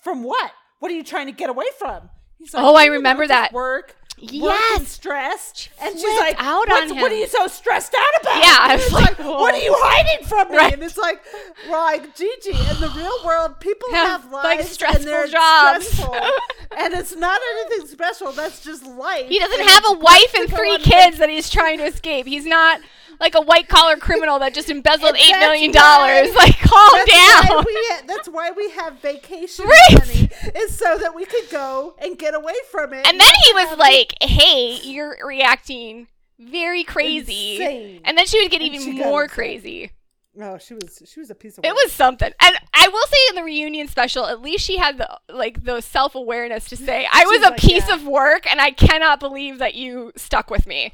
From 0.00 0.22
what? 0.22 0.52
What 0.78 0.90
are 0.90 0.94
you 0.94 1.04
trying 1.04 1.26
to 1.26 1.32
get 1.32 1.50
away 1.50 1.66
from? 1.78 2.10
He's 2.38 2.54
Oh, 2.54 2.74
I 2.74 2.86
remember 2.86 3.26
that. 3.26 3.52
Work. 3.52 3.96
Work 4.18 4.32
and 4.32 4.32
Yes. 4.32 4.88
stress. 4.88 5.68
and 5.80 5.94
she's 5.94 6.18
like, 6.18 6.36
out 6.38 6.70
on 6.72 6.96
What 6.96 7.12
are 7.12 7.16
you 7.16 7.26
so 7.26 7.46
stressed 7.48 7.94
out 7.94 8.22
about? 8.22 8.42
Yeah, 8.42 8.56
I 8.60 8.76
was 8.76 8.84
it's 8.84 8.92
like, 8.92 9.18
What 9.18 9.54
are 9.54 9.58
you 9.58 9.74
hiding 9.76 10.26
from 10.26 10.50
me? 10.50 10.56
Right. 10.56 10.72
And 10.72 10.82
it's 10.82 10.96
like, 10.96 11.22
well, 11.68 11.82
like 11.82 12.16
Gigi, 12.16 12.50
in 12.50 12.80
the 12.80 12.92
real 12.96 13.18
world, 13.26 13.60
people 13.60 13.88
Have, 13.92 14.22
have, 14.22 14.32
like, 14.32 14.58
lives 14.60 14.70
stressful 14.70 15.00
and 15.02 15.06
they're 15.06 15.26
jobs. 15.26 15.86
stressful. 15.88 16.14
and 16.78 16.94
it's 16.94 17.14
not 17.14 17.38
anything 17.58 17.86
special. 17.88 18.32
That's 18.32 18.64
just 18.64 18.86
life. 18.86 19.28
He 19.28 19.38
doesn't 19.38 19.60
And 19.60 19.68
have 19.68 19.84
a 19.88 19.98
wife 19.98 20.34
and 20.38 20.48
three 20.50 20.78
kids 20.78 21.18
that 21.18 21.28
he's 21.28 21.50
trying 21.50 21.76
to 21.78 21.84
escape. 21.84 22.24
He's 22.26 22.46
not 22.46 22.80
like 23.20 23.34
a 23.34 23.40
white 23.40 23.68
collar 23.68 23.96
criminal 23.96 24.38
that 24.40 24.54
just 24.54 24.68
embezzled 24.70 25.10
And 25.14 25.18
eight 25.18 25.38
million 25.40 25.72
why- 25.72 26.22
dollars. 26.22 26.34
Like, 26.36 26.58
calm 26.58 26.90
That's 26.94 27.10
why, 27.12 27.46
down. 27.48 27.64
we, 27.66 27.88
that's 28.06 28.28
why 28.28 28.50
we 28.50 28.70
have 28.70 29.00
vacation 29.00 29.66
Right. 29.68 29.98
money, 29.98 30.30
is 30.54 30.76
so 30.76 30.98
that 30.98 31.14
we 31.14 31.24
could 31.24 31.48
go 31.50 31.94
and 31.98 32.18
get 32.18 32.34
away 32.34 32.54
from 32.70 32.92
it. 32.92 33.06
And 33.06 33.18
then 33.20 33.32
he 33.44 33.52
was 33.54 33.78
like, 33.78 34.14
"Hey, 34.22 34.78
you're 34.82 35.16
reacting 35.24 36.08
very 36.38 36.84
crazy." 36.84 37.54
Insane. 37.56 38.00
And 38.04 38.18
then 38.18 38.26
she 38.26 38.40
would 38.42 38.50
get 38.50 38.60
And 38.62 38.74
even 38.74 38.96
more 38.98 39.28
crazy. 39.28 39.92
Oh, 40.38 40.58
she 40.58 40.74
was 40.74 41.02
she 41.10 41.18
was 41.20 41.30
a 41.30 41.34
piece 41.34 41.56
of. 41.56 41.64
It 41.64 41.72
was 41.72 41.92
something. 41.92 42.30
And 42.40 42.56
I 42.74 42.88
will 42.88 43.06
say 43.06 43.16
in 43.30 43.36
the 43.36 43.42
reunion 43.42 43.88
special, 43.88 44.26
at 44.26 44.42
least 44.42 44.64
she 44.66 44.76
had 44.76 44.98
the 44.98 45.18
like 45.32 45.64
the 45.64 45.80
self 45.80 46.14
awareness 46.14 46.66
to 46.68 46.76
say, 46.76 47.08
"I 47.12 47.24
was 47.24 47.36
She's 47.38 47.46
a 47.46 47.50
like, 47.50 47.60
piece 47.60 47.88
yeah. 47.88 47.94
of 47.94 48.06
work, 48.06 48.46
and 48.50 48.60
I 48.60 48.70
cannot 48.72 49.18
believe 49.18 49.58
that 49.60 49.74
you 49.74 50.12
stuck 50.16 50.50
with 50.50 50.66
me." 50.66 50.92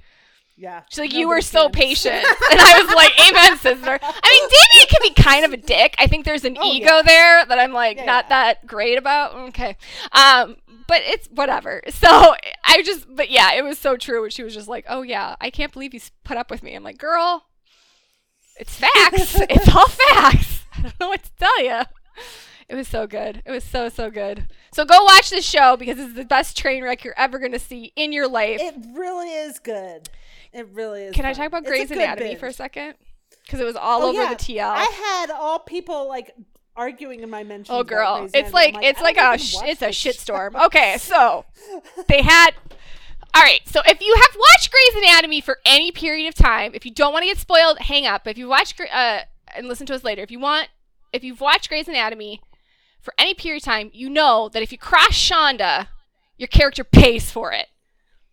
Yeah. 0.63 0.83
She's 0.91 0.99
like, 1.01 1.13
you 1.13 1.27
were 1.29 1.41
so 1.41 1.65
can. 1.65 1.73
patient. 1.73 2.15
and 2.51 2.61
I 2.61 2.83
was 2.85 2.95
like, 2.95 3.11
amen, 3.29 3.59
sister. 3.59 3.99
I 4.01 4.31
mean, 4.31 4.49
Damian 4.71 4.87
can 4.89 5.01
be 5.03 5.11
kind 5.23 5.45
of 5.45 5.53
a 5.53 5.57
dick. 5.57 5.97
I 5.99 6.07
think 6.07 6.25
there's 6.25 6.45
an 6.45 6.57
Oh, 6.61 6.73
ego 6.73 6.87
yeah. 6.99 7.03
there 7.03 7.45
that 7.47 7.59
I'm 7.59 7.73
like 7.73 7.97
Yeah, 7.97 8.05
not 8.05 8.27
yeah. 8.27 8.29
that 8.29 8.67
great 8.67 8.97
about. 8.97 9.35
Okay. 9.49 9.77
Um, 10.13 10.55
but 10.87 11.03
it's 11.05 11.27
whatever. 11.29 11.83
So 11.91 12.35
I 12.65 12.83
just, 12.85 13.07
but 13.13 13.29
yeah, 13.29 13.55
it 13.55 13.63
was 13.65 13.77
so 13.77 13.97
true. 13.97 14.23
And 14.23 14.33
she 14.33 14.45
was 14.45 14.55
just 14.55 14.69
like, 14.69 14.85
oh 14.89 15.03
yeah, 15.03 15.35
I 15.41 15.51
can't 15.51 15.73
believe 15.73 15.95
you 15.95 16.01
put 16.23 16.37
up 16.37 16.49
with 16.49 16.63
me. 16.63 16.75
I'm 16.77 16.85
like, 16.85 16.99
girl, 16.99 17.45
it's 18.57 18.77
facts. 18.77 19.37
it's 19.51 19.75
all 19.75 19.89
facts. 19.89 20.65
I 20.77 20.83
don't 20.83 21.01
know 21.01 21.09
what 21.09 21.25
to 21.25 21.31
tell 21.41 21.61
you. 21.65 21.81
It 22.69 22.77
was 22.77 22.87
so 22.87 23.09
good. 23.09 23.43
It 23.45 23.51
was 23.51 23.65
so, 23.65 23.89
so 23.89 24.11
good. 24.11 24.47
So 24.73 24.85
go 24.85 25.03
watch 25.05 25.29
this 25.31 25.45
show 25.45 25.77
because 25.77 25.99
it's 25.99 26.15
the 26.15 26.25
best 26.25 26.57
train 26.57 26.85
wreck 26.85 27.03
you're 27.05 27.19
ever 27.19 27.39
going 27.41 27.53
to 27.53 27.59
see 27.59 27.93
in 27.97 28.13
your 28.13 28.29
life. 28.29 28.61
It 28.63 28.77
really 28.95 29.31
is 29.33 29.59
good. 29.59 30.09
It 30.53 30.69
really 30.73 31.05
is. 31.05 31.15
Can 31.15 31.25
I 31.25 31.33
talk 31.33 31.47
about 31.47 31.65
Grey's 31.65 31.91
Anatomy 31.91 32.29
binge. 32.31 32.41
for 32.41 32.47
a 32.47 32.53
second? 32.53 32.95
Because 33.45 33.61
it 33.61 33.65
was 33.65 33.77
all 33.77 34.03
Oh, 34.03 34.09
over 34.11 34.23
yeah. 34.23 34.29
the 34.29 34.37
TL. 34.37 34.69
I 34.69 34.85
had 34.85 35.31
all 35.31 35.59
people 35.59 36.07
like 36.09 36.35
arguing 36.77 37.21
in 37.21 37.31
my 37.31 37.43
mentions. 37.43 37.71
oh, 37.71 37.83
girl, 37.83 38.25
it's 38.25 38.35
Anatomy. 38.35 38.53
like 38.53 38.77
it's 38.85 39.01
like 39.01 39.17
a 39.17 39.39
sh- 39.39 39.57
it's 39.65 39.83
a 39.83 39.89
shitstorm. 39.89 40.55
Okay, 40.67 40.97
so 40.99 41.45
they 42.09 42.23
had. 42.23 42.51
All 43.35 43.43
right, 43.43 43.61
so 43.67 43.81
if 43.87 44.01
you 44.03 44.15
have 44.15 44.37
watched 44.39 44.71
Grey's 44.71 45.03
Anatomy 45.05 45.41
for 45.41 45.57
any 45.65 45.91
period 45.91 46.29
of 46.29 46.35
time, 46.35 46.73
if 46.75 46.85
you 46.85 46.93
don't 46.93 47.15
want 47.15 47.23
to 47.23 47.27
get 47.29 47.39
spoiled, 47.39 47.79
hang 47.79 48.07
up. 48.07 48.27
If 48.27 48.37
you 48.37 48.47
watch 48.47 48.75
uh, 48.79 49.21
and 49.55 49.67
listen 49.69 49.87
to 49.87 49.95
us 49.95 50.05
later, 50.05 50.21
if 50.23 50.31
you 50.31 50.39
want, 50.39 50.69
if 51.15 51.25
you've 51.25 51.41
watched 51.41 51.71
Grey's 51.71 51.89
Anatomy 51.89 52.43
for 53.01 53.15
any 53.17 53.33
period 53.33 53.63
of 53.63 53.65
time, 53.65 53.91
you 53.95 54.11
know 54.11 54.51
that 54.53 54.63
if 54.63 54.71
you 54.71 54.77
cross 54.77 55.13
Shonda, 55.13 55.87
your 56.37 56.49
character 56.49 56.85
pays 56.85 57.31
for 57.31 57.53
it. 57.53 57.69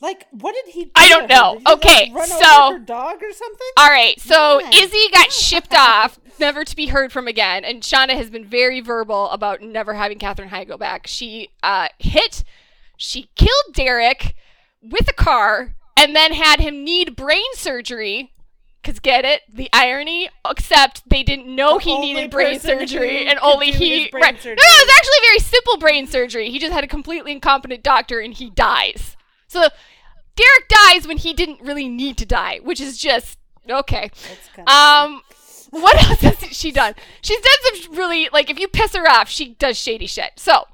Like, 0.02 0.28
what 0.32 0.56
did 0.56 0.74
he? 0.74 0.86
Do 0.86 0.92
I 0.96 1.10
don't 1.10 1.28
know. 1.30 1.60
Like, 1.66 1.76
Okay, 1.86 2.12
run 2.14 2.28
so- 2.28 2.80
dog 2.86 3.22
or 3.22 3.32
something. 3.34 3.68
All 3.78 3.90
right, 3.90 4.20
so 4.20 4.60
Yeah. 4.62 4.84
Izzy 4.84 5.06
got 5.12 5.32
shipped 5.32 5.74
off, 5.74 6.20
never 6.40 6.64
to 6.64 6.76
be 6.76 6.88
heard 6.88 7.12
from 7.12 7.28
again, 7.28 7.66
and 7.66 7.82
Shonda 7.82 8.12
has 8.16 8.30
been 8.30 8.46
very 8.46 8.80
verbal 8.80 9.30
about 9.30 9.62
never 9.62 9.94
having 9.96 10.18
Katherine 10.20 10.50
Heigl 10.50 10.68
go 10.70 10.78
back. 10.78 11.06
She 11.08 11.50
uh, 11.64 11.90
hit, 11.98 12.44
she 12.98 13.30
killed 13.36 13.74
Derek 13.74 14.36
with 14.82 15.10
a 15.10 15.14
car, 15.14 15.76
and 15.98 16.16
then 16.16 16.32
had 16.34 16.60
him 16.62 16.84
need 16.86 17.16
brain 17.18 17.44
surgery. 17.54 18.32
Cause 18.82 19.00
get 19.02 19.26
it, 19.26 19.42
the 19.54 19.70
irony. 19.74 20.30
Except 20.50 21.04
they 21.10 21.22
didn't 21.22 21.54
know 21.54 21.78
The 21.78 21.84
he 21.84 22.00
needed 22.00 22.32
brain 22.32 22.62
surgery, 22.62 23.28
and 23.28 23.38
only 23.42 23.72
he. 23.72 24.10
right. 24.14 24.34
No, 24.46 24.52
no, 24.52 24.54
it 24.54 24.88
was 24.88 24.96
actually 24.98 25.28
very 25.28 25.40
simple 25.40 25.78
brain 25.78 26.08
surgery. 26.08 26.50
He 26.50 26.60
just 26.60 26.72
had 26.72 26.86
a 26.86 26.88
completely 26.88 27.34
incompetent 27.34 27.84
doctor, 27.84 28.22
and 28.22 28.34
he 28.34 28.50
dies. 28.50 29.18
So 29.50 29.68
Derek 30.36 30.68
dies 30.70 31.08
when 31.08 31.18
he 31.18 31.34
didn't 31.34 31.62
really 31.62 31.90
need 31.90 32.18
to 32.20 32.26
die, 32.26 32.60
which 32.64 32.80
is 32.80 32.98
just 32.98 33.38
okay. 33.70 34.10
That's 34.30 34.48
kind 34.56 34.68
of 34.68 34.74
Um, 34.74 35.22
what 35.72 36.02
else 36.02 36.22
has 36.22 36.58
she 36.58 36.72
done? 36.72 36.96
She's 37.22 37.42
done 37.42 37.84
some 37.84 37.96
really 37.96 38.30
like 38.32 38.50
if 38.50 38.60
you 38.60 38.68
piss 38.68 38.96
her 38.96 39.10
off, 39.10 39.28
she 39.28 39.56
does 39.56 39.78
shady 39.78 40.08
shit. 40.08 40.32
So 40.38 40.66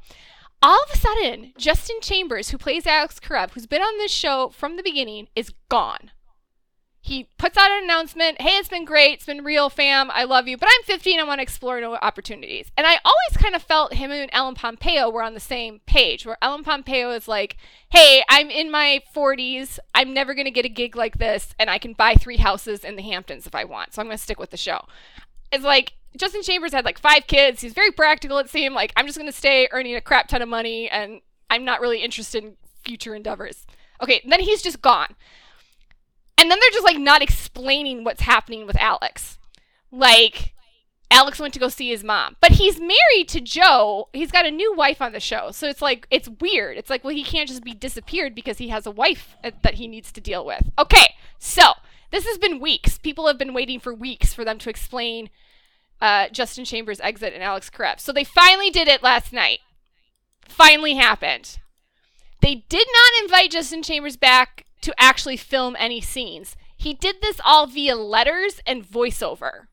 all 0.61 0.79
of 0.83 0.93
a 0.93 0.97
sudden, 0.97 1.53
Justin 1.57 1.97
Chambers, 2.01 2.49
who 2.49 2.57
plays 2.57 2.85
Alex 2.85 3.19
Karev, 3.19 3.51
who's 3.51 3.67
been 3.67 3.81
on 3.81 3.97
this 3.97 4.11
show 4.11 4.49
from 4.49 4.77
the 4.77 4.83
beginning, 4.83 5.27
is 5.35 5.51
gone. 5.69 6.11
He 7.05 7.29
puts 7.37 7.55
out 7.55 7.69
an 7.69 7.83
announcement, 7.83 8.41
hey, 8.41 8.57
it's 8.57 8.67
been 8.67 8.83
great, 8.83 9.13
it's 9.13 9.27
been 9.27 9.43
real, 9.43 9.69
fam, 9.69 10.09
I 10.11 10.23
love 10.23 10.47
you, 10.47 10.57
but 10.57 10.67
I'm 10.71 10.83
15, 10.85 11.19
I 11.19 11.23
want 11.23 11.37
to 11.37 11.43
explore 11.43 11.79
new 11.79 11.93
opportunities. 11.93 12.71
And 12.75 12.87
I 12.87 12.97
always 13.05 13.37
kind 13.37 13.53
of 13.53 13.61
felt 13.61 13.93
him 13.93 14.09
and 14.09 14.27
Ellen 14.33 14.55
Pompeo 14.55 15.11
were 15.11 15.21
on 15.21 15.35
the 15.35 15.39
same 15.39 15.81
page, 15.85 16.25
where 16.25 16.39
Ellen 16.41 16.63
Pompeo 16.63 17.11
is 17.11 17.27
like, 17.27 17.57
hey, 17.89 18.23
I'm 18.27 18.49
in 18.49 18.71
my 18.71 19.03
40s, 19.15 19.77
I'm 19.93 20.15
never 20.15 20.33
going 20.33 20.45
to 20.45 20.51
get 20.51 20.65
a 20.65 20.69
gig 20.69 20.95
like 20.95 21.19
this, 21.19 21.53
and 21.59 21.69
I 21.69 21.77
can 21.77 21.93
buy 21.93 22.15
three 22.15 22.37
houses 22.37 22.83
in 22.83 22.95
the 22.95 23.03
Hamptons 23.03 23.45
if 23.45 23.53
I 23.53 23.65
want, 23.65 23.93
so 23.93 24.01
I'm 24.01 24.07
going 24.07 24.17
to 24.17 24.23
stick 24.23 24.39
with 24.39 24.49
the 24.49 24.57
show. 24.57 24.87
It's 25.51 25.63
like, 25.63 25.93
Justin 26.17 26.41
Chambers 26.41 26.73
had 26.73 26.85
like 26.85 26.97
five 26.97 27.27
kids, 27.27 27.61
he's 27.61 27.73
very 27.73 27.91
practical, 27.91 28.39
it 28.39 28.49
seemed 28.49 28.73
like, 28.73 28.91
I'm 28.95 29.05
just 29.05 29.19
going 29.19 29.31
to 29.31 29.37
stay 29.37 29.67
earning 29.71 29.93
a 29.93 30.01
crap 30.01 30.27
ton 30.27 30.41
of 30.41 30.49
money, 30.49 30.89
and 30.89 31.21
I'm 31.51 31.65
not 31.65 31.81
really 31.81 32.01
interested 32.01 32.43
in 32.43 32.55
future 32.83 33.13
endeavors. 33.13 33.67
Okay, 34.01 34.23
then 34.27 34.39
he's 34.39 34.63
just 34.63 34.81
gone. 34.81 35.15
And 36.37 36.51
then 36.51 36.59
they're 36.59 36.71
just 36.71 36.85
like 36.85 36.97
not 36.97 37.21
explaining 37.21 38.03
what's 38.03 38.21
happening 38.21 38.67
with 38.67 38.77
Alex. 38.77 39.39
Like, 39.91 40.53
Alex 41.11 41.39
went 41.39 41.53
to 41.53 41.59
go 41.59 41.69
see 41.69 41.89
his 41.89 42.03
mom, 42.03 42.35
but 42.41 42.53
he's 42.53 42.79
married 42.79 43.29
to 43.29 43.39
Jo. 43.39 44.09
He's 44.11 44.31
got 44.31 44.45
a 44.45 44.51
new 44.51 44.75
wife 44.75 45.01
on 45.01 45.13
the 45.13 45.19
show. 45.19 45.51
So 45.51 45.67
it's 45.67 45.81
like, 45.81 46.07
it's 46.09 46.29
weird. 46.41 46.77
It's 46.77 46.89
like, 46.89 47.03
well, 47.03 47.15
he 47.15 47.23
can't 47.23 47.47
just 47.47 47.63
be 47.63 47.73
disappeared 47.73 48.35
because 48.35 48.57
he 48.57 48.69
has 48.69 48.85
a 48.85 48.91
wife 48.91 49.37
uh, 49.43 49.51
that 49.61 49.75
he 49.75 49.87
needs 49.87 50.11
to 50.11 50.21
deal 50.21 50.45
with. 50.45 50.69
Okay, 50.77 51.15
so 51.39 51.73
this 52.11 52.25
has 52.25 52.37
been 52.37 52.59
weeks. 52.59 52.97
People 52.97 53.27
have 53.27 53.37
been 53.37 53.53
waiting 53.53 53.79
for 53.79 53.93
weeks 53.93 54.33
for 54.33 54.43
them 54.43 54.57
to 54.59 54.69
explain 54.69 55.29
uh, 56.01 56.27
Justin 56.29 56.65
Chambers' 56.65 56.99
exit 56.99 57.33
and 57.33 57.43
Alex 57.43 57.69
Karev. 57.69 57.99
So 57.99 58.11
they 58.11 58.23
finally 58.23 58.69
did 58.69 58.87
it 58.87 59.03
last 59.03 59.31
night. 59.31 59.59
Finally 60.47 60.95
happened. 60.95 61.59
They 62.41 62.65
did 62.67 62.87
not 62.91 63.23
invite 63.23 63.51
Justin 63.51 63.83
Chambers 63.83 64.17
back 64.17 64.64
to 64.85 64.93
actually 64.97 65.37
film 65.37 65.75
any 65.77 65.99
scenes. 65.99 66.55
He 66.77 66.93
did 66.93 67.17
this 67.21 67.39
all 67.43 67.67
via 67.67 67.95
letters 67.95 68.61
and 68.65 68.83
voiceover. 68.83 69.67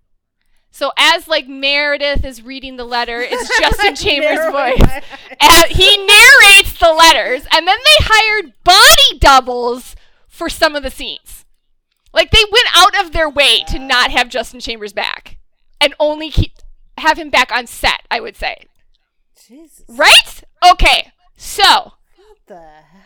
So 0.70 0.90
as 0.96 1.28
like 1.28 1.46
Meredith 1.46 2.24
is 2.24 2.42
reading 2.42 2.76
the 2.76 2.84
letter, 2.84 3.20
it's 3.20 3.58
Justin 3.60 3.94
Chambers' 3.94 4.50
voice. 4.50 5.02
And 5.38 5.66
he 5.70 5.96
narrates 5.98 6.78
the 6.78 6.92
letters, 6.92 7.46
and 7.52 7.68
then 7.68 7.76
they 7.78 8.04
hired 8.04 8.52
body 8.64 9.18
doubles 9.18 9.94
for 10.26 10.48
some 10.48 10.74
of 10.74 10.82
the 10.82 10.90
scenes. 10.90 11.44
Like 12.14 12.30
they 12.30 12.44
went 12.50 12.68
out 12.74 13.04
of 13.04 13.12
their 13.12 13.28
way 13.28 13.64
to 13.68 13.78
not 13.78 14.10
have 14.10 14.30
Justin 14.30 14.60
Chambers 14.60 14.94
back, 14.94 15.36
and 15.78 15.94
only 16.00 16.30
keep 16.30 16.52
have 16.96 17.18
him 17.18 17.28
back 17.28 17.52
on 17.52 17.66
set. 17.66 18.02
I 18.10 18.20
would 18.20 18.36
say, 18.36 18.64
Jesus. 19.46 19.84
right? 19.88 20.42
Okay, 20.72 21.12
so 21.36 21.64
What 22.16 22.38
the 22.46 22.62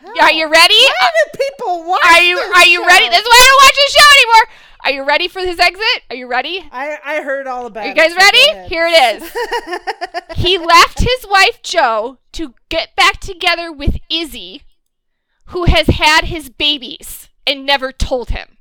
hell? 0.07 0.25
are 0.29 0.33
you 0.33 0.49
ready? 0.51 0.81
How 1.01 1.09
do 1.09 1.39
people 1.39 1.85
watch? 1.89 2.03
Are 2.05 2.21
you 2.23 2.37
this 2.37 2.57
are 2.57 2.67
you 2.67 2.81
show? 2.83 2.87
ready? 2.87 3.09
That's 3.09 3.27
why 3.27 3.37
I 3.41 3.47
don't 3.47 3.65
watch 3.65 3.75
the 3.75 3.99
show 3.99 4.09
anymore. 4.21 4.49
Are 4.85 4.91
you 4.93 5.05
ready 5.05 5.29
for 5.29 5.41
his 5.41 5.59
exit? 5.59 6.03
Are 6.11 6.17
you 6.17 6.29
ready? 6.29 6.69
I 6.71 6.99
I 7.05 7.21
heard 7.23 7.47
all 7.47 7.67
about 7.67 7.85
Are 7.85 7.87
you 7.87 7.93
it. 7.93 7.97
guys 7.97 8.13
go 8.15 8.19
ready? 8.19 8.69
Here 8.69 8.87
it 8.89 9.23
is. 9.23 10.37
he 10.37 10.59
left 10.59 11.01
his 11.01 11.27
wife 11.29 11.61
Jo 11.63 12.19
to 12.33 12.55
get 12.69 12.95
back 12.97 13.19
together 13.21 13.73
with 13.73 13.97
Izzy, 14.11 14.63
who 15.47 15.65
has 15.65 15.87
had 15.89 16.25
his 16.27 16.51
babies 16.51 17.29
and 17.47 17.65
never 17.67 17.91
told 17.93 18.31
him. 18.31 18.56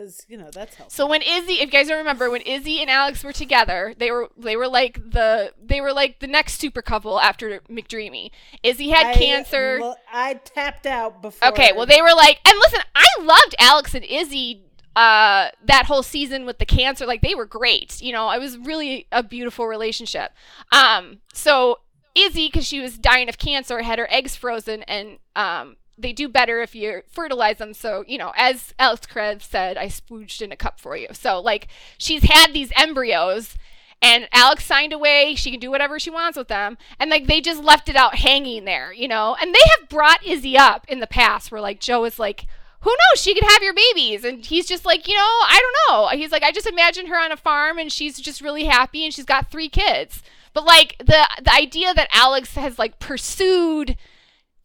Because 0.00 0.24
you 0.28 0.38
know 0.38 0.48
that's 0.50 0.76
helpful. 0.76 0.90
So 0.90 1.06
when 1.06 1.20
Izzy, 1.20 1.54
if 1.54 1.60
you 1.60 1.66
guys 1.66 1.88
don't 1.88 1.98
remember, 1.98 2.30
when 2.30 2.40
Izzy 2.40 2.80
and 2.80 2.88
Alex 2.88 3.22
were 3.22 3.34
together, 3.34 3.94
they 3.98 4.10
were 4.10 4.30
they 4.36 4.56
were 4.56 4.68
like 4.68 4.94
the 5.10 5.52
they 5.62 5.80
were 5.82 5.92
like 5.92 6.20
the 6.20 6.26
next 6.26 6.58
super 6.58 6.80
couple 6.80 7.20
after 7.20 7.60
McDreamy. 7.70 8.30
Izzy 8.62 8.88
had 8.88 9.08
I 9.08 9.14
cancer. 9.14 9.78
lo- 9.78 9.94
I 10.10 10.34
tapped 10.34 10.86
out 10.86 11.20
before. 11.20 11.48
Okay, 11.50 11.72
well 11.76 11.84
they 11.84 12.00
were 12.00 12.14
like, 12.16 12.40
and 12.48 12.58
listen, 12.58 12.80
I 12.94 13.06
loved 13.20 13.54
Alex 13.58 13.94
and 13.94 14.04
Izzy 14.04 14.62
uh 14.96 15.50
that 15.64 15.84
whole 15.86 16.02
season 16.02 16.44
with 16.44 16.58
the 16.58 16.66
cancer 16.66 17.06
like 17.06 17.22
they 17.22 17.32
were 17.32 17.46
great 17.46 18.02
you 18.02 18.12
know 18.12 18.28
it 18.32 18.40
was 18.40 18.58
really 18.58 19.06
a 19.12 19.22
beautiful 19.22 19.68
relationship 19.68 20.32
um 20.72 21.18
so 21.32 21.78
izzy 22.16 22.48
because 22.48 22.66
she 22.66 22.80
was 22.80 22.98
dying 22.98 23.28
of 23.28 23.38
cancer 23.38 23.82
had 23.82 24.00
her 24.00 24.08
eggs 24.10 24.34
frozen 24.34 24.82
and 24.82 25.18
um 25.36 25.76
they 26.00 26.12
do 26.12 26.28
better 26.28 26.60
if 26.60 26.74
you 26.74 27.02
fertilize 27.10 27.58
them 27.58 27.74
so 27.74 28.04
you 28.06 28.18
know 28.18 28.32
as 28.36 28.74
alex 28.78 29.06
karev 29.06 29.42
said 29.42 29.76
i 29.76 29.86
spooged 29.86 30.42
in 30.42 30.52
a 30.52 30.56
cup 30.56 30.80
for 30.80 30.96
you 30.96 31.08
so 31.12 31.40
like 31.40 31.68
she's 31.98 32.24
had 32.24 32.52
these 32.52 32.72
embryos 32.76 33.56
and 34.02 34.28
Alex 34.32 34.64
signed 34.64 34.92
away. 34.92 35.34
She 35.34 35.50
can 35.50 35.60
do 35.60 35.70
whatever 35.70 35.98
she 35.98 36.10
wants 36.10 36.38
with 36.38 36.48
them. 36.48 36.78
And 36.98 37.10
like 37.10 37.26
they 37.26 37.40
just 37.40 37.62
left 37.62 37.88
it 37.88 37.96
out 37.96 38.14
hanging 38.14 38.64
there, 38.64 38.92
you 38.92 39.06
know? 39.06 39.36
And 39.40 39.54
they 39.54 39.60
have 39.78 39.88
brought 39.88 40.24
Izzy 40.24 40.56
up 40.56 40.86
in 40.88 41.00
the 41.00 41.06
past 41.06 41.52
where 41.52 41.60
like 41.60 41.80
Jo 41.80 42.04
is 42.04 42.18
like, 42.18 42.46
who 42.80 42.90
knows? 42.90 43.20
She 43.20 43.34
could 43.34 43.44
have 43.44 43.62
your 43.62 43.74
babies. 43.74 44.24
And 44.24 44.44
he's 44.44 44.66
just 44.66 44.86
like, 44.86 45.06
you 45.06 45.14
know, 45.14 45.20
I 45.20 45.60
don't 45.60 45.94
know. 45.94 46.08
He's 46.18 46.32
like, 46.32 46.42
I 46.42 46.50
just 46.50 46.66
imagine 46.66 47.06
her 47.06 47.18
on 47.18 47.30
a 47.32 47.36
farm 47.36 47.78
and 47.78 47.92
she's 47.92 48.18
just 48.18 48.40
really 48.40 48.64
happy 48.64 49.04
and 49.04 49.12
she's 49.12 49.26
got 49.26 49.50
three 49.50 49.68
kids. 49.68 50.22
But 50.52 50.64
like 50.64 50.96
the 50.98 51.28
the 51.42 51.52
idea 51.52 51.94
that 51.94 52.08
Alex 52.10 52.54
has 52.54 52.78
like 52.78 52.98
pursued 52.98 53.96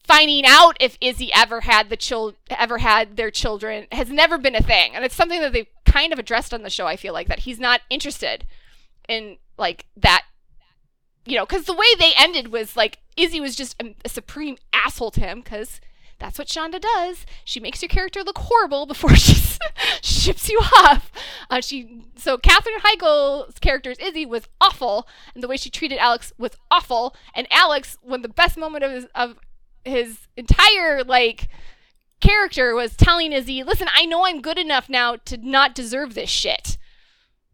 finding 0.06 0.44
out 0.46 0.78
if 0.80 0.98
Izzy 1.02 1.32
ever 1.34 1.62
had 1.62 1.90
the 1.90 1.98
chil- 1.98 2.36
ever 2.50 2.80
had 2.80 3.18
their 3.18 3.32
children 3.32 3.88
has 3.92 4.10
never 4.10 4.38
been 4.38 4.56
a 4.56 4.62
thing. 4.62 4.96
And 4.96 5.04
it's 5.04 5.16
something 5.16 5.42
that 5.42 5.54
they've 5.54 5.68
kind 5.86 6.14
of 6.14 6.20
addressed 6.20 6.54
on 6.54 6.64
the 6.64 6.70
show, 6.70 6.88
I 6.88 6.96
feel 6.96 7.14
like, 7.14 7.28
that 7.28 7.40
he's 7.40 7.60
not 7.60 7.82
interested 7.90 8.46
in 9.08 9.38
like 9.58 9.86
that 9.98 10.26
you 11.26 11.36
know, 11.36 11.46
because 11.46 11.66
the 11.66 11.74
way 11.74 11.88
they 11.98 12.12
ended 12.18 12.50
was 12.50 12.78
like 12.78 13.00
Izzy 13.18 13.40
was 13.40 13.56
just 13.56 13.82
a, 13.82 13.96
a 14.06 14.10
supreme 14.10 14.58
asshole 14.74 15.12
to 15.12 15.22
him 15.22 15.42
because 15.42 15.82
that's 16.20 16.40
what 16.40 16.48
Shonda 16.48 16.80
does. 16.80 17.26
She 17.44 17.60
makes 17.60 17.82
your 17.82 17.90
character 17.90 18.24
look 18.24 18.38
horrible 18.38 18.86
before 18.86 19.16
she 19.16 19.36
ships 20.02 20.50
you 20.50 20.60
off. 20.60 21.12
Uh, 21.50 21.62
she 21.62 22.04
so 22.16 22.38
Katherine 22.38 22.80
Heigl's 22.80 23.60
character's 23.60 23.98
Izzy 24.00 24.26
was 24.26 24.48
awful, 24.62 25.08
and 25.34 25.44
the 25.44 25.48
way 25.48 25.58
she 25.58 25.70
treated 25.70 25.98
Alex 25.98 26.32
was 26.38 26.52
awful. 26.72 27.16
And 27.34 27.48
Alex, 27.52 27.98
when 28.02 28.22
the 28.22 28.30
best 28.30 28.58
moment 28.58 28.84
of 28.84 28.92
his 28.92 29.08
of 29.16 29.38
his 29.86 30.28
entire 30.36 31.04
like 31.04 31.48
character 32.22 32.74
was 32.74 32.96
telling 32.96 33.32
Izzy, 33.32 33.64
"Listen, 33.64 33.88
I 33.94 34.06
know 34.06 34.26
I'm 34.26 34.42
good 34.42 34.58
enough 34.58 34.90
now 34.90 35.18
to 35.26 35.38
not 35.38 35.76
deserve 35.76 36.14
this 36.14 36.30
shit." 36.30 36.78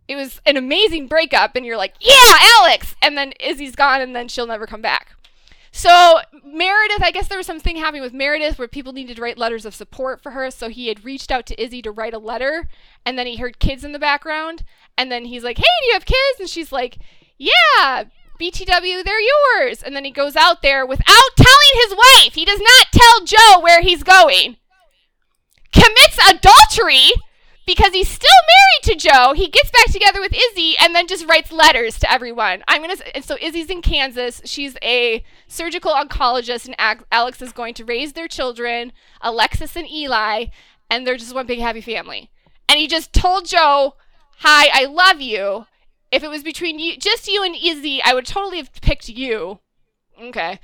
It 0.08 0.16
was 0.16 0.42
an 0.46 0.58
amazing 0.58 1.08
breakup, 1.08 1.56
and 1.56 1.66
you're 1.66 1.78
like, 1.78 1.96
"Yeah, 2.00 2.36
Alex," 2.60 2.96
and 3.02 3.18
then 3.18 3.34
Izzy's 3.40 3.76
gone, 3.76 4.02
and 4.02 4.16
then 4.16 4.28
she'll 4.28 4.48
never 4.48 4.68
come 4.68 4.82
back. 4.82 5.16
So 5.72 6.20
Meredith, 6.44 7.02
I 7.02 7.12
guess 7.12 7.30
there 7.30 7.38
was 7.38 7.48
something 7.48 7.78
happening 7.78 8.02
with 8.02 8.14
Meredith 8.14 8.60
where 8.60 8.68
people 8.68 8.92
needed 8.92 9.16
to 9.16 9.22
write 9.22 9.38
letters 9.38 9.66
of 9.66 9.74
support 9.74 10.22
for 10.22 10.32
her. 10.32 10.52
So 10.52 10.68
he 10.68 10.90
had 10.90 11.06
reached 11.06 11.32
out 11.32 11.46
to 11.46 11.62
Izzy 11.62 11.82
to 11.84 11.92
write 11.92 12.14
a 12.14 12.20
letter, 12.20 12.68
and 13.06 13.18
then 13.18 13.26
he 13.26 13.38
heard 13.38 13.60
kids 13.60 13.86
in 13.86 13.94
the 13.94 14.00
background, 14.00 14.64
and 14.98 15.10
then 15.10 15.26
he's 15.26 15.44
like, 15.44 15.58
"Hey, 15.58 15.64
do 15.64 15.88
you 15.88 15.94
have 15.94 16.06
kids?" 16.06 16.40
And 16.40 16.50
she's 16.50 16.72
like, 16.72 16.98
"Yeah." 17.38 18.06
BTW, 18.42 19.04
they're 19.04 19.20
yours. 19.20 19.84
And 19.84 19.96
then 19.96 20.04
he 20.04 20.12
goes 20.12 20.36
out 20.36 20.62
there 20.62 20.86
without 20.86 21.36
telling 21.36 21.74
his 21.76 21.96
wife. 21.96 22.34
He 22.34 22.46
does 22.46 22.60
not 22.60 22.88
tell 22.92 23.26
Jo 23.26 23.62
where 23.62 23.82
he's 23.82 24.04
going. 24.04 24.58
Commits 25.72 26.18
adultery 26.28 27.12
because 27.66 27.94
he's 27.94 28.10
still 28.10 28.30
married 28.30 29.00
to 29.00 29.08
Jo. 29.08 29.34
He 29.34 29.48
gets 29.48 29.70
back 29.70 29.86
together 29.92 30.20
with 30.20 30.34
Izzy 30.34 30.76
and 30.80 30.96
then 30.96 31.08
just 31.08 31.28
writes 31.28 31.52
letters 31.52 32.00
to 32.00 32.12
everyone. 32.12 32.64
I'm 32.68 32.82
gonna. 32.82 32.98
And 33.14 33.24
so 33.24 33.38
Izzy's 33.40 33.70
in 33.70 33.82
Kansas. 33.82 34.42
She's 34.44 34.76
a 34.82 35.24
surgical 35.48 35.94
oncologist, 35.94 36.68
and 36.68 37.04
Alex 37.12 37.42
is 37.42 37.54
going 37.54 37.74
to 37.76 37.86
raise 37.86 38.14
their 38.14 38.28
children, 38.28 38.92
Alexis 39.22 39.76
and 39.76 39.90
Eli, 39.90 40.46
and 40.90 41.06
they're 41.06 41.18
just 41.18 41.36
one 41.36 41.46
big 41.46 41.60
happy 41.60 41.82
family. 41.82 42.30
And 42.68 42.80
he 42.80 42.88
just 42.88 43.14
told 43.14 43.46
Jo, 43.46 43.96
"Hi, 44.40 44.70
I 44.74 44.86
love 44.86 45.22
you." 45.22 45.68
If 46.12 46.24
it 46.24 46.30
was 46.30 46.44
between 46.44 46.80
you, 46.80 46.98
just 46.98 47.28
you 47.28 47.44
and 47.44 47.56
Izzy, 47.56 48.02
I 48.04 48.14
would 48.14 48.26
totally 48.26 48.58
have 48.58 48.74
picked 48.82 49.08
you. 49.10 49.60
Okay. 50.22 50.60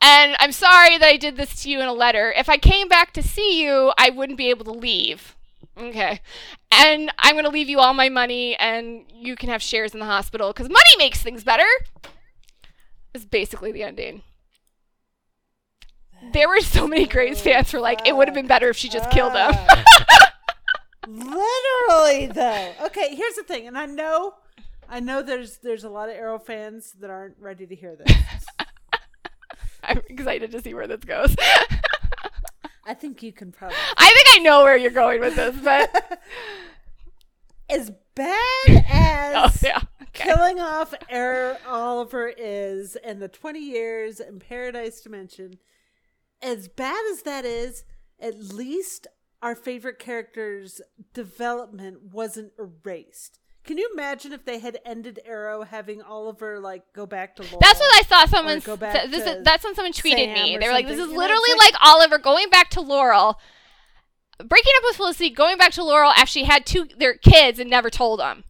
And 0.00 0.36
I'm 0.38 0.52
sorry 0.52 0.98
that 0.98 1.08
I 1.08 1.16
did 1.16 1.36
this 1.36 1.62
to 1.62 1.70
you 1.70 1.80
in 1.80 1.86
a 1.86 1.92
letter. 1.92 2.32
If 2.36 2.48
I 2.48 2.56
came 2.56 2.88
back 2.88 3.12
to 3.12 3.22
see 3.22 3.62
you, 3.62 3.92
I 3.96 4.10
wouldn't 4.10 4.38
be 4.38 4.50
able 4.50 4.64
to 4.66 4.72
leave. 4.72 5.36
Okay. 5.78 6.20
And 6.70 7.12
I'm 7.18 7.34
going 7.34 7.44
to 7.44 7.50
leave 7.50 7.68
you 7.68 7.78
all 7.78 7.94
my 7.94 8.08
money 8.08 8.56
and 8.56 9.04
you 9.12 9.36
can 9.36 9.48
have 9.48 9.62
shares 9.62 9.94
in 9.94 10.00
the 10.00 10.06
hospital 10.06 10.52
because 10.52 10.68
money 10.68 10.96
makes 10.98 11.22
things 11.22 11.44
better. 11.44 11.66
Is 13.14 13.24
basically 13.24 13.70
the 13.70 13.84
ending. 13.84 14.22
There 16.32 16.48
were 16.48 16.60
so 16.60 16.88
many 16.88 17.06
Grey's 17.06 17.40
fans 17.40 17.70
who 17.70 17.78
were 17.78 17.82
like, 17.82 18.06
it 18.08 18.16
would 18.16 18.28
have 18.28 18.34
been 18.34 18.46
better 18.46 18.68
if 18.68 18.76
she 18.76 18.88
just 18.88 19.10
killed 19.10 19.32
him. 19.32 19.52
Ah. 19.52 20.32
Literally 21.08 22.26
though. 22.26 22.72
Okay, 22.86 23.14
here's 23.14 23.34
the 23.34 23.44
thing, 23.44 23.66
and 23.66 23.76
I 23.76 23.86
know 23.86 24.34
I 24.88 25.00
know 25.00 25.22
there's 25.22 25.58
there's 25.58 25.84
a 25.84 25.88
lot 25.88 26.08
of 26.08 26.14
Arrow 26.14 26.38
fans 26.38 26.94
that 27.00 27.10
aren't 27.10 27.36
ready 27.38 27.66
to 27.66 27.74
hear 27.74 27.96
this. 27.96 28.12
I'm 29.82 30.00
excited 30.08 30.50
to 30.52 30.62
see 30.62 30.74
where 30.74 30.86
this 30.86 31.04
goes. 31.04 31.34
I 32.86 32.94
think 32.94 33.22
you 33.22 33.32
can 33.32 33.52
probably 33.52 33.76
I 33.96 34.06
think 34.06 34.40
I 34.40 34.42
know 34.42 34.62
where 34.62 34.76
you're 34.76 34.90
going 34.90 35.20
with 35.20 35.36
this, 35.36 35.56
but 35.62 36.20
as 37.70 37.90
bad 38.14 38.38
oh, 38.68 38.82
as 38.88 39.64
oh 39.64 39.66
yeah, 39.66 39.80
okay. 40.02 40.10
killing 40.12 40.60
off 40.60 40.94
Arrow 41.08 41.56
Oliver 41.66 42.32
is 42.36 42.96
and 42.96 43.20
the 43.20 43.28
20 43.28 43.58
years 43.58 44.20
in 44.20 44.38
Paradise 44.38 45.00
Dimension, 45.00 45.58
as 46.42 46.68
bad 46.68 47.02
as 47.10 47.22
that 47.22 47.44
is, 47.44 47.84
at 48.20 48.38
least 48.38 49.06
our 49.40 49.54
favorite 49.54 49.98
character's 49.98 50.80
development 51.12 52.12
wasn't 52.12 52.52
erased. 52.58 53.40
Can 53.64 53.78
you 53.78 53.88
imagine 53.94 54.32
if 54.32 54.44
they 54.44 54.58
had 54.58 54.78
ended 54.84 55.20
Arrow 55.24 55.62
having 55.62 56.02
Oliver 56.02 56.60
like 56.60 56.82
go 56.92 57.06
back 57.06 57.34
to 57.36 57.42
Laurel? 57.42 57.58
That's 57.60 57.80
what 57.80 57.94
I 57.94 58.02
saw. 58.02 58.26
Someone 58.26 58.60
go 58.60 58.76
back 58.76 59.10
this 59.10 59.24
to 59.24 59.38
is, 59.38 59.44
that's 59.44 59.64
when 59.64 59.74
someone 59.74 59.92
tweeted 59.92 60.34
Sam 60.34 60.34
me. 60.34 60.58
They 60.58 60.66
were 60.66 60.74
like, 60.74 60.86
"This 60.86 60.98
is 61.00 61.10
you 61.10 61.16
literally 61.16 61.40
it's 61.48 61.64
like, 61.64 61.72
like- 61.72 61.82
Oliver 61.82 62.18
going 62.18 62.50
back 62.50 62.68
to 62.70 62.82
Laurel, 62.82 63.40
breaking 64.38 64.72
up 64.76 64.82
with 64.84 64.96
Felicity, 64.96 65.30
going 65.30 65.56
back 65.56 65.72
to 65.72 65.82
Laurel 65.84 66.10
after 66.10 66.26
she 66.26 66.44
had 66.44 66.66
two 66.66 66.86
their 66.98 67.14
kids 67.14 67.58
and 67.58 67.70
never 67.70 67.88
told 67.88 68.20
them." 68.20 68.44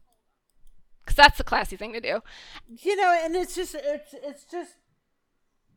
Because 1.04 1.16
that's 1.16 1.38
the 1.38 1.44
classy 1.44 1.76
thing 1.76 1.92
to 1.92 2.00
do. 2.00 2.20
you 2.66 2.96
know, 2.96 3.16
and 3.22 3.36
it's 3.36 3.54
just 3.54 3.76
it's 3.76 4.14
it's 4.14 4.44
just 4.44 4.72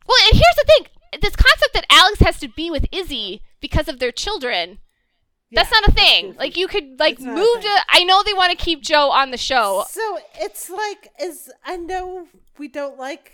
Well, 0.07 0.17
and 0.31 0.33
here's 0.33 0.55
the 0.55 0.65
thing: 0.65 1.21
this 1.21 1.35
concept 1.35 1.73
that 1.73 1.85
Alex 1.91 2.21
has 2.21 2.39
to 2.39 2.47
be 2.47 2.71
with 2.71 2.87
Izzy 2.91 3.43
because 3.61 3.87
of 3.87 3.99
their 3.99 4.11
children. 4.11 4.79
That's 5.51 5.71
not 5.71 5.87
a 5.87 5.91
thing. 5.91 6.35
Like 6.37 6.57
you 6.57 6.67
could 6.67 6.99
like 6.99 7.13
It's 7.13 7.23
not 7.23 7.37
a 7.37 7.39
move 7.39 7.61
to. 7.61 7.69
I 7.89 8.03
know 8.03 8.21
they 8.23 8.33
want 8.33 8.57
to 8.57 8.63
keep 8.63 8.81
Jo 8.81 9.09
on 9.11 9.31
the 9.31 9.37
show. 9.37 9.85
So 9.89 10.19
it's 10.39 10.69
like 10.69 11.09
is 11.21 11.51
I 11.65 11.77
know 11.77 12.27
we 12.57 12.67
don't 12.67 12.97
like 12.97 13.31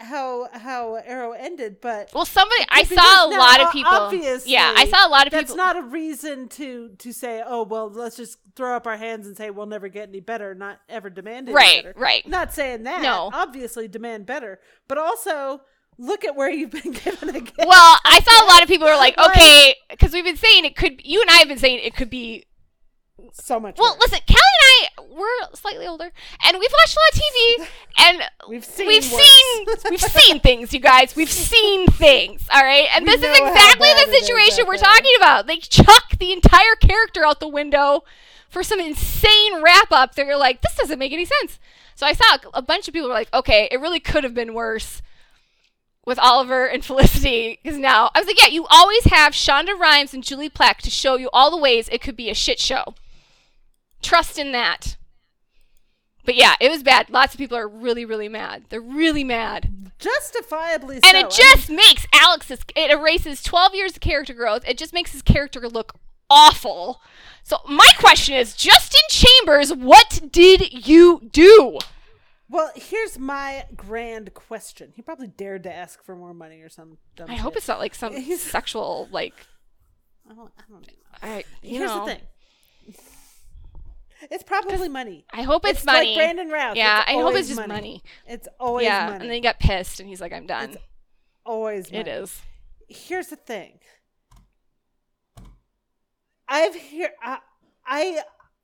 how 0.00 0.48
how 0.52 0.96
Arrow 0.96 1.30
ended, 1.32 1.80
but 1.80 2.10
Well, 2.12 2.24
somebody 2.24 2.64
I 2.68 2.82
saw 2.82 3.28
a 3.28 3.30
lot 3.30 3.60
of 3.60 3.70
people. 3.70 3.92
Obviously, 3.92 4.52
yeah, 4.52 4.74
I 4.76 4.86
saw 4.88 5.06
a 5.06 5.10
lot 5.10 5.28
of 5.28 5.30
that's 5.30 5.44
people. 5.52 5.56
not 5.58 5.76
a 5.76 5.82
reason 5.82 6.48
to 6.48 6.90
to 6.98 7.12
say, 7.12 7.40
oh 7.46 7.62
well, 7.62 7.88
let's 7.88 8.16
just 8.16 8.38
throw 8.56 8.74
up 8.74 8.86
our 8.88 8.96
hands 8.96 9.28
and 9.28 9.36
say 9.36 9.50
we'll 9.50 9.66
never 9.66 9.88
get 9.88 10.08
any 10.08 10.18
better, 10.20 10.56
not 10.56 10.80
ever 10.88 11.08
demand 11.08 11.48
any 11.48 11.54
Right, 11.54 11.84
better. 11.84 11.94
right. 11.98 12.26
Not 12.26 12.52
saying 12.52 12.82
that. 12.82 13.02
No. 13.02 13.30
obviously 13.32 13.86
demand 13.86 14.26
better, 14.26 14.58
but 14.88 14.98
also 14.98 15.60
look 15.98 16.24
at 16.24 16.34
where 16.36 16.50
you've 16.50 16.70
been 16.70 16.92
given 17.04 17.28
again. 17.30 17.52
Well, 17.66 17.96
I 18.04 18.20
saw 18.20 18.44
a 18.44 18.48
lot 18.48 18.62
of 18.62 18.68
people 18.68 18.86
were 18.86 18.96
like, 18.96 19.16
Like- 19.18 19.30
okay, 19.36 19.74
because 19.90 20.12
we've 20.12 20.24
been 20.24 20.36
saying 20.36 20.64
it 20.64 20.76
could. 20.76 21.00
You 21.04 21.20
and 21.20 21.30
I 21.30 21.36
have 21.36 21.48
been 21.48 21.58
saying 21.58 21.80
it 21.82 21.94
could 21.94 22.10
be. 22.10 22.44
so 23.32 23.60
much. 23.60 23.76
Well, 23.78 23.92
worse. 23.94 24.00
listen, 24.12 24.20
Kelly 24.26 24.38
and 24.38 24.88
I 24.98 25.02
we're 25.14 25.54
slightly 25.54 25.86
older, 25.86 26.10
and 26.46 26.56
we've 26.58 26.72
watched 26.72 26.96
a 26.96 27.00
lot 27.00 27.12
of 27.12 27.20
TV, 27.20 27.68
and 28.08 28.22
we've 28.48 28.64
seen 28.64 28.86
we've 28.88 29.12
worse. 29.12 29.22
seen 29.22 29.66
we've 29.90 30.00
seen 30.00 30.40
things, 30.40 30.72
you 30.72 30.80
guys. 30.80 31.14
We've 31.14 31.30
seen 31.30 31.86
things. 31.88 32.46
All 32.52 32.62
right, 32.62 32.88
and 32.94 33.04
We 33.06 33.12
this 33.16 33.22
is 33.22 33.38
exactly 33.38 33.88
the 33.88 34.12
situation 34.20 34.64
we're 34.66 34.76
talking 34.78 35.12
about. 35.18 35.46
They 35.46 35.58
chuck 35.58 36.16
the 36.18 36.32
entire 36.32 36.74
character 36.80 37.24
out 37.26 37.40
the 37.40 37.48
window 37.48 38.04
for 38.48 38.62
some 38.62 38.80
insane 38.80 39.62
wrap 39.62 39.92
up 39.92 40.14
that 40.14 40.26
you're 40.26 40.36
like, 40.36 40.60
this 40.62 40.74
doesn't 40.76 40.98
make 40.98 41.12
any 41.12 41.24
sense. 41.26 41.58
So 41.94 42.06
I 42.06 42.12
saw 42.14 42.38
a 42.54 42.62
bunch 42.62 42.88
of 42.88 42.94
people 42.94 43.08
were 43.08 43.14
like, 43.14 43.32
okay, 43.32 43.68
it 43.70 43.80
really 43.80 44.00
could 44.00 44.24
have 44.24 44.34
been 44.34 44.52
worse 44.54 45.00
with 46.04 46.18
Oliver 46.18 46.66
and 46.66 46.84
Felicity. 46.84 47.58
Because 47.62 47.78
now 47.78 48.10
I 48.14 48.20
was 48.20 48.26
like, 48.26 48.40
yeah, 48.40 48.48
you 48.48 48.66
always 48.70 49.04
have 49.04 49.32
Shonda 49.32 49.78
Rhimes 49.78 50.14
and 50.14 50.24
Julie 50.24 50.50
Plec 50.50 50.78
to 50.78 50.90
show 50.90 51.16
you 51.16 51.28
all 51.32 51.50
the 51.50 51.56
ways 51.56 51.88
it 51.90 52.02
could 52.02 52.16
be 52.16 52.30
a 52.30 52.34
shit 52.34 52.58
show. 52.58 52.94
Trust 54.02 54.38
in 54.38 54.52
that. 54.52 54.96
But 56.24 56.36
yeah, 56.36 56.54
it 56.60 56.70
was 56.70 56.82
bad. 56.82 57.10
Lots 57.10 57.34
of 57.34 57.38
people 57.38 57.58
are 57.58 57.68
really, 57.68 58.04
really 58.04 58.28
mad. 58.28 58.64
They're 58.68 58.80
really 58.80 59.24
mad. 59.24 59.92
Justifiably 59.98 60.96
so. 60.96 61.08
And 61.08 61.16
it 61.16 61.26
I 61.26 61.28
just 61.28 61.70
makes 61.70 62.06
Alex's, 62.12 62.60
it 62.76 62.90
erases 62.90 63.42
12 63.42 63.74
years 63.74 63.92
of 63.92 64.00
character 64.00 64.34
growth. 64.34 64.62
It 64.66 64.78
just 64.78 64.92
makes 64.92 65.12
his 65.12 65.22
character 65.22 65.68
look 65.68 65.94
awful. 66.30 67.00
So 67.42 67.58
my 67.68 67.90
question 67.98 68.34
is, 68.36 68.54
Justin 68.54 69.00
Chambers, 69.10 69.72
what 69.72 70.20
did 70.30 70.86
you 70.86 71.28
do? 71.32 71.78
Well, 72.52 72.70
here's 72.74 73.18
my 73.18 73.64
grand 73.74 74.34
question. 74.34 74.92
He 74.94 75.00
probably 75.00 75.26
dared 75.26 75.62
to 75.62 75.74
ask 75.74 76.04
for 76.04 76.14
more 76.14 76.34
money 76.34 76.60
or 76.60 76.68
some 76.68 76.98
dumb 77.16 77.30
I 77.30 77.36
hope 77.36 77.56
it's 77.56 77.66
not 77.66 77.78
like 77.78 77.94
some 77.94 78.14
sexual, 78.36 79.08
like, 79.10 79.32
I 80.30 80.34
don't, 80.34 80.52
I 80.58 80.62
don't 80.70 80.86
know. 80.86 80.92
I, 81.22 81.44
you 81.62 81.78
Here's 81.78 81.90
know. 81.90 82.04
the 82.04 82.12
thing. 82.12 82.94
It's 84.30 84.44
probably 84.44 84.90
money. 84.90 85.24
I 85.32 85.42
hope 85.42 85.64
it's, 85.64 85.78
It's 85.78 85.86
money. 85.86 86.08
like 86.08 86.16
Brandon 86.16 86.50
Routh. 86.50 86.76
Yeah, 86.76 87.02
I 87.06 87.14
hope 87.14 87.34
it's 87.36 87.48
just 87.48 87.58
money. 87.58 87.72
money. 87.72 88.02
It's 88.28 88.46
always 88.60 88.84
yeah, 88.84 89.06
money. 89.06 89.14
and 89.14 89.24
then 89.24 89.32
he 89.32 89.40
got 89.40 89.58
pissed 89.58 89.98
and 89.98 90.08
he's 90.08 90.20
like, 90.20 90.34
I'm 90.34 90.46
done. 90.46 90.70
It's 90.70 90.78
always 91.46 91.90
money. 91.90 92.02
It 92.02 92.08
is. 92.08 92.42
Here's 92.86 93.28
the 93.28 93.36
thing. 93.36 93.78
I've 96.46 96.74
hear 96.74 97.12
I, 97.22 97.38
I 97.86 98.22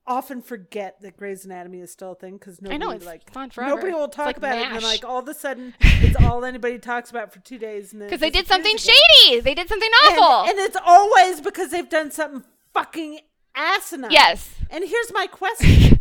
often 0.08 0.42
forget 0.42 1.00
that 1.02 1.16
Grey's 1.16 1.44
Anatomy 1.44 1.80
is 1.80 1.92
still 1.92 2.12
a 2.12 2.14
thing 2.16 2.38
because 2.38 2.60
nobody 2.60 2.78
know, 2.78 2.90
it's 2.90 3.04
like 3.06 3.22
on 3.36 3.50
forever. 3.50 3.76
nobody 3.76 3.92
will 3.92 4.08
talk 4.08 4.26
like 4.26 4.36
about 4.38 4.58
it, 4.58 4.64
and 4.66 4.74
then 4.76 4.82
like 4.82 5.04
all 5.04 5.18
of 5.20 5.28
a 5.28 5.34
sudden 5.34 5.74
it's 5.80 6.16
all 6.16 6.44
anybody 6.44 6.78
talks 6.78 7.10
about 7.10 7.32
for 7.32 7.38
two 7.40 7.58
days, 7.58 7.92
and 7.92 8.02
Because 8.02 8.20
they 8.20 8.30
did 8.30 8.46
something 8.46 8.76
shady. 8.76 9.40
They 9.40 9.54
did 9.54 9.68
something 9.68 9.90
awful. 10.06 10.48
and, 10.50 10.58
it's 10.58 10.76
always 10.84 11.40
because 11.40 11.70
they've 11.70 11.88
done 11.88 12.10
something 12.10 12.42
fucking 12.74 13.20
asinine. 13.54 14.10
yes. 14.10 14.50
And 14.70 14.84
here's 14.84 15.12
my 15.12 15.26
question: 15.32 16.00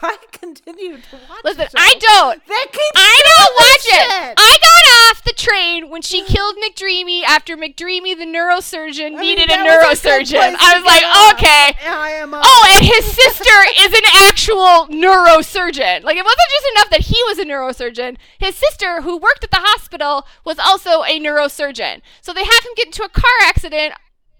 Why 0.00 0.16
continue 0.32 0.96
to 0.98 1.16
watch? 1.30 1.44
Listen? 1.44 1.66
I 1.76 1.94
don't. 1.98 2.44
They 2.46 2.64
keep 2.72 2.92
I 2.94 3.22
don't 3.24 3.54
watch 3.56 3.84
this 3.84 3.94
it. 3.94 4.10
shit. 4.10 4.34
I 4.36 4.58
got 4.60 4.67
off 5.10 5.22
the 5.24 5.32
train 5.32 5.88
when 5.90 6.02
she 6.02 6.22
killed 6.24 6.56
McDreamy 6.56 7.22
after 7.24 7.56
McDreamy, 7.56 8.16
the 8.16 8.24
neurosurgeon, 8.26 9.16
I 9.16 9.20
needed 9.20 9.48
that 9.48 9.60
a 9.60 9.62
a 9.62 9.66
neurosurgeon. 9.66 10.30
place 10.38 10.56
I 10.60 10.74
was 10.76 10.84
like, 10.84 11.04
off. 11.04 11.34
okay. 11.34 11.88
I 11.88 12.10
am. 12.20 12.34
uh, 12.34 12.40
Oh, 12.42 12.72
and 12.76 12.84
his 12.86 13.04
sister 13.04 13.58
is 13.80 13.92
an 13.92 14.04
actual 14.28 14.86
neurosurgeon. 14.88 16.02
Like, 16.04 16.16
it 16.16 16.24
wasn't 16.24 16.50
just 16.50 16.66
enough 16.74 16.90
that 16.90 17.00
he 17.02 17.16
was 17.26 17.38
a 17.38 17.44
neurosurgeon. 17.44 18.16
His 18.38 18.54
sister, 18.54 19.02
who 19.02 19.16
worked 19.16 19.44
at 19.44 19.50
the 19.50 19.60
hospital, 19.60 20.26
was 20.44 20.58
also 20.58 21.02
a 21.04 21.18
neurosurgeon. 21.20 22.00
So 22.20 22.32
they 22.32 22.44
have 22.44 22.64
him 22.64 22.72
get 22.76 22.86
into 22.86 23.02
a 23.04 23.08
car 23.08 23.24
accident 23.44 23.94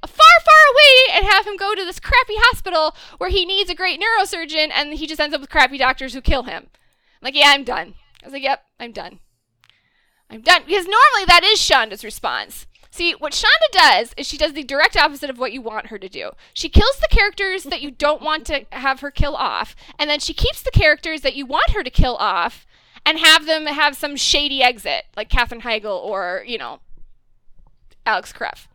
far, 0.07 0.36
far 0.45 0.62
away 0.73 1.16
and 1.16 1.27
have 1.32 1.47
him 1.47 1.57
go 1.57 1.74
to 1.74 1.85
this 1.85 1.99
crappy 2.01 2.35
hospital 2.36 2.95
where 3.19 3.31
he 3.31 3.45
needs 3.45 3.69
a 3.70 3.74
great 3.74 4.01
neurosurgeon, 4.01 4.70
and 4.73 4.95
he 4.95 5.07
just 5.07 5.20
ends 5.20 5.35
up 5.35 5.40
with 5.40 5.51
crappy 5.51 5.78
doctors 5.78 6.15
who 6.15 6.20
kill 6.20 6.45
him. 6.45 6.65
I'm 6.66 7.24
like, 7.24 7.35
yeah, 7.35 7.49
I'm 7.49 7.65
done. 7.65 7.95
I 8.23 8.27
was 8.27 8.32
like, 8.32 8.43
yep, 8.43 8.65
I'm 8.78 8.93
done. 8.93 9.20
I'm 10.30 10.42
done. 10.42 10.62
Because 10.66 10.84
normally 10.84 11.24
that 11.26 11.44
is 11.44 11.59
Shonda's 11.59 12.05
response. 12.05 12.66
See, 12.90 13.12
what 13.12 13.32
Shonda 13.32 13.70
does 13.72 14.12
is 14.16 14.26
she 14.26 14.38
does 14.38 14.55
the 14.55 14.64
direct 14.64 14.96
opposite 14.96 15.30
of 15.30 15.38
what 15.38 15.52
you 15.52 15.62
want 15.62 15.86
her 15.86 15.98
to 15.98 16.09
do. 16.09 16.30
She 16.52 16.68
kills 16.68 16.96
the 16.96 17.09
characters 17.09 17.64
that 17.64 17.82
you 17.82 17.90
don't 17.90 18.22
want 18.22 18.44
to 18.46 18.66
have 18.72 19.00
her 19.00 19.10
kill 19.10 19.36
off, 19.36 19.76
and 19.98 20.10
then 20.10 20.18
she 20.18 20.34
keeps 20.34 20.62
the 20.62 20.70
characters 20.70 21.20
that 21.20 21.36
you 21.36 21.46
want 21.46 21.70
her 21.70 21.84
to 21.84 21.90
kill 21.90 22.16
off 22.16 22.66
and 23.06 23.18
have 23.18 23.46
them 23.46 23.66
have 23.66 23.96
some 23.96 24.16
shady 24.16 24.62
exit, 24.62 25.05
like 25.16 25.28
Katherine 25.28 25.60
Heigl 25.60 26.02
or, 26.02 26.42
you 26.46 26.59
know, 26.59 26.80
Alex 28.05 28.32
Karev. 28.32 28.66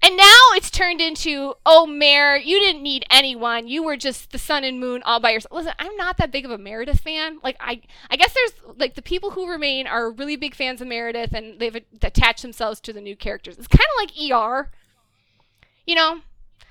And 0.00 0.16
now 0.16 0.38
it's 0.52 0.70
turned 0.70 1.00
into, 1.00 1.54
oh, 1.66 1.84
Mare, 1.84 2.36
you 2.36 2.60
didn't 2.60 2.82
need 2.82 3.04
anyone. 3.10 3.66
You 3.66 3.82
were 3.82 3.96
just 3.96 4.30
the 4.30 4.38
sun 4.38 4.62
and 4.62 4.78
moon 4.78 5.02
all 5.04 5.18
by 5.18 5.30
yourself. 5.30 5.52
Listen, 5.52 5.72
I'm 5.78 5.96
not 5.96 6.18
that 6.18 6.30
big 6.30 6.44
of 6.44 6.52
a 6.52 6.58
Meredith 6.58 7.00
fan. 7.00 7.40
Like, 7.42 7.56
I, 7.58 7.82
I 8.08 8.16
guess 8.16 8.32
there's 8.32 8.76
like 8.78 8.94
the 8.94 9.02
people 9.02 9.32
who 9.32 9.50
remain 9.50 9.88
are 9.88 10.12
really 10.12 10.36
big 10.36 10.54
fans 10.54 10.80
of 10.80 10.86
Meredith, 10.86 11.32
and 11.32 11.58
they've 11.58 11.82
attached 12.00 12.42
themselves 12.42 12.80
to 12.82 12.92
the 12.92 13.00
new 13.00 13.16
characters. 13.16 13.58
It's 13.58 13.66
kind 13.66 13.80
of 13.80 14.08
like 14.08 14.32
ER. 14.32 14.70
You 15.84 15.96
know, 15.96 16.20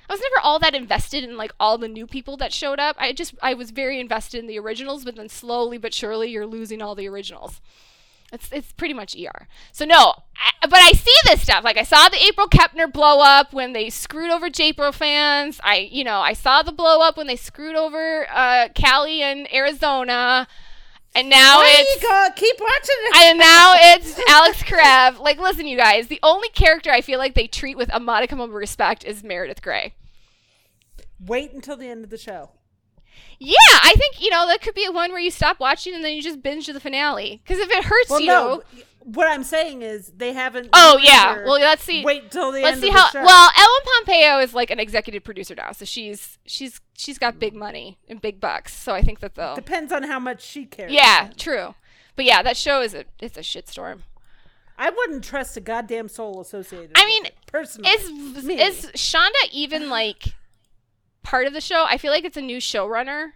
I 0.10 0.14
was 0.14 0.22
never 0.22 0.42
all 0.42 0.60
that 0.60 0.76
invested 0.76 1.24
in 1.24 1.36
like 1.36 1.52
all 1.60 1.78
the 1.78 1.90
new 1.90 2.08
people 2.08 2.38
that 2.38 2.54
showed 2.54 2.80
up. 2.80 2.96
I 2.98 3.12
just 3.12 3.36
I 3.42 3.54
was 3.54 3.72
very 3.72 4.00
invested 4.00 4.40
in 4.40 4.48
the 4.48 4.60
originals, 4.60 5.04
but 5.04 5.16
then 5.16 5.28
slowly 5.28 5.78
but 5.78 5.94
surely 5.94 6.30
you're 6.30 6.46
losing 6.46 6.82
all 6.82 6.96
the 6.96 7.10
originals. 7.10 7.60
It's 8.32 8.52
it's 8.52 8.74
pretty 8.74 8.94
much 8.94 9.16
ER. 9.16 9.48
So 9.72 9.86
no, 9.86 10.14
I, 10.36 10.68
but 10.68 10.80
I 10.80 10.92
see 10.92 11.14
this 11.26 11.42
stuff. 11.42 11.64
Like 11.64 11.78
I 11.78 11.84
saw 11.84 12.10
the 12.10 12.22
April 12.26 12.48
Kepner 12.48 12.92
blow 12.92 13.22
up 13.22 13.54
when 13.54 13.72
they 13.72 13.90
screwed 13.90 14.32
over 14.32 14.50
Japril 14.50 14.94
fans. 14.94 15.62
I 15.64 15.88
you 15.92 16.04
know 16.04 16.20
I 16.20 16.34
saw 16.34 16.62
the 16.62 16.74
blow 16.74 17.02
up 17.02 17.16
when 17.16 17.28
they 17.28 17.38
screwed 17.38 17.76
over 17.76 18.28
uh, 18.30 18.68
Callie 18.78 19.22
and 19.22 19.52
Arizona, 19.54 20.46
and 21.16 21.30
now 21.30 21.62
it's 21.64 22.02
go, 22.04 22.28
keep 22.36 22.56
watching 22.60 22.96
it. 23.00 23.16
and 23.18 23.40
now 23.40 23.74
it's 23.78 24.20
Alex 24.30 24.62
Karev. 24.62 25.20
Like, 25.20 25.40
listen, 25.40 25.66
you 25.66 25.78
guys, 25.78 26.08
the 26.08 26.20
only 26.22 26.50
character 26.50 26.92
I 26.92 27.02
feel 27.02 27.20
like 27.20 27.34
they 27.34 27.48
treat 27.48 27.78
with 27.78 27.90
a 27.94 28.00
modicum 28.00 28.40
of 28.42 28.52
respect 28.52 29.06
is 29.06 29.24
Meredith 29.24 29.62
Grey. 29.62 29.94
Wait 31.20 31.54
until 31.54 31.78
the 31.78 31.88
end 31.88 32.04
of 32.04 32.10
the 32.10 32.18
show. 32.18 32.52
Yeah, 33.40 33.56
I 33.84 33.94
think 33.98 34.22
you 34.22 34.30
know 34.30 34.48
that 34.48 34.62
could 34.62 34.74
be 34.74 34.88
one 34.90 35.12
where 35.12 35.20
you 35.20 35.32
stop 35.32 35.60
watching 35.60 35.94
and 35.94 36.04
then 36.04 36.14
you 36.16 36.22
just 36.22 36.42
binge 36.42 36.66
to 36.66 36.74
the 36.74 36.80
finale. 36.80 37.42
Because 37.44 37.60
if 37.62 37.70
it 37.70 37.84
hurts 37.86 38.10
Well, 38.10 38.20
you, 38.20 38.28
no. 38.28 38.64
What 39.04 39.28
I'm 39.28 39.44
saying 39.44 39.84
is 39.84 40.12
they 40.18 40.34
haven't. 40.34 40.70
oh 40.74 41.00
yeah. 41.02 41.44
Well, 41.46 41.60
let's 41.60 41.84
see. 41.84 42.04
Wait 42.04 42.30
till 42.30 42.52
the 42.52 42.58
end. 42.58 42.66
let's 42.66 42.82
see 42.82 42.90
how. 42.90 43.08
Well, 43.14 43.50
Ellen 43.58 43.82
Pompeo 44.06 44.40
is 44.40 44.54
like 44.54 44.70
an 44.70 44.80
executive 44.82 45.24
producer 45.24 45.56
now, 45.56 45.72
so 45.72 45.86
she's 45.86 46.40
she's 46.46 46.82
she's 46.98 47.18
got 47.18 47.40
big 47.40 47.54
money 47.54 47.98
and 48.10 48.20
big 48.22 48.42
bucks. 48.42 48.74
So 48.76 48.94
I 48.94 49.02
think 49.02 49.22
that 49.22 49.36
they'll. 49.36 49.56
depends 49.56 49.94
on 49.94 50.04
how 50.04 50.20
much 50.20 50.42
she 50.44 50.66
cares. 50.66 50.92
Yeah, 50.92 51.30
true. 51.38 51.76
But 52.18 52.26
yeah, 52.26 52.42
that 52.44 52.58
show 52.58 52.82
is 52.82 52.94
a 52.94 53.06
it's 53.22 53.38
a 53.38 53.42
shitstorm. 53.42 54.00
I 54.78 54.90
wouldn't 54.90 55.24
trust 55.24 55.56
a 55.56 55.62
goddamn 55.62 56.10
soul 56.10 56.42
associated. 56.42 56.92
I 56.96 57.02
with 57.02 57.08
mean, 57.08 57.26
it, 57.28 57.36
personally, 57.48 57.90
Is 57.90 58.44
Me. 58.46 58.62
is 58.62 58.86
Shonda 58.96 59.32
even 59.52 59.90
like 59.90 60.36
part 61.24 61.48
of 61.48 61.54
the 61.54 61.62
show? 61.62 61.86
I 61.88 61.98
feel 61.98 62.12
like 62.12 62.24
it's 62.26 62.38
a 62.38 62.42
new 62.42 62.58
showrunner. 62.58 63.32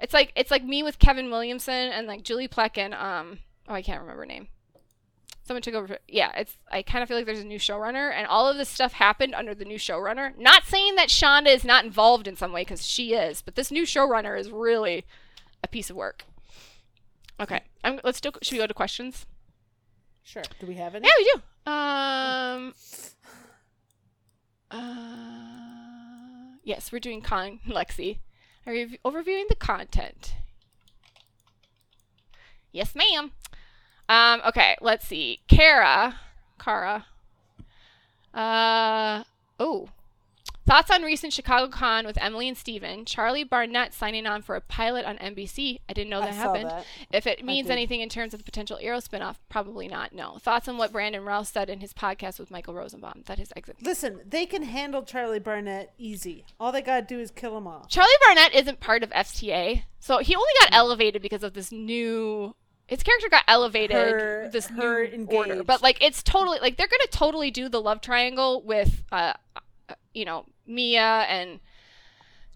It's 0.00 0.14
like 0.14 0.32
it's 0.36 0.50
like 0.50 0.64
me 0.64 0.82
with 0.82 0.98
Kevin 0.98 1.30
Williamson 1.30 1.74
and 1.92 2.06
like 2.06 2.22
Julie 2.22 2.48
Plec 2.48 2.78
and 2.78 2.94
um 2.94 3.38
oh 3.68 3.74
I 3.74 3.82
can't 3.82 4.00
remember 4.00 4.22
her 4.22 4.26
name. 4.26 4.48
Someone 5.42 5.62
took 5.62 5.74
over. 5.74 5.88
for- 5.88 5.98
Yeah, 6.08 6.30
it's 6.36 6.56
I 6.70 6.82
kind 6.82 7.02
of 7.02 7.08
feel 7.08 7.16
like 7.16 7.26
there's 7.26 7.40
a 7.40 7.44
new 7.44 7.58
showrunner 7.58 8.12
and 8.14 8.26
all 8.26 8.48
of 8.48 8.56
this 8.56 8.68
stuff 8.68 8.92
happened 8.94 9.34
under 9.34 9.54
the 9.54 9.64
new 9.64 9.78
showrunner. 9.78 10.36
Not 10.38 10.64
saying 10.64 10.94
that 10.94 11.08
Shonda 11.08 11.48
is 11.54 11.64
not 11.64 11.84
involved 11.84 12.26
in 12.28 12.36
some 12.36 12.52
way 12.52 12.62
because 12.62 12.86
she 12.86 13.14
is, 13.14 13.42
but 13.42 13.56
this 13.56 13.70
new 13.70 13.82
showrunner 13.82 14.38
is 14.38 14.50
really 14.50 15.04
a 15.64 15.68
piece 15.68 15.90
of 15.90 15.96
work. 15.96 16.24
Okay, 17.40 17.60
I'm, 17.82 17.98
let's 18.04 18.20
do. 18.20 18.30
Should 18.42 18.52
we 18.52 18.58
go 18.58 18.66
to 18.66 18.74
questions? 18.74 19.26
sure. 20.22 20.42
Do 20.60 20.66
we 20.66 20.74
have 20.74 20.94
any? 20.94 21.06
Yeah, 21.08 21.12
we 21.18 21.32
do. 21.32 21.72
Um. 21.72 22.74
Uh, 24.72 25.69
yes, 26.70 26.92
we're 26.92 27.00
doing 27.00 27.20
con 27.20 27.58
Lexi. 27.68 28.18
Are 28.64 28.72
you 28.72 28.96
overviewing 29.04 29.48
the 29.48 29.56
content? 29.56 30.36
Yes, 32.70 32.94
ma'am. 32.94 33.32
Um. 34.08 34.40
Okay. 34.46 34.76
Let's 34.80 35.06
see. 35.06 35.40
Kara. 35.48 36.20
Kara. 36.60 37.06
Uh. 38.32 39.24
Oh. 39.58 39.88
Thoughts 40.66 40.90
on 40.90 41.02
recent 41.02 41.32
Chicago 41.32 41.68
Con 41.70 42.06
with 42.06 42.16
Emily 42.20 42.46
and 42.46 42.56
Steven? 42.56 43.04
Charlie 43.04 43.42
Barnett 43.42 43.92
signing 43.92 44.26
on 44.26 44.42
for 44.42 44.54
a 44.54 44.60
pilot 44.60 45.04
on 45.04 45.16
NBC. 45.18 45.80
I 45.88 45.92
didn't 45.92 46.10
know 46.10 46.20
that 46.20 46.32
happened. 46.34 46.70
that. 46.70 46.84
If 47.12 47.26
it 47.26 47.44
means 47.44 47.68
anything 47.70 48.00
in 48.00 48.08
terms 48.08 48.34
of 48.34 48.38
the 48.40 48.44
potential 48.44 48.78
Arrow 48.80 48.98
spinoff, 48.98 49.36
probably 49.48 49.88
not. 49.88 50.12
No. 50.12 50.38
Thoughts 50.38 50.68
on 50.68 50.76
what 50.78 50.92
Brandon 50.92 51.24
Routh 51.24 51.48
said 51.48 51.68
in 51.70 51.80
his 51.80 51.92
podcast 51.92 52.38
with 52.38 52.50
Michael 52.52 52.74
Rosenbaum 52.74 53.22
that 53.26 53.38
his 53.38 53.52
exit. 53.56 53.78
Listen, 53.82 54.20
they 54.28 54.46
can 54.46 54.62
handle 54.62 55.02
Charlie 55.02 55.40
Barnett 55.40 55.92
easy. 55.98 56.44
All 56.60 56.70
they 56.70 56.82
gotta 56.82 57.04
do 57.04 57.18
is 57.18 57.30
kill 57.32 57.56
him 57.56 57.66
off. 57.66 57.88
Charlie 57.88 58.10
Barnett 58.26 58.54
isn't 58.54 58.78
part 58.78 59.02
of 59.02 59.10
FTA, 59.10 59.82
so 59.98 60.18
he 60.18 60.36
only 60.36 60.52
got 60.60 60.70
elevated 60.72 61.20
because 61.22 61.42
of 61.42 61.54
this 61.54 61.72
new. 61.72 62.54
His 62.86 63.02
character 63.02 63.28
got 63.28 63.44
elevated. 63.48 63.96
Her- 63.96 64.50
this 64.52 64.66
her 64.68 65.08
new 65.08 65.24
order, 65.26 65.64
but 65.64 65.82
like 65.82 65.98
it's 66.00 66.22
totally 66.22 66.58
like 66.60 66.76
they're 66.76 66.86
gonna 66.88 67.06
totally 67.10 67.50
do 67.50 67.68
the 67.68 67.80
love 67.80 68.00
triangle 68.00 68.62
with, 68.62 69.02
uh, 69.10 69.32
Uh, 69.90 69.94
you 70.14 70.24
know, 70.24 70.46
Mia 70.66 71.26
and 71.28 71.60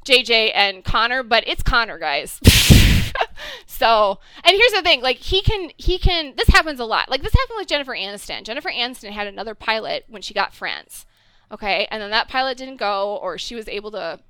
JJ 0.04 0.52
and 0.54 0.84
Connor, 0.84 1.22
but 1.22 1.44
it's 1.46 1.62
Connor, 1.62 1.98
guys. 1.98 2.40
so, 3.66 4.18
and 4.44 4.56
here's 4.56 4.72
the 4.72 4.82
thing: 4.82 5.02
like 5.02 5.16
he 5.18 5.42
can, 5.42 5.70
he 5.76 5.98
can. 5.98 6.34
This 6.36 6.48
happens 6.48 6.80
a 6.80 6.84
lot. 6.84 7.10
Like 7.10 7.22
this 7.22 7.32
happened 7.32 7.56
with 7.58 7.68
Jennifer 7.68 7.94
Aniston. 7.94 8.44
Jennifer 8.44 8.70
Aniston 8.70 9.10
had 9.10 9.26
another 9.26 9.54
pilot 9.54 10.04
when 10.08 10.22
she 10.22 10.34
got 10.34 10.54
Friends, 10.54 11.06
okay, 11.50 11.86
and 11.90 12.02
then 12.02 12.10
that 12.10 12.28
pilot 12.28 12.58
didn't 12.58 12.76
go, 12.76 13.16
or 13.16 13.38
she 13.38 13.54
was 13.54 13.68
able 13.68 13.90
to 13.92 14.20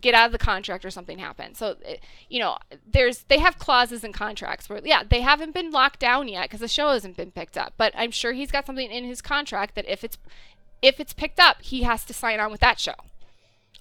get 0.00 0.14
out 0.14 0.26
of 0.26 0.32
the 0.32 0.38
contract 0.38 0.84
or 0.84 0.90
something 0.90 1.18
happened. 1.18 1.56
So, 1.56 1.76
you 2.28 2.40
know, 2.40 2.56
there's 2.90 3.24
they 3.24 3.38
have 3.38 3.58
clauses 3.58 4.04
in 4.04 4.12
contracts 4.12 4.68
where 4.68 4.80
yeah, 4.84 5.02
they 5.08 5.20
haven't 5.20 5.52
been 5.52 5.70
locked 5.70 6.00
down 6.00 6.28
yet 6.28 6.44
because 6.44 6.60
the 6.60 6.68
show 6.68 6.90
hasn't 6.90 7.16
been 7.16 7.30
picked 7.30 7.58
up. 7.58 7.74
But 7.76 7.92
I'm 7.96 8.10
sure 8.10 8.32
he's 8.32 8.50
got 8.50 8.66
something 8.66 8.90
in 8.90 9.04
his 9.04 9.20
contract 9.20 9.74
that 9.74 9.88
if 9.88 10.04
it's 10.04 10.16
if 10.82 11.00
it's 11.00 11.12
picked 11.12 11.40
up, 11.40 11.62
he 11.62 11.82
has 11.82 12.04
to 12.04 12.12
sign 12.12 12.40
on 12.40 12.50
with 12.50 12.60
that 12.60 12.78
show. 12.78 12.94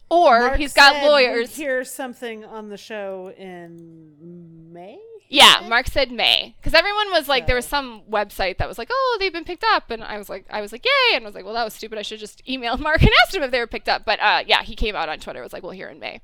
Or 0.09 0.39
Marc 0.39 0.57
he's 0.57 0.73
got 0.73 1.03
lawyers. 1.03 1.55
Hear 1.55 1.83
something 1.83 2.43
on 2.45 2.69
the 2.69 2.77
show 2.77 3.33
in 3.37 4.71
May. 4.73 4.99
Yeah, 5.29 5.65
Marc 5.69 5.87
said 5.87 6.11
May 6.11 6.55
because 6.59 6.73
everyone 6.73 7.09
was 7.11 7.29
like, 7.29 7.47
there 7.47 7.55
was 7.55 7.65
some 7.65 8.01
website 8.11 8.57
that 8.57 8.67
was 8.67 8.77
like, 8.77 8.89
oh, 8.91 9.17
they've 9.17 9.31
been 9.31 9.45
picked 9.45 9.63
up, 9.63 9.89
and 9.89 10.03
I 10.03 10.17
was 10.17 10.27
like, 10.27 10.45
I 10.49 10.59
was 10.59 10.73
like, 10.73 10.83
yay, 10.83 11.15
and 11.15 11.23
I 11.23 11.27
was 11.27 11.33
like, 11.33 11.45
well, 11.45 11.53
that 11.53 11.63
was 11.63 11.73
stupid. 11.73 11.97
I 11.97 12.01
should 12.01 12.19
just 12.19 12.45
email 12.49 12.77
Marc 12.77 13.01
and 13.01 13.11
ask 13.23 13.33
him 13.33 13.41
if 13.41 13.51
they 13.51 13.59
were 13.59 13.67
picked 13.67 13.87
up. 13.87 14.03
But 14.03 14.19
uh, 14.19 14.43
yeah, 14.45 14.63
he 14.63 14.75
came 14.75 14.93
out 14.93 15.07
on 15.07 15.19
Twitter. 15.19 15.41
Was 15.41 15.53
like, 15.53 15.63
well, 15.63 15.71
here 15.71 15.87
in 15.87 15.99
May. 15.99 16.19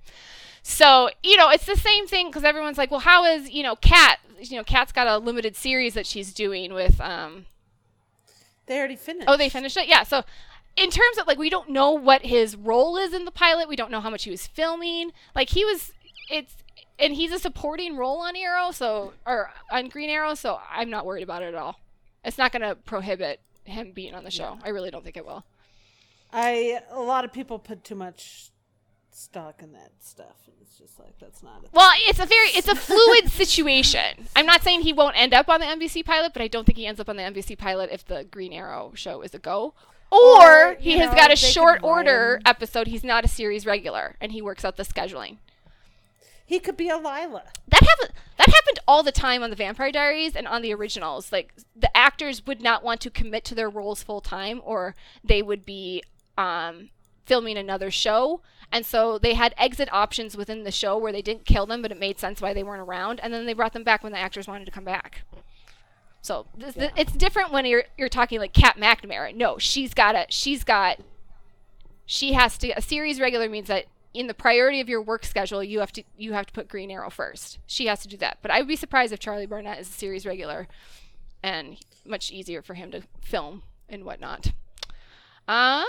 So 0.61 1.09
you 1.23 1.37
know, 1.37 1.49
it's 1.49 1.65
the 1.65 1.77
same 1.77 2.07
thing 2.07 2.27
because 2.27 2.43
everyone's 2.43 2.77
like, 2.77 2.91
well, 2.91 2.99
how 2.99 3.23
is 3.23 3.49
you 3.49 3.63
know, 3.63 3.77
Kat? 3.77 4.19
You 4.41 4.57
know, 4.57 4.65
Kat's 4.65 4.91
got 4.91 5.07
a 5.07 5.17
limited 5.17 5.55
series 5.55 5.93
that 5.93 6.05
she's 6.05 6.33
doing 6.33 6.73
with. 6.73 6.99
um 6.99 7.45
They 8.65 8.77
already 8.77 8.97
finished. 8.97 9.29
Oh, 9.29 9.37
they 9.37 9.47
finished 9.47 9.77
it. 9.77 9.87
Yeah. 9.87 10.03
So. 10.03 10.23
In 10.77 10.89
terms 10.89 11.17
of 11.17 11.27
like, 11.27 11.39
we 11.39 11.49
don't 11.49 11.69
know 11.69 11.91
what 11.91 12.23
his 12.23 12.55
role 12.55 12.97
is 12.97 13.13
in 13.13 13.25
the 13.25 13.31
pilot. 13.31 13.67
We 13.67 13.75
don't 13.75 13.91
know 13.91 14.01
how 14.01 14.09
much 14.09 14.23
he 14.23 14.31
was 14.31 14.45
filming. 14.45 15.11
Like 15.35 15.49
he 15.49 15.65
was, 15.65 15.91
it's 16.29 16.55
and 16.99 17.13
he's 17.13 17.31
a 17.31 17.39
supporting 17.39 17.95
role 17.97 18.19
on 18.19 18.35
Arrow, 18.35 18.71
so 18.71 19.13
or 19.25 19.51
on 19.71 19.89
Green 19.89 20.09
Arrow, 20.09 20.33
so 20.35 20.59
I'm 20.71 20.89
not 20.89 21.05
worried 21.05 21.23
about 21.23 21.41
it 21.41 21.47
at 21.47 21.55
all. 21.55 21.79
It's 22.23 22.37
not 22.37 22.51
going 22.51 22.63
to 22.63 22.75
prohibit 22.75 23.39
him 23.63 23.91
being 23.91 24.13
on 24.13 24.23
the 24.23 24.31
show. 24.31 24.57
I 24.63 24.69
really 24.69 24.91
don't 24.91 25.03
think 25.03 25.17
it 25.17 25.25
will. 25.25 25.45
I 26.31 26.81
a 26.91 26.99
lot 26.99 27.25
of 27.25 27.31
people 27.31 27.59
put 27.59 27.83
too 27.83 27.95
much 27.95 28.51
stock 29.11 29.61
in 29.63 29.73
that 29.73 29.91
stuff. 29.99 30.35
and 30.45 30.55
It's 30.61 30.77
just 30.77 30.99
like 30.99 31.17
that's 31.19 31.41
not. 31.41 31.63
A 31.63 31.69
Well, 31.73 31.91
it's 32.07 32.19
a 32.19 32.25
very 32.25 32.49
it's 32.49 32.67
a 32.67 32.75
fluid 32.75 33.29
situation. 33.31 34.27
I'm 34.35 34.45
not 34.45 34.61
saying 34.61 34.81
he 34.81 34.93
won't 34.93 35.19
end 35.19 35.33
up 35.33 35.49
on 35.49 35.59
the 35.59 35.65
NBC 35.65 36.05
pilot, 36.05 36.33
but 36.33 36.41
I 36.41 36.47
don't 36.47 36.65
think 36.65 36.77
he 36.77 36.85
ends 36.85 36.99
up 36.99 37.09
on 37.09 37.15
the 37.15 37.23
NBC 37.23 37.57
pilot 37.57 37.89
if 37.91 38.05
the 38.05 38.25
Green 38.25 38.53
Arrow 38.53 38.91
show 38.95 39.21
is 39.21 39.33
a 39.33 39.39
go. 39.39 39.73
Or, 40.11 40.69
Or, 40.71 40.75
he 40.79 40.97
has 40.97 41.09
know, 41.11 41.15
got 41.17 41.31
a 41.34 41.35
short 41.35 41.84
order 41.84 42.39
episode. 42.45 42.88
He's 42.88 43.03
not 43.03 43.25
a 43.25 43.27
series 43.27 43.65
regular, 43.65 44.15
and 44.21 44.31
he 44.31 44.41
works 44.41 44.63
out 44.63 44.77
the 44.77 44.84
scheduling. 44.84 45.38
he 46.45 46.59
could 46.59 46.77
be 46.77 46.88
a 46.89 46.95
Lila. 46.97 47.43
that 47.67 47.84
happened 47.84 48.13
that 48.38 48.47
happened 48.47 48.79
all 48.88 49.03
the 49.03 49.11
time 49.11 49.43
on 49.43 49.49
the 49.49 49.55
vampire 49.55 49.91
diaries 49.91 50.35
and 50.35 50.47
on 50.47 50.61
the 50.61 50.73
originals 50.73 51.31
like 51.31 51.53
the 51.75 51.95
actors 51.97 52.45
would 52.47 52.61
not 52.61 52.84
want 52.84 53.01
to 53.01 53.09
commit 53.09 53.43
to 53.43 53.53
their 53.55 53.69
roles 53.69 54.01
full 54.03 54.21
time 54.21 54.61
or 54.63 54.95
they 55.23 55.41
would 55.41 55.65
be 55.65 56.01
um, 56.38 56.89
filming 57.25 57.57
another 57.57 57.91
show 57.91 58.39
and 58.71 58.85
so 58.85 59.17
they 59.17 59.34
had 59.34 59.53
exit 59.57 59.91
options 59.91 60.38
within 60.38 60.63
the 60.63 60.71
show 60.71 60.97
where 60.97 61.11
they 61.11 61.21
didn't 61.21 61.45
kill 61.45 61.65
them 61.65 61.81
but 61.81 61.91
it 61.91 61.99
made 61.99 62.17
sense 62.17 62.39
why 62.41 62.53
they 62.53 62.63
weren't 62.63 62.88
around 62.88 63.19
and 63.21 63.34
then 63.34 63.45
they 63.45 63.53
brought 63.53 63.73
them 63.73 63.84
back 63.84 64.01
when 64.03 64.13
the 64.13 64.19
actors 64.19 64.47
wanted 64.47 64.63
to 64.65 64.71
come 64.71 64.85
back 64.85 65.23
so 66.22 66.45
this, 66.57 66.76
th- 66.76 66.91
it's 66.95 67.14
different 67.14 67.52
when 67.52 67.65
you're 67.65 67.84
you're 67.98 68.10
talking 68.10 68.39
like 68.39 68.53
Kat 68.53 68.77
McNamara. 68.77 69.35
No, 69.35 69.57
she's 69.57 69.94
got 69.94 70.15
a 70.15 70.26
she's 70.30 70.64
got 70.64 70.99
she 72.06 72.34
has 72.34 72.57
to 72.60 72.69
a 72.72 72.81
series 72.81 73.19
regular 73.19 73.48
means 73.49 73.68
that 73.68 73.85
in 74.14 74.27
the 74.27 74.34
priority 74.34 74.81
of 74.81 74.89
your 74.89 75.02
work 75.02 75.23
schedule 75.26 75.64
you 75.64 75.80
have 75.80 75.91
to 75.94 76.03
you 76.18 76.34
have 76.34 76.45
to 76.48 76.53
put 76.53 76.68
Green 76.68 76.91
Arrow 76.91 77.10
first. 77.10 77.60
She 77.68 77.88
has 77.88 78.02
to 78.02 78.07
do 78.07 78.18
that. 78.18 78.39
But 78.41 78.52
I 78.52 78.60
would 78.60 78.68
be 78.68 78.76
surprised 78.76 79.14
if 79.14 79.19
Charlie 79.19 79.45
Barnett 79.45 79.80
is 79.80 79.89
a 79.89 79.94
series 79.94 80.26
regular 80.26 80.68
and 81.44 81.77
much 82.06 82.31
easier 82.31 82.61
for 82.61 82.73
him 82.73 82.91
to 82.91 83.03
film 83.22 83.64
and 83.88 84.03
whatnot. 84.03 84.52
Um 85.48 85.85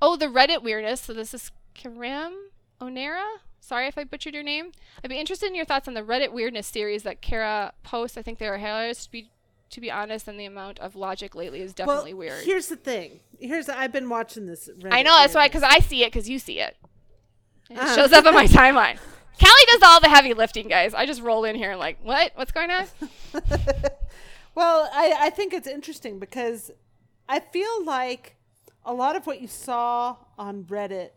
Oh, 0.00 0.16
the 0.16 0.26
Reddit 0.26 0.62
weirdness. 0.62 1.00
So 1.00 1.12
this 1.12 1.34
is 1.34 1.50
Karam 1.74 2.34
Onera. 2.80 3.24
Sorry 3.68 3.86
if 3.86 3.98
I 3.98 4.04
butchered 4.04 4.32
your 4.32 4.42
name. 4.42 4.72
I'd 5.04 5.10
be 5.10 5.18
interested 5.18 5.44
in 5.46 5.54
your 5.54 5.66
thoughts 5.66 5.86
on 5.86 5.92
the 5.92 6.00
Reddit 6.00 6.32
weirdness 6.32 6.66
series 6.66 7.02
that 7.02 7.20
Kara 7.20 7.74
posts. 7.82 8.16
I 8.16 8.22
think 8.22 8.38
they 8.38 8.48
are 8.48 8.56
hilarious 8.56 9.04
to 9.04 9.12
be 9.12 9.30
to 9.70 9.82
be 9.82 9.90
honest, 9.90 10.26
and 10.26 10.40
the 10.40 10.46
amount 10.46 10.78
of 10.78 10.96
logic 10.96 11.34
lately 11.34 11.60
is 11.60 11.74
definitely 11.74 12.14
well, 12.14 12.30
weird. 12.30 12.44
Here's 12.46 12.68
the 12.68 12.76
thing. 12.76 13.20
Here's 13.38 13.68
I've 13.68 13.92
been 13.92 14.08
watching 14.08 14.46
this. 14.46 14.70
I 14.90 15.02
know 15.02 15.14
that's 15.18 15.34
why 15.34 15.48
because 15.48 15.62
I 15.62 15.80
see 15.80 16.02
it 16.02 16.06
because 16.06 16.30
you 16.30 16.38
see 16.38 16.60
it. 16.60 16.78
It 17.68 17.76
Uh. 17.76 17.94
shows 17.94 18.10
up 18.14 18.24
on 18.24 18.32
my 18.32 18.46
timeline. 18.46 18.96
Callie 19.38 19.66
does 19.70 19.82
all 19.82 20.00
the 20.00 20.08
heavy 20.08 20.32
lifting, 20.32 20.68
guys. 20.68 20.94
I 20.94 21.04
just 21.04 21.20
roll 21.20 21.44
in 21.44 21.54
here 21.54 21.72
and 21.72 21.78
like, 21.78 21.98
what? 22.02 22.32
What's 22.36 22.50
going 22.52 22.70
on? 22.70 22.86
well, 24.54 24.88
I, 24.94 25.14
I 25.18 25.30
think 25.30 25.52
it's 25.52 25.68
interesting 25.68 26.18
because 26.18 26.70
I 27.28 27.40
feel 27.40 27.84
like 27.84 28.36
a 28.86 28.94
lot 28.94 29.14
of 29.14 29.26
what 29.26 29.42
you 29.42 29.46
saw 29.46 30.16
on 30.38 30.64
Reddit, 30.64 31.10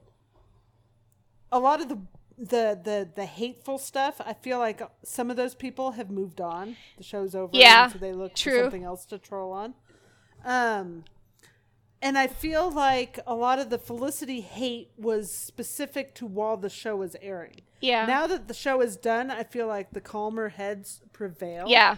a 1.53 1.57
lot 1.57 1.79
of 1.79 1.87
the 1.87 1.97
the 2.37 2.79
the 2.83 3.09
the 3.15 3.25
hateful 3.25 3.77
stuff. 3.77 4.19
I 4.19 4.33
feel 4.33 4.59
like 4.59 4.81
some 5.03 5.29
of 5.29 5.37
those 5.37 5.55
people 5.55 5.91
have 5.91 6.09
moved 6.09 6.41
on. 6.41 6.75
The 6.97 7.03
show's 7.03 7.35
over. 7.35 7.51
Yeah, 7.53 7.87
so 7.87 7.99
they 7.99 8.13
look 8.13 8.35
true. 8.35 8.57
for 8.57 8.63
something 8.63 8.83
else 8.83 9.05
to 9.05 9.17
troll 9.17 9.51
on. 9.51 9.73
Um, 10.43 11.03
and 12.01 12.17
I 12.17 12.27
feel 12.27 12.71
like 12.71 13.19
a 13.27 13.35
lot 13.35 13.59
of 13.59 13.69
the 13.69 13.77
Felicity 13.77 14.41
hate 14.41 14.91
was 14.97 15.31
specific 15.31 16.15
to 16.15 16.25
while 16.25 16.57
the 16.57 16.69
show 16.69 16.95
was 16.95 17.15
airing. 17.21 17.61
Yeah. 17.79 18.05
Now 18.05 18.27
that 18.27 18.47
the 18.47 18.53
show 18.53 18.81
is 18.81 18.97
done, 18.97 19.29
I 19.29 19.43
feel 19.43 19.67
like 19.67 19.91
the 19.91 20.01
calmer 20.01 20.49
heads 20.49 21.01
prevail 21.13 21.65
yeah. 21.67 21.97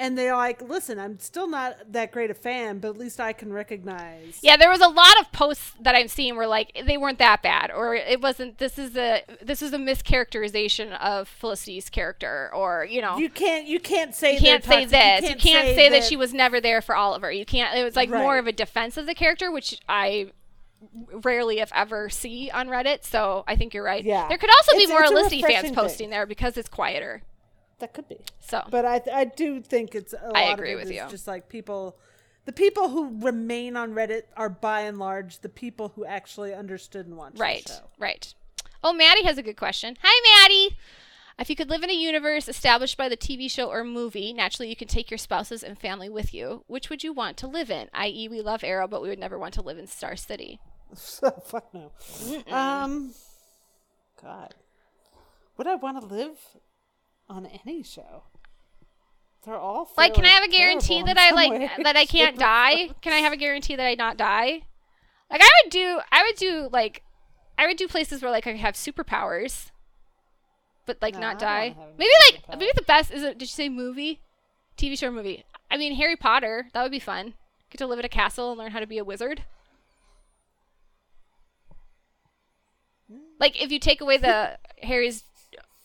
And 0.00 0.16
they're 0.16 0.34
like, 0.34 0.62
"Listen, 0.62 0.98
I'm 0.98 1.18
still 1.18 1.48
not 1.48 1.92
that 1.92 2.10
great 2.10 2.30
a 2.30 2.34
fan, 2.34 2.78
but 2.78 2.88
at 2.88 2.96
least 2.96 3.20
I 3.20 3.32
can 3.34 3.52
recognize." 3.52 4.40
Yeah, 4.42 4.56
there 4.56 4.70
was 4.70 4.80
a 4.80 4.88
lot 4.88 5.20
of 5.20 5.30
posts 5.30 5.74
that 5.80 5.94
I've 5.94 6.10
seen 6.10 6.36
where 6.36 6.46
like 6.46 6.82
they 6.86 6.96
weren't 6.96 7.18
that 7.18 7.42
bad, 7.42 7.70
or 7.70 7.94
it 7.94 8.20
wasn't. 8.20 8.58
This 8.58 8.78
is 8.78 8.96
a 8.96 9.22
this 9.42 9.60
is 9.60 9.72
a 9.74 9.78
mischaracterization 9.78 10.98
of 10.98 11.28
Felicity's 11.28 11.90
character, 11.90 12.50
or 12.54 12.86
you 12.90 13.02
know, 13.02 13.18
You 13.18 13.28
can't. 13.28 13.66
You 13.66 13.78
can't 13.78 14.14
say. 14.14 14.34
you 14.34 14.40
can't 14.40 14.64
say 14.64 14.86
this. 14.86 15.20
toxic. 15.20 15.44
You 15.44 15.50
can't, 15.52 15.76
say, 15.76 15.88
that, 15.90 16.04
she 16.04 16.16
was 16.16 16.32
never 16.32 16.60
there 16.60 16.80
for 16.80 16.96
Oliver. 16.96 17.30
You 17.30 17.44
can't. 17.44 17.76
It 17.76 17.84
was 17.84 17.94
like 17.94 18.08
more 18.08 18.38
of 18.38 18.46
a 18.46 18.52
defense 18.52 18.96
of 18.96 19.06
the 19.06 19.14
character, 19.14 19.52
which 19.52 19.80
I 19.88 20.32
rarely, 21.22 21.60
if 21.60 21.70
ever, 21.74 22.08
see 22.08 22.50
on 22.50 22.68
Reddit. 22.68 23.04
So 23.04 23.44
I 23.46 23.56
think 23.56 23.74
you're 23.74 23.84
right. 23.84 24.04
Yeah. 24.04 24.28
There 24.28 24.38
could 24.38 24.50
also 24.50 24.76
be 24.76 24.86
more 24.86 25.02
it's 25.02 25.10
Felicity 25.10 25.42
fans 25.42 25.54
refreshing 25.54 25.74
posting 25.74 26.10
there 26.10 26.26
because 26.26 26.56
it's 26.56 26.68
quieter. 26.68 27.22
That 27.80 27.94
could 27.94 28.08
be, 28.08 28.18
So 28.40 28.62
but 28.70 28.84
I 28.84 29.02
I 29.12 29.24
do 29.24 29.60
think 29.60 29.94
it's. 29.94 30.12
A 30.12 30.26
lot 30.26 30.36
I 30.36 30.42
of 30.44 30.58
agree 30.58 30.72
it 30.72 30.76
with 30.76 30.90
you. 30.90 31.02
Just 31.10 31.26
like 31.26 31.48
people, 31.48 31.96
the 32.44 32.52
people 32.52 32.90
who 32.90 33.18
remain 33.20 33.76
on 33.76 33.92
Reddit 33.92 34.24
are 34.36 34.48
by 34.50 34.82
and 34.82 34.98
large 34.98 35.40
the 35.40 35.48
people 35.48 35.92
who 35.96 36.04
actually 36.04 36.54
understood 36.54 37.06
and 37.06 37.16
watched 37.16 37.38
Right, 37.38 37.68
right. 37.98 38.32
Oh, 38.84 38.92
Maddie 38.92 39.24
has 39.24 39.38
a 39.38 39.42
good 39.42 39.56
question. 39.56 39.96
Hi, 40.02 40.42
Maddie. 40.42 40.76
If 41.38 41.48
you 41.48 41.56
could 41.56 41.70
live 41.70 41.82
in 41.82 41.88
a 41.88 41.94
universe 41.94 42.48
established 42.48 42.98
by 42.98 43.08
the 43.08 43.16
TV 43.16 43.50
show 43.50 43.70
or 43.70 43.82
movie, 43.82 44.34
naturally 44.34 44.68
you 44.68 44.76
can 44.76 44.88
take 44.88 45.10
your 45.10 45.16
spouses 45.16 45.62
and 45.62 45.78
family 45.78 46.10
with 46.10 46.34
you. 46.34 46.64
Which 46.66 46.90
would 46.90 47.02
you 47.02 47.14
want 47.14 47.38
to 47.38 47.46
live 47.46 47.70
in? 47.70 47.88
I.e., 47.94 48.28
we 48.28 48.42
love 48.42 48.62
Arrow, 48.62 48.86
but 48.86 49.00
we 49.00 49.08
would 49.08 49.18
never 49.18 49.38
want 49.38 49.54
to 49.54 49.62
live 49.62 49.78
in 49.78 49.86
Star 49.86 50.16
City. 50.16 50.60
Fuck 50.94 51.72
no. 51.72 51.92
Um, 52.50 53.14
God, 54.22 54.54
would 55.56 55.66
I 55.66 55.76
want 55.76 55.98
to 55.98 56.06
live 56.06 56.36
on 57.30 57.46
any 57.46 57.82
show? 57.82 58.24
They're 59.44 59.56
all 59.56 59.90
Like, 59.96 60.12
can 60.12 60.26
I 60.26 60.30
have 60.30 60.44
a 60.44 60.48
guarantee 60.48 61.02
that 61.02 61.16
I 61.16 61.30
like 61.30 61.70
that 61.82 61.96
I 61.96 62.04
can't 62.04 62.38
die? 62.38 62.90
Can 63.00 63.12
I 63.12 63.18
have 63.18 63.32
a 63.32 63.36
guarantee 63.38 63.76
that 63.76 63.86
I 63.86 63.94
not 63.94 64.18
die? 64.18 64.62
Like, 65.30 65.40
I 65.40 65.48
would 65.64 65.70
do, 65.70 66.00
I 66.12 66.24
would 66.24 66.36
do 66.36 66.68
like, 66.70 67.02
I 67.56 67.66
would 67.66 67.76
do 67.76 67.88
places 67.88 68.20
where 68.20 68.30
like 68.30 68.46
I 68.46 68.52
could 68.52 68.60
have 68.60 68.74
superpowers, 68.74 69.70
but 70.86 70.98
like 71.00 71.14
No, 71.14 71.20
not 71.20 71.42
I 71.42 71.68
don't 71.68 71.78
wanna 71.78 71.90
die. 71.90 71.94
Maybe 71.98 72.10
like 72.30 72.58
maybe 72.58 72.72
the 72.74 72.82
best 72.82 73.10
is 73.10 73.22
it? 73.22 73.38
Did 73.38 73.42
you 73.42 73.46
say 73.48 73.68
movie, 73.68 74.20
TV 74.76 74.98
show, 74.98 75.08
or 75.08 75.12
movie? 75.12 75.44
I 75.70 75.76
mean 75.76 75.94
Harry 75.94 76.16
Potter. 76.16 76.66
That 76.74 76.82
would 76.82 76.90
be 76.90 76.98
fun. 76.98 77.34
Get 77.70 77.78
to 77.78 77.86
live 77.86 77.98
at 78.00 78.04
a 78.04 78.08
castle 78.08 78.50
and 78.50 78.58
learn 78.58 78.72
how 78.72 78.80
to 78.80 78.86
be 78.86 78.98
a 78.98 79.04
wizard. 79.04 79.44
Hmm. 83.10 83.18
Like 83.38 83.62
if 83.62 83.70
you 83.70 83.78
take 83.78 84.00
away 84.00 84.16
the 84.16 84.58
Harry's 84.82 85.24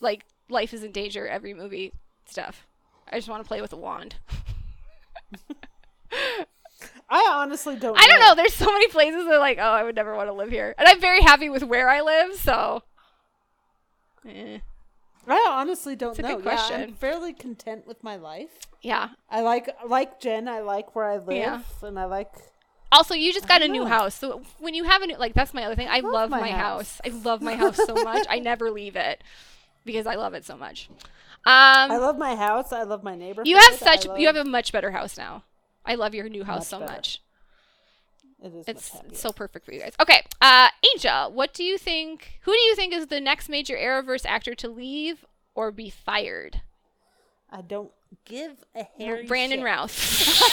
like 0.00 0.24
life 0.48 0.72
is 0.74 0.82
in 0.84 0.92
danger 0.92 1.26
every 1.26 1.54
movie 1.54 1.92
stuff. 2.26 2.66
I 3.10 3.16
just 3.16 3.28
want 3.28 3.42
to 3.44 3.48
play 3.48 3.60
with 3.60 3.72
a 3.72 3.76
wand. 3.76 4.16
I 7.08 7.28
honestly 7.32 7.76
don't. 7.76 7.98
I 7.98 8.06
don't 8.08 8.20
know. 8.20 8.34
There's 8.34 8.54
so 8.54 8.66
many 8.66 8.88
places 8.88 9.24
that 9.26 9.34
are 9.34 9.38
like, 9.38 9.58
oh, 9.58 9.62
I 9.62 9.82
would 9.84 9.94
never 9.94 10.14
want 10.16 10.28
to 10.28 10.32
live 10.32 10.50
here, 10.50 10.74
and 10.76 10.88
I'm 10.88 11.00
very 11.00 11.20
happy 11.22 11.48
with 11.48 11.62
where 11.62 11.88
I 11.88 12.00
live. 12.00 12.34
So, 12.34 12.82
eh. 14.28 14.58
I 15.28 15.46
honestly 15.48 15.96
don't 15.96 16.18
a 16.18 16.22
know. 16.22 16.36
good 16.36 16.44
Yeah, 16.44 16.50
question. 16.54 16.80
I'm 16.82 16.94
fairly 16.94 17.32
content 17.32 17.86
with 17.86 18.02
my 18.04 18.16
life. 18.16 18.58
yeah. 18.82 19.10
I 19.30 19.40
like 19.42 19.68
like 19.86 20.20
Jen. 20.20 20.48
I 20.48 20.60
like 20.60 20.94
where 20.96 21.06
I 21.06 21.18
live, 21.18 21.36
Yeah. 21.36 21.62
and 21.82 21.98
I 21.98 22.04
like. 22.06 22.30
Also, 22.92 23.14
you 23.14 23.32
just 23.32 23.48
got 23.48 23.62
a 23.62 23.64
don't 23.66 23.72
new 23.72 23.84
house, 23.86 24.14
so 24.14 24.42
when 24.58 24.74
you 24.74 24.84
have 24.84 25.02
a 25.02 25.06
new, 25.08 25.16
like, 25.16 25.34
that's 25.34 25.52
my 25.52 25.64
other 25.64 25.74
thing. 25.74 25.88
I 25.88 26.00
love, 26.00 26.12
love 26.12 26.30
my, 26.30 26.40
my 26.40 26.50
house. 26.50 27.00
house. 27.00 27.00
I 27.04 27.08
love 27.24 27.42
my 27.42 27.54
house 27.56 27.76
so 27.76 27.94
much. 27.94 28.26
I 28.30 28.38
never 28.40 28.70
leave 28.70 28.94
it 28.96 29.22
because 29.86 30.06
I 30.06 30.16
love 30.16 30.34
it 30.34 30.44
so 30.44 30.56
much. 30.56 30.90
I 31.46 31.84
Um, 31.84 32.00
love 32.00 32.18
my 32.18 32.34
house. 32.34 32.72
I 32.72 32.82
love 32.82 33.02
my 33.02 33.14
neighborhood. 33.16 33.46
you 33.46 33.56
have 33.56 33.74
such, 33.76 34.06
love- 34.06 34.18
you 34.18 34.26
have 34.26 34.36
a 34.36 34.44
much 34.44 34.72
better 34.72 34.90
house 34.90 35.16
now. 35.16 35.44
I 35.84 35.94
love 35.94 36.14
your 36.14 36.28
new 36.28 36.44
house 36.44 36.60
Much 36.60 36.66
so 36.66 36.80
better. 36.80 36.92
much. 36.92 37.22
It 38.42 38.52
is 38.52 38.68
It's, 38.68 38.92
it's 39.08 39.20
so 39.20 39.32
perfect 39.32 39.64
for 39.64 39.72
you 39.72 39.80
guys. 39.80 39.94
Okay, 40.00 40.22
uh, 40.42 40.68
Angel, 40.94 41.32
what 41.32 41.54
do 41.54 41.64
you 41.64 41.78
think? 41.78 42.40
Who 42.42 42.52
do 42.52 42.58
you 42.58 42.74
think 42.74 42.92
is 42.92 43.06
the 43.06 43.20
next 43.20 43.48
major 43.48 43.76
Arrowverse 43.76 44.26
actor 44.26 44.54
to 44.56 44.68
leave 44.68 45.24
or 45.54 45.70
be 45.72 45.88
fired? 45.88 46.60
I 47.50 47.62
don't 47.62 47.92
give 48.24 48.64
a 48.74 48.84
hairy 48.98 49.24
Brandon 49.26 49.60
shit. 49.88 50.42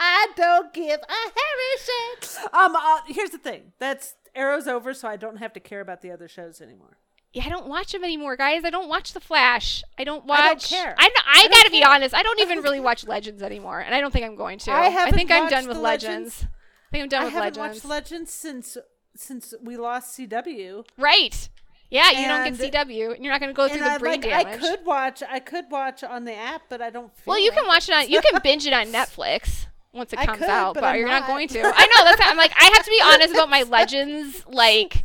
I 0.00 0.26
don't 0.36 0.72
give 0.72 1.00
a 1.00 1.12
Harry 1.12 1.76
shit. 1.84 2.38
Um, 2.52 2.76
uh, 2.76 3.00
here's 3.06 3.30
the 3.30 3.38
thing. 3.38 3.72
That's 3.78 4.14
Arrow's 4.38 4.68
over, 4.68 4.94
so 4.94 5.08
I 5.08 5.16
don't 5.16 5.36
have 5.36 5.52
to 5.54 5.60
care 5.60 5.80
about 5.80 6.00
the 6.00 6.10
other 6.10 6.28
shows 6.28 6.60
anymore. 6.60 6.98
Yeah, 7.32 7.44
I 7.44 7.50
don't 7.50 7.66
watch 7.66 7.92
them 7.92 8.04
anymore, 8.04 8.36
guys. 8.36 8.64
I 8.64 8.70
don't 8.70 8.88
watch 8.88 9.12
The 9.12 9.20
Flash. 9.20 9.82
I 9.98 10.04
don't 10.04 10.24
watch. 10.24 10.40
I 10.40 10.48
don't 10.48 10.62
care. 10.62 10.94
I'm 10.96 11.10
I, 11.26 11.44
I 11.44 11.48
gotta 11.48 11.70
be 11.70 11.84
honest. 11.84 12.14
I 12.14 12.22
don't 12.22 12.40
even 12.40 12.60
really 12.60 12.80
watch 12.80 13.06
Legends 13.06 13.42
anymore, 13.42 13.80
and 13.80 13.94
I 13.94 14.00
don't 14.00 14.12
think 14.12 14.24
I'm 14.24 14.36
going 14.36 14.58
to. 14.60 14.72
I 14.72 14.88
haven't 14.88 15.14
think 15.14 15.30
I'm 15.30 15.48
done 15.48 15.68
with 15.68 15.76
Legends. 15.76 16.42
Legends. 16.42 16.44
I 16.44 16.90
think 16.90 17.02
I'm 17.02 17.08
done 17.08 17.24
with 17.24 17.34
Legends. 17.34 17.58
I 17.58 17.62
haven't 17.62 17.74
watched 17.74 17.84
Legends 17.84 18.32
since 18.32 18.78
since 19.14 19.54
we 19.62 19.76
lost 19.76 20.18
CW. 20.18 20.86
right. 20.96 21.48
Yeah, 21.90 22.10
you 22.10 22.28
don't 22.28 22.58
get 22.58 22.72
CW, 22.72 23.14
and 23.14 23.24
you're 23.24 23.32
not 23.32 23.40
going 23.40 23.48
to 23.48 23.56
go 23.56 23.66
through 23.66 23.78
the 23.78 23.92
I 23.92 23.96
brain 23.96 24.20
like 24.20 24.46
I 24.46 24.56
could 24.58 24.84
watch 24.84 25.22
I 25.22 25.38
could 25.38 25.70
watch 25.70 26.04
on 26.04 26.24
the 26.24 26.34
app, 26.34 26.62
but 26.68 26.82
I 26.82 26.90
don't. 26.90 27.14
Feel 27.16 27.32
well, 27.32 27.42
you 27.42 27.50
can 27.50 27.66
watch 27.66 27.88
it 27.88 27.94
on. 27.94 28.08
You 28.10 28.20
can 28.20 28.40
binge 28.42 28.66
it 28.66 28.74
on 28.74 28.86
Netflix 28.92 29.66
once 29.92 30.12
it 30.12 30.18
I 30.18 30.26
comes 30.26 30.38
could, 30.38 30.48
out, 30.48 30.74
but 30.74 30.80
but, 30.82 30.98
you're 30.98 31.08
not. 31.08 31.20
not. 31.22 31.28
going 31.28 31.48
to. 31.48 31.60
I 31.60 31.86
know 31.86 32.04
that's. 32.04 32.20
I'm 32.22 32.36
like 32.36 32.52
I 32.58 32.70
have 32.74 32.84
to 32.84 32.90
be 32.90 33.00
honest 33.04 33.34
about 33.34 33.48
my 33.50 33.62
Legends. 33.68 34.44
Like 34.46 35.04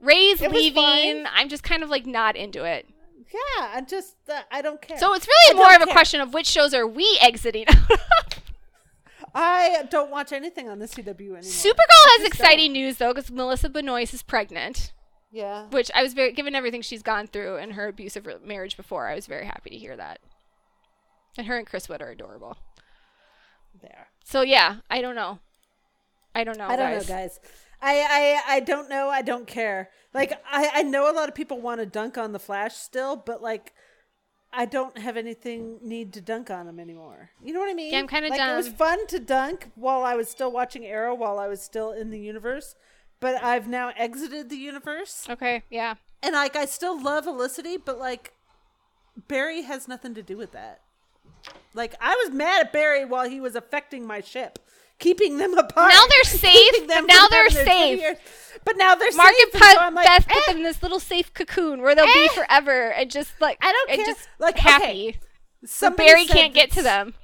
Ray's 0.00 0.40
leaving. 0.40 1.24
I'm 1.32 1.48
just 1.48 1.62
kind 1.62 1.82
of 1.82 1.90
like 1.90 2.06
not 2.06 2.36
into 2.36 2.64
it. 2.64 2.86
Yeah, 3.32 3.70
I 3.74 3.80
just 3.80 4.14
uh, 4.28 4.40
I 4.50 4.62
don't 4.62 4.80
care. 4.80 4.96
So 4.98 5.12
it's 5.14 5.26
really 5.26 5.54
I 5.56 5.58
more 5.58 5.66
don't 5.72 5.76
of 5.76 5.82
a 5.82 5.86
care. 5.86 5.94
question 5.94 6.20
of 6.20 6.32
which 6.34 6.46
shows 6.46 6.72
are 6.74 6.86
we 6.86 7.18
exiting 7.20 7.66
out. 7.68 7.98
I 9.34 9.84
don't 9.90 10.10
watch 10.10 10.32
anything 10.32 10.68
on 10.68 10.78
the 10.78 10.86
CW 10.86 11.18
anymore. 11.20 11.40
Supergirl 11.40 12.18
has 12.18 12.26
exciting 12.26 12.72
news 12.72 12.98
though, 12.98 13.12
because 13.12 13.30
Melissa 13.32 13.68
Benoist 13.68 14.14
is 14.14 14.22
pregnant, 14.22 14.92
Yeah. 15.32 15.66
which 15.70 15.90
I 15.92 16.04
was 16.04 16.14
very 16.14 16.30
given 16.32 16.54
everything 16.54 16.82
she's 16.82 17.02
gone 17.02 17.26
through 17.26 17.56
in 17.56 17.70
her 17.72 17.88
abusive 17.88 18.28
marriage 18.44 18.76
before. 18.76 19.08
I 19.08 19.16
was 19.16 19.26
very 19.26 19.46
happy 19.46 19.70
to 19.70 19.76
hear 19.76 19.96
that. 19.96 20.20
And 21.36 21.48
her 21.48 21.58
and 21.58 21.66
Chris 21.66 21.88
Wood 21.88 22.00
are 22.00 22.10
adorable. 22.10 22.56
There. 23.82 24.06
So 24.24 24.40
yeah, 24.40 24.78
I 24.90 25.00
don't 25.00 25.14
know. 25.14 25.38
I 26.34 26.42
don't 26.42 26.58
know. 26.58 26.66
I 26.66 26.76
don't 26.76 26.90
guys. 26.90 27.08
know, 27.08 27.14
guys. 27.14 27.40
I, 27.80 28.40
I 28.48 28.56
I 28.56 28.60
don't 28.60 28.88
know. 28.88 29.08
I 29.10 29.22
don't 29.22 29.46
care. 29.46 29.90
Like 30.12 30.32
I 30.50 30.70
I 30.74 30.82
know 30.82 31.10
a 31.10 31.12
lot 31.14 31.28
of 31.28 31.34
people 31.34 31.60
want 31.60 31.80
to 31.80 31.86
dunk 31.86 32.18
on 32.18 32.32
the 32.32 32.38
Flash 32.38 32.74
still, 32.74 33.14
but 33.14 33.42
like 33.42 33.72
I 34.52 34.64
don't 34.64 34.98
have 34.98 35.16
anything 35.16 35.78
need 35.82 36.12
to 36.14 36.20
dunk 36.20 36.50
on 36.50 36.66
him 36.66 36.80
anymore. 36.80 37.30
You 37.42 37.52
know 37.52 37.60
what 37.60 37.68
I 37.70 37.74
mean? 37.74 37.92
Yeah, 37.92 37.98
I'm 37.98 38.08
kinda 38.08 38.28
like, 38.30 38.40
It 38.40 38.56
was 38.56 38.68
fun 38.68 39.06
to 39.08 39.18
dunk 39.18 39.70
while 39.74 40.04
I 40.04 40.14
was 40.14 40.28
still 40.28 40.50
watching 40.50 40.86
Arrow, 40.86 41.14
while 41.14 41.38
I 41.38 41.48
was 41.48 41.60
still 41.60 41.92
in 41.92 42.10
the 42.10 42.18
universe, 42.20 42.74
but 43.20 43.42
I've 43.42 43.68
now 43.68 43.92
exited 43.96 44.48
the 44.50 44.56
universe, 44.56 45.26
Okay, 45.28 45.64
yeah. 45.70 45.94
and 46.22 46.34
like 46.34 46.56
I 46.56 46.64
still 46.66 47.00
love 47.00 47.26
Olicity, 47.26 47.76
but 47.84 47.98
like 47.98 48.32
Barry 49.28 49.62
has 49.62 49.88
nothing 49.88 50.14
to 50.14 50.22
do 50.22 50.36
with 50.36 50.52
that. 50.52 50.80
Like 51.74 51.94
I 52.00 52.14
was 52.24 52.32
mad 52.34 52.66
at 52.66 52.72
Barry 52.72 53.04
while 53.04 53.28
he 53.28 53.40
was 53.40 53.54
affecting 53.56 54.06
my 54.06 54.20
ship, 54.20 54.58
keeping 54.98 55.38
them 55.38 55.54
apart. 55.58 55.92
Now 55.92 56.04
they're 56.08 56.24
safe, 56.38 56.86
now 56.86 57.02
they're 57.28 57.42
having 57.44 57.54
their 57.54 57.64
20 57.64 57.64
safe. 57.64 58.00
years. 58.00 58.16
But 58.64 58.76
now 58.76 58.94
they're 58.94 59.12
Mark 59.12 59.34
safe. 59.34 59.54
and 59.54 59.62
and 59.62 59.74
so 59.74 59.94
like, 59.94 60.06
Beth 60.06 60.26
put 60.28 60.36
eh, 60.36 60.40
them 60.48 60.56
in 60.58 60.62
this 60.62 60.82
little 60.82 61.00
safe 61.00 61.34
cocoon 61.34 61.82
where 61.82 61.94
they'll 61.94 62.06
be 62.06 62.28
Eh. 62.30 62.34
forever 62.34 62.92
and 62.92 63.10
just 63.10 63.32
like 63.40 63.58
I 63.60 63.72
don't 63.72 63.90
and 63.90 63.96
care. 63.98 64.06
just 64.14 64.28
Like, 64.38 64.56
happy. 64.58 64.84
okay, 64.84 65.18
So 65.64 65.86
somebody 65.88 66.08
Barry 66.08 66.24
can't 66.26 66.54
get 66.54 66.70
to 66.72 66.82
them. 66.82 67.14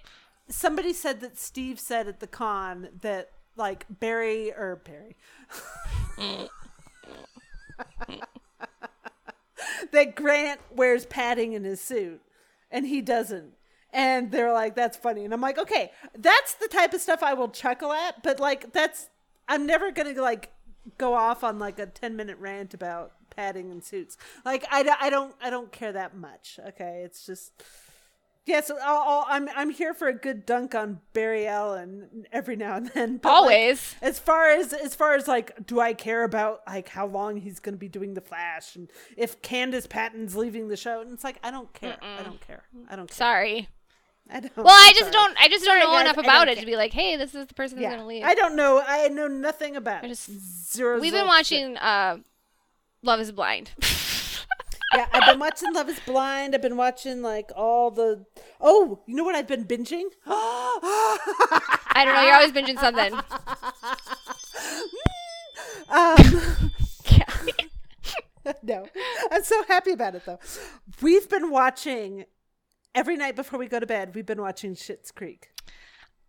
Somebody 0.49 0.93
said 0.93 1.21
that 1.21 1.39
Steve 1.39 1.79
said 1.79 2.09
at 2.09 2.19
the 2.21 2.27
con 2.27 2.89
that 3.03 3.31
like 3.57 3.87
Barry 3.89 4.53
or 4.53 4.83
Barry. 4.85 5.17
that 9.93 10.15
Grant 10.15 10.61
wears 10.75 11.07
padding 11.07 11.53
in 11.53 11.65
his 11.65 11.81
suit 11.81 12.21
and 12.71 12.87
he 12.87 13.01
doesn't. 13.01 13.53
And 13.93 14.31
they're 14.31 14.53
like, 14.53 14.75
that's 14.77 14.97
funny. 14.97 15.25
And 15.25 15.35
I'm 15.35 15.41
like, 15.41 15.59
okay, 15.59 15.91
that's 16.17 16.55
the 16.55 16.69
type 16.69 16.95
of 16.95 17.01
stuff 17.01 17.23
I 17.23 17.35
will 17.35 17.49
chuckle 17.49 17.93
at, 17.93 18.23
but 18.23 18.39
like, 18.39 18.73
that's, 18.73 19.09
I'm 19.49 19.67
never 19.67 19.91
going 19.91 20.15
to 20.15 20.23
like 20.23 20.51
go 20.99 21.15
off 21.15 21.43
on 21.43 21.59
like 21.59 21.79
a 21.79 21.87
10 21.87 22.15
minute 22.17 22.39
rant 22.39 22.73
about 22.75 23.13
padding 23.31 23.71
and 23.71 23.83
suits. 23.83 24.17
Like, 24.45 24.65
I, 24.71 24.83
don't- 24.83 25.03
I 25.03 25.11
don't, 25.11 25.35
I 25.43 25.51
don't 25.51 25.73
care 25.73 25.93
that 25.93 26.17
much. 26.17 26.59
Okay. 26.69 27.03
It's 27.05 27.27
just, 27.27 27.53
yeah, 28.47 28.61
so 28.63 28.77
I'll, 28.83 29.01
I'll, 29.01 29.27
I'm, 29.29 29.49
I'm 29.55 29.71
here 29.71 29.93
for 29.95 30.09
a 30.09 30.15
good 30.15 30.47
dunk 30.47 30.75
on 30.75 31.01
Barry 31.13 31.47
Allen 31.47 32.27
every 32.33 32.57
now 32.57 32.77
and 32.77 32.87
then. 32.89 33.17
but, 33.19 33.29
like, 33.29 33.37
Always. 33.37 33.95
as 34.03 34.19
far 34.19 34.51
as 34.51 34.73
as 34.73 34.95
far 34.95 35.15
as 35.15 35.29
like 35.29 35.67
do 35.67 35.79
i 35.79 35.93
care 35.93 36.25
about 36.25 36.63
like 36.67 36.89
how 36.89 37.07
long 37.07 37.37
he's 37.37 37.61
going 37.61 37.75
to 37.75 37.79
be 37.79 37.89
doing 37.89 38.15
the 38.15 38.21
flash 38.21 38.75
and 38.77 38.89
if 39.17 39.41
candice 39.43 39.89
patton's 39.89 40.35
leaving 40.35 40.69
the 40.69 40.77
show 40.77 41.01
and 41.03 41.13
it's 41.13 41.23
like 41.23 41.39
i 41.45 41.51
don't 41.51 41.73
care 41.75 41.99
i 42.03 42.23
don't 42.23 42.41
care 42.41 42.63
i 42.89 42.97
don't 42.97 43.09
care 43.09 43.17
Sorry. 43.17 43.69
I 44.33 44.41
don't 44.41 44.57
Well, 44.57 44.69
I 44.69 44.87
I'm 44.89 44.95
just 44.95 45.13
sorry. 45.13 45.13
don't. 45.13 45.37
I 45.41 45.49
just 45.49 45.65
don't 45.65 45.73
Sorry, 45.79 45.81
know 45.81 45.93
guys, 45.93 46.03
enough 46.03 46.19
about 46.19 46.49
it 46.49 46.55
care. 46.55 46.63
to 46.63 46.67
be 46.67 46.77
like, 46.77 46.93
hey, 46.93 47.17
this 47.17 47.35
is 47.35 47.47
the 47.47 47.55
person 47.55 47.79
who's 47.79 47.87
gonna 47.89 48.07
leave. 48.07 48.25
i 48.25 48.35
don't 48.35 48.57
know 48.57 48.83
i 48.87 49.09
know 49.09 49.27
nothing 49.29 49.77
about 49.77 50.05
I 50.05 50.09
just- 50.09 50.31
zero 50.73 51.01
We've 51.01 51.13
been 51.13 51.27
watching 51.27 51.77
uh, 51.77 52.19
Love 53.03 53.21
Is 53.21 53.33
Blind. 53.33 53.71
yeah 54.95 55.07
i've 55.13 55.25
been 55.27 55.39
watching 55.39 55.73
love 55.73 55.89
is 55.89 56.01
blind 56.01 56.53
i've 56.53 56.63
been 56.63 56.77
watching 56.77 57.23
like 57.23 57.53
all 57.55 57.93
the 57.93 58.27
oh 58.61 58.99
you 59.07 59.15
know 59.15 59.23
what 59.23 59.37
i've 59.37 59.47
been 59.47 59.65
binging 59.65 60.07
I 60.27 62.03
don't 62.05 62.15
know. 62.15 62.23
You're 62.23 62.35
always 62.35 62.51
binging 62.53 62.79
something. 62.81 63.13
um 65.91 66.71
no. 68.63 68.87
I'm 69.31 69.45
so 69.45 69.63
happy 69.65 69.91
about 69.93 70.15
it 70.15 70.25
though. 70.25 70.39
We've 71.03 71.29
been 71.29 71.51
watching 71.51 72.25
every 72.95 73.17
night 73.17 73.37
before 73.37 73.59
we 73.59 73.67
go 73.69 73.81
to 73.81 73.87
bed. 73.87 74.15
We've 74.15 74.27
been 74.27 74.41
watching 74.41 74.75
Schitt's 74.75 75.11
Creek. 75.11 75.51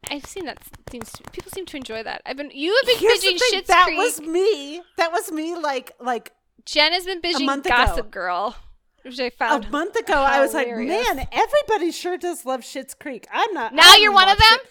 I've 0.10 0.26
seen 0.26 0.46
that. 0.46 0.58
Seems 0.90 1.12
to, 1.14 1.24
people 1.32 1.52
seem 1.52 1.66
to 1.68 1.78
enjoy 1.78 2.04
that. 2.04 2.22
I've 2.26 2.38
been. 2.38 2.52
You 2.52 2.76
have 2.76 2.88
been 2.88 2.98
Here's 2.98 3.20
binging 3.24 3.40
thing, 3.40 3.60
Schitt's 3.62 3.68
that 3.68 3.86
Creek. 3.86 3.98
was 3.98 4.20
me. 4.22 4.82
That 4.98 5.12
was 5.12 5.32
me. 5.32 5.56
Like 5.56 5.92
like 6.00 6.32
Jen 6.66 6.92
has 6.94 7.06
been 7.06 7.22
binging 7.22 7.46
month 7.46 7.66
ago. 7.68 7.76
Gossip 7.76 8.10
Girl, 8.12 8.56
which 9.04 9.20
I 9.20 9.26
a 9.26 9.32
found. 9.32 9.70
month 9.72 9.96
ago, 9.96 10.14
I 10.16 10.42
was 10.42 10.54
like, 10.54 10.68
man, 10.68 11.28
everybody 11.32 11.92
sure 11.92 12.18
does 12.18 12.46
love 12.46 12.62
Schitt's 12.62 12.94
Creek. 12.96 13.28
I'm 13.32 13.54
not. 13.54 13.74
Now 13.76 13.84
I 13.84 13.86
haven't 13.86 14.04
you're 14.04 14.12
one 14.14 14.30
of 14.30 14.38
them? 14.38 14.48
it. 14.54 14.68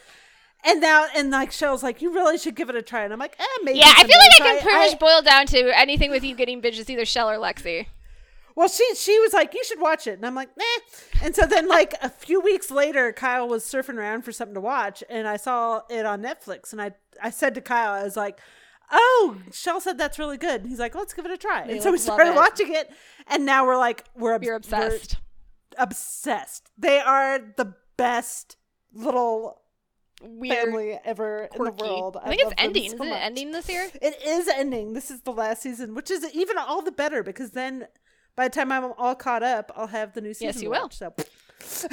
And 0.63 0.81
now, 0.83 1.07
and 1.17 1.31
like 1.31 1.53
Cheryl's 1.53 1.83
like, 1.83 2.03
you 2.03 2.13
really 2.13 2.37
should 2.37 2.55
give 2.55 2.69
it 2.69 2.77
a 2.77 2.83
try. 2.83 3.05
And 3.05 3.15
I'm 3.15 3.19
like, 3.19 3.35
eh, 3.39 3.45
maybe. 3.63 3.79
yeah, 3.79 3.95
I 3.97 4.05
feel 4.05 4.19
like 4.19 4.33
I 4.43 4.45
can 4.45 4.61
pretty 4.63 4.77
I- 4.77 4.89
much 4.91 4.99
boil 4.99 5.23
down 5.23 5.47
to 5.47 5.79
anything 5.79 6.11
with 6.11 6.23
you 6.23 6.35
getting. 6.35 6.61
It's 6.63 6.91
either 6.91 7.07
Shell 7.07 7.31
or 7.31 7.37
Lexi. 7.37 7.87
Well, 8.57 8.69
she 8.69 8.95
she 8.95 9.19
was 9.21 9.33
like, 9.33 9.55
"You 9.55 9.63
should 9.65 9.81
watch 9.81 10.07
it," 10.07 10.13
and 10.15 10.27
I'm 10.27 10.35
like, 10.35 10.51
"Nah." 10.57 10.65
And 11.23 11.35
so 11.35 11.47
then, 11.47 11.69
like 11.69 11.95
a 12.03 12.09
few 12.09 12.41
weeks 12.41 12.71
later, 12.71 13.13
Kyle 13.13 13.49
was 13.49 13.65
surfing 13.65 13.97
around 13.97 14.23
for 14.23 14.33
something 14.33 14.55
to 14.55 14.61
watch, 14.61 15.03
and 15.09 15.27
I 15.29 15.37
saw 15.37 15.83
it 15.89 16.05
on 16.07 16.23
Netflix, 16.23 16.73
and 16.73 16.81
I 16.83 16.93
I 17.23 17.31
said 17.31 17.55
to 17.55 17.61
Kyle, 17.61 17.93
I 17.93 18.03
was 18.03 18.17
like, 18.17 18.39
"Oh, 18.91 19.39
Shell 19.53 19.81
said 19.81 19.99
that's 19.99 20.19
really 20.19 20.37
good." 20.39 20.63
And 20.63 20.71
he's 20.71 20.81
like, 20.81 20.95
"Let's 20.95 21.15
give 21.15 21.25
it 21.27 21.31
a 21.31 21.37
try." 21.39 21.67
They 21.67 21.75
and 21.75 21.83
so 21.83 21.93
we 21.93 21.99
started 21.99 22.31
it. 22.31 22.37
watching 22.37 22.75
it, 22.75 22.91
and 23.29 23.47
now 23.47 23.65
we're 23.67 23.79
like, 23.79 24.05
we're 24.17 24.39
You're 24.43 24.57
obsessed. 24.57 25.17
we're 25.79 25.83
obsessed. 25.85 26.71
They 26.77 26.99
are 26.99 27.39
the 27.57 27.75
best 27.97 28.57
little 28.93 29.61
Weird. 30.23 30.65
family 30.65 30.99
ever 31.05 31.49
in 31.55 31.65
the 31.65 31.71
world. 31.73 32.19
I 32.23 32.29
think 32.29 32.43
it's 32.43 32.55
ending. 32.59 32.91
so 32.91 32.95
Isn't 32.97 33.07
it 33.07 33.11
much. 33.11 33.23
ending 33.23 33.51
this 33.53 33.69
year? 33.69 33.89
It 34.03 34.21
is 34.27 34.49
ending. 34.49 34.93
This 34.93 35.11
is 35.11 35.21
the 35.23 35.33
last 35.33 35.63
season, 35.63 35.95
which 35.95 36.11
is 36.11 36.25
even 36.35 36.59
all 36.59 36.83
the 36.83 36.93
better 36.93 37.23
because 37.23 37.53
then 37.53 37.87
by 38.37 38.49
the 38.49 38.55
time 38.55 38.73
I'm 38.73 38.93
all 38.99 39.15
caught 39.15 39.43
up, 39.43 39.71
I'll 39.77 39.87
have 39.89 40.13
the 40.15 40.21
new 40.21 40.33
season. 40.35 40.47
Yes, 40.49 40.63
you 40.63 40.71
will. 40.71 40.83
watch, 40.83 40.97
so. 40.97 41.13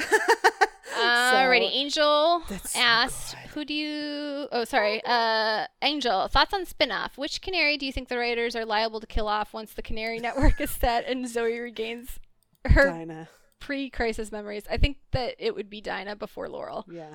Alrighty, 0.98 1.70
Angel 1.72 2.42
so 2.48 2.78
asked, 2.80 3.34
"Who 3.54 3.64
do 3.64 3.72
you? 3.74 4.48
Oh, 4.50 4.64
sorry, 4.64 5.00
uh, 5.04 5.66
Angel. 5.82 6.26
Thoughts 6.28 6.52
on 6.52 6.64
spin-off? 6.66 7.16
Which 7.16 7.40
canary 7.40 7.76
do 7.76 7.86
you 7.86 7.92
think 7.92 8.08
the 8.08 8.18
writers 8.18 8.56
are 8.56 8.64
liable 8.64 8.98
to 9.00 9.06
kill 9.06 9.28
off 9.28 9.52
once 9.52 9.72
the 9.74 9.82
Canary 9.82 10.18
Network 10.20 10.60
is 10.60 10.70
set 10.70 11.06
and 11.06 11.28
Zoe 11.28 11.58
regains 11.58 12.18
her 12.64 12.90
Dinah. 12.90 13.28
pre-crisis 13.60 14.32
memories? 14.32 14.64
I 14.68 14.76
think 14.78 14.96
that 15.12 15.36
it 15.38 15.54
would 15.54 15.70
be 15.70 15.80
Dinah 15.80 16.16
before 16.16 16.48
Laurel. 16.48 16.84
Yeah. 16.90 17.14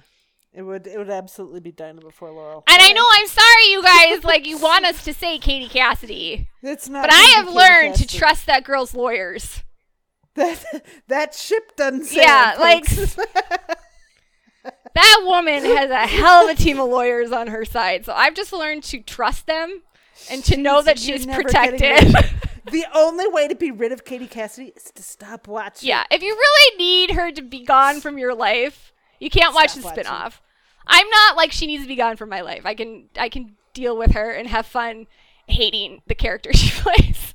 It 0.56 0.62
would 0.62 0.86
it 0.86 0.98
would 0.98 1.10
absolutely 1.10 1.60
be 1.62 1.72
Dinah 1.72 2.02
before 2.02 2.32
Laurel. 2.32 2.64
And 2.68 2.82
I 2.82 2.92
know 2.92 3.06
I'm 3.12 3.28
sorry, 3.28 3.72
you 3.72 3.82
guys. 3.84 4.24
Like 4.24 4.46
you 4.48 4.58
want 4.60 4.86
us 4.86 5.04
to 5.06 5.14
say 5.14 5.38
Katie 5.40 5.68
Cassidy, 5.68 6.48
it's 6.62 6.88
not 6.90 7.04
but 7.04 7.12
I 7.14 7.22
have 7.36 7.46
Katie 7.48 7.58
learned 7.58 7.96
to 7.96 8.08
trust 8.08 8.46
that 8.46 8.64
girl's 8.64 8.94
lawyers. 8.94 9.64
that 10.36 10.64
that 11.08 11.34
ship 11.34 11.76
doesn't 11.76 12.06
sail. 12.06 12.24
Yeah, 12.24 12.56
like- 12.60 12.86
That 14.96 15.22
woman 15.26 15.66
has 15.66 15.90
a 15.90 16.06
hell 16.08 16.48
of 16.48 16.56
a 16.56 16.62
team 16.62 16.80
of 16.80 16.88
lawyers 16.88 17.32
on 17.32 17.48
her 17.48 17.66
side, 17.66 18.06
so 18.06 18.14
I've 18.14 18.36
just 18.36 18.54
learned 18.54 18.84
to 18.84 19.00
trust 19.00 19.48
them 19.48 19.82
and 20.30 20.44
to 20.46 20.56
know 20.56 20.84
that 20.84 21.00
she's 21.00 21.26
never 21.26 21.42
getting 21.44 21.72
rid 21.82 22.00
protected. 22.14 22.40
the 22.72 22.86
only 22.94 23.28
way 23.28 23.48
to 23.48 23.56
be 23.56 23.72
rid 23.72 23.92
of 23.92 24.06
Katie 24.06 24.28
Cassidy 24.28 24.72
is 24.76 24.92
to 24.92 25.02
stop 25.02 25.48
watching. 25.48 25.90
yeah, 25.90 26.04
if 26.12 26.22
you 26.22 26.30
really 26.36 26.78
need 26.78 27.12
her 27.12 27.32
to 27.32 27.42
be 27.42 27.66
gone 27.66 28.02
from 28.02 28.20
your 28.20 28.36
life, 28.36 28.93
you 29.24 29.30
can't 29.30 29.56
watch 29.56 29.72
Stop 29.72 29.82
the 29.82 29.88
watching. 29.88 30.04
spinoff. 30.04 30.40
I'm 30.86 31.10
not 31.10 31.38
like 31.38 31.52
she 31.54 31.66
needs 31.66 31.84
to 31.84 31.88
be 31.88 31.96
gone 31.96 32.18
from 32.18 32.30
my 32.30 32.42
life. 32.42 32.66
I 32.66 32.74
can 32.74 33.10
I 33.18 33.30
can 33.30 33.56
deal 33.74 33.98
with 33.98 34.12
her 34.12 34.32
and 34.32 34.50
have 34.50 34.66
fun 34.66 35.08
hating 35.48 36.02
the 36.08 36.16
character 36.16 36.52
she 36.54 36.70
plays. 36.82 37.34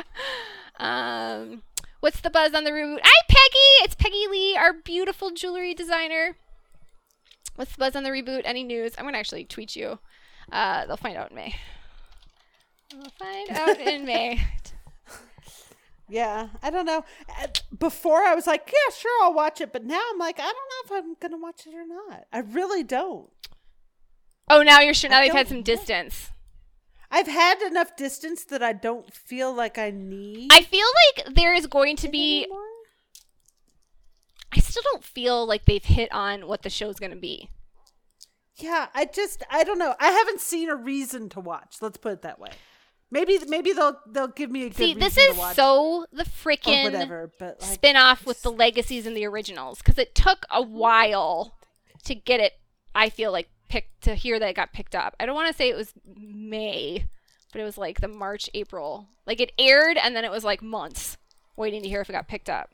um, 0.78 1.62
what's 2.00 2.20
the 2.20 2.30
buzz 2.30 2.54
on 2.54 2.64
the 2.64 2.72
room? 2.72 2.98
Hi, 3.02 3.22
Peggy. 3.28 3.84
It's 3.84 3.94
Peggy 3.94 4.26
Lee, 4.30 4.56
our 4.56 4.72
beautiful 4.72 5.30
jewelry 5.30 5.74
designer. 5.74 6.36
What's 7.56 7.72
the 7.72 7.78
buzz 7.78 7.94
on 7.94 8.04
the 8.04 8.10
reboot? 8.10 8.42
Any 8.46 8.64
news? 8.64 8.94
I'm 8.96 9.04
gonna 9.04 9.18
actually 9.18 9.44
tweet 9.44 9.76
you. 9.76 9.98
Uh, 10.50 10.86
they'll 10.86 10.96
find 10.96 11.18
out 11.18 11.30
in 11.30 11.36
May. 11.36 11.54
They'll 12.90 13.10
find 13.18 13.50
out 13.50 13.80
in 13.80 14.04
May. 14.06 14.40
Yeah, 16.08 16.48
I 16.62 16.70
don't 16.70 16.84
know. 16.86 17.04
Uh, 17.40 17.46
Before 17.78 18.22
I 18.22 18.34
was 18.34 18.46
like, 18.46 18.66
yeah, 18.66 18.94
sure, 18.94 19.22
I'll 19.22 19.32
watch 19.32 19.60
it, 19.60 19.72
but 19.72 19.84
now 19.84 20.00
I'm 20.12 20.18
like, 20.18 20.38
I 20.38 20.42
don't 20.42 20.54
know 20.54 20.96
if 20.98 21.04
I'm 21.04 21.14
gonna 21.20 21.40
watch 21.42 21.66
it 21.66 21.74
or 21.74 21.86
not. 21.86 22.24
I 22.32 22.40
really 22.40 22.82
don't. 22.82 23.30
Oh, 24.50 24.62
now 24.62 24.80
you're 24.80 24.92
sure. 24.94 25.08
Now 25.08 25.20
I 25.20 25.26
they've 25.28 25.34
had 25.36 25.48
some 25.48 25.62
distance. 25.62 26.30
I've 27.10 27.28
had 27.28 27.62
enough 27.62 27.96
distance 27.96 28.44
that 28.44 28.62
I 28.62 28.72
don't 28.72 29.12
feel 29.12 29.54
like 29.54 29.78
I 29.78 29.90
need. 29.90 30.50
I 30.52 30.62
feel 30.62 30.86
like 31.16 31.34
there 31.34 31.54
is 31.54 31.66
going 31.66 31.96
to 31.96 32.08
be. 32.08 32.44
anymore. 32.44 32.58
I 34.54 34.60
still 34.60 34.82
don't 34.92 35.04
feel 35.04 35.46
like 35.46 35.64
they've 35.64 35.84
hit 35.84 36.12
on 36.12 36.46
what 36.46 36.62
the 36.62 36.70
show's 36.70 36.96
gonna 36.96 37.16
be. 37.16 37.48
Yeah, 38.56 38.88
I 38.94 39.06
just 39.06 39.42
I 39.50 39.64
don't 39.64 39.78
know. 39.78 39.94
I 39.98 40.10
haven't 40.10 40.40
seen 40.40 40.68
a 40.68 40.76
reason 40.76 41.28
to 41.30 41.40
watch. 41.40 41.76
Let's 41.80 41.96
put 41.96 42.12
it 42.12 42.22
that 42.22 42.38
way. 42.38 42.50
Maybe 43.12 43.38
maybe 43.46 43.74
they'll 43.74 44.00
they'll 44.06 44.28
give 44.28 44.50
me 44.50 44.62
a 44.62 44.68
good 44.70 44.76
See, 44.76 44.94
this 44.94 45.18
is 45.18 45.36
so 45.54 46.06
the 46.10 46.24
freaking 46.24 46.84
whatever. 46.84 47.30
But 47.38 47.60
like, 47.60 47.70
spin 47.70 47.94
off 47.94 48.24
with 48.24 48.40
the 48.40 48.50
legacies 48.50 49.06
and 49.06 49.14
the 49.14 49.26
originals 49.26 49.78
because 49.78 49.98
it 49.98 50.14
took 50.14 50.46
a 50.50 50.62
while 50.62 51.58
to 52.04 52.14
get 52.14 52.40
it. 52.40 52.54
I 52.94 53.10
feel 53.10 53.30
like 53.30 53.50
picked 53.68 54.02
to 54.04 54.14
hear 54.14 54.38
that 54.38 54.48
it 54.48 54.56
got 54.56 54.72
picked 54.72 54.94
up. 54.94 55.14
I 55.20 55.26
don't 55.26 55.34
want 55.34 55.48
to 55.48 55.54
say 55.54 55.68
it 55.68 55.76
was 55.76 55.92
May, 56.16 57.06
but 57.52 57.60
it 57.60 57.64
was 57.64 57.76
like 57.76 58.00
the 58.00 58.08
March 58.08 58.48
April. 58.54 59.08
Like 59.26 59.40
it 59.40 59.52
aired 59.58 59.98
and 59.98 60.16
then 60.16 60.24
it 60.24 60.30
was 60.30 60.42
like 60.42 60.62
months 60.62 61.18
waiting 61.54 61.82
to 61.82 61.88
hear 61.90 62.00
if 62.00 62.08
it 62.08 62.14
got 62.14 62.28
picked 62.28 62.48
up, 62.48 62.70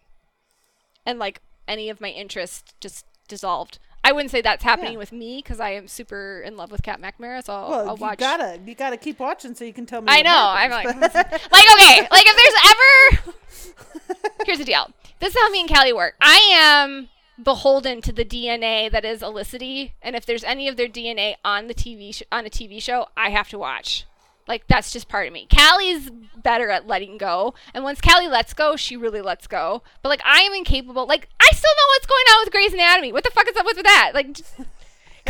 and 1.04 1.18
like 1.18 1.42
any 1.66 1.90
of 1.90 2.00
my 2.00 2.10
interest 2.10 2.74
just 2.80 3.06
dissolved. 3.26 3.80
I 4.08 4.12
wouldn't 4.12 4.30
say 4.30 4.40
that's 4.40 4.64
happening 4.64 4.92
Yeah. 4.92 4.98
with 4.98 5.12
me 5.12 5.36
because 5.42 5.60
I 5.60 5.70
am 5.70 5.86
super 5.86 6.40
in 6.40 6.56
love 6.56 6.70
with 6.70 6.82
Kat 6.82 6.98
McNamara, 7.00 7.44
so 7.44 7.52
I'll, 7.52 7.68
well, 7.70 7.88
I'll 7.90 7.96
you 7.96 8.00
watch. 8.00 8.18
gotta 8.18 8.58
you 8.64 8.74
gotta 8.74 8.96
keep 8.96 9.18
watching 9.18 9.54
so 9.54 9.64
you 9.64 9.72
can 9.74 9.84
tell 9.84 10.00
me. 10.00 10.06
I 10.10 10.22
know. 10.22 10.30
I'm 10.34 10.70
like, 10.70 10.86
like 11.00 11.66
okay, 11.74 12.08
like 12.10 12.24
if 12.26 12.36
there's 12.40 13.74
ever, 14.14 14.18
here's 14.46 14.58
the 14.58 14.64
deal. 14.64 14.90
This 15.20 15.34
is 15.34 15.40
how 15.40 15.50
me 15.50 15.60
and 15.60 15.68
Callie 15.68 15.92
work. 15.92 16.14
I 16.22 16.38
am 16.54 17.08
beholden 17.42 18.00
to 18.02 18.12
the 18.12 18.24
DNA 18.24 18.90
that 18.90 19.04
is 19.04 19.20
Olicity, 19.22 19.92
and 20.00 20.16
if 20.16 20.24
there's 20.24 20.42
any 20.42 20.68
of 20.68 20.76
their 20.78 20.88
DNA 20.88 21.34
on 21.44 21.66
the 21.66 21.74
TV 21.74 22.14
sh- 22.14 22.22
on 22.32 22.46
a 22.46 22.50
TV 22.50 22.80
show, 22.82 23.08
I 23.16 23.28
have 23.30 23.48
to 23.50 23.58
watch. 23.58 24.06
Like 24.48 24.66
that's 24.66 24.92
just 24.92 25.08
part 25.08 25.26
of 25.28 25.32
me. 25.32 25.46
Callie's 25.54 26.10
better 26.42 26.70
at 26.70 26.86
letting 26.86 27.18
go, 27.18 27.54
and 27.74 27.84
once 27.84 28.00
Callie 28.00 28.28
lets 28.28 28.54
go, 28.54 28.74
she 28.76 28.96
really 28.96 29.20
lets 29.20 29.46
go. 29.46 29.82
But 30.02 30.08
like 30.08 30.22
I 30.24 30.40
am 30.40 30.54
incapable. 30.54 31.06
Like 31.06 31.28
I 31.38 31.48
still 31.52 31.70
know 31.76 31.88
what's 31.94 32.06
going 32.06 32.24
on 32.34 32.44
with 32.44 32.52
Grey's 32.52 32.72
Anatomy. 32.72 33.12
What 33.12 33.24
the 33.24 33.30
fuck 33.30 33.46
is 33.48 33.56
up 33.56 33.66
with 33.66 33.82
that? 33.82 34.12
Like, 34.14 34.26
because 34.28 34.46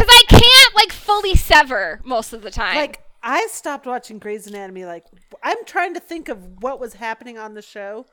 I 0.09 0.23
can't 0.29 0.75
like 0.77 0.93
fully 0.93 1.35
sever 1.35 2.01
most 2.05 2.33
of 2.33 2.43
the 2.43 2.51
time. 2.51 2.77
like 2.77 3.03
I 3.23 3.49
stopped 3.51 3.87
watching 3.87 4.19
Grey's 4.21 4.47
Anatomy. 4.47 4.85
Like 4.85 5.05
I'm 5.43 5.65
trying 5.65 5.95
to 5.95 6.01
think 6.01 6.29
of 6.29 6.63
what 6.63 6.79
was 6.79 6.95
happening 6.95 7.37
on 7.39 7.55
the 7.55 7.63
show 7.63 8.07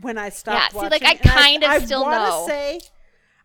when 0.00 0.16
I 0.16 0.30
stopped 0.30 0.56
Yeah, 0.58 0.68
see, 0.68 0.76
watching. 0.86 0.90
like, 0.90 1.24
I 1.26 1.28
kind 1.28 1.62
of 1.64 1.70
I 1.70 1.78
still 1.80 2.02
wanna 2.02 2.16
know. 2.30 2.44
Say, 2.48 2.80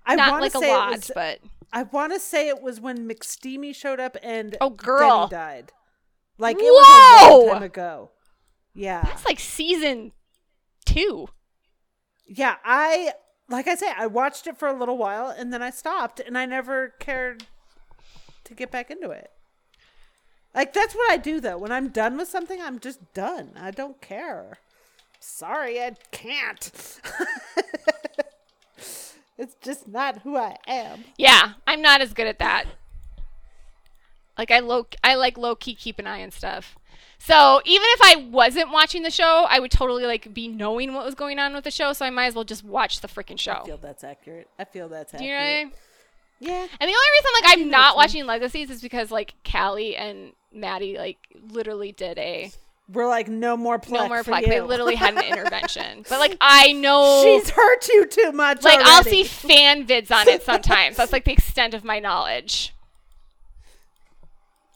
I 0.06 0.16
not 0.16 0.32
want 0.32 0.42
like 0.44 0.52
to 0.54 0.58
a 0.60 0.62
say 0.62 0.72
lot, 0.74 0.92
was, 0.92 1.12
but 1.14 1.40
I 1.74 1.84
want 1.84 2.14
to 2.14 2.20
say 2.20 2.48
it 2.50 2.62
was 2.62 2.80
when 2.80 3.10
McSteamy 3.10 3.76
showed 3.76 4.00
up 4.00 4.16
and 4.22 4.56
Oh, 4.62 4.70
girl. 4.70 5.28
Denny 5.28 5.30
died. 5.32 5.72
Like 6.38 6.58
it 6.58 6.64
was 6.64 6.88
a 6.88 7.26
Whoa! 7.30 7.40
long 7.46 7.54
time 7.54 7.64
ago. 7.64 8.12
Yeah, 8.74 9.02
That's 9.04 9.26
like 9.26 9.40
season 9.40 10.12
two. 10.86 11.28
yeah. 12.26 12.56
I 12.66 13.14
like 13.50 13.68
I 13.68 13.76
say 13.76 13.92
I 13.96 14.08
watched 14.08 14.48
it 14.48 14.58
for 14.58 14.68
a 14.68 14.74
little 14.78 14.98
while 14.98 15.28
and 15.30 15.54
then 15.54 15.62
I 15.62 15.70
stopped 15.70 16.20
and 16.20 16.38
I 16.38 16.46
never 16.46 16.96
cared 17.00 17.46
to 18.46 18.54
get 18.56 18.72
back 18.72 18.90
into 18.90 19.12
it. 19.12 19.30
Like 20.56 20.74
that's 20.74 20.96
what 20.96 21.12
I 21.12 21.18
do 21.18 21.40
though. 21.40 21.58
When 21.58 21.72
I'm 21.72 21.90
done 21.90 22.18
with 22.18 22.28
something, 22.30 22.60
I'm 22.62 22.80
just 22.80 23.14
done. 23.14 23.52
I 23.56 23.70
don't 23.72 24.02
care. 24.02 24.58
Sorry, 25.20 25.80
I 25.82 25.92
can't. 26.12 27.00
it's 29.38 29.56
just 29.62 29.88
not 29.88 30.22
who 30.24 30.36
I 30.36 30.58
am. 30.68 31.04
Yeah, 31.18 31.54
I'm 31.68 31.82
not 31.82 32.02
as 32.02 32.14
good 32.14 32.28
at 32.28 32.40
that. 32.40 32.66
Like 34.38 34.52
I 34.52 34.60
low, 34.60 34.88
I 35.04 35.16
like 35.16 35.38
low 35.38 35.56
key 35.56 35.76
keep 35.76 36.00
an 36.00 36.08
eye 36.08 36.24
on 36.24 36.32
stuff. 36.32 36.76
So 37.20 37.62
even 37.64 37.86
if 37.92 38.02
I 38.04 38.28
wasn't 38.30 38.72
watching 38.72 39.04
the 39.04 39.12
show, 39.12 39.46
I 39.50 39.60
would 39.60 39.72
totally 39.72 40.06
like 40.06 40.34
be 40.34 40.48
knowing 40.48 40.94
what 40.94 41.06
was 41.06 41.16
going 41.16 41.40
on 41.40 41.54
with 41.54 41.64
the 41.64 41.72
show. 41.72 41.94
So 41.94 42.06
I 42.06 42.10
might 42.10 42.26
as 42.26 42.36
well 42.36 42.44
just 42.44 42.64
watch 42.66 43.00
the 43.02 43.08
freaking 43.08 43.40
show. 43.40 43.54
I 43.54 43.66
feel 43.66 43.78
that's 43.78 44.04
accurate. 44.04 44.50
I 44.60 44.66
feel 44.66 44.90
that's 44.90 45.14
Do 45.14 45.24
you 45.24 45.32
know 45.32 45.38
what 45.38 45.44
I 45.44 45.48
accurate. 45.52 45.66
mean? 45.68 45.74
Yeah. 46.40 46.60
And 46.62 46.70
the 46.82 46.82
only 46.82 46.90
reason 46.92 47.32
like 47.42 47.58
I'm 47.58 47.70
not 47.70 47.96
watching 47.96 48.26
Legacies 48.26 48.70
is 48.70 48.82
because 48.82 49.10
like 49.12 49.36
Callie 49.50 49.96
and 49.96 50.34
Maddie 50.52 50.98
like 50.98 51.18
literally 51.52 51.94
did 51.94 52.18
a 52.18 52.52
We're 52.92 53.08
like 53.08 53.30
no 53.30 53.56
more 53.56 53.80
plaque. 53.80 54.02
no 54.02 54.08
more 54.10 54.24
plaque. 54.26 54.44
They 54.46 54.60
literally 54.60 54.96
had 54.96 55.14
an 55.16 55.24
intervention. 55.32 56.04
But 56.10 56.20
like 56.20 56.36
I 56.42 56.74
know 56.74 57.22
She's 57.24 57.50
hurt 57.52 57.88
you 57.88 58.06
too 58.06 58.34
much. 58.34 58.64
like 58.64 58.80
I'll 58.82 59.04
see 59.04 59.24
fan 59.24 59.88
vids 59.88 60.12
on 60.12 60.28
it 60.28 60.44
sometimes. 60.44 60.98
That's 60.98 61.14
like 61.14 61.24
the 61.24 61.32
extent 61.32 61.74
of 61.74 61.86
my 61.86 62.00
knowledge. 62.00 62.74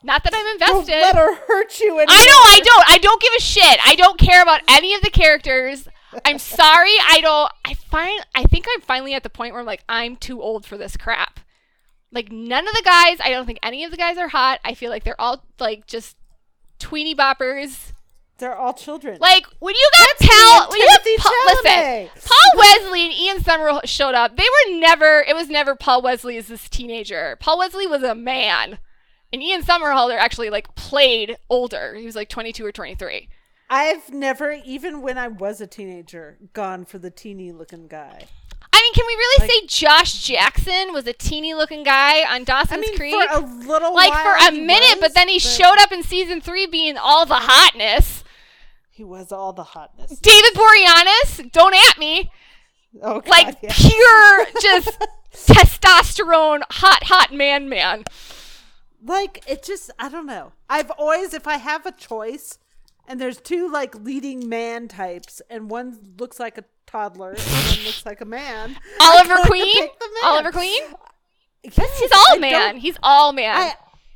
Not 0.08 0.24
that 0.24 0.34
I'm 0.34 0.48
invested. 0.54 0.92
Don't 0.94 1.02
let 1.02 1.16
her 1.18 1.36
hurt 1.36 1.80
you. 1.82 2.00
Anymore. 2.00 2.06
I 2.10 2.26
know 2.26 2.40
I 2.46 2.62
don't. 2.64 2.92
I 2.92 2.98
don't 2.98 3.22
give 3.22 3.34
a 3.38 3.42
shit. 3.42 3.80
I 3.86 3.96
don't 3.96 4.18
care 4.18 4.42
about 4.42 4.62
any 4.70 4.96
of 4.96 5.02
the 5.02 5.10
characters. 5.10 5.90
I'm 6.24 6.40
sorry. 6.40 6.94
I 7.10 7.20
don't. 7.22 7.52
I 7.66 7.74
find. 7.74 8.26
I 8.34 8.44
think 8.46 8.66
I'm 8.74 8.80
finally 8.80 9.14
at 9.14 9.24
the 9.24 9.30
point 9.30 9.52
where 9.52 9.60
I'm 9.60 9.68
like, 9.68 9.84
I'm 9.90 10.16
too 10.16 10.42
old 10.42 10.66
for 10.66 10.78
this 10.78 10.96
crap. 10.96 11.42
Like 12.14 12.32
none 12.32 12.66
of 12.66 12.74
the 12.74 12.84
guys. 12.86 13.18
I 13.22 13.32
don't 13.32 13.46
think 13.46 13.60
any 13.62 13.84
of 13.84 13.92
the 13.92 13.98
guys 13.98 14.18
are 14.18 14.30
hot. 14.30 14.62
I 14.64 14.76
feel 14.76 14.90
like 14.90 15.04
they're 15.04 15.20
all 15.20 15.44
like 15.60 15.88
just 15.88 16.16
tweeny 16.80 17.14
boppers. 17.14 17.92
They're 18.38 18.56
all 18.56 18.74
children. 18.74 19.18
Like 19.20 19.46
when 19.60 19.76
you 19.76 19.90
got 19.98 20.30
Paul, 20.30 20.62
and 20.62 20.70
when 20.70 20.80
you 20.80 20.88
got 20.88 21.04
Paul, 21.20 21.46
listen, 21.48 22.10
Paul 22.24 22.60
Wesley 22.60 23.04
and 23.04 23.14
Ian 23.14 23.38
Somerhalder 23.40 23.88
showed 23.88 24.16
up. 24.16 24.38
They 24.38 24.44
were 24.44 24.80
never. 24.80 25.26
It 25.28 25.36
was 25.36 25.50
never 25.50 25.76
Paul 25.76 26.02
Wesley 26.02 26.38
as 26.38 26.48
this 26.48 26.70
teenager. 26.70 27.36
Paul 27.42 27.58
Wesley 27.60 27.88
was 27.88 28.04
a 28.04 28.16
man, 28.16 28.78
and 29.34 29.42
Ian 29.44 29.62
Somerhalder 29.64 30.18
actually 30.18 30.50
like 30.50 30.74
played 30.76 31.38
older. 31.50 31.96
He 31.96 32.06
was 32.06 32.16
like 32.16 32.30
22 32.30 32.66
or 32.66 32.72
23. 32.72 33.30
I've 33.70 34.10
never, 34.14 34.56
even 34.66 35.02
when 35.02 35.18
I 35.18 35.28
was 35.28 35.60
a 35.60 35.68
teenager, 35.68 36.38
gone 36.54 36.86
for 36.86 37.00
the 37.00 37.12
teeny 37.12 37.52
looking 37.52 37.88
guy. 37.88 38.26
I 38.74 38.82
mean, 38.82 38.94
can 38.94 39.06
we 39.08 39.14
really 39.16 39.42
Like- 39.48 39.52
say 39.52 39.66
Josh 39.68 40.24
Jackson 40.24 40.94
was 40.94 41.06
a 41.08 41.14
teeny 41.14 41.54
looking 41.54 41.84
guy 41.84 42.24
on 42.34 42.44
Dawson's 42.44 42.72
I 42.86 42.90
mean, 42.90 42.98
Creek? 42.98 43.14
for 43.30 43.38
a 43.38 43.40
little 43.40 43.94
like 43.94 44.14
for 44.14 44.48
a 44.48 44.52
minute, 44.52 44.96
was, 44.96 45.00
but 45.02 45.14
then 45.16 45.28
he 45.28 45.40
showed 45.40 45.78
up 45.80 45.92
in 45.92 46.04
season 46.04 46.42
three 46.42 46.66
being 46.66 46.98
all 46.98 47.26
the 47.26 47.36
hotness. 47.40 48.24
He 48.90 49.04
was 49.04 49.32
all 49.32 49.52
the 49.54 49.64
hotness. 49.64 50.18
David 50.20 50.54
Boreanaz, 50.54 51.52
don't 51.52 51.76
at 51.76 51.98
me. 51.98 52.32
Oh, 53.02 53.20
God, 53.22 53.30
like 53.30 53.58
yeah. 53.62 53.74
pure 53.76 54.46
just 54.62 54.98
testosterone 55.34 56.62
hot 56.70 57.04
hot 57.04 57.34
man 57.34 57.70
man 57.70 58.04
like 59.04 59.44
it 59.48 59.64
just 59.64 59.92
i 60.00 60.10
don't 60.10 60.26
know. 60.26 60.54
I've 60.70 60.92
always 60.92 61.34
if 61.34 61.48
i 61.48 61.58
have 61.58 61.86
a 61.86 61.92
choice 61.92 62.58
and 63.08 63.22
there's 63.22 63.40
two 63.40 63.70
like 63.72 63.96
leading 63.96 64.50
man 64.50 64.88
types 64.88 65.42
and 65.50 65.70
one 65.70 66.14
looks 66.20 66.40
like 66.40 66.58
a 66.58 66.64
toddler 66.86 67.32
and 67.32 67.40
one 67.40 67.78
looks 67.86 68.06
like 68.06 68.22
a 68.22 68.26
man 68.26 68.78
oliver 69.00 69.38
queen? 69.46 69.88
oliver 70.24 70.52
queen? 70.52 70.82
Yes, 71.64 72.00
he's 72.00 72.12
all 72.12 72.36
I 72.36 72.38
man. 72.38 72.78
He's 72.78 72.98
all 73.04 73.34
man. 73.34 73.56
I 73.56 73.74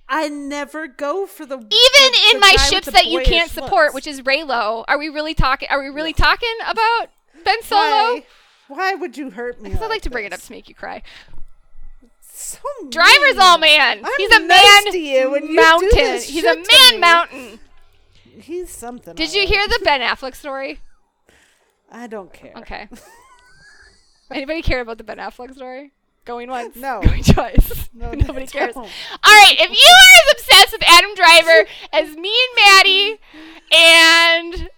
i 0.07 0.27
never 0.27 0.87
go 0.87 1.25
for 1.25 1.45
the 1.45 1.55
even 1.55 1.67
the- 1.67 2.29
in 2.31 2.35
the 2.35 2.39
my 2.39 2.55
ships 2.57 2.91
that 2.91 3.07
you 3.07 3.21
can't 3.21 3.49
support 3.49 3.93
which 3.93 4.05
is 4.07 4.21
reylo 4.21 4.83
are 4.87 4.97
we 4.99 5.09
really 5.09 5.33
talking 5.33 5.67
are 5.71 5.79
we 5.81 5.89
really 5.89 6.13
talking 6.13 6.53
about 6.67 7.07
ben 7.45 7.61
solo? 7.63 7.79
Why, 7.79 8.23
why 8.67 8.93
would 8.95 9.17
you 9.17 9.29
hurt 9.31 9.61
me 9.61 9.69
because 9.69 9.81
i 9.81 9.85
like 9.85 9.91
like 9.95 10.01
to 10.03 10.09
bring 10.09 10.25
it 10.25 10.33
up 10.33 10.41
to 10.41 10.51
make 10.51 10.67
you 10.67 10.75
cry 10.75 11.01
so 12.41 12.59
driver's 12.89 13.35
mean. 13.35 13.39
all 13.41 13.57
man 13.57 14.01
I'm 14.03 14.11
he's 14.17 14.31
a 14.31 14.39
nice 14.39 14.63
man 14.63 14.91
to 14.93 14.99
you 14.99 15.31
when 15.31 15.43
you 15.43 15.49
do 15.49 15.55
mountain 15.55 15.89
this 15.93 16.27
he's 16.29 16.43
a 16.43 16.55
man 16.55 16.99
mountain 16.99 17.59
he's 18.39 18.69
something 18.69 19.15
did 19.15 19.33
you 19.33 19.45
hear 19.47 19.67
the 19.67 19.79
ben 19.83 20.01
affleck 20.01 20.35
story 20.35 20.79
i 21.91 22.07
don't 22.07 22.33
care 22.33 22.53
okay 22.57 22.87
anybody 24.31 24.61
care 24.61 24.81
about 24.81 24.97
the 24.97 25.03
ben 25.03 25.17
affleck 25.17 25.53
story 25.53 25.91
going 26.25 26.49
once 26.49 26.75
No. 26.75 27.01
going 27.05 27.23
twice 27.23 27.89
No, 27.93 28.11
nobody 28.13 28.47
cares. 28.47 28.75
All 28.75 28.83
right, 28.83 29.55
if 29.59 29.69
you 29.69 29.93
are 29.95 30.15
as 30.21 30.33
obsessed 30.39 30.71
with 30.71 30.83
Adam 30.87 31.13
Driver 31.15 31.67
as 31.93 32.15
me 32.15 32.33
and 32.33 32.55
Maddie, 32.55 33.19
and 33.75 34.69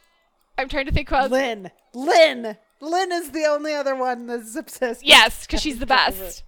I'm 0.58 0.70
trying 0.70 0.86
to 0.88 0.92
think 0.92 1.10
who 1.10 1.16
else. 1.16 1.32
Lynn. 1.32 1.70
Lynn. 1.94 2.58
Lynn 2.82 3.12
is 3.12 3.32
the 3.32 3.46
only 3.46 3.74
other 3.74 3.96
one 3.96 4.26
that's 4.28 4.56
obsessed. 4.56 5.06
Yes, 5.06 5.46
because 5.46 5.62
she's 5.62 5.80
the 5.80 5.86
best. 5.86 6.44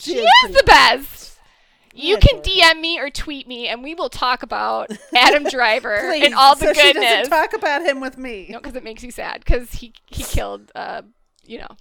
Best. 0.00 0.04
She 0.06 0.12
She 0.14 0.18
is 0.20 0.50
is 0.50 0.56
the 0.56 0.62
best. 0.64 1.38
You 1.92 2.16
I 2.16 2.20
can 2.20 2.40
DM 2.40 2.80
me 2.80 2.98
or 3.00 3.10
tweet 3.10 3.48
me, 3.48 3.66
and 3.68 3.82
we 3.82 3.94
will 3.94 4.08
talk 4.08 4.42
about 4.42 4.90
Adam 5.16 5.44
Driver 5.44 5.94
and 5.96 6.34
all 6.34 6.54
the 6.54 6.66
so 6.66 6.72
She 6.72 6.82
goodness. 6.92 7.04
doesn't 7.28 7.30
talk 7.30 7.52
about 7.52 7.82
him 7.82 8.00
with 8.00 8.16
me. 8.16 8.46
no, 8.48 8.58
because 8.58 8.76
it 8.76 8.84
makes 8.84 9.02
you 9.02 9.10
sad. 9.10 9.40
Because 9.44 9.72
he 9.72 9.92
he 10.06 10.22
killed, 10.22 10.70
uh, 10.74 11.02
you 11.44 11.58
know. 11.58 11.76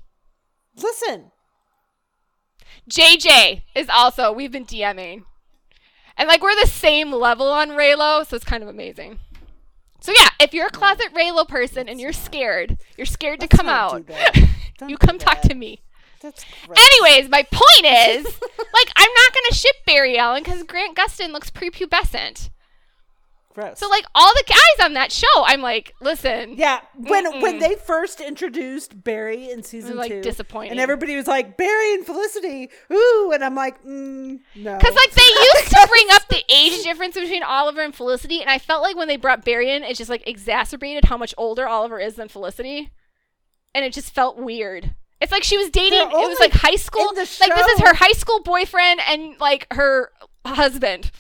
Listen, 0.76 1.32
JJ 2.90 3.64
is 3.76 3.88
also 3.90 4.32
we've 4.32 4.52
been 4.52 4.66
DMing. 4.66 5.24
And 6.18 6.28
like 6.28 6.42
we're 6.42 6.60
the 6.60 6.68
same 6.68 7.12
level 7.14 7.48
on 7.48 7.70
Reylo, 7.70 8.28
so 8.28 8.36
it's 8.36 8.44
kind 8.46 8.64
of 8.64 8.68
amazing. 8.70 9.20
So 10.02 10.12
yeah, 10.18 10.30
if 10.42 10.54
you're 10.54 10.68
a 10.68 10.72
closet 10.72 11.14
Reylo 11.14 11.48
person 11.48 11.88
and 11.88 12.00
you're 12.00 12.14
scared, 12.14 12.78
you're 12.98 13.06
scared 13.06 13.40
to 13.42 13.46
Let's 13.46 13.56
come 13.56 13.70
out, 13.70 14.08
do 14.08 14.14
that. 14.14 14.34
Don't 14.80 14.90
you 14.90 14.98
come 14.98 15.18
talk 15.20 15.42
to 15.42 15.54
me. 15.54 15.82
That's 16.22 16.44
gross. 16.66 16.78
Anyways, 16.78 17.30
my 17.30 17.44
point 17.52 17.86
is, 17.86 18.26
like, 18.74 18.90
I'm 18.96 19.10
not 19.14 19.34
gonna 19.34 19.54
ship 19.54 19.76
Barry 19.86 20.18
Allen 20.18 20.44
because 20.44 20.64
Grant 20.64 20.96
Gustin 20.98 21.32
looks 21.32 21.50
prepubescent. 21.50 22.50
gross. 23.54 23.80
So 23.80 23.88
like 23.90 24.06
all 24.14 24.32
the 24.36 24.44
guys 24.48 24.86
on 24.86 24.94
that 24.94 25.12
show, 25.12 25.28
I'm 25.46 25.62
like, 25.62 25.94
listen, 26.02 26.56
Yeah, 26.58 26.82
when 26.96 27.42
when 27.42 27.56
Mm-mm. 27.56 27.60
they 27.60 27.76
first 27.76 28.20
introduced 28.22 29.02
Barry 29.04 29.50
in 29.50 29.64
season 29.64 29.96
like, 29.98 30.12
two, 30.12 30.22
disappointing. 30.22 30.72
and 30.72 30.80
everybody 30.80 31.16
was 31.16 31.28
like 31.28 31.56
Barry 31.58 31.94
and 31.94 32.06
Felicity, 32.06 32.70
ooh, 32.92 33.32
and 33.34 33.44
I'm 33.44 33.56
like, 33.56 33.82
mm, 33.84 34.40
no, 34.56 34.78
Because 34.78 34.96
like 34.96 35.12
they 35.12 35.22
used 35.62 35.70
to 35.70 35.88
bring 35.90 36.08
up 36.12 36.28
the 36.30 36.44
age 36.54 36.84
difference 36.84 37.16
between 37.16 37.44
Oliver 37.44 37.82
and 37.82 37.96
Felicity, 37.96 38.42
and 38.42 38.50
I 38.50 38.60
felt 38.60 38.82
like 38.84 38.96
when 38.98 39.08
they 39.08 39.18
brought 39.18 39.46
Barry 39.46 39.72
in, 39.72 39.84
it 39.84 39.96
just 39.98 40.10
like 40.10 40.28
exacerbated 40.28 41.06
how 41.06 41.18
much 41.18 41.34
older 41.38 41.68
Oliver 41.68 42.00
is 42.00 42.16
than 42.16 42.28
Felicity, 42.28 42.92
and 43.74 43.84
it 43.86 43.94
just 43.94 44.14
felt 44.14 44.38
weird. 44.38 44.96
It's 45.22 45.32
like 45.32 45.44
she 45.44 45.58
was 45.58 45.70
dating. 45.70 46.00
It 46.00 46.12
was 46.12 46.40
like 46.40 46.54
high 46.54 46.78
school. 46.78 47.12
Like 47.16 47.16
this 47.16 47.42
is 47.42 47.80
her 47.82 47.94
high 47.94 48.14
school 48.14 48.42
boyfriend 48.42 49.02
and 49.08 49.38
like 49.40 49.68
her 49.74 50.12
husband 50.46 51.12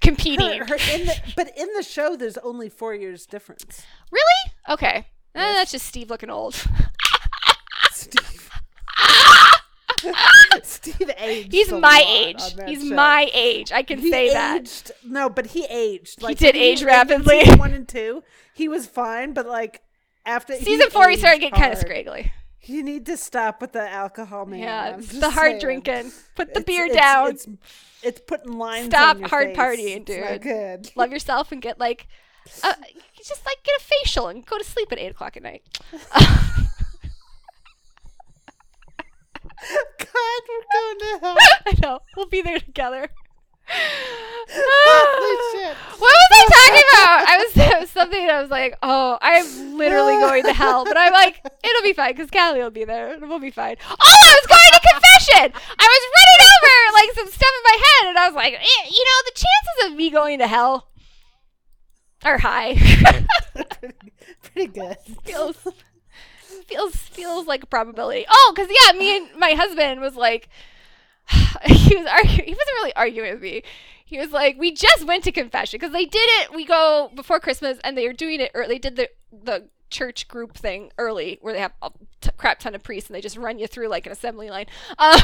competing. 0.00 0.58
her, 0.60 0.64
her 0.66 0.74
in 0.94 1.06
the, 1.06 1.20
but 1.36 1.52
in 1.56 1.68
the 1.76 1.82
show, 1.82 2.16
there's 2.16 2.38
only 2.38 2.68
four 2.68 2.94
years 2.94 3.26
difference. 3.26 3.82
Really? 4.10 4.54
Okay. 4.68 5.06
Eh, 5.34 5.52
that's 5.54 5.72
just 5.72 5.86
Steve 5.86 6.10
looking 6.10 6.30
old. 6.30 6.54
Steve, 7.92 8.50
Steve 10.62 11.10
aged. 11.18 11.52
He's 11.52 11.70
my 11.70 12.02
age. 12.08 12.42
He's 12.66 12.88
show. 12.88 12.94
my 12.94 13.30
age. 13.32 13.70
I 13.70 13.82
can 13.82 13.98
He 13.98 14.10
say 14.10 14.32
that. 14.32 14.90
No, 15.04 15.28
but 15.28 15.46
he 15.46 15.66
aged. 15.66 16.22
Like 16.22 16.38
he 16.38 16.46
did 16.46 16.56
age 16.56 16.82
rapidly. 16.82 17.40
season 17.40 17.58
One 17.58 17.74
and 17.74 17.86
two, 17.86 18.24
he 18.54 18.68
was 18.68 18.86
fine, 18.86 19.34
but 19.34 19.46
like 19.46 19.82
after 20.26 20.54
Season 20.54 20.90
four, 20.90 21.08
he 21.08 21.16
started 21.16 21.40
getting 21.40 21.58
kind 21.58 21.72
of 21.72 21.78
scraggly. 21.78 22.32
You 22.62 22.82
need 22.82 23.06
to 23.06 23.16
stop 23.16 23.60
with 23.62 23.72
the 23.72 23.88
alcohol, 23.90 24.44
man. 24.46 24.60
Yeah, 24.60 24.96
it's 24.98 25.08
the 25.18 25.30
hard 25.30 25.52
saying. 25.52 25.60
drinking. 25.60 26.12
Put 26.34 26.48
the 26.54 26.60
It's- 26.60 26.64
beer 26.64 26.84
it's- 26.86 27.00
down. 27.02 27.30
It's, 27.30 27.48
it's 28.02 28.20
putting 28.20 28.52
lines. 28.58 28.86
Stop 28.86 29.20
hard 29.22 29.48
face. 29.48 29.56
partying, 29.56 30.04
dude. 30.04 30.42
good. 30.42 30.90
Love 30.94 31.10
yourself 31.10 31.52
and 31.52 31.62
get 31.62 31.78
like, 31.80 32.06
uh, 32.62 32.74
just 33.16 33.44
like 33.46 33.62
get 33.64 33.74
a 33.78 33.82
facial 34.02 34.28
and 34.28 34.44
go 34.44 34.58
to 34.58 34.64
sleep 34.64 34.92
at 34.92 34.98
eight 34.98 35.10
o'clock 35.10 35.36
at 35.38 35.42
night. 35.42 35.62
God, 39.98 40.42
we're 40.48 40.66
going 40.72 40.98
to 40.98 41.18
hell. 41.20 41.36
I 41.66 41.74
know. 41.82 42.00
We'll 42.16 42.26
be 42.28 42.42
there 42.42 42.58
together. 42.58 43.08
What 46.00 46.16
was 46.16 46.30
I 46.32 46.44
talking 46.48 46.86
about? 46.94 47.28
I 47.28 47.36
was, 47.38 47.52
it 47.56 47.80
was 47.80 47.90
something 47.90 48.26
that 48.26 48.34
I 48.36 48.40
was 48.40 48.50
like, 48.50 48.74
oh, 48.82 49.18
I'm 49.20 49.76
literally 49.76 50.14
going 50.14 50.44
to 50.44 50.52
hell. 50.54 50.84
But 50.84 50.96
I'm 50.96 51.12
like, 51.12 51.38
it'll 51.44 51.82
be 51.82 51.92
fine 51.92 52.12
because 52.12 52.30
Callie 52.30 52.60
will 52.60 52.70
be 52.70 52.84
there. 52.84 53.12
and 53.12 53.28
We'll 53.28 53.38
be 53.38 53.50
fine. 53.50 53.76
Oh, 53.88 53.96
I 53.98 54.38
was 54.40 54.46
going 54.46 54.72
to 54.72 54.80
confession. 54.88 55.52
I 55.78 55.86
was 55.86 56.02
running 56.16 56.40
over 56.50 56.74
like 56.94 57.12
some 57.14 57.28
stuff 57.28 57.52
in 57.58 57.64
my 57.64 57.76
head, 57.84 58.08
and 58.08 58.18
I 58.18 58.26
was 58.28 58.34
like, 58.34 58.54
eh, 58.54 58.88
you 58.90 59.04
know, 59.04 59.22
the 59.26 59.32
chances 59.34 59.84
of 59.92 59.96
me 59.96 60.08
going 60.10 60.38
to 60.38 60.46
hell 60.46 60.88
are 62.24 62.38
high. 62.38 62.74
pretty, 62.74 63.26
pretty 64.42 64.66
good. 64.72 64.96
feels 65.24 65.56
feels 66.66 66.96
feels 66.96 67.46
like 67.46 67.62
a 67.62 67.66
probability. 67.66 68.24
Oh, 68.30 68.52
because 68.54 68.70
yeah, 68.70 68.92
me 68.98 69.16
and 69.18 69.28
my 69.38 69.52
husband 69.52 70.00
was 70.00 70.16
like, 70.16 70.48
he 71.64 71.96
was 71.96 72.06
arguing. 72.06 72.44
He 72.44 72.52
wasn't 72.52 72.76
really 72.76 72.94
arguing 72.94 73.32
with 73.32 73.42
me. 73.42 73.62
He 74.04 74.18
was 74.18 74.32
like, 74.32 74.56
we 74.58 74.72
just 74.72 75.04
went 75.06 75.24
to 75.24 75.32
confession 75.32 75.78
because 75.78 75.92
they 75.92 76.04
did 76.04 76.18
it. 76.40 76.54
We 76.54 76.64
go 76.64 77.10
before 77.14 77.38
Christmas, 77.38 77.78
and 77.84 77.96
they 77.96 78.06
were 78.06 78.12
doing 78.12 78.40
it. 78.40 78.50
early 78.54 78.78
did 78.78 78.96
the 78.96 79.08
the 79.32 79.68
church 79.90 80.28
group 80.28 80.56
thing 80.56 80.90
early, 80.98 81.38
where 81.40 81.52
they 81.52 81.60
have 81.60 81.72
a 81.82 81.90
t- 82.20 82.30
crap 82.36 82.60
ton 82.60 82.74
of 82.74 82.82
priests 82.82 83.08
and 83.10 83.14
they 83.16 83.20
just 83.20 83.36
run 83.36 83.58
you 83.58 83.66
through 83.66 83.88
like 83.88 84.06
an 84.06 84.12
assembly 84.12 84.50
line. 84.50 84.66
Um, 84.98 85.20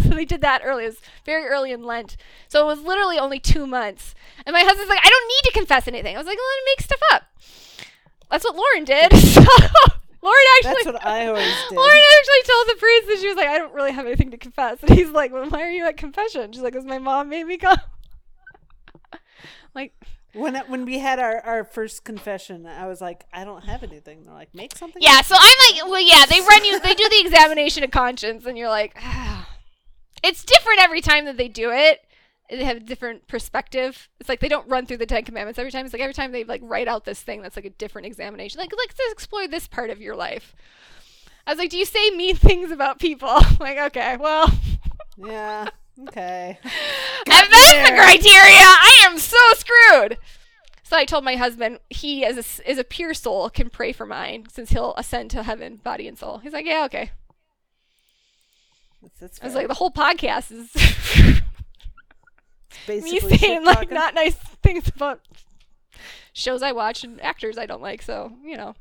so 0.00 0.10
they 0.10 0.24
did 0.24 0.42
that 0.42 0.62
early. 0.64 0.84
It 0.84 0.88
was 0.88 1.00
very 1.26 1.46
early 1.46 1.72
in 1.72 1.82
Lent, 1.82 2.16
so 2.46 2.62
it 2.62 2.66
was 2.66 2.80
literally 2.86 3.18
only 3.18 3.40
two 3.40 3.66
months. 3.66 4.14
And 4.46 4.54
my 4.54 4.60
husband's 4.60 4.88
like, 4.88 5.00
I 5.02 5.08
don't 5.08 5.28
need 5.28 5.50
to 5.50 5.58
confess 5.58 5.88
anything. 5.88 6.14
I 6.14 6.18
was 6.18 6.26
like, 6.26 6.38
well, 6.38 6.46
then 6.46 6.72
make 6.76 6.82
stuff 6.82 7.00
up. 7.12 7.22
That's 8.30 8.44
what 8.44 8.54
Lauren 8.54 8.84
did. 8.84 9.12
So 9.18 9.44
Lauren 10.22 10.36
actually. 10.58 10.72
That's 10.84 10.86
what 10.86 11.06
I 11.06 11.26
always 11.28 11.44
did. 11.68 11.76
Lauren 11.76 11.96
actually 12.18 12.52
told 12.54 12.66
the 12.68 12.76
priest 12.78 13.06
that 13.08 13.18
she 13.20 13.28
was 13.28 13.36
like, 13.36 13.48
I 13.48 13.58
don't 13.58 13.72
really 13.74 13.92
have 13.92 14.06
anything 14.06 14.30
to 14.32 14.36
confess. 14.36 14.78
And 14.82 14.90
he's 14.98 15.10
like, 15.10 15.32
Well, 15.32 15.48
why 15.48 15.62
are 15.62 15.70
you 15.70 15.84
at 15.86 15.96
confession? 15.96 16.52
She's 16.52 16.62
like, 16.62 16.72
Because 16.72 16.86
my 16.86 16.98
mom 16.98 17.28
made 17.28 17.44
me 17.46 17.56
come. 17.56 17.78
like, 19.74 19.92
When 20.32 20.56
when 20.66 20.84
we 20.84 20.98
had 20.98 21.18
our, 21.18 21.40
our 21.40 21.64
first 21.64 22.04
confession, 22.04 22.66
I 22.66 22.86
was 22.86 23.00
like, 23.00 23.24
I 23.32 23.44
don't 23.44 23.64
have 23.64 23.82
anything. 23.82 24.24
They're 24.24 24.34
like, 24.34 24.54
make 24.54 24.76
something. 24.76 25.00
yeah, 25.02 25.20
so 25.22 25.36
I'm 25.38 25.56
like, 25.72 25.84
Well, 25.84 26.00
yeah, 26.00 26.26
they 26.26 26.40
run 26.40 26.64
you, 26.64 26.80
they 26.80 26.94
do 26.94 27.08
the 27.08 27.20
examination 27.20 27.84
of 27.84 27.90
conscience, 27.90 28.44
and 28.46 28.58
you're 28.58 28.68
like, 28.68 28.94
ah. 29.00 29.48
It's 30.20 30.42
different 30.44 30.80
every 30.80 31.00
time 31.00 31.26
that 31.26 31.36
they 31.36 31.46
do 31.46 31.70
it. 31.70 32.00
They 32.50 32.64
have 32.64 32.78
a 32.78 32.80
different 32.80 33.26
perspective. 33.26 34.08
It's 34.20 34.28
like 34.28 34.40
they 34.40 34.48
don't 34.48 34.68
run 34.68 34.86
through 34.86 34.96
the 34.98 35.06
Ten 35.06 35.24
Commandments 35.24 35.58
every 35.58 35.70
time. 35.70 35.84
It's 35.84 35.92
like 35.92 36.02
every 36.02 36.14
time 36.14 36.32
they 36.32 36.44
like 36.44 36.62
write 36.64 36.88
out 36.88 37.04
this 37.04 37.20
thing 37.20 37.42
that's 37.42 37.56
like 37.56 37.66
a 37.66 37.70
different 37.70 38.06
examination. 38.06 38.58
Like, 38.58 38.72
let's 38.76 38.94
explore 39.10 39.46
this 39.46 39.68
part 39.68 39.90
of 39.90 40.00
your 40.00 40.16
life. 40.16 40.54
I 41.46 41.52
was 41.52 41.58
like, 41.58 41.70
Do 41.70 41.76
you 41.76 41.84
say 41.84 42.10
mean 42.10 42.36
things 42.36 42.70
about 42.70 42.98
people? 42.98 43.28
I'm 43.32 43.56
like, 43.60 43.78
okay, 43.78 44.16
well. 44.16 44.50
Yeah. 45.16 45.68
Okay. 46.08 46.58
if 46.64 47.26
that's 47.26 47.72
the 47.72 47.96
criteria, 47.96 48.60
I 48.60 49.02
am 49.04 49.18
so 49.18 49.36
screwed. 49.56 50.18
So 50.84 50.96
I 50.96 51.04
told 51.04 51.24
my 51.24 51.36
husband 51.36 51.80
he, 51.90 52.24
as 52.24 52.36
a, 52.36 52.68
as 52.68 52.78
a 52.78 52.84
pure 52.84 53.12
soul, 53.12 53.50
can 53.50 53.68
pray 53.68 53.92
for 53.92 54.06
mine 54.06 54.46
since 54.50 54.70
he'll 54.70 54.94
ascend 54.96 55.30
to 55.32 55.42
heaven, 55.42 55.76
body 55.76 56.08
and 56.08 56.16
soul. 56.16 56.38
He's 56.38 56.54
like, 56.54 56.64
yeah, 56.64 56.84
okay. 56.86 57.10
That's, 59.02 59.18
that's 59.20 59.42
I 59.42 59.46
was 59.46 59.54
like, 59.54 59.68
the 59.68 59.74
whole 59.74 59.90
podcast 59.90 60.50
is 60.50 61.42
me 62.88 63.00
Basically 63.00 63.38
saying 63.38 63.64
like 63.64 63.90
not 63.90 64.14
nice 64.14 64.34
things 64.62 64.88
about 64.88 65.20
shows 66.32 66.62
I 66.62 66.72
watch 66.72 67.04
and 67.04 67.20
actors 67.20 67.58
I 67.58 67.66
don't 67.66 67.82
like. 67.82 68.02
So 68.02 68.32
you 68.44 68.56
know. 68.56 68.74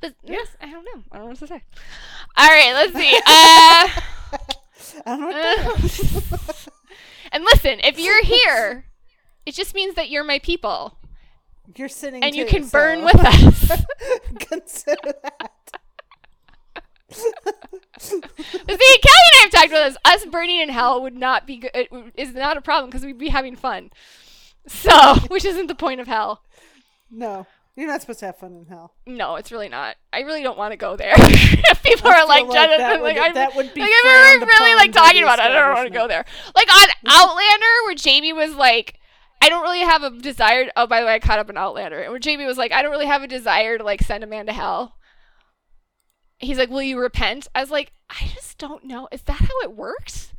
But 0.00 0.14
yes, 0.24 0.48
I 0.60 0.70
don't 0.70 0.84
know. 0.84 1.02
I 1.12 1.18
don't 1.18 1.26
know 1.26 1.30
what 1.30 1.38
to 1.38 1.46
say. 1.46 1.62
All 2.36 2.48
right, 2.48 2.72
let's 2.72 2.94
see. 2.94 3.20
Uh, 3.26 4.38
I 5.06 5.16
don't 5.16 5.30
know 5.30 6.36
uh, 6.36 6.46
and 7.32 7.44
listen, 7.44 7.80
if 7.84 7.98
you're 7.98 8.22
here, 8.24 8.86
it 9.46 9.54
just 9.54 9.74
means 9.74 9.94
that 9.94 10.10
you're 10.10 10.24
my 10.24 10.38
people. 10.38 10.98
You're 11.76 11.88
sitting 11.88 12.24
and 12.24 12.34
you 12.34 12.44
too, 12.44 12.50
can 12.50 12.68
burn 12.68 13.04
with 13.04 13.20
us. 13.20 13.82
Consider 14.38 15.14
that. 15.22 15.79
See, 17.10 18.20
Kelly 18.20 18.30
and 18.68 18.72
I 18.72 19.40
have 19.42 19.50
talked 19.50 19.68
about 19.68 19.88
this. 19.88 19.96
Us 20.04 20.24
burning 20.26 20.60
in 20.60 20.68
hell 20.68 21.02
would 21.02 21.14
not 21.16 21.46
be 21.46 21.58
good. 21.58 21.88
Is 22.16 22.34
not 22.34 22.56
a 22.56 22.60
problem 22.60 22.90
because 22.90 23.04
we'd 23.04 23.18
be 23.18 23.28
having 23.28 23.56
fun. 23.56 23.90
So, 24.66 25.14
which 25.28 25.44
isn't 25.44 25.66
the 25.66 25.74
point 25.74 26.00
of 26.00 26.06
hell. 26.06 26.42
No, 27.10 27.46
you're 27.76 27.88
not 27.88 28.00
supposed 28.00 28.20
to 28.20 28.26
have 28.26 28.38
fun 28.38 28.54
in 28.54 28.66
hell. 28.66 28.94
No, 29.06 29.36
it's 29.36 29.50
really 29.50 29.68
not. 29.68 29.96
I 30.12 30.20
really 30.20 30.42
don't 30.42 30.58
want 30.58 30.72
to 30.72 30.76
go 30.76 30.96
there. 30.96 31.14
If 31.72 31.82
People 31.96 32.10
I 32.10 32.20
are 32.20 32.26
like, 32.28 32.46
like 32.46 32.68
that 32.78 33.00
like, 33.02 33.16
would- 33.16 33.22
I'm, 33.24 33.34
that 33.34 33.56
would 33.56 33.72
be 33.74 33.80
like, 33.80 33.90
if 33.92 34.02
frowned 34.02 34.40
we're 34.42 34.64
really 34.64 34.74
like 34.76 34.92
talking 34.92 35.22
about 35.22 35.38
it, 35.38 35.46
I 35.46 35.48
don't 35.48 35.74
want 35.74 35.88
to 35.88 35.98
go 35.98 36.06
there. 36.06 36.24
Like 36.54 36.68
on 36.68 36.88
Outlander, 37.06 37.66
where 37.86 37.94
Jamie 37.94 38.32
was 38.32 38.54
like, 38.54 38.98
I 39.40 39.48
don't 39.48 39.62
really 39.62 39.80
have 39.80 40.02
a 40.02 40.10
desire. 40.10 40.70
Oh, 40.76 40.86
by 40.86 41.00
the 41.00 41.06
way, 41.06 41.14
I 41.14 41.18
caught 41.18 41.38
up 41.38 41.48
in 41.48 41.56
Outlander, 41.56 42.00
and 42.00 42.10
where 42.10 42.18
Jamie 42.20 42.44
was 42.44 42.58
like, 42.58 42.70
I 42.72 42.82
don't 42.82 42.90
really 42.90 43.06
have 43.06 43.22
a 43.22 43.26
desire 43.26 43.78
to 43.78 43.82
like 43.84 44.02
send 44.02 44.22
a 44.22 44.26
man 44.26 44.46
to 44.46 44.52
hell. 44.52 44.96
He's 46.40 46.58
like, 46.58 46.70
Will 46.70 46.82
you 46.82 46.98
repent? 46.98 47.48
I 47.54 47.60
was 47.60 47.70
like, 47.70 47.92
I 48.08 48.30
just 48.34 48.58
don't 48.58 48.84
know. 48.84 49.08
Is 49.12 49.22
that 49.22 49.40
how 49.40 49.60
it 49.62 49.76
works? 49.76 50.32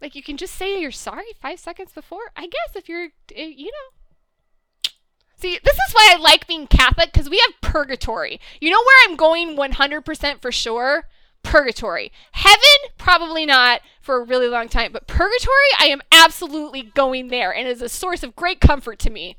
Like, 0.00 0.14
you 0.14 0.22
can 0.22 0.36
just 0.36 0.54
say 0.54 0.80
you're 0.80 0.90
sorry 0.90 1.24
five 1.40 1.58
seconds 1.58 1.92
before? 1.92 2.30
I 2.36 2.42
guess 2.46 2.76
if 2.76 2.88
you're, 2.88 3.08
eh, 3.34 3.52
you 3.56 3.66
know. 3.66 4.90
See, 5.36 5.58
this 5.62 5.74
is 5.74 5.92
why 5.92 6.10
I 6.12 6.16
like 6.20 6.46
being 6.46 6.66
Catholic 6.66 7.12
because 7.12 7.28
we 7.28 7.38
have 7.38 7.60
purgatory. 7.60 8.40
You 8.60 8.70
know 8.70 8.78
where 8.82 9.08
I'm 9.10 9.16
going 9.16 9.56
100% 9.56 10.40
for 10.40 10.52
sure? 10.52 11.04
Purgatory. 11.42 12.12
Heaven, 12.32 12.92
probably 12.96 13.44
not 13.44 13.80
for 14.00 14.16
a 14.20 14.24
really 14.24 14.48
long 14.48 14.68
time, 14.68 14.92
but 14.92 15.06
purgatory, 15.06 15.70
I 15.78 15.86
am 15.86 16.00
absolutely 16.12 16.82
going 16.82 17.28
there 17.28 17.54
and 17.54 17.66
is 17.68 17.82
a 17.82 17.88
source 17.88 18.22
of 18.22 18.36
great 18.36 18.60
comfort 18.60 18.98
to 19.00 19.10
me. 19.10 19.36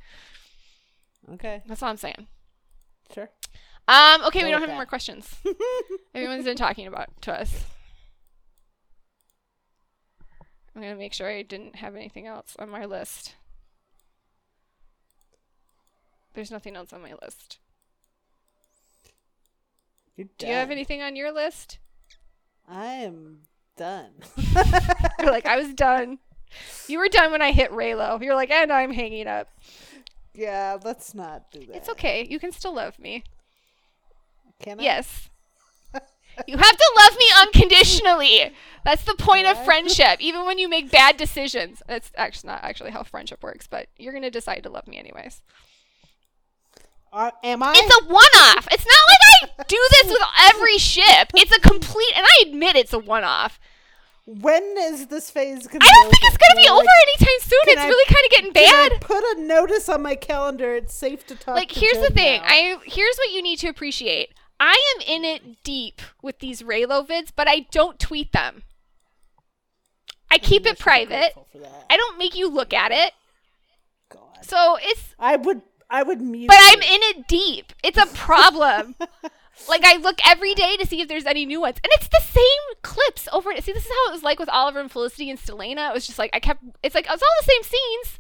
Okay, 1.34 1.64
That's 1.66 1.82
all 1.82 1.90
I'm 1.90 1.98
saying. 1.98 2.28
sure. 3.14 3.30
Um, 3.88 4.24
okay, 4.26 4.40
Go 4.40 4.46
we 4.48 4.52
don't 4.52 4.62
have 4.62 4.70
any 4.70 4.78
more 4.78 4.86
questions. 4.86 5.36
Everyone's 6.16 6.46
been 6.46 6.58
talking 6.58 6.88
about 6.88 7.10
to 7.22 7.40
us. 7.40 7.66
I'm 10.76 10.82
gonna 10.82 10.96
make 10.96 11.14
sure 11.14 11.30
I 11.30 11.42
didn't 11.42 11.78
have 11.78 11.96
anything 11.96 12.28
else 12.28 12.56
on 12.60 12.70
my 12.70 12.86
list. 12.86 13.36
There's 16.34 16.52
nothing 16.52 16.76
else 16.76 16.92
on 16.92 17.02
my 17.02 17.14
list. 17.22 17.60
You're 20.18 20.28
Do 20.38 20.48
you 20.48 20.54
have 20.54 20.72
anything 20.72 21.02
on 21.02 21.16
your 21.16 21.32
list? 21.32 21.80
I 22.68 22.86
am 22.86 23.40
done. 23.78 24.12
You're 25.20 25.32
like, 25.32 25.46
I 25.46 25.58
was 25.58 25.74
done. 25.74 26.20
You 26.88 27.00
were 27.00 27.08
done 27.10 27.32
when 27.32 27.42
I 27.42 27.52
hit 27.52 27.72
Reylo. 27.72 28.22
You're 28.22 28.36
like, 28.36 28.52
and 28.52 28.72
I'm 28.72 28.92
hanging 28.92 29.28
up. 29.28 29.50
yeah, 30.34 30.78
let's 30.84 31.14
not 31.14 31.52
do 31.52 31.66
that. 31.68 31.76
It's 31.76 31.90
okay. 31.90 32.26
You 32.30 32.40
can 32.40 32.52
still 32.52 32.74
love 32.74 32.98
me. 33.00 33.24
Can 34.62 34.80
I? 34.80 34.84
Yes. 34.84 35.30
You 36.50 36.58
have 36.58 36.76
to 36.78 36.92
love 36.98 37.18
me 37.18 37.26
unconditionally. 37.40 38.52
That's 38.84 39.06
the 39.06 39.16
point 39.16 39.48
of 39.48 39.64
friendship. 39.64 40.18
Even 40.20 40.46
when 40.46 40.60
you 40.60 40.68
make 40.68 40.92
bad 40.92 41.16
decisions. 41.16 41.82
That's 41.88 42.12
actually 42.18 42.50
not 42.50 42.62
actually 42.62 42.92
how 42.92 43.04
friendship 43.04 43.42
works, 43.42 43.68
but 43.68 43.88
you're 43.98 44.12
going 44.12 44.22
to 44.24 44.30
decide 44.30 44.64
to 44.64 44.70
love 44.70 44.86
me 44.86 44.98
anyways. 45.00 45.42
Uh, 47.14 47.32
am 47.42 47.64
I? 47.64 47.72
It's 47.74 47.96
a 48.02 48.06
one-off. 48.14 48.68
It's 48.70 48.86
not 48.86 49.48
like 49.48 49.52
I 49.60 49.64
do 49.64 49.78
this 49.92 50.08
with 50.12 50.22
every 50.54 50.78
ship. 50.78 51.32
It's 51.36 51.56
a 51.56 51.62
complete 51.62 52.12
and 52.18 52.26
I 52.28 52.50
admit 52.50 52.76
it's 52.76 52.92
a 52.92 53.00
one-off. 53.00 53.58
when 54.26 54.76
is 54.78 55.08
this 55.08 55.30
phase 55.30 55.66
gonna? 55.68 55.86
I 55.86 55.90
don't 55.94 56.12
think 56.12 56.24
it's 56.24 56.38
going 56.38 56.52
to 56.52 56.62
be 56.62 56.68
over 56.68 56.82
anytime 56.82 57.40
soon. 57.50 57.60
can 57.64 57.74
It's 57.76 57.82
I- 57.82 57.88
really 57.88 58.06
kind 58.08 58.26
of 58.26 58.32
getting 58.32 58.52
bad. 58.52 59.00
put 59.02 59.24
a 59.38 59.42
notice 59.42 59.88
on 59.88 60.02
my 60.02 60.16
calendar. 60.16 60.76
It's 60.76 60.94
safe 60.94 61.26
to 61.28 61.36
talk. 61.36 61.56
like 61.56 61.70
to 61.70 61.80
here's 61.80 62.06
the 62.06 62.14
thing 62.14 62.42
now. 62.42 62.48
i 62.50 62.78
here's 62.84 63.16
what 63.16 63.32
you 63.32 63.42
need 63.42 63.60
to 63.60 63.70
appreciate 63.70 64.34
i 64.60 64.96
am 64.96 65.02
in 65.08 65.24
it 65.26 65.64
deep 65.64 66.02
with 66.22 66.40
these 66.40 66.62
reylo 66.62 67.06
vids 67.06 67.32
but 67.36 67.48
i 67.48 67.66
don't 67.72 68.00
tweet 68.00 68.32
them 68.32 68.64
i 70.32 70.38
keep 70.38 70.66
I 70.66 70.72
it 70.72 70.80
private 70.80 71.34
grateful 71.34 71.48
for 71.52 71.58
that. 71.60 71.86
i 71.90 71.98
don't 71.98 72.18
make 72.18 72.36
you 72.36 72.50
look 72.50 72.74
at 72.74 72.92
it 72.92 73.12
God. 74.10 74.22
so 74.42 74.78
it's 74.82 75.16
I 75.20 75.36
would. 75.36 75.62
I 75.90 76.04
would 76.04 76.22
mute. 76.22 76.48
but 76.48 76.58
i'm 76.60 76.82
in 76.82 77.00
it 77.04 77.28
deep 77.28 77.72
it's 77.84 77.98
a 77.98 78.08
problem 78.08 78.96
like 79.70 79.84
i 79.86 79.98
look 79.98 80.18
every 80.28 80.54
day 80.56 80.76
to 80.78 80.86
see 80.86 81.00
if 81.02 81.08
there's 81.08 81.26
any 81.26 81.46
new 81.46 81.62
ones 81.62 81.78
and 81.84 81.92
it's 81.96 82.08
the 82.08 82.22
same 82.22 82.76
clips 82.82 83.28
over 83.32 83.52
and 83.52 83.64
see 83.64 83.72
this 83.72 83.86
is 83.86 83.92
how 83.92 84.10
it 84.10 84.14
was 84.14 84.24
like 84.24 84.40
with 84.40 84.50
oliver 84.50 84.80
and 84.80 84.92
felicity 84.92 85.30
and 85.30 85.40
stelena 85.40 85.90
it 85.90 85.94
was 85.94 86.08
just 86.08 86.20
like 86.20 86.32
i 86.34 86.40
kept 86.40 86.64
it's 86.82 86.96
like 86.96 87.06
it's 87.10 87.22
all 87.22 87.30
the 87.42 87.46
same 87.46 87.64
scenes 87.64 88.20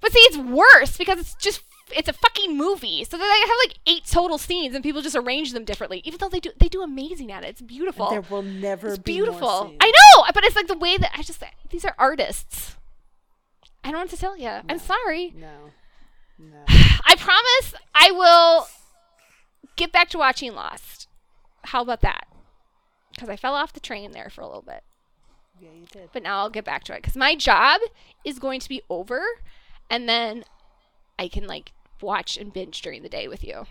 but 0.00 0.12
see 0.12 0.18
it's 0.20 0.36
worse 0.38 0.96
because 0.98 1.18
it's 1.18 1.34
just 1.36 1.62
it's 1.96 2.08
a 2.08 2.12
fucking 2.12 2.56
movie 2.56 3.04
so 3.04 3.16
they 3.16 3.24
have 3.24 3.56
like 3.66 3.78
eight 3.86 4.04
total 4.04 4.38
scenes 4.38 4.74
and 4.74 4.82
people 4.82 5.02
just 5.02 5.16
arrange 5.16 5.52
them 5.52 5.64
differently 5.64 6.00
even 6.04 6.18
though 6.18 6.28
they 6.28 6.40
do 6.40 6.50
they 6.58 6.68
do 6.68 6.82
amazing 6.82 7.30
at 7.32 7.44
it 7.44 7.48
it's 7.48 7.60
beautiful 7.62 8.10
There 8.10 8.20
will 8.22 8.42
never 8.42 8.88
it's 8.88 8.98
be 8.98 9.12
beautiful 9.14 9.72
i 9.80 9.86
know 9.86 10.24
but 10.34 10.44
it's 10.44 10.56
like 10.56 10.66
the 10.68 10.76
way 10.78 10.96
that 10.96 11.10
i 11.14 11.22
just 11.22 11.42
these 11.70 11.84
are 11.84 11.94
artists 11.98 12.76
i 13.84 13.90
don't 13.90 13.98
want 14.00 14.10
to 14.10 14.16
tell 14.16 14.36
you 14.36 14.50
i'm 14.68 14.78
sorry 14.78 15.34
No. 15.36 15.70
No. 16.38 16.58
I 16.68 17.16
promise 17.16 17.74
I 17.94 18.10
will 18.12 18.68
get 19.76 19.90
back 19.92 20.08
to 20.10 20.18
watching 20.18 20.54
Lost. 20.54 21.08
How 21.64 21.82
about 21.82 22.00
that? 22.02 22.26
Because 23.14 23.28
I 23.28 23.36
fell 23.36 23.54
off 23.54 23.72
the 23.72 23.80
train 23.80 24.12
there 24.12 24.30
for 24.30 24.42
a 24.42 24.46
little 24.46 24.62
bit. 24.62 24.82
Yeah, 25.60 25.70
you 25.74 25.86
did. 25.90 26.10
But 26.12 26.22
now 26.22 26.38
I'll 26.38 26.50
get 26.50 26.64
back 26.64 26.84
to 26.84 26.92
it. 26.92 27.02
Because 27.02 27.16
my 27.16 27.34
job 27.34 27.80
is 28.24 28.38
going 28.38 28.60
to 28.60 28.68
be 28.68 28.82
over. 28.88 29.24
And 29.90 30.08
then 30.08 30.44
I 31.18 31.26
can 31.28 31.46
like 31.46 31.72
watch 32.02 32.36
and 32.36 32.52
binge 32.52 32.82
during 32.82 33.02
the 33.02 33.08
day 33.08 33.28
with 33.28 33.42
you. 33.44 33.66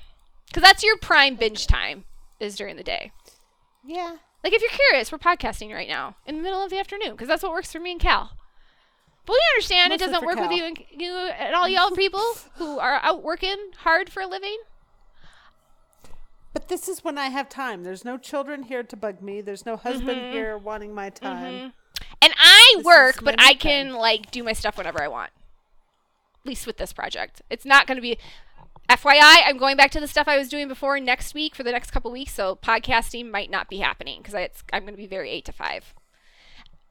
Because 0.48 0.64
that's 0.64 0.84
your 0.84 0.98
prime 0.98 1.36
binge 1.36 1.68
time 1.68 2.06
is 2.40 2.56
during 2.56 2.76
the 2.78 2.84
day. 2.84 3.12
Yeah. 3.86 4.18
Like 4.44 4.54
if 4.54 4.62
you're 4.62 4.72
curious, 4.90 5.12
we're 5.12 5.18
podcasting 5.18 5.74
right 5.74 5.90
now 5.90 6.16
in 6.26 6.38
the 6.38 6.42
middle 6.44 6.64
of 6.64 6.70
the 6.70 6.80
afternoon. 6.80 7.12
Because 7.12 7.28
that's 7.28 7.44
what 7.44 7.52
works 7.52 7.72
for 7.72 7.80
me 7.80 7.92
and 7.94 8.00
Cal. 8.02 8.32
But 9.26 9.34
we 9.34 9.42
understand 9.56 9.92
it 9.94 10.00
doesn't 10.00 10.26
work 10.26 10.40
with 10.40 10.52
you 10.52 10.64
and 10.64 10.82
you 10.90 11.12
and 11.14 11.54
all 11.54 11.68
y'all 11.68 11.92
people 11.96 12.24
who 12.56 12.80
are 12.80 13.00
out 13.04 13.24
working 13.24 13.58
hard 13.80 14.10
for 14.10 14.22
a 14.22 14.28
living. 14.28 14.58
But 16.54 16.70
this 16.70 16.88
is 16.88 17.04
when 17.04 17.18
I 17.18 17.28
have 17.28 17.50
time. 17.50 17.84
There's 17.84 18.06
no 18.06 18.18
children 18.18 18.64
here 18.64 18.84
to 18.84 18.96
bug 18.96 19.22
me. 19.22 19.42
There's 19.42 19.66
no 19.66 19.76
husband 19.76 20.18
Mm-hmm. 20.18 20.32
here 20.32 20.58
wanting 20.58 20.94
my 20.94 21.10
time. 21.10 21.74
And 22.22 22.34
I 22.38 22.74
This 22.78 22.86
work, 22.86 23.20
but 23.24 23.36
I 23.38 23.54
can 23.54 23.94
like 23.94 24.32
do 24.32 24.44
my 24.44 24.54
stuff 24.54 24.78
whenever 24.78 25.02
I 25.02 25.08
want. 25.08 25.32
Least 26.48 26.66
with 26.66 26.78
this 26.78 26.94
project. 26.94 27.42
It's 27.50 27.66
not 27.66 27.88
going 27.88 27.98
to 27.98 28.02
be 28.02 28.18
FYI, 28.90 29.42
I'm 29.46 29.58
going 29.58 29.76
back 29.76 29.92
to 29.92 30.00
the 30.00 30.08
stuff 30.08 30.30
I 30.30 30.38
was 30.38 30.48
doing 30.48 30.70
before 30.70 30.98
next 31.00 31.34
week 31.34 31.56
for 31.56 31.64
the 31.64 31.74
next 31.74 31.92
couple 31.92 32.10
weeks, 32.10 32.34
so 32.34 32.56
podcasting 32.56 33.30
might 33.30 33.52
not 33.52 33.68
be 33.70 33.80
happening 33.80 34.22
because 34.22 34.34
I'm 34.72 34.84
going 34.84 34.94
to 34.94 34.98
be 34.98 35.08
very 35.08 35.30
8 35.30 35.44
to 35.46 35.52
5. 35.52 35.94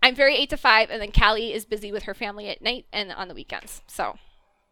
I'm 0.03 0.15
very 0.15 0.37
8 0.37 0.51
to 0.51 0.57
5 0.59 0.91
and 0.91 1.01
then 1.01 1.11
Callie 1.11 1.55
is 1.55 1.65
busy 1.65 1.91
with 1.91 2.03
her 2.03 2.13
family 2.13 2.49
at 2.49 2.61
night 2.61 2.85
and 2.93 3.11
on 3.13 3.29
the 3.29 3.35
weekends. 3.35 3.81
So 3.87 4.19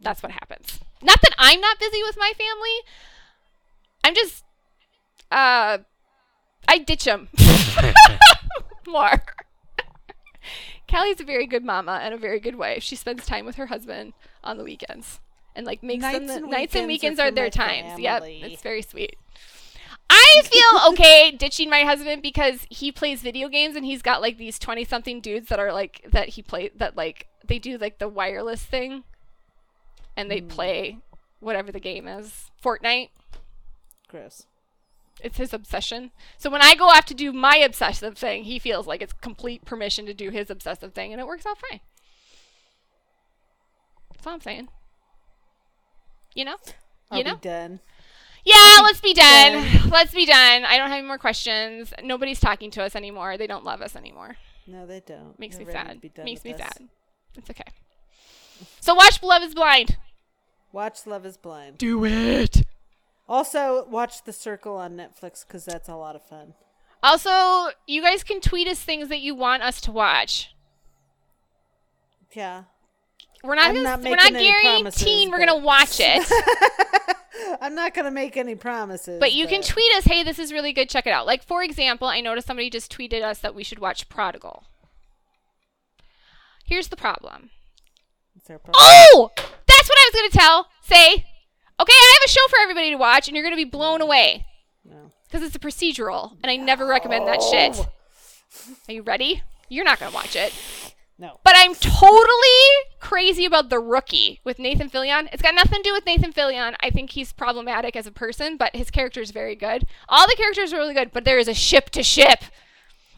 that's 0.00 0.22
what 0.22 0.32
happens. 0.32 0.80
Not 1.02 1.22
that 1.22 1.34
I'm 1.38 1.60
not 1.62 1.78
busy 1.78 2.02
with 2.02 2.16
my 2.18 2.32
family. 2.36 2.76
I'm 4.04 4.14
just 4.14 4.44
uh 5.30 5.78
I 6.68 6.78
ditch 6.78 7.04
them 7.04 7.28
more. 8.86 9.22
Callie's 10.88 11.20
a 11.20 11.24
very 11.24 11.46
good 11.46 11.64
mama 11.64 12.00
and 12.02 12.14
a 12.14 12.18
very 12.18 12.40
good 12.40 12.56
wife. 12.56 12.82
She 12.82 12.96
spends 12.96 13.26
time 13.26 13.46
with 13.46 13.56
her 13.56 13.66
husband 13.66 14.12
on 14.42 14.58
the 14.58 14.64
weekends 14.64 15.20
and 15.56 15.66
like 15.66 15.82
makes 15.82 16.02
them 16.02 16.26
Nights 16.26 16.34
the 16.34 16.42
and 16.42 16.50
nights 16.50 16.74
and 16.74 16.86
weekends 16.86 17.20
are 17.20 17.28
are, 17.28 17.30
their 17.30 17.50
times. 17.50 17.98
Yep, 17.98 18.22
it's 18.26 18.62
very 18.62 18.82
sweet. 18.82 19.16
I 20.10 20.42
feel 20.44 20.92
okay 20.92 21.30
ditching 21.30 21.70
my 21.70 21.82
husband 21.82 22.22
because 22.22 22.66
he 22.68 22.92
plays 22.92 23.22
video 23.22 23.48
games 23.48 23.76
and 23.76 23.84
he's 23.84 24.02
got 24.02 24.20
like 24.20 24.38
these 24.38 24.58
twenty 24.58 24.84
something 24.84 25.20
dudes 25.20 25.48
that 25.48 25.58
are 25.58 25.72
like 25.72 26.04
that 26.10 26.30
he 26.30 26.42
play 26.42 26.70
that 26.76 26.96
like 26.96 27.26
they 27.46 27.58
do 27.58 27.78
like 27.78 27.98
the 27.98 28.08
wireless 28.08 28.62
thing 28.62 29.04
and 30.16 30.30
they 30.30 30.40
hmm. 30.40 30.48
play 30.48 30.98
whatever 31.40 31.72
the 31.72 31.80
game 31.80 32.08
is. 32.08 32.50
Fortnite. 32.62 33.10
Gross. 34.08 34.46
It's 35.20 35.38
his 35.38 35.54
obsession. 35.54 36.10
So 36.36 36.50
when 36.50 36.62
I 36.62 36.74
go 36.74 36.86
off 36.86 37.04
to 37.06 37.14
do 37.14 37.32
my 37.32 37.56
obsessive 37.56 38.18
thing, 38.18 38.44
he 38.44 38.58
feels 38.58 38.86
like 38.86 39.00
it's 39.00 39.12
complete 39.12 39.64
permission 39.64 40.06
to 40.06 40.14
do 40.14 40.30
his 40.30 40.50
obsessive 40.50 40.92
thing, 40.92 41.12
and 41.12 41.20
it 41.20 41.26
works 41.26 41.46
out 41.46 41.58
fine. 41.70 41.80
That's 44.12 44.26
all 44.26 44.34
I'm 44.34 44.40
saying. 44.40 44.68
You 46.34 46.46
know? 46.46 46.56
Are 47.10 47.18
you 47.18 47.24
know? 47.24 47.36
done? 47.36 47.80
Yeah, 48.44 48.80
let's 48.82 49.00
be 49.00 49.14
done. 49.14 49.52
done. 49.52 49.88
Let's 49.90 50.12
be 50.12 50.26
done. 50.26 50.64
I 50.64 50.76
don't 50.76 50.90
have 50.90 50.98
any 50.98 51.06
more 51.06 51.16
questions. 51.16 51.94
Nobody's 52.02 52.40
talking 52.40 52.70
to 52.72 52.82
us 52.82 52.94
anymore. 52.94 53.38
They 53.38 53.46
don't 53.46 53.64
love 53.64 53.80
us 53.80 53.96
anymore. 53.96 54.36
No, 54.66 54.84
they 54.84 55.00
don't. 55.00 55.38
Makes 55.38 55.56
They're 55.56 55.66
me 55.66 55.72
sad. 55.72 56.10
Makes 56.22 56.44
me 56.44 56.52
us. 56.52 56.58
sad. 56.58 56.88
It's 57.36 57.48
okay. 57.48 57.64
So 58.80 58.94
watch 58.94 59.22
Love 59.22 59.42
is 59.42 59.54
Blind. 59.54 59.96
Watch 60.72 61.06
Love 61.06 61.24
is 61.24 61.36
Blind. 61.36 61.78
Do 61.78 62.04
it. 62.04 62.66
Also, 63.28 63.86
watch 63.88 64.24
The 64.24 64.32
Circle 64.32 64.76
on 64.76 64.96
Netflix 64.96 65.46
because 65.46 65.64
that's 65.64 65.88
a 65.88 65.94
lot 65.96 66.14
of 66.14 66.22
fun. 66.22 66.54
Also, 67.02 67.70
you 67.86 68.02
guys 68.02 68.22
can 68.22 68.40
tweet 68.40 68.68
us 68.68 68.80
things 68.80 69.08
that 69.08 69.20
you 69.20 69.34
want 69.34 69.62
us 69.62 69.80
to 69.82 69.92
watch. 69.92 70.54
Yeah. 72.32 72.64
We're 73.42 73.54
not, 73.56 73.74
gonna, 73.74 73.82
not 73.82 74.00
we're 74.02 74.16
not 74.16 74.32
guaranteeing 74.32 75.30
we're 75.30 75.38
but- 75.38 75.46
gonna 75.46 75.64
watch 75.64 76.00
it. 76.00 76.26
I'm 77.60 77.74
not 77.74 77.94
going 77.94 78.04
to 78.04 78.10
make 78.10 78.36
any 78.36 78.54
promises. 78.54 79.18
But 79.20 79.32
you 79.32 79.46
can 79.46 79.62
tweet 79.62 79.92
us, 79.96 80.04
hey, 80.04 80.22
this 80.22 80.38
is 80.38 80.52
really 80.52 80.72
good, 80.72 80.88
check 80.88 81.06
it 81.06 81.12
out. 81.12 81.26
Like, 81.26 81.42
for 81.42 81.62
example, 81.62 82.08
I 82.08 82.20
noticed 82.20 82.46
somebody 82.46 82.70
just 82.70 82.94
tweeted 82.94 83.22
us 83.22 83.38
that 83.40 83.54
we 83.54 83.64
should 83.64 83.78
watch 83.78 84.08
Prodigal. 84.08 84.64
Here's 86.64 86.88
the 86.88 86.96
problem. 86.96 87.50
Is 88.36 88.44
there 88.44 88.56
a 88.56 88.60
problem? 88.60 88.76
Oh! 88.80 89.30
That's 89.36 89.88
what 89.88 89.98
I 89.98 90.10
was 90.12 90.20
going 90.20 90.30
to 90.30 90.38
tell. 90.38 90.66
Say, 90.82 91.26
okay, 91.80 91.92
I 91.92 92.18
have 92.20 92.28
a 92.28 92.32
show 92.32 92.46
for 92.48 92.58
everybody 92.62 92.90
to 92.90 92.96
watch, 92.96 93.28
and 93.28 93.36
you're 93.36 93.44
going 93.44 93.56
to 93.56 93.64
be 93.64 93.68
blown 93.68 94.00
away. 94.00 94.46
No. 94.84 95.12
Because 95.26 95.42
it's 95.42 95.56
a 95.56 95.58
procedural, 95.58 96.36
and 96.42 96.50
I 96.50 96.56
never 96.56 96.86
recommend 96.86 97.26
that 97.26 97.42
shit. 97.42 97.86
Are 98.88 98.92
you 98.92 99.02
ready? 99.02 99.42
You're 99.68 99.84
not 99.84 99.98
going 99.98 100.10
to 100.10 100.14
watch 100.14 100.36
it. 100.36 100.52
No. 101.18 101.38
But 101.44 101.54
I'm 101.56 101.74
totally 101.74 102.48
crazy 102.98 103.44
about 103.44 103.70
The 103.70 103.78
Rookie 103.78 104.40
with 104.42 104.58
Nathan 104.58 104.90
Fillion. 104.90 105.28
It's 105.32 105.42
got 105.42 105.54
nothing 105.54 105.78
to 105.78 105.88
do 105.88 105.92
with 105.92 106.06
Nathan 106.06 106.32
Fillion. 106.32 106.74
I 106.80 106.90
think 106.90 107.10
he's 107.10 107.32
problematic 107.32 107.94
as 107.94 108.06
a 108.06 108.12
person, 108.12 108.56
but 108.56 108.74
his 108.74 108.90
character 108.90 109.20
is 109.20 109.30
very 109.30 109.54
good. 109.54 109.86
All 110.08 110.26
the 110.26 110.36
characters 110.36 110.72
are 110.72 110.78
really 110.78 110.94
good, 110.94 111.12
but 111.12 111.24
there 111.24 111.38
is 111.38 111.46
a 111.46 111.54
ship 111.54 111.90
to 111.90 112.02
ship. 112.02 112.44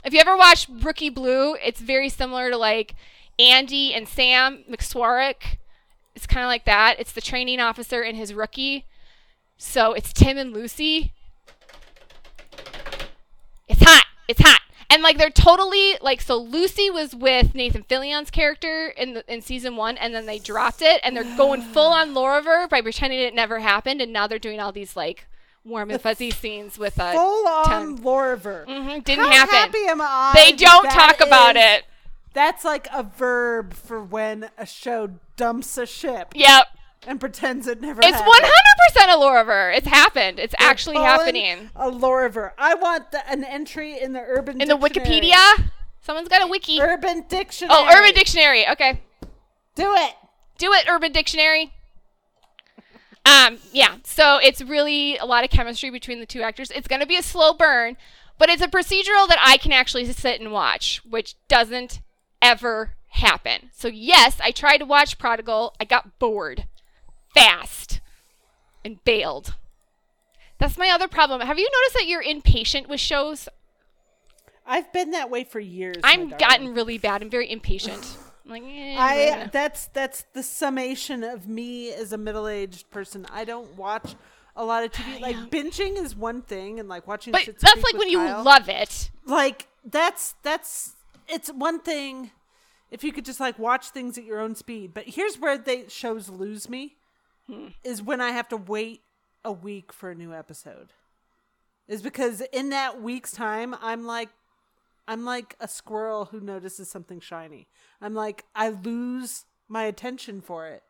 If 0.04 0.12
you 0.12 0.20
ever 0.20 0.36
watched 0.36 0.68
Rookie 0.70 1.08
Blue, 1.08 1.54
it's 1.54 1.80
very 1.80 2.10
similar 2.10 2.50
to 2.50 2.56
like 2.56 2.94
Andy 3.38 3.94
and 3.94 4.06
Sam 4.06 4.64
McSwarek. 4.70 5.56
It's 6.16 6.26
kind 6.26 6.42
of 6.44 6.48
like 6.48 6.64
that. 6.64 6.96
It's 6.98 7.12
the 7.12 7.20
training 7.20 7.60
officer 7.60 8.00
and 8.02 8.16
his 8.16 8.32
rookie. 8.34 8.84
So 9.58 9.92
it's 9.92 10.12
Tim 10.12 10.36
and 10.38 10.52
Lucy. 10.52 11.12
It's 13.68 13.82
hot. 13.82 14.04
It's 14.28 14.40
hot. 14.40 14.60
And 14.88 15.02
like 15.02 15.18
they're 15.18 15.30
totally 15.30 15.94
like 16.00 16.20
so 16.22 16.36
Lucy 16.36 16.90
was 16.90 17.14
with 17.14 17.54
Nathan 17.54 17.82
Fillion's 17.82 18.30
character 18.30 18.88
in 18.96 19.14
the, 19.14 19.32
in 19.32 19.42
season 19.42 19.76
1 19.76 19.96
and 19.98 20.14
then 20.14 20.26
they 20.26 20.38
dropped 20.38 20.80
it 20.80 21.00
and 21.04 21.16
they're 21.16 21.36
going 21.36 21.60
full 21.60 21.92
on 21.92 22.14
Lauriver 22.14 22.68
by 22.68 22.80
pretending 22.80 23.18
it 23.18 23.34
never 23.34 23.58
happened 23.58 24.00
and 24.00 24.12
now 24.12 24.26
they're 24.28 24.38
doing 24.38 24.60
all 24.60 24.70
these 24.72 24.94
like 24.96 25.26
warm 25.64 25.90
and 25.90 26.00
fuzzy 26.00 26.30
scenes 26.30 26.78
with 26.78 27.00
uh 27.00 27.12
Full 27.12 27.48
on 27.48 27.64
Tim. 27.96 27.98
Lauriver. 27.98 28.64
mhm, 28.66 29.02
didn't 29.04 29.24
How 29.24 29.30
happen. 29.32 29.54
happy 29.54 29.84
am 29.88 30.00
I 30.00 30.32
They 30.34 30.52
don't 30.52 30.88
talk 30.88 31.20
about 31.20 31.56
it. 31.56 31.84
That's 32.36 32.64
like 32.66 32.86
a 32.92 33.02
verb 33.02 33.72
for 33.72 34.04
when 34.04 34.50
a 34.58 34.66
show 34.66 35.08
dumps 35.38 35.78
a 35.78 35.86
ship 35.86 36.32
Yep. 36.34 36.66
and 37.06 37.18
pretends 37.18 37.66
it 37.66 37.80
never 37.80 38.02
It's 38.04 38.10
happened. 38.14 38.52
100% 38.98 39.14
a 39.14 39.16
Lauriver. 39.18 39.74
It's 39.74 39.86
happened. 39.86 40.38
It's 40.38 40.54
They're 40.58 40.68
actually 40.68 40.96
happening. 40.98 41.70
A 41.74 41.90
Lauriver. 41.90 42.52
I 42.58 42.74
want 42.74 43.10
the, 43.10 43.26
an 43.30 43.42
entry 43.42 43.98
in 43.98 44.12
the 44.12 44.20
urban 44.20 44.60
In 44.60 44.68
the 44.68 44.76
Dictionary. 44.76 45.22
Wikipedia 45.22 45.70
Someone's 46.02 46.28
got 46.28 46.42
a 46.42 46.46
wiki. 46.46 46.78
Urban 46.78 47.24
Dictionary. 47.26 47.74
oh, 47.74 47.88
Urban 47.90 48.12
Dictionary. 48.14 48.68
Okay. 48.68 49.00
Do 49.74 49.94
it. 49.94 50.12
Do 50.58 50.72
it, 50.74 50.84
Urban 50.90 51.12
Dictionary. 51.12 51.72
Um, 53.24 53.58
yeah, 53.72 53.96
so 54.04 54.38
it's 54.40 54.60
really 54.60 55.16
a 55.16 55.24
lot 55.24 55.42
of 55.42 55.48
chemistry 55.50 55.88
between 55.90 56.20
the 56.20 56.26
two 56.26 56.42
actors. 56.42 56.70
It's 56.70 56.86
going 56.86 57.00
to 57.00 57.06
be 57.06 57.16
a 57.16 57.22
slow 57.22 57.54
burn, 57.54 57.96
but 58.38 58.48
it's 58.50 58.62
a 58.62 58.68
procedural 58.68 59.26
that 59.26 59.38
I 59.42 59.56
can 59.56 59.72
actually 59.72 60.04
sit 60.12 60.38
and 60.40 60.52
watch, 60.52 61.00
which 61.08 61.34
doesn't 61.48 62.00
ever 62.42 62.94
happen. 63.08 63.70
So, 63.74 63.88
yes, 63.88 64.38
I 64.42 64.50
tried 64.50 64.78
to 64.78 64.84
watch 64.84 65.18
Prodigal. 65.18 65.74
I 65.80 65.84
got 65.84 66.18
bored 66.18 66.66
fast 67.34 68.00
and 68.84 69.02
bailed. 69.04 69.54
That's 70.58 70.78
my 70.78 70.88
other 70.88 71.08
problem. 71.08 71.40
Have 71.42 71.58
you 71.58 71.68
noticed 71.70 71.94
that 71.94 72.06
you're 72.06 72.22
impatient 72.22 72.88
with 72.88 73.00
shows? 73.00 73.48
I've 74.66 74.92
been 74.92 75.10
that 75.12 75.30
way 75.30 75.44
for 75.44 75.60
years. 75.60 75.96
I'm 76.02 76.30
gotten 76.30 76.74
really 76.74 76.98
bad. 76.98 77.22
I'm 77.22 77.30
very 77.30 77.50
impatient. 77.50 78.16
I'm 78.44 78.50
like, 78.50 78.62
eh, 78.64 78.96
I 78.96 79.48
that's 79.52 79.86
that's 79.88 80.24
the 80.32 80.42
summation 80.42 81.22
of 81.24 81.46
me 81.46 81.92
as 81.92 82.12
a 82.12 82.18
middle-aged 82.18 82.90
person. 82.90 83.26
I 83.32 83.44
don't 83.44 83.76
watch 83.76 84.14
a 84.56 84.64
lot 84.64 84.84
of 84.84 84.92
TV. 84.92 85.20
Like 85.20 85.36
binging 85.50 86.02
is 86.02 86.16
one 86.16 86.42
thing, 86.42 86.80
and 86.80 86.88
like 86.88 87.06
watching. 87.06 87.32
but 87.32 87.44
that's 87.46 87.82
like 87.82 87.96
when 87.96 88.08
you 88.08 88.18
love 88.18 88.68
it. 88.68 89.10
like 89.24 89.66
that's 89.84 90.34
that's 90.42 90.94
it's 91.28 91.50
one 91.50 91.80
thing 91.80 92.30
if 92.90 93.02
you 93.02 93.12
could 93.12 93.24
just 93.24 93.40
like 93.40 93.58
watch 93.58 93.88
things 93.90 94.16
at 94.18 94.24
your 94.24 94.40
own 94.40 94.54
speed. 94.54 94.94
But 94.94 95.04
here's 95.06 95.38
where 95.38 95.58
they 95.58 95.86
shows 95.88 96.28
lose 96.28 96.68
me 96.68 96.96
Hmm. 97.46 97.68
is 97.84 98.02
when 98.02 98.20
I 98.20 98.30
have 98.30 98.48
to 98.48 98.56
wait 98.56 99.02
a 99.44 99.52
week 99.52 99.92
for 99.92 100.10
a 100.10 100.14
new 100.16 100.34
episode. 100.34 100.92
Is 101.86 102.02
because 102.02 102.40
in 102.52 102.70
that 102.70 103.00
week's 103.00 103.30
time 103.30 103.76
I'm 103.80 104.04
like 104.04 104.30
I'm 105.06 105.24
like 105.24 105.54
a 105.60 105.68
squirrel 105.68 106.26
who 106.26 106.40
notices 106.40 106.90
something 106.90 107.20
shiny. 107.20 107.68
I'm 108.00 108.14
like 108.14 108.44
I 108.54 108.70
lose 108.70 109.44
my 109.68 109.84
attention 109.84 110.40
for 110.40 110.66
it. 110.66 110.82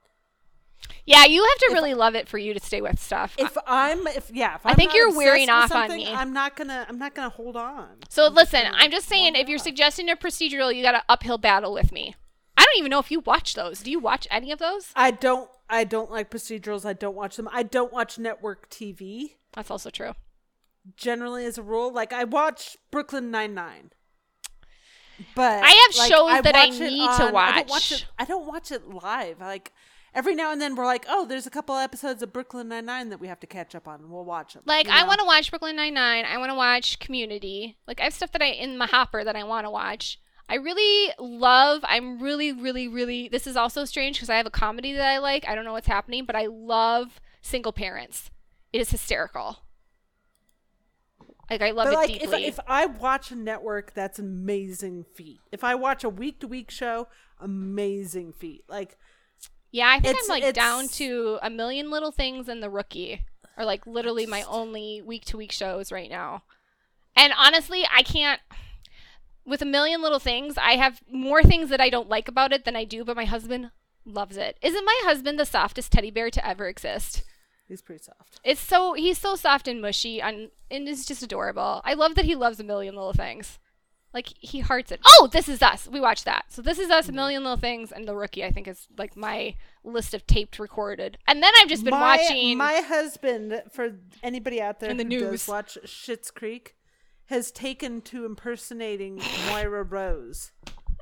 Yeah, 1.05 1.25
you 1.25 1.43
have 1.45 1.59
to 1.59 1.71
really 1.73 1.95
love 1.95 2.15
it 2.17 2.29
for 2.29 2.37
you 2.37 2.53
to 2.53 2.61
stay 2.61 2.81
with 2.81 3.01
stuff. 3.01 3.35
If 3.39 3.57
I'm 3.67 4.07
if 4.09 4.31
yeah, 4.33 4.57
if 4.57 4.67
I 4.67 4.75
think 4.75 4.91
not 4.91 4.97
you're 4.97 5.17
wearing 5.17 5.49
off 5.49 5.71
on 5.73 5.89
me. 5.91 6.13
I'm 6.13 6.33
not 6.33 6.57
gonna 6.57 6.85
I'm 6.89 6.99
not 6.99 7.15
gonna 7.15 7.29
hold 7.29 7.57
on. 7.57 7.89
so 8.09 8.27
I'm 8.27 8.35
listen, 8.35 8.63
gonna 8.65 8.77
I'm 8.77 8.91
just 8.91 9.09
saying, 9.09 9.37
if 9.37 9.49
you're 9.49 9.59
suggesting 9.59 10.09
a 10.11 10.17
procedural, 10.17 10.75
you 10.75 10.83
got 10.83 10.95
an 10.97 11.03
uphill 11.09 11.39
battle 11.39 11.73
with 11.73 11.93
me. 11.93 12.17
I 12.57 12.65
don't 12.65 12.79
even 12.79 12.91
know 12.91 12.99
if 12.99 13.11
you 13.11 13.21
watch 13.21 13.55
those. 13.55 13.81
Do 13.81 13.91
you 13.91 14.01
watch 14.01 14.27
any 14.31 14.51
of 14.51 14.59
those? 14.59 14.91
I 14.97 15.13
don't 15.13 15.49
I 15.71 15.85
don't 15.85 16.11
like 16.11 16.31
procedurals. 16.31 16.85
I 16.85 16.93
don't 16.93 17.15
watch 17.15 17.37
them. 17.37 17.49
I 17.53 17.63
don't 17.63 17.93
watch 17.93 18.19
network 18.19 18.69
TV 18.71 19.35
That's 19.53 19.71
also 19.71 19.91
true. 19.91 20.13
generally 20.97 21.45
as 21.45 21.57
a 21.59 21.63
rule. 21.63 21.93
Like 21.93 22.13
I 22.13 22.25
watch 22.25 22.77
Brooklyn 22.91 23.31
Nine 23.31 23.55
Nine. 23.55 23.91
But 25.35 25.63
I 25.65 25.69
have 25.69 25.97
like, 25.97 26.11
shows 26.11 26.43
that 26.43 26.55
I 26.55 26.67
watch 26.67 26.81
it 26.81 26.91
need 26.91 26.97
to 26.99 27.03
on- 27.03 27.09
I 27.11 27.19
don't 27.19 27.33
watch 27.33 27.71
watch. 27.71 27.93
it. 27.93 28.07
I 28.19 28.25
don't 28.25 28.47
watch 28.47 28.71
it 28.73 28.89
live. 28.89 29.41
Like 29.41 29.73
every 30.17 30.35
now 30.35 30.51
and 30.51 30.61
then 30.61 30.75
we're 30.75 30.87
like, 30.87 31.05
oh, 31.09 31.27
there's 31.27 31.47
a 31.47 31.51
couple 31.51 31.77
episodes 31.77 32.23
of 32.23 32.33
Brooklyn 32.33 32.69
Nine 32.69 32.87
Nine 32.87 33.11
that 33.11 33.21
we 33.21 33.29
have 33.29 33.39
to 33.41 33.47
catch 33.47 33.77
up 33.77 33.87
on, 33.87 34.01
and 34.01 34.11
we'll 34.11 34.25
watch 34.25 34.55
them. 34.55 34.63
Like 34.65 34.89
I 34.89 35.05
want 35.05 35.21
to 35.21 35.27
watch 35.27 35.51
Brooklyn 35.51 35.77
Nine 35.77 35.95
Nine. 35.95 36.25
I 36.25 36.39
want 36.39 36.51
to 36.51 36.57
watch 36.57 36.99
Community. 36.99 37.77
Like 37.87 38.01
I 38.01 38.05
have 38.05 38.15
stuff 38.15 38.33
that 38.33 38.43
I 38.43 38.47
in 38.47 38.77
my 38.77 38.87
hopper 38.87 39.23
that 39.23 39.37
I 39.37 39.45
want 39.45 39.67
to 39.67 39.71
watch. 39.71 40.19
I 40.49 40.55
really 40.57 41.13
love. 41.19 41.81
I'm 41.85 42.21
really, 42.21 42.53
really, 42.53 42.89
really. 42.89 43.29
This 43.29 43.47
is 43.47 43.57
also 43.57 43.85
strange 43.85 44.17
because 44.17 44.31
I 44.31 44.37
have 44.37 44.47
a 44.47 44.51
comedy 44.51 44.93
that 44.95 45.07
I 45.07 45.19
like. 45.19 45.47
I 45.47 45.55
don't 45.55 45.65
know 45.65 45.73
what's 45.73 45.89
happening, 45.89 46.25
but 46.25 46.35
I 46.37 46.47
love 46.47 47.21
Single 47.43 47.73
Parents. 47.73 48.31
It 48.73 48.81
is 48.81 48.91
hysterical. 48.91 49.59
Like 51.51 51.63
I 51.63 51.71
love 51.71 51.87
But 51.87 51.93
it 51.93 51.97
like 51.97 52.11
if, 52.11 52.21
deeply. 52.23 52.45
if 52.47 52.59
I 52.67 52.87
watch 52.87 53.31
a 53.31 53.37
network, 53.37 53.95
that's 53.95 54.19
amazing 54.19 55.05
feat. 55.15 55.39
If 55.53 55.63
I 55.63 55.75
watch 55.77 56.03
a 56.03 56.09
week 56.09 56.41
to 56.41 56.49
week 56.49 56.71
show, 56.71 57.07
amazing 57.41 58.33
feat. 58.33 58.65
Like 58.69 58.99
yeah, 59.73 59.89
I 59.89 60.01
think 60.01 60.15
it's- 60.15 60.25
I'm 60.25 60.29
like 60.35 60.43
it's- 60.43 60.55
down 60.55 60.89
to 60.89 61.39
a 61.43 61.51
million 61.51 61.91
little 61.91 62.13
things 62.13 62.49
and 62.49 62.63
The 62.63 62.71
Rookie 62.71 63.25
are 63.57 63.65
like 63.65 63.87
literally 63.87 64.27
my 64.27 64.43
only 64.43 65.03
week 65.03 65.25
to 65.27 65.37
week 65.37 65.53
shows 65.53 65.91
right 65.93 66.11
now. 66.11 66.43
And 67.15 67.33
honestly, 67.37 67.87
I 67.91 68.03
can't. 68.03 68.41
With 69.45 69.63
a 69.63 69.67
million 69.67 70.03
little 70.03 70.19
things, 70.19 70.59
I 70.59 70.73
have 70.73 71.01
more 71.11 71.43
things 71.43 71.71
that 71.71 71.81
I 71.81 71.89
don't 71.89 72.09
like 72.09 72.27
about 72.29 72.53
it 72.53 72.65
than 72.65 72.75
I 72.77 72.85
do, 72.85 73.05
but 73.05 73.17
my 73.17 73.25
husband 73.27 73.71
loves 74.05 74.37
it. 74.37 74.59
Isn't 74.61 74.85
my 74.85 75.01
husband 75.05 75.39
the 75.39 75.47
softest 75.47 75.93
teddy 75.93 76.11
bear 76.11 76.31
to 76.31 76.47
ever 76.47 76.67
exist? 76.69 77.23
he's 77.69 77.83
pretty 77.83 78.03
soft. 78.03 78.39
It's 78.45 78.61
so 78.61 78.93
he's 78.95 79.19
so 79.19 79.35
soft 79.35 79.67
and 79.67 79.81
mushy 79.83 80.21
and, 80.21 80.51
and 80.71 80.89
it's 80.89 81.05
just 81.07 81.23
adorable. 81.23 81.81
I 81.85 81.95
love 81.95 82.15
that 82.15 82.25
he 82.25 82.35
loves 82.37 82.61
a 82.61 82.65
million 82.65 82.95
little 82.95 83.13
things. 83.13 83.59
Like 84.17 84.33
he 84.41 84.61
hearts 84.61 84.91
it. 84.91 85.01
Oh, 85.05 85.29
this 85.31 85.47
is 85.47 85.61
us. 85.61 85.87
We 85.87 86.01
watched 86.01 86.25
that. 86.25 86.47
So 86.49 86.63
this 86.63 86.79
is 86.79 86.89
us, 86.89 87.05
a 87.05 87.09
mm-hmm. 87.09 87.17
million 87.17 87.43
little 87.43 87.59
things, 87.59 87.93
and 87.93 88.09
the 88.09 88.17
rookie. 88.17 88.43
I 88.43 88.51
think 88.51 88.67
is 88.67 88.89
like 88.97 89.15
my 89.15 89.57
list 89.85 90.15
of 90.15 90.27
taped 90.27 90.59
recorded. 90.59 91.19
And 91.29 91.43
then 91.43 91.53
I've 91.61 91.69
just 91.69 91.85
been 91.85 91.91
my, 91.91 92.17
watching. 92.17 92.57
My 92.57 92.81
husband, 92.81 93.63
for 93.71 93.91
anybody 94.23 94.59
out 94.59 94.81
there 94.81 94.89
In 94.89 94.97
the 94.97 95.03
who 95.03 95.11
news. 95.11 95.31
does 95.43 95.49
watch 95.49 95.77
Schitt's 95.85 96.31
Creek, 96.31 96.77
has 97.27 97.51
taken 97.51 98.01
to 98.01 98.25
impersonating 98.25 99.21
Moira 99.51 99.83
Rose 99.83 100.53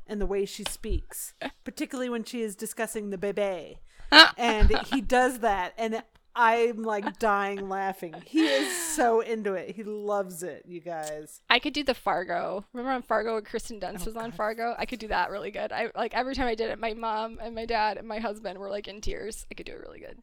and 0.05 0.19
the 0.19 0.25
way 0.25 0.43
she 0.43 0.65
speaks, 0.65 1.35
particularly 1.63 2.09
when 2.09 2.25
she 2.25 2.41
is 2.41 2.53
discussing 2.53 3.11
the 3.11 3.17
bebe. 3.17 3.77
and 4.37 4.77
he 4.87 4.99
does 4.99 5.39
that, 5.39 5.73
and 5.77 6.03
I'm 6.35 6.83
like 6.83 7.17
dying 7.17 7.69
laughing. 7.69 8.13
He 8.25 8.45
is 8.45 8.75
so 8.93 9.21
into 9.21 9.53
it. 9.53 9.75
He 9.75 9.83
loves 9.83 10.43
it, 10.43 10.63
you 10.67 10.81
guys. 10.81 11.39
I 11.49 11.59
could 11.59 11.73
do 11.73 11.83
the 11.83 11.93
Fargo. 11.93 12.65
Remember 12.73 12.91
on 12.91 13.01
Fargo 13.03 13.35
when 13.35 13.43
Kirsten 13.43 13.79
Dunst 13.79 14.01
Oh, 14.01 14.05
was 14.05 14.15
on 14.17 14.31
Fargo? 14.33 14.75
I 14.77 14.85
could 14.85 14.99
do 14.99 15.07
that 15.07 15.31
really 15.31 15.51
good. 15.51 15.71
I 15.71 15.91
like 15.95 16.13
every 16.13 16.35
time 16.35 16.47
I 16.47 16.55
did 16.55 16.69
it, 16.69 16.79
my 16.79 16.93
mom 16.93 17.39
and 17.41 17.55
my 17.55 17.65
dad 17.65 17.97
and 17.97 18.07
my 18.07 18.19
husband 18.19 18.59
were 18.59 18.69
like 18.69 18.87
in 18.89 18.99
tears. 18.99 19.45
I 19.49 19.53
could 19.53 19.65
do 19.65 19.71
it 19.71 19.79
really 19.79 19.99
good. 19.99 20.17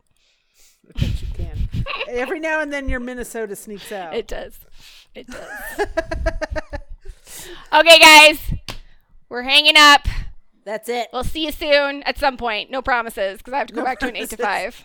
I 0.96 1.00
bet 1.00 1.22
you 1.22 1.28
can. 1.34 1.68
Every 2.08 2.40
now 2.40 2.60
and 2.60 2.72
then 2.72 2.88
your 2.88 3.00
Minnesota 3.00 3.56
sneaks 3.56 3.90
out. 3.92 4.14
It 4.14 4.26
does. 4.26 4.58
It 5.14 5.28
does. 5.28 5.86
okay, 7.72 7.98
guys. 7.98 8.40
We're 9.28 9.42
hanging 9.42 9.76
up. 9.76 10.06
That's 10.64 10.88
it. 10.88 11.08
We'll 11.12 11.24
see 11.24 11.46
you 11.46 11.52
soon 11.52 12.02
at 12.02 12.18
some 12.18 12.36
point. 12.36 12.70
No 12.70 12.82
promises 12.82 13.38
because 13.38 13.54
I 13.54 13.58
have 13.58 13.68
to 13.68 13.74
go 13.74 13.80
No 13.80 13.84
back 13.84 13.98
to 14.00 14.08
an 14.08 14.16
8 14.16 14.28
to 14.30 14.36
promises. 14.36 14.84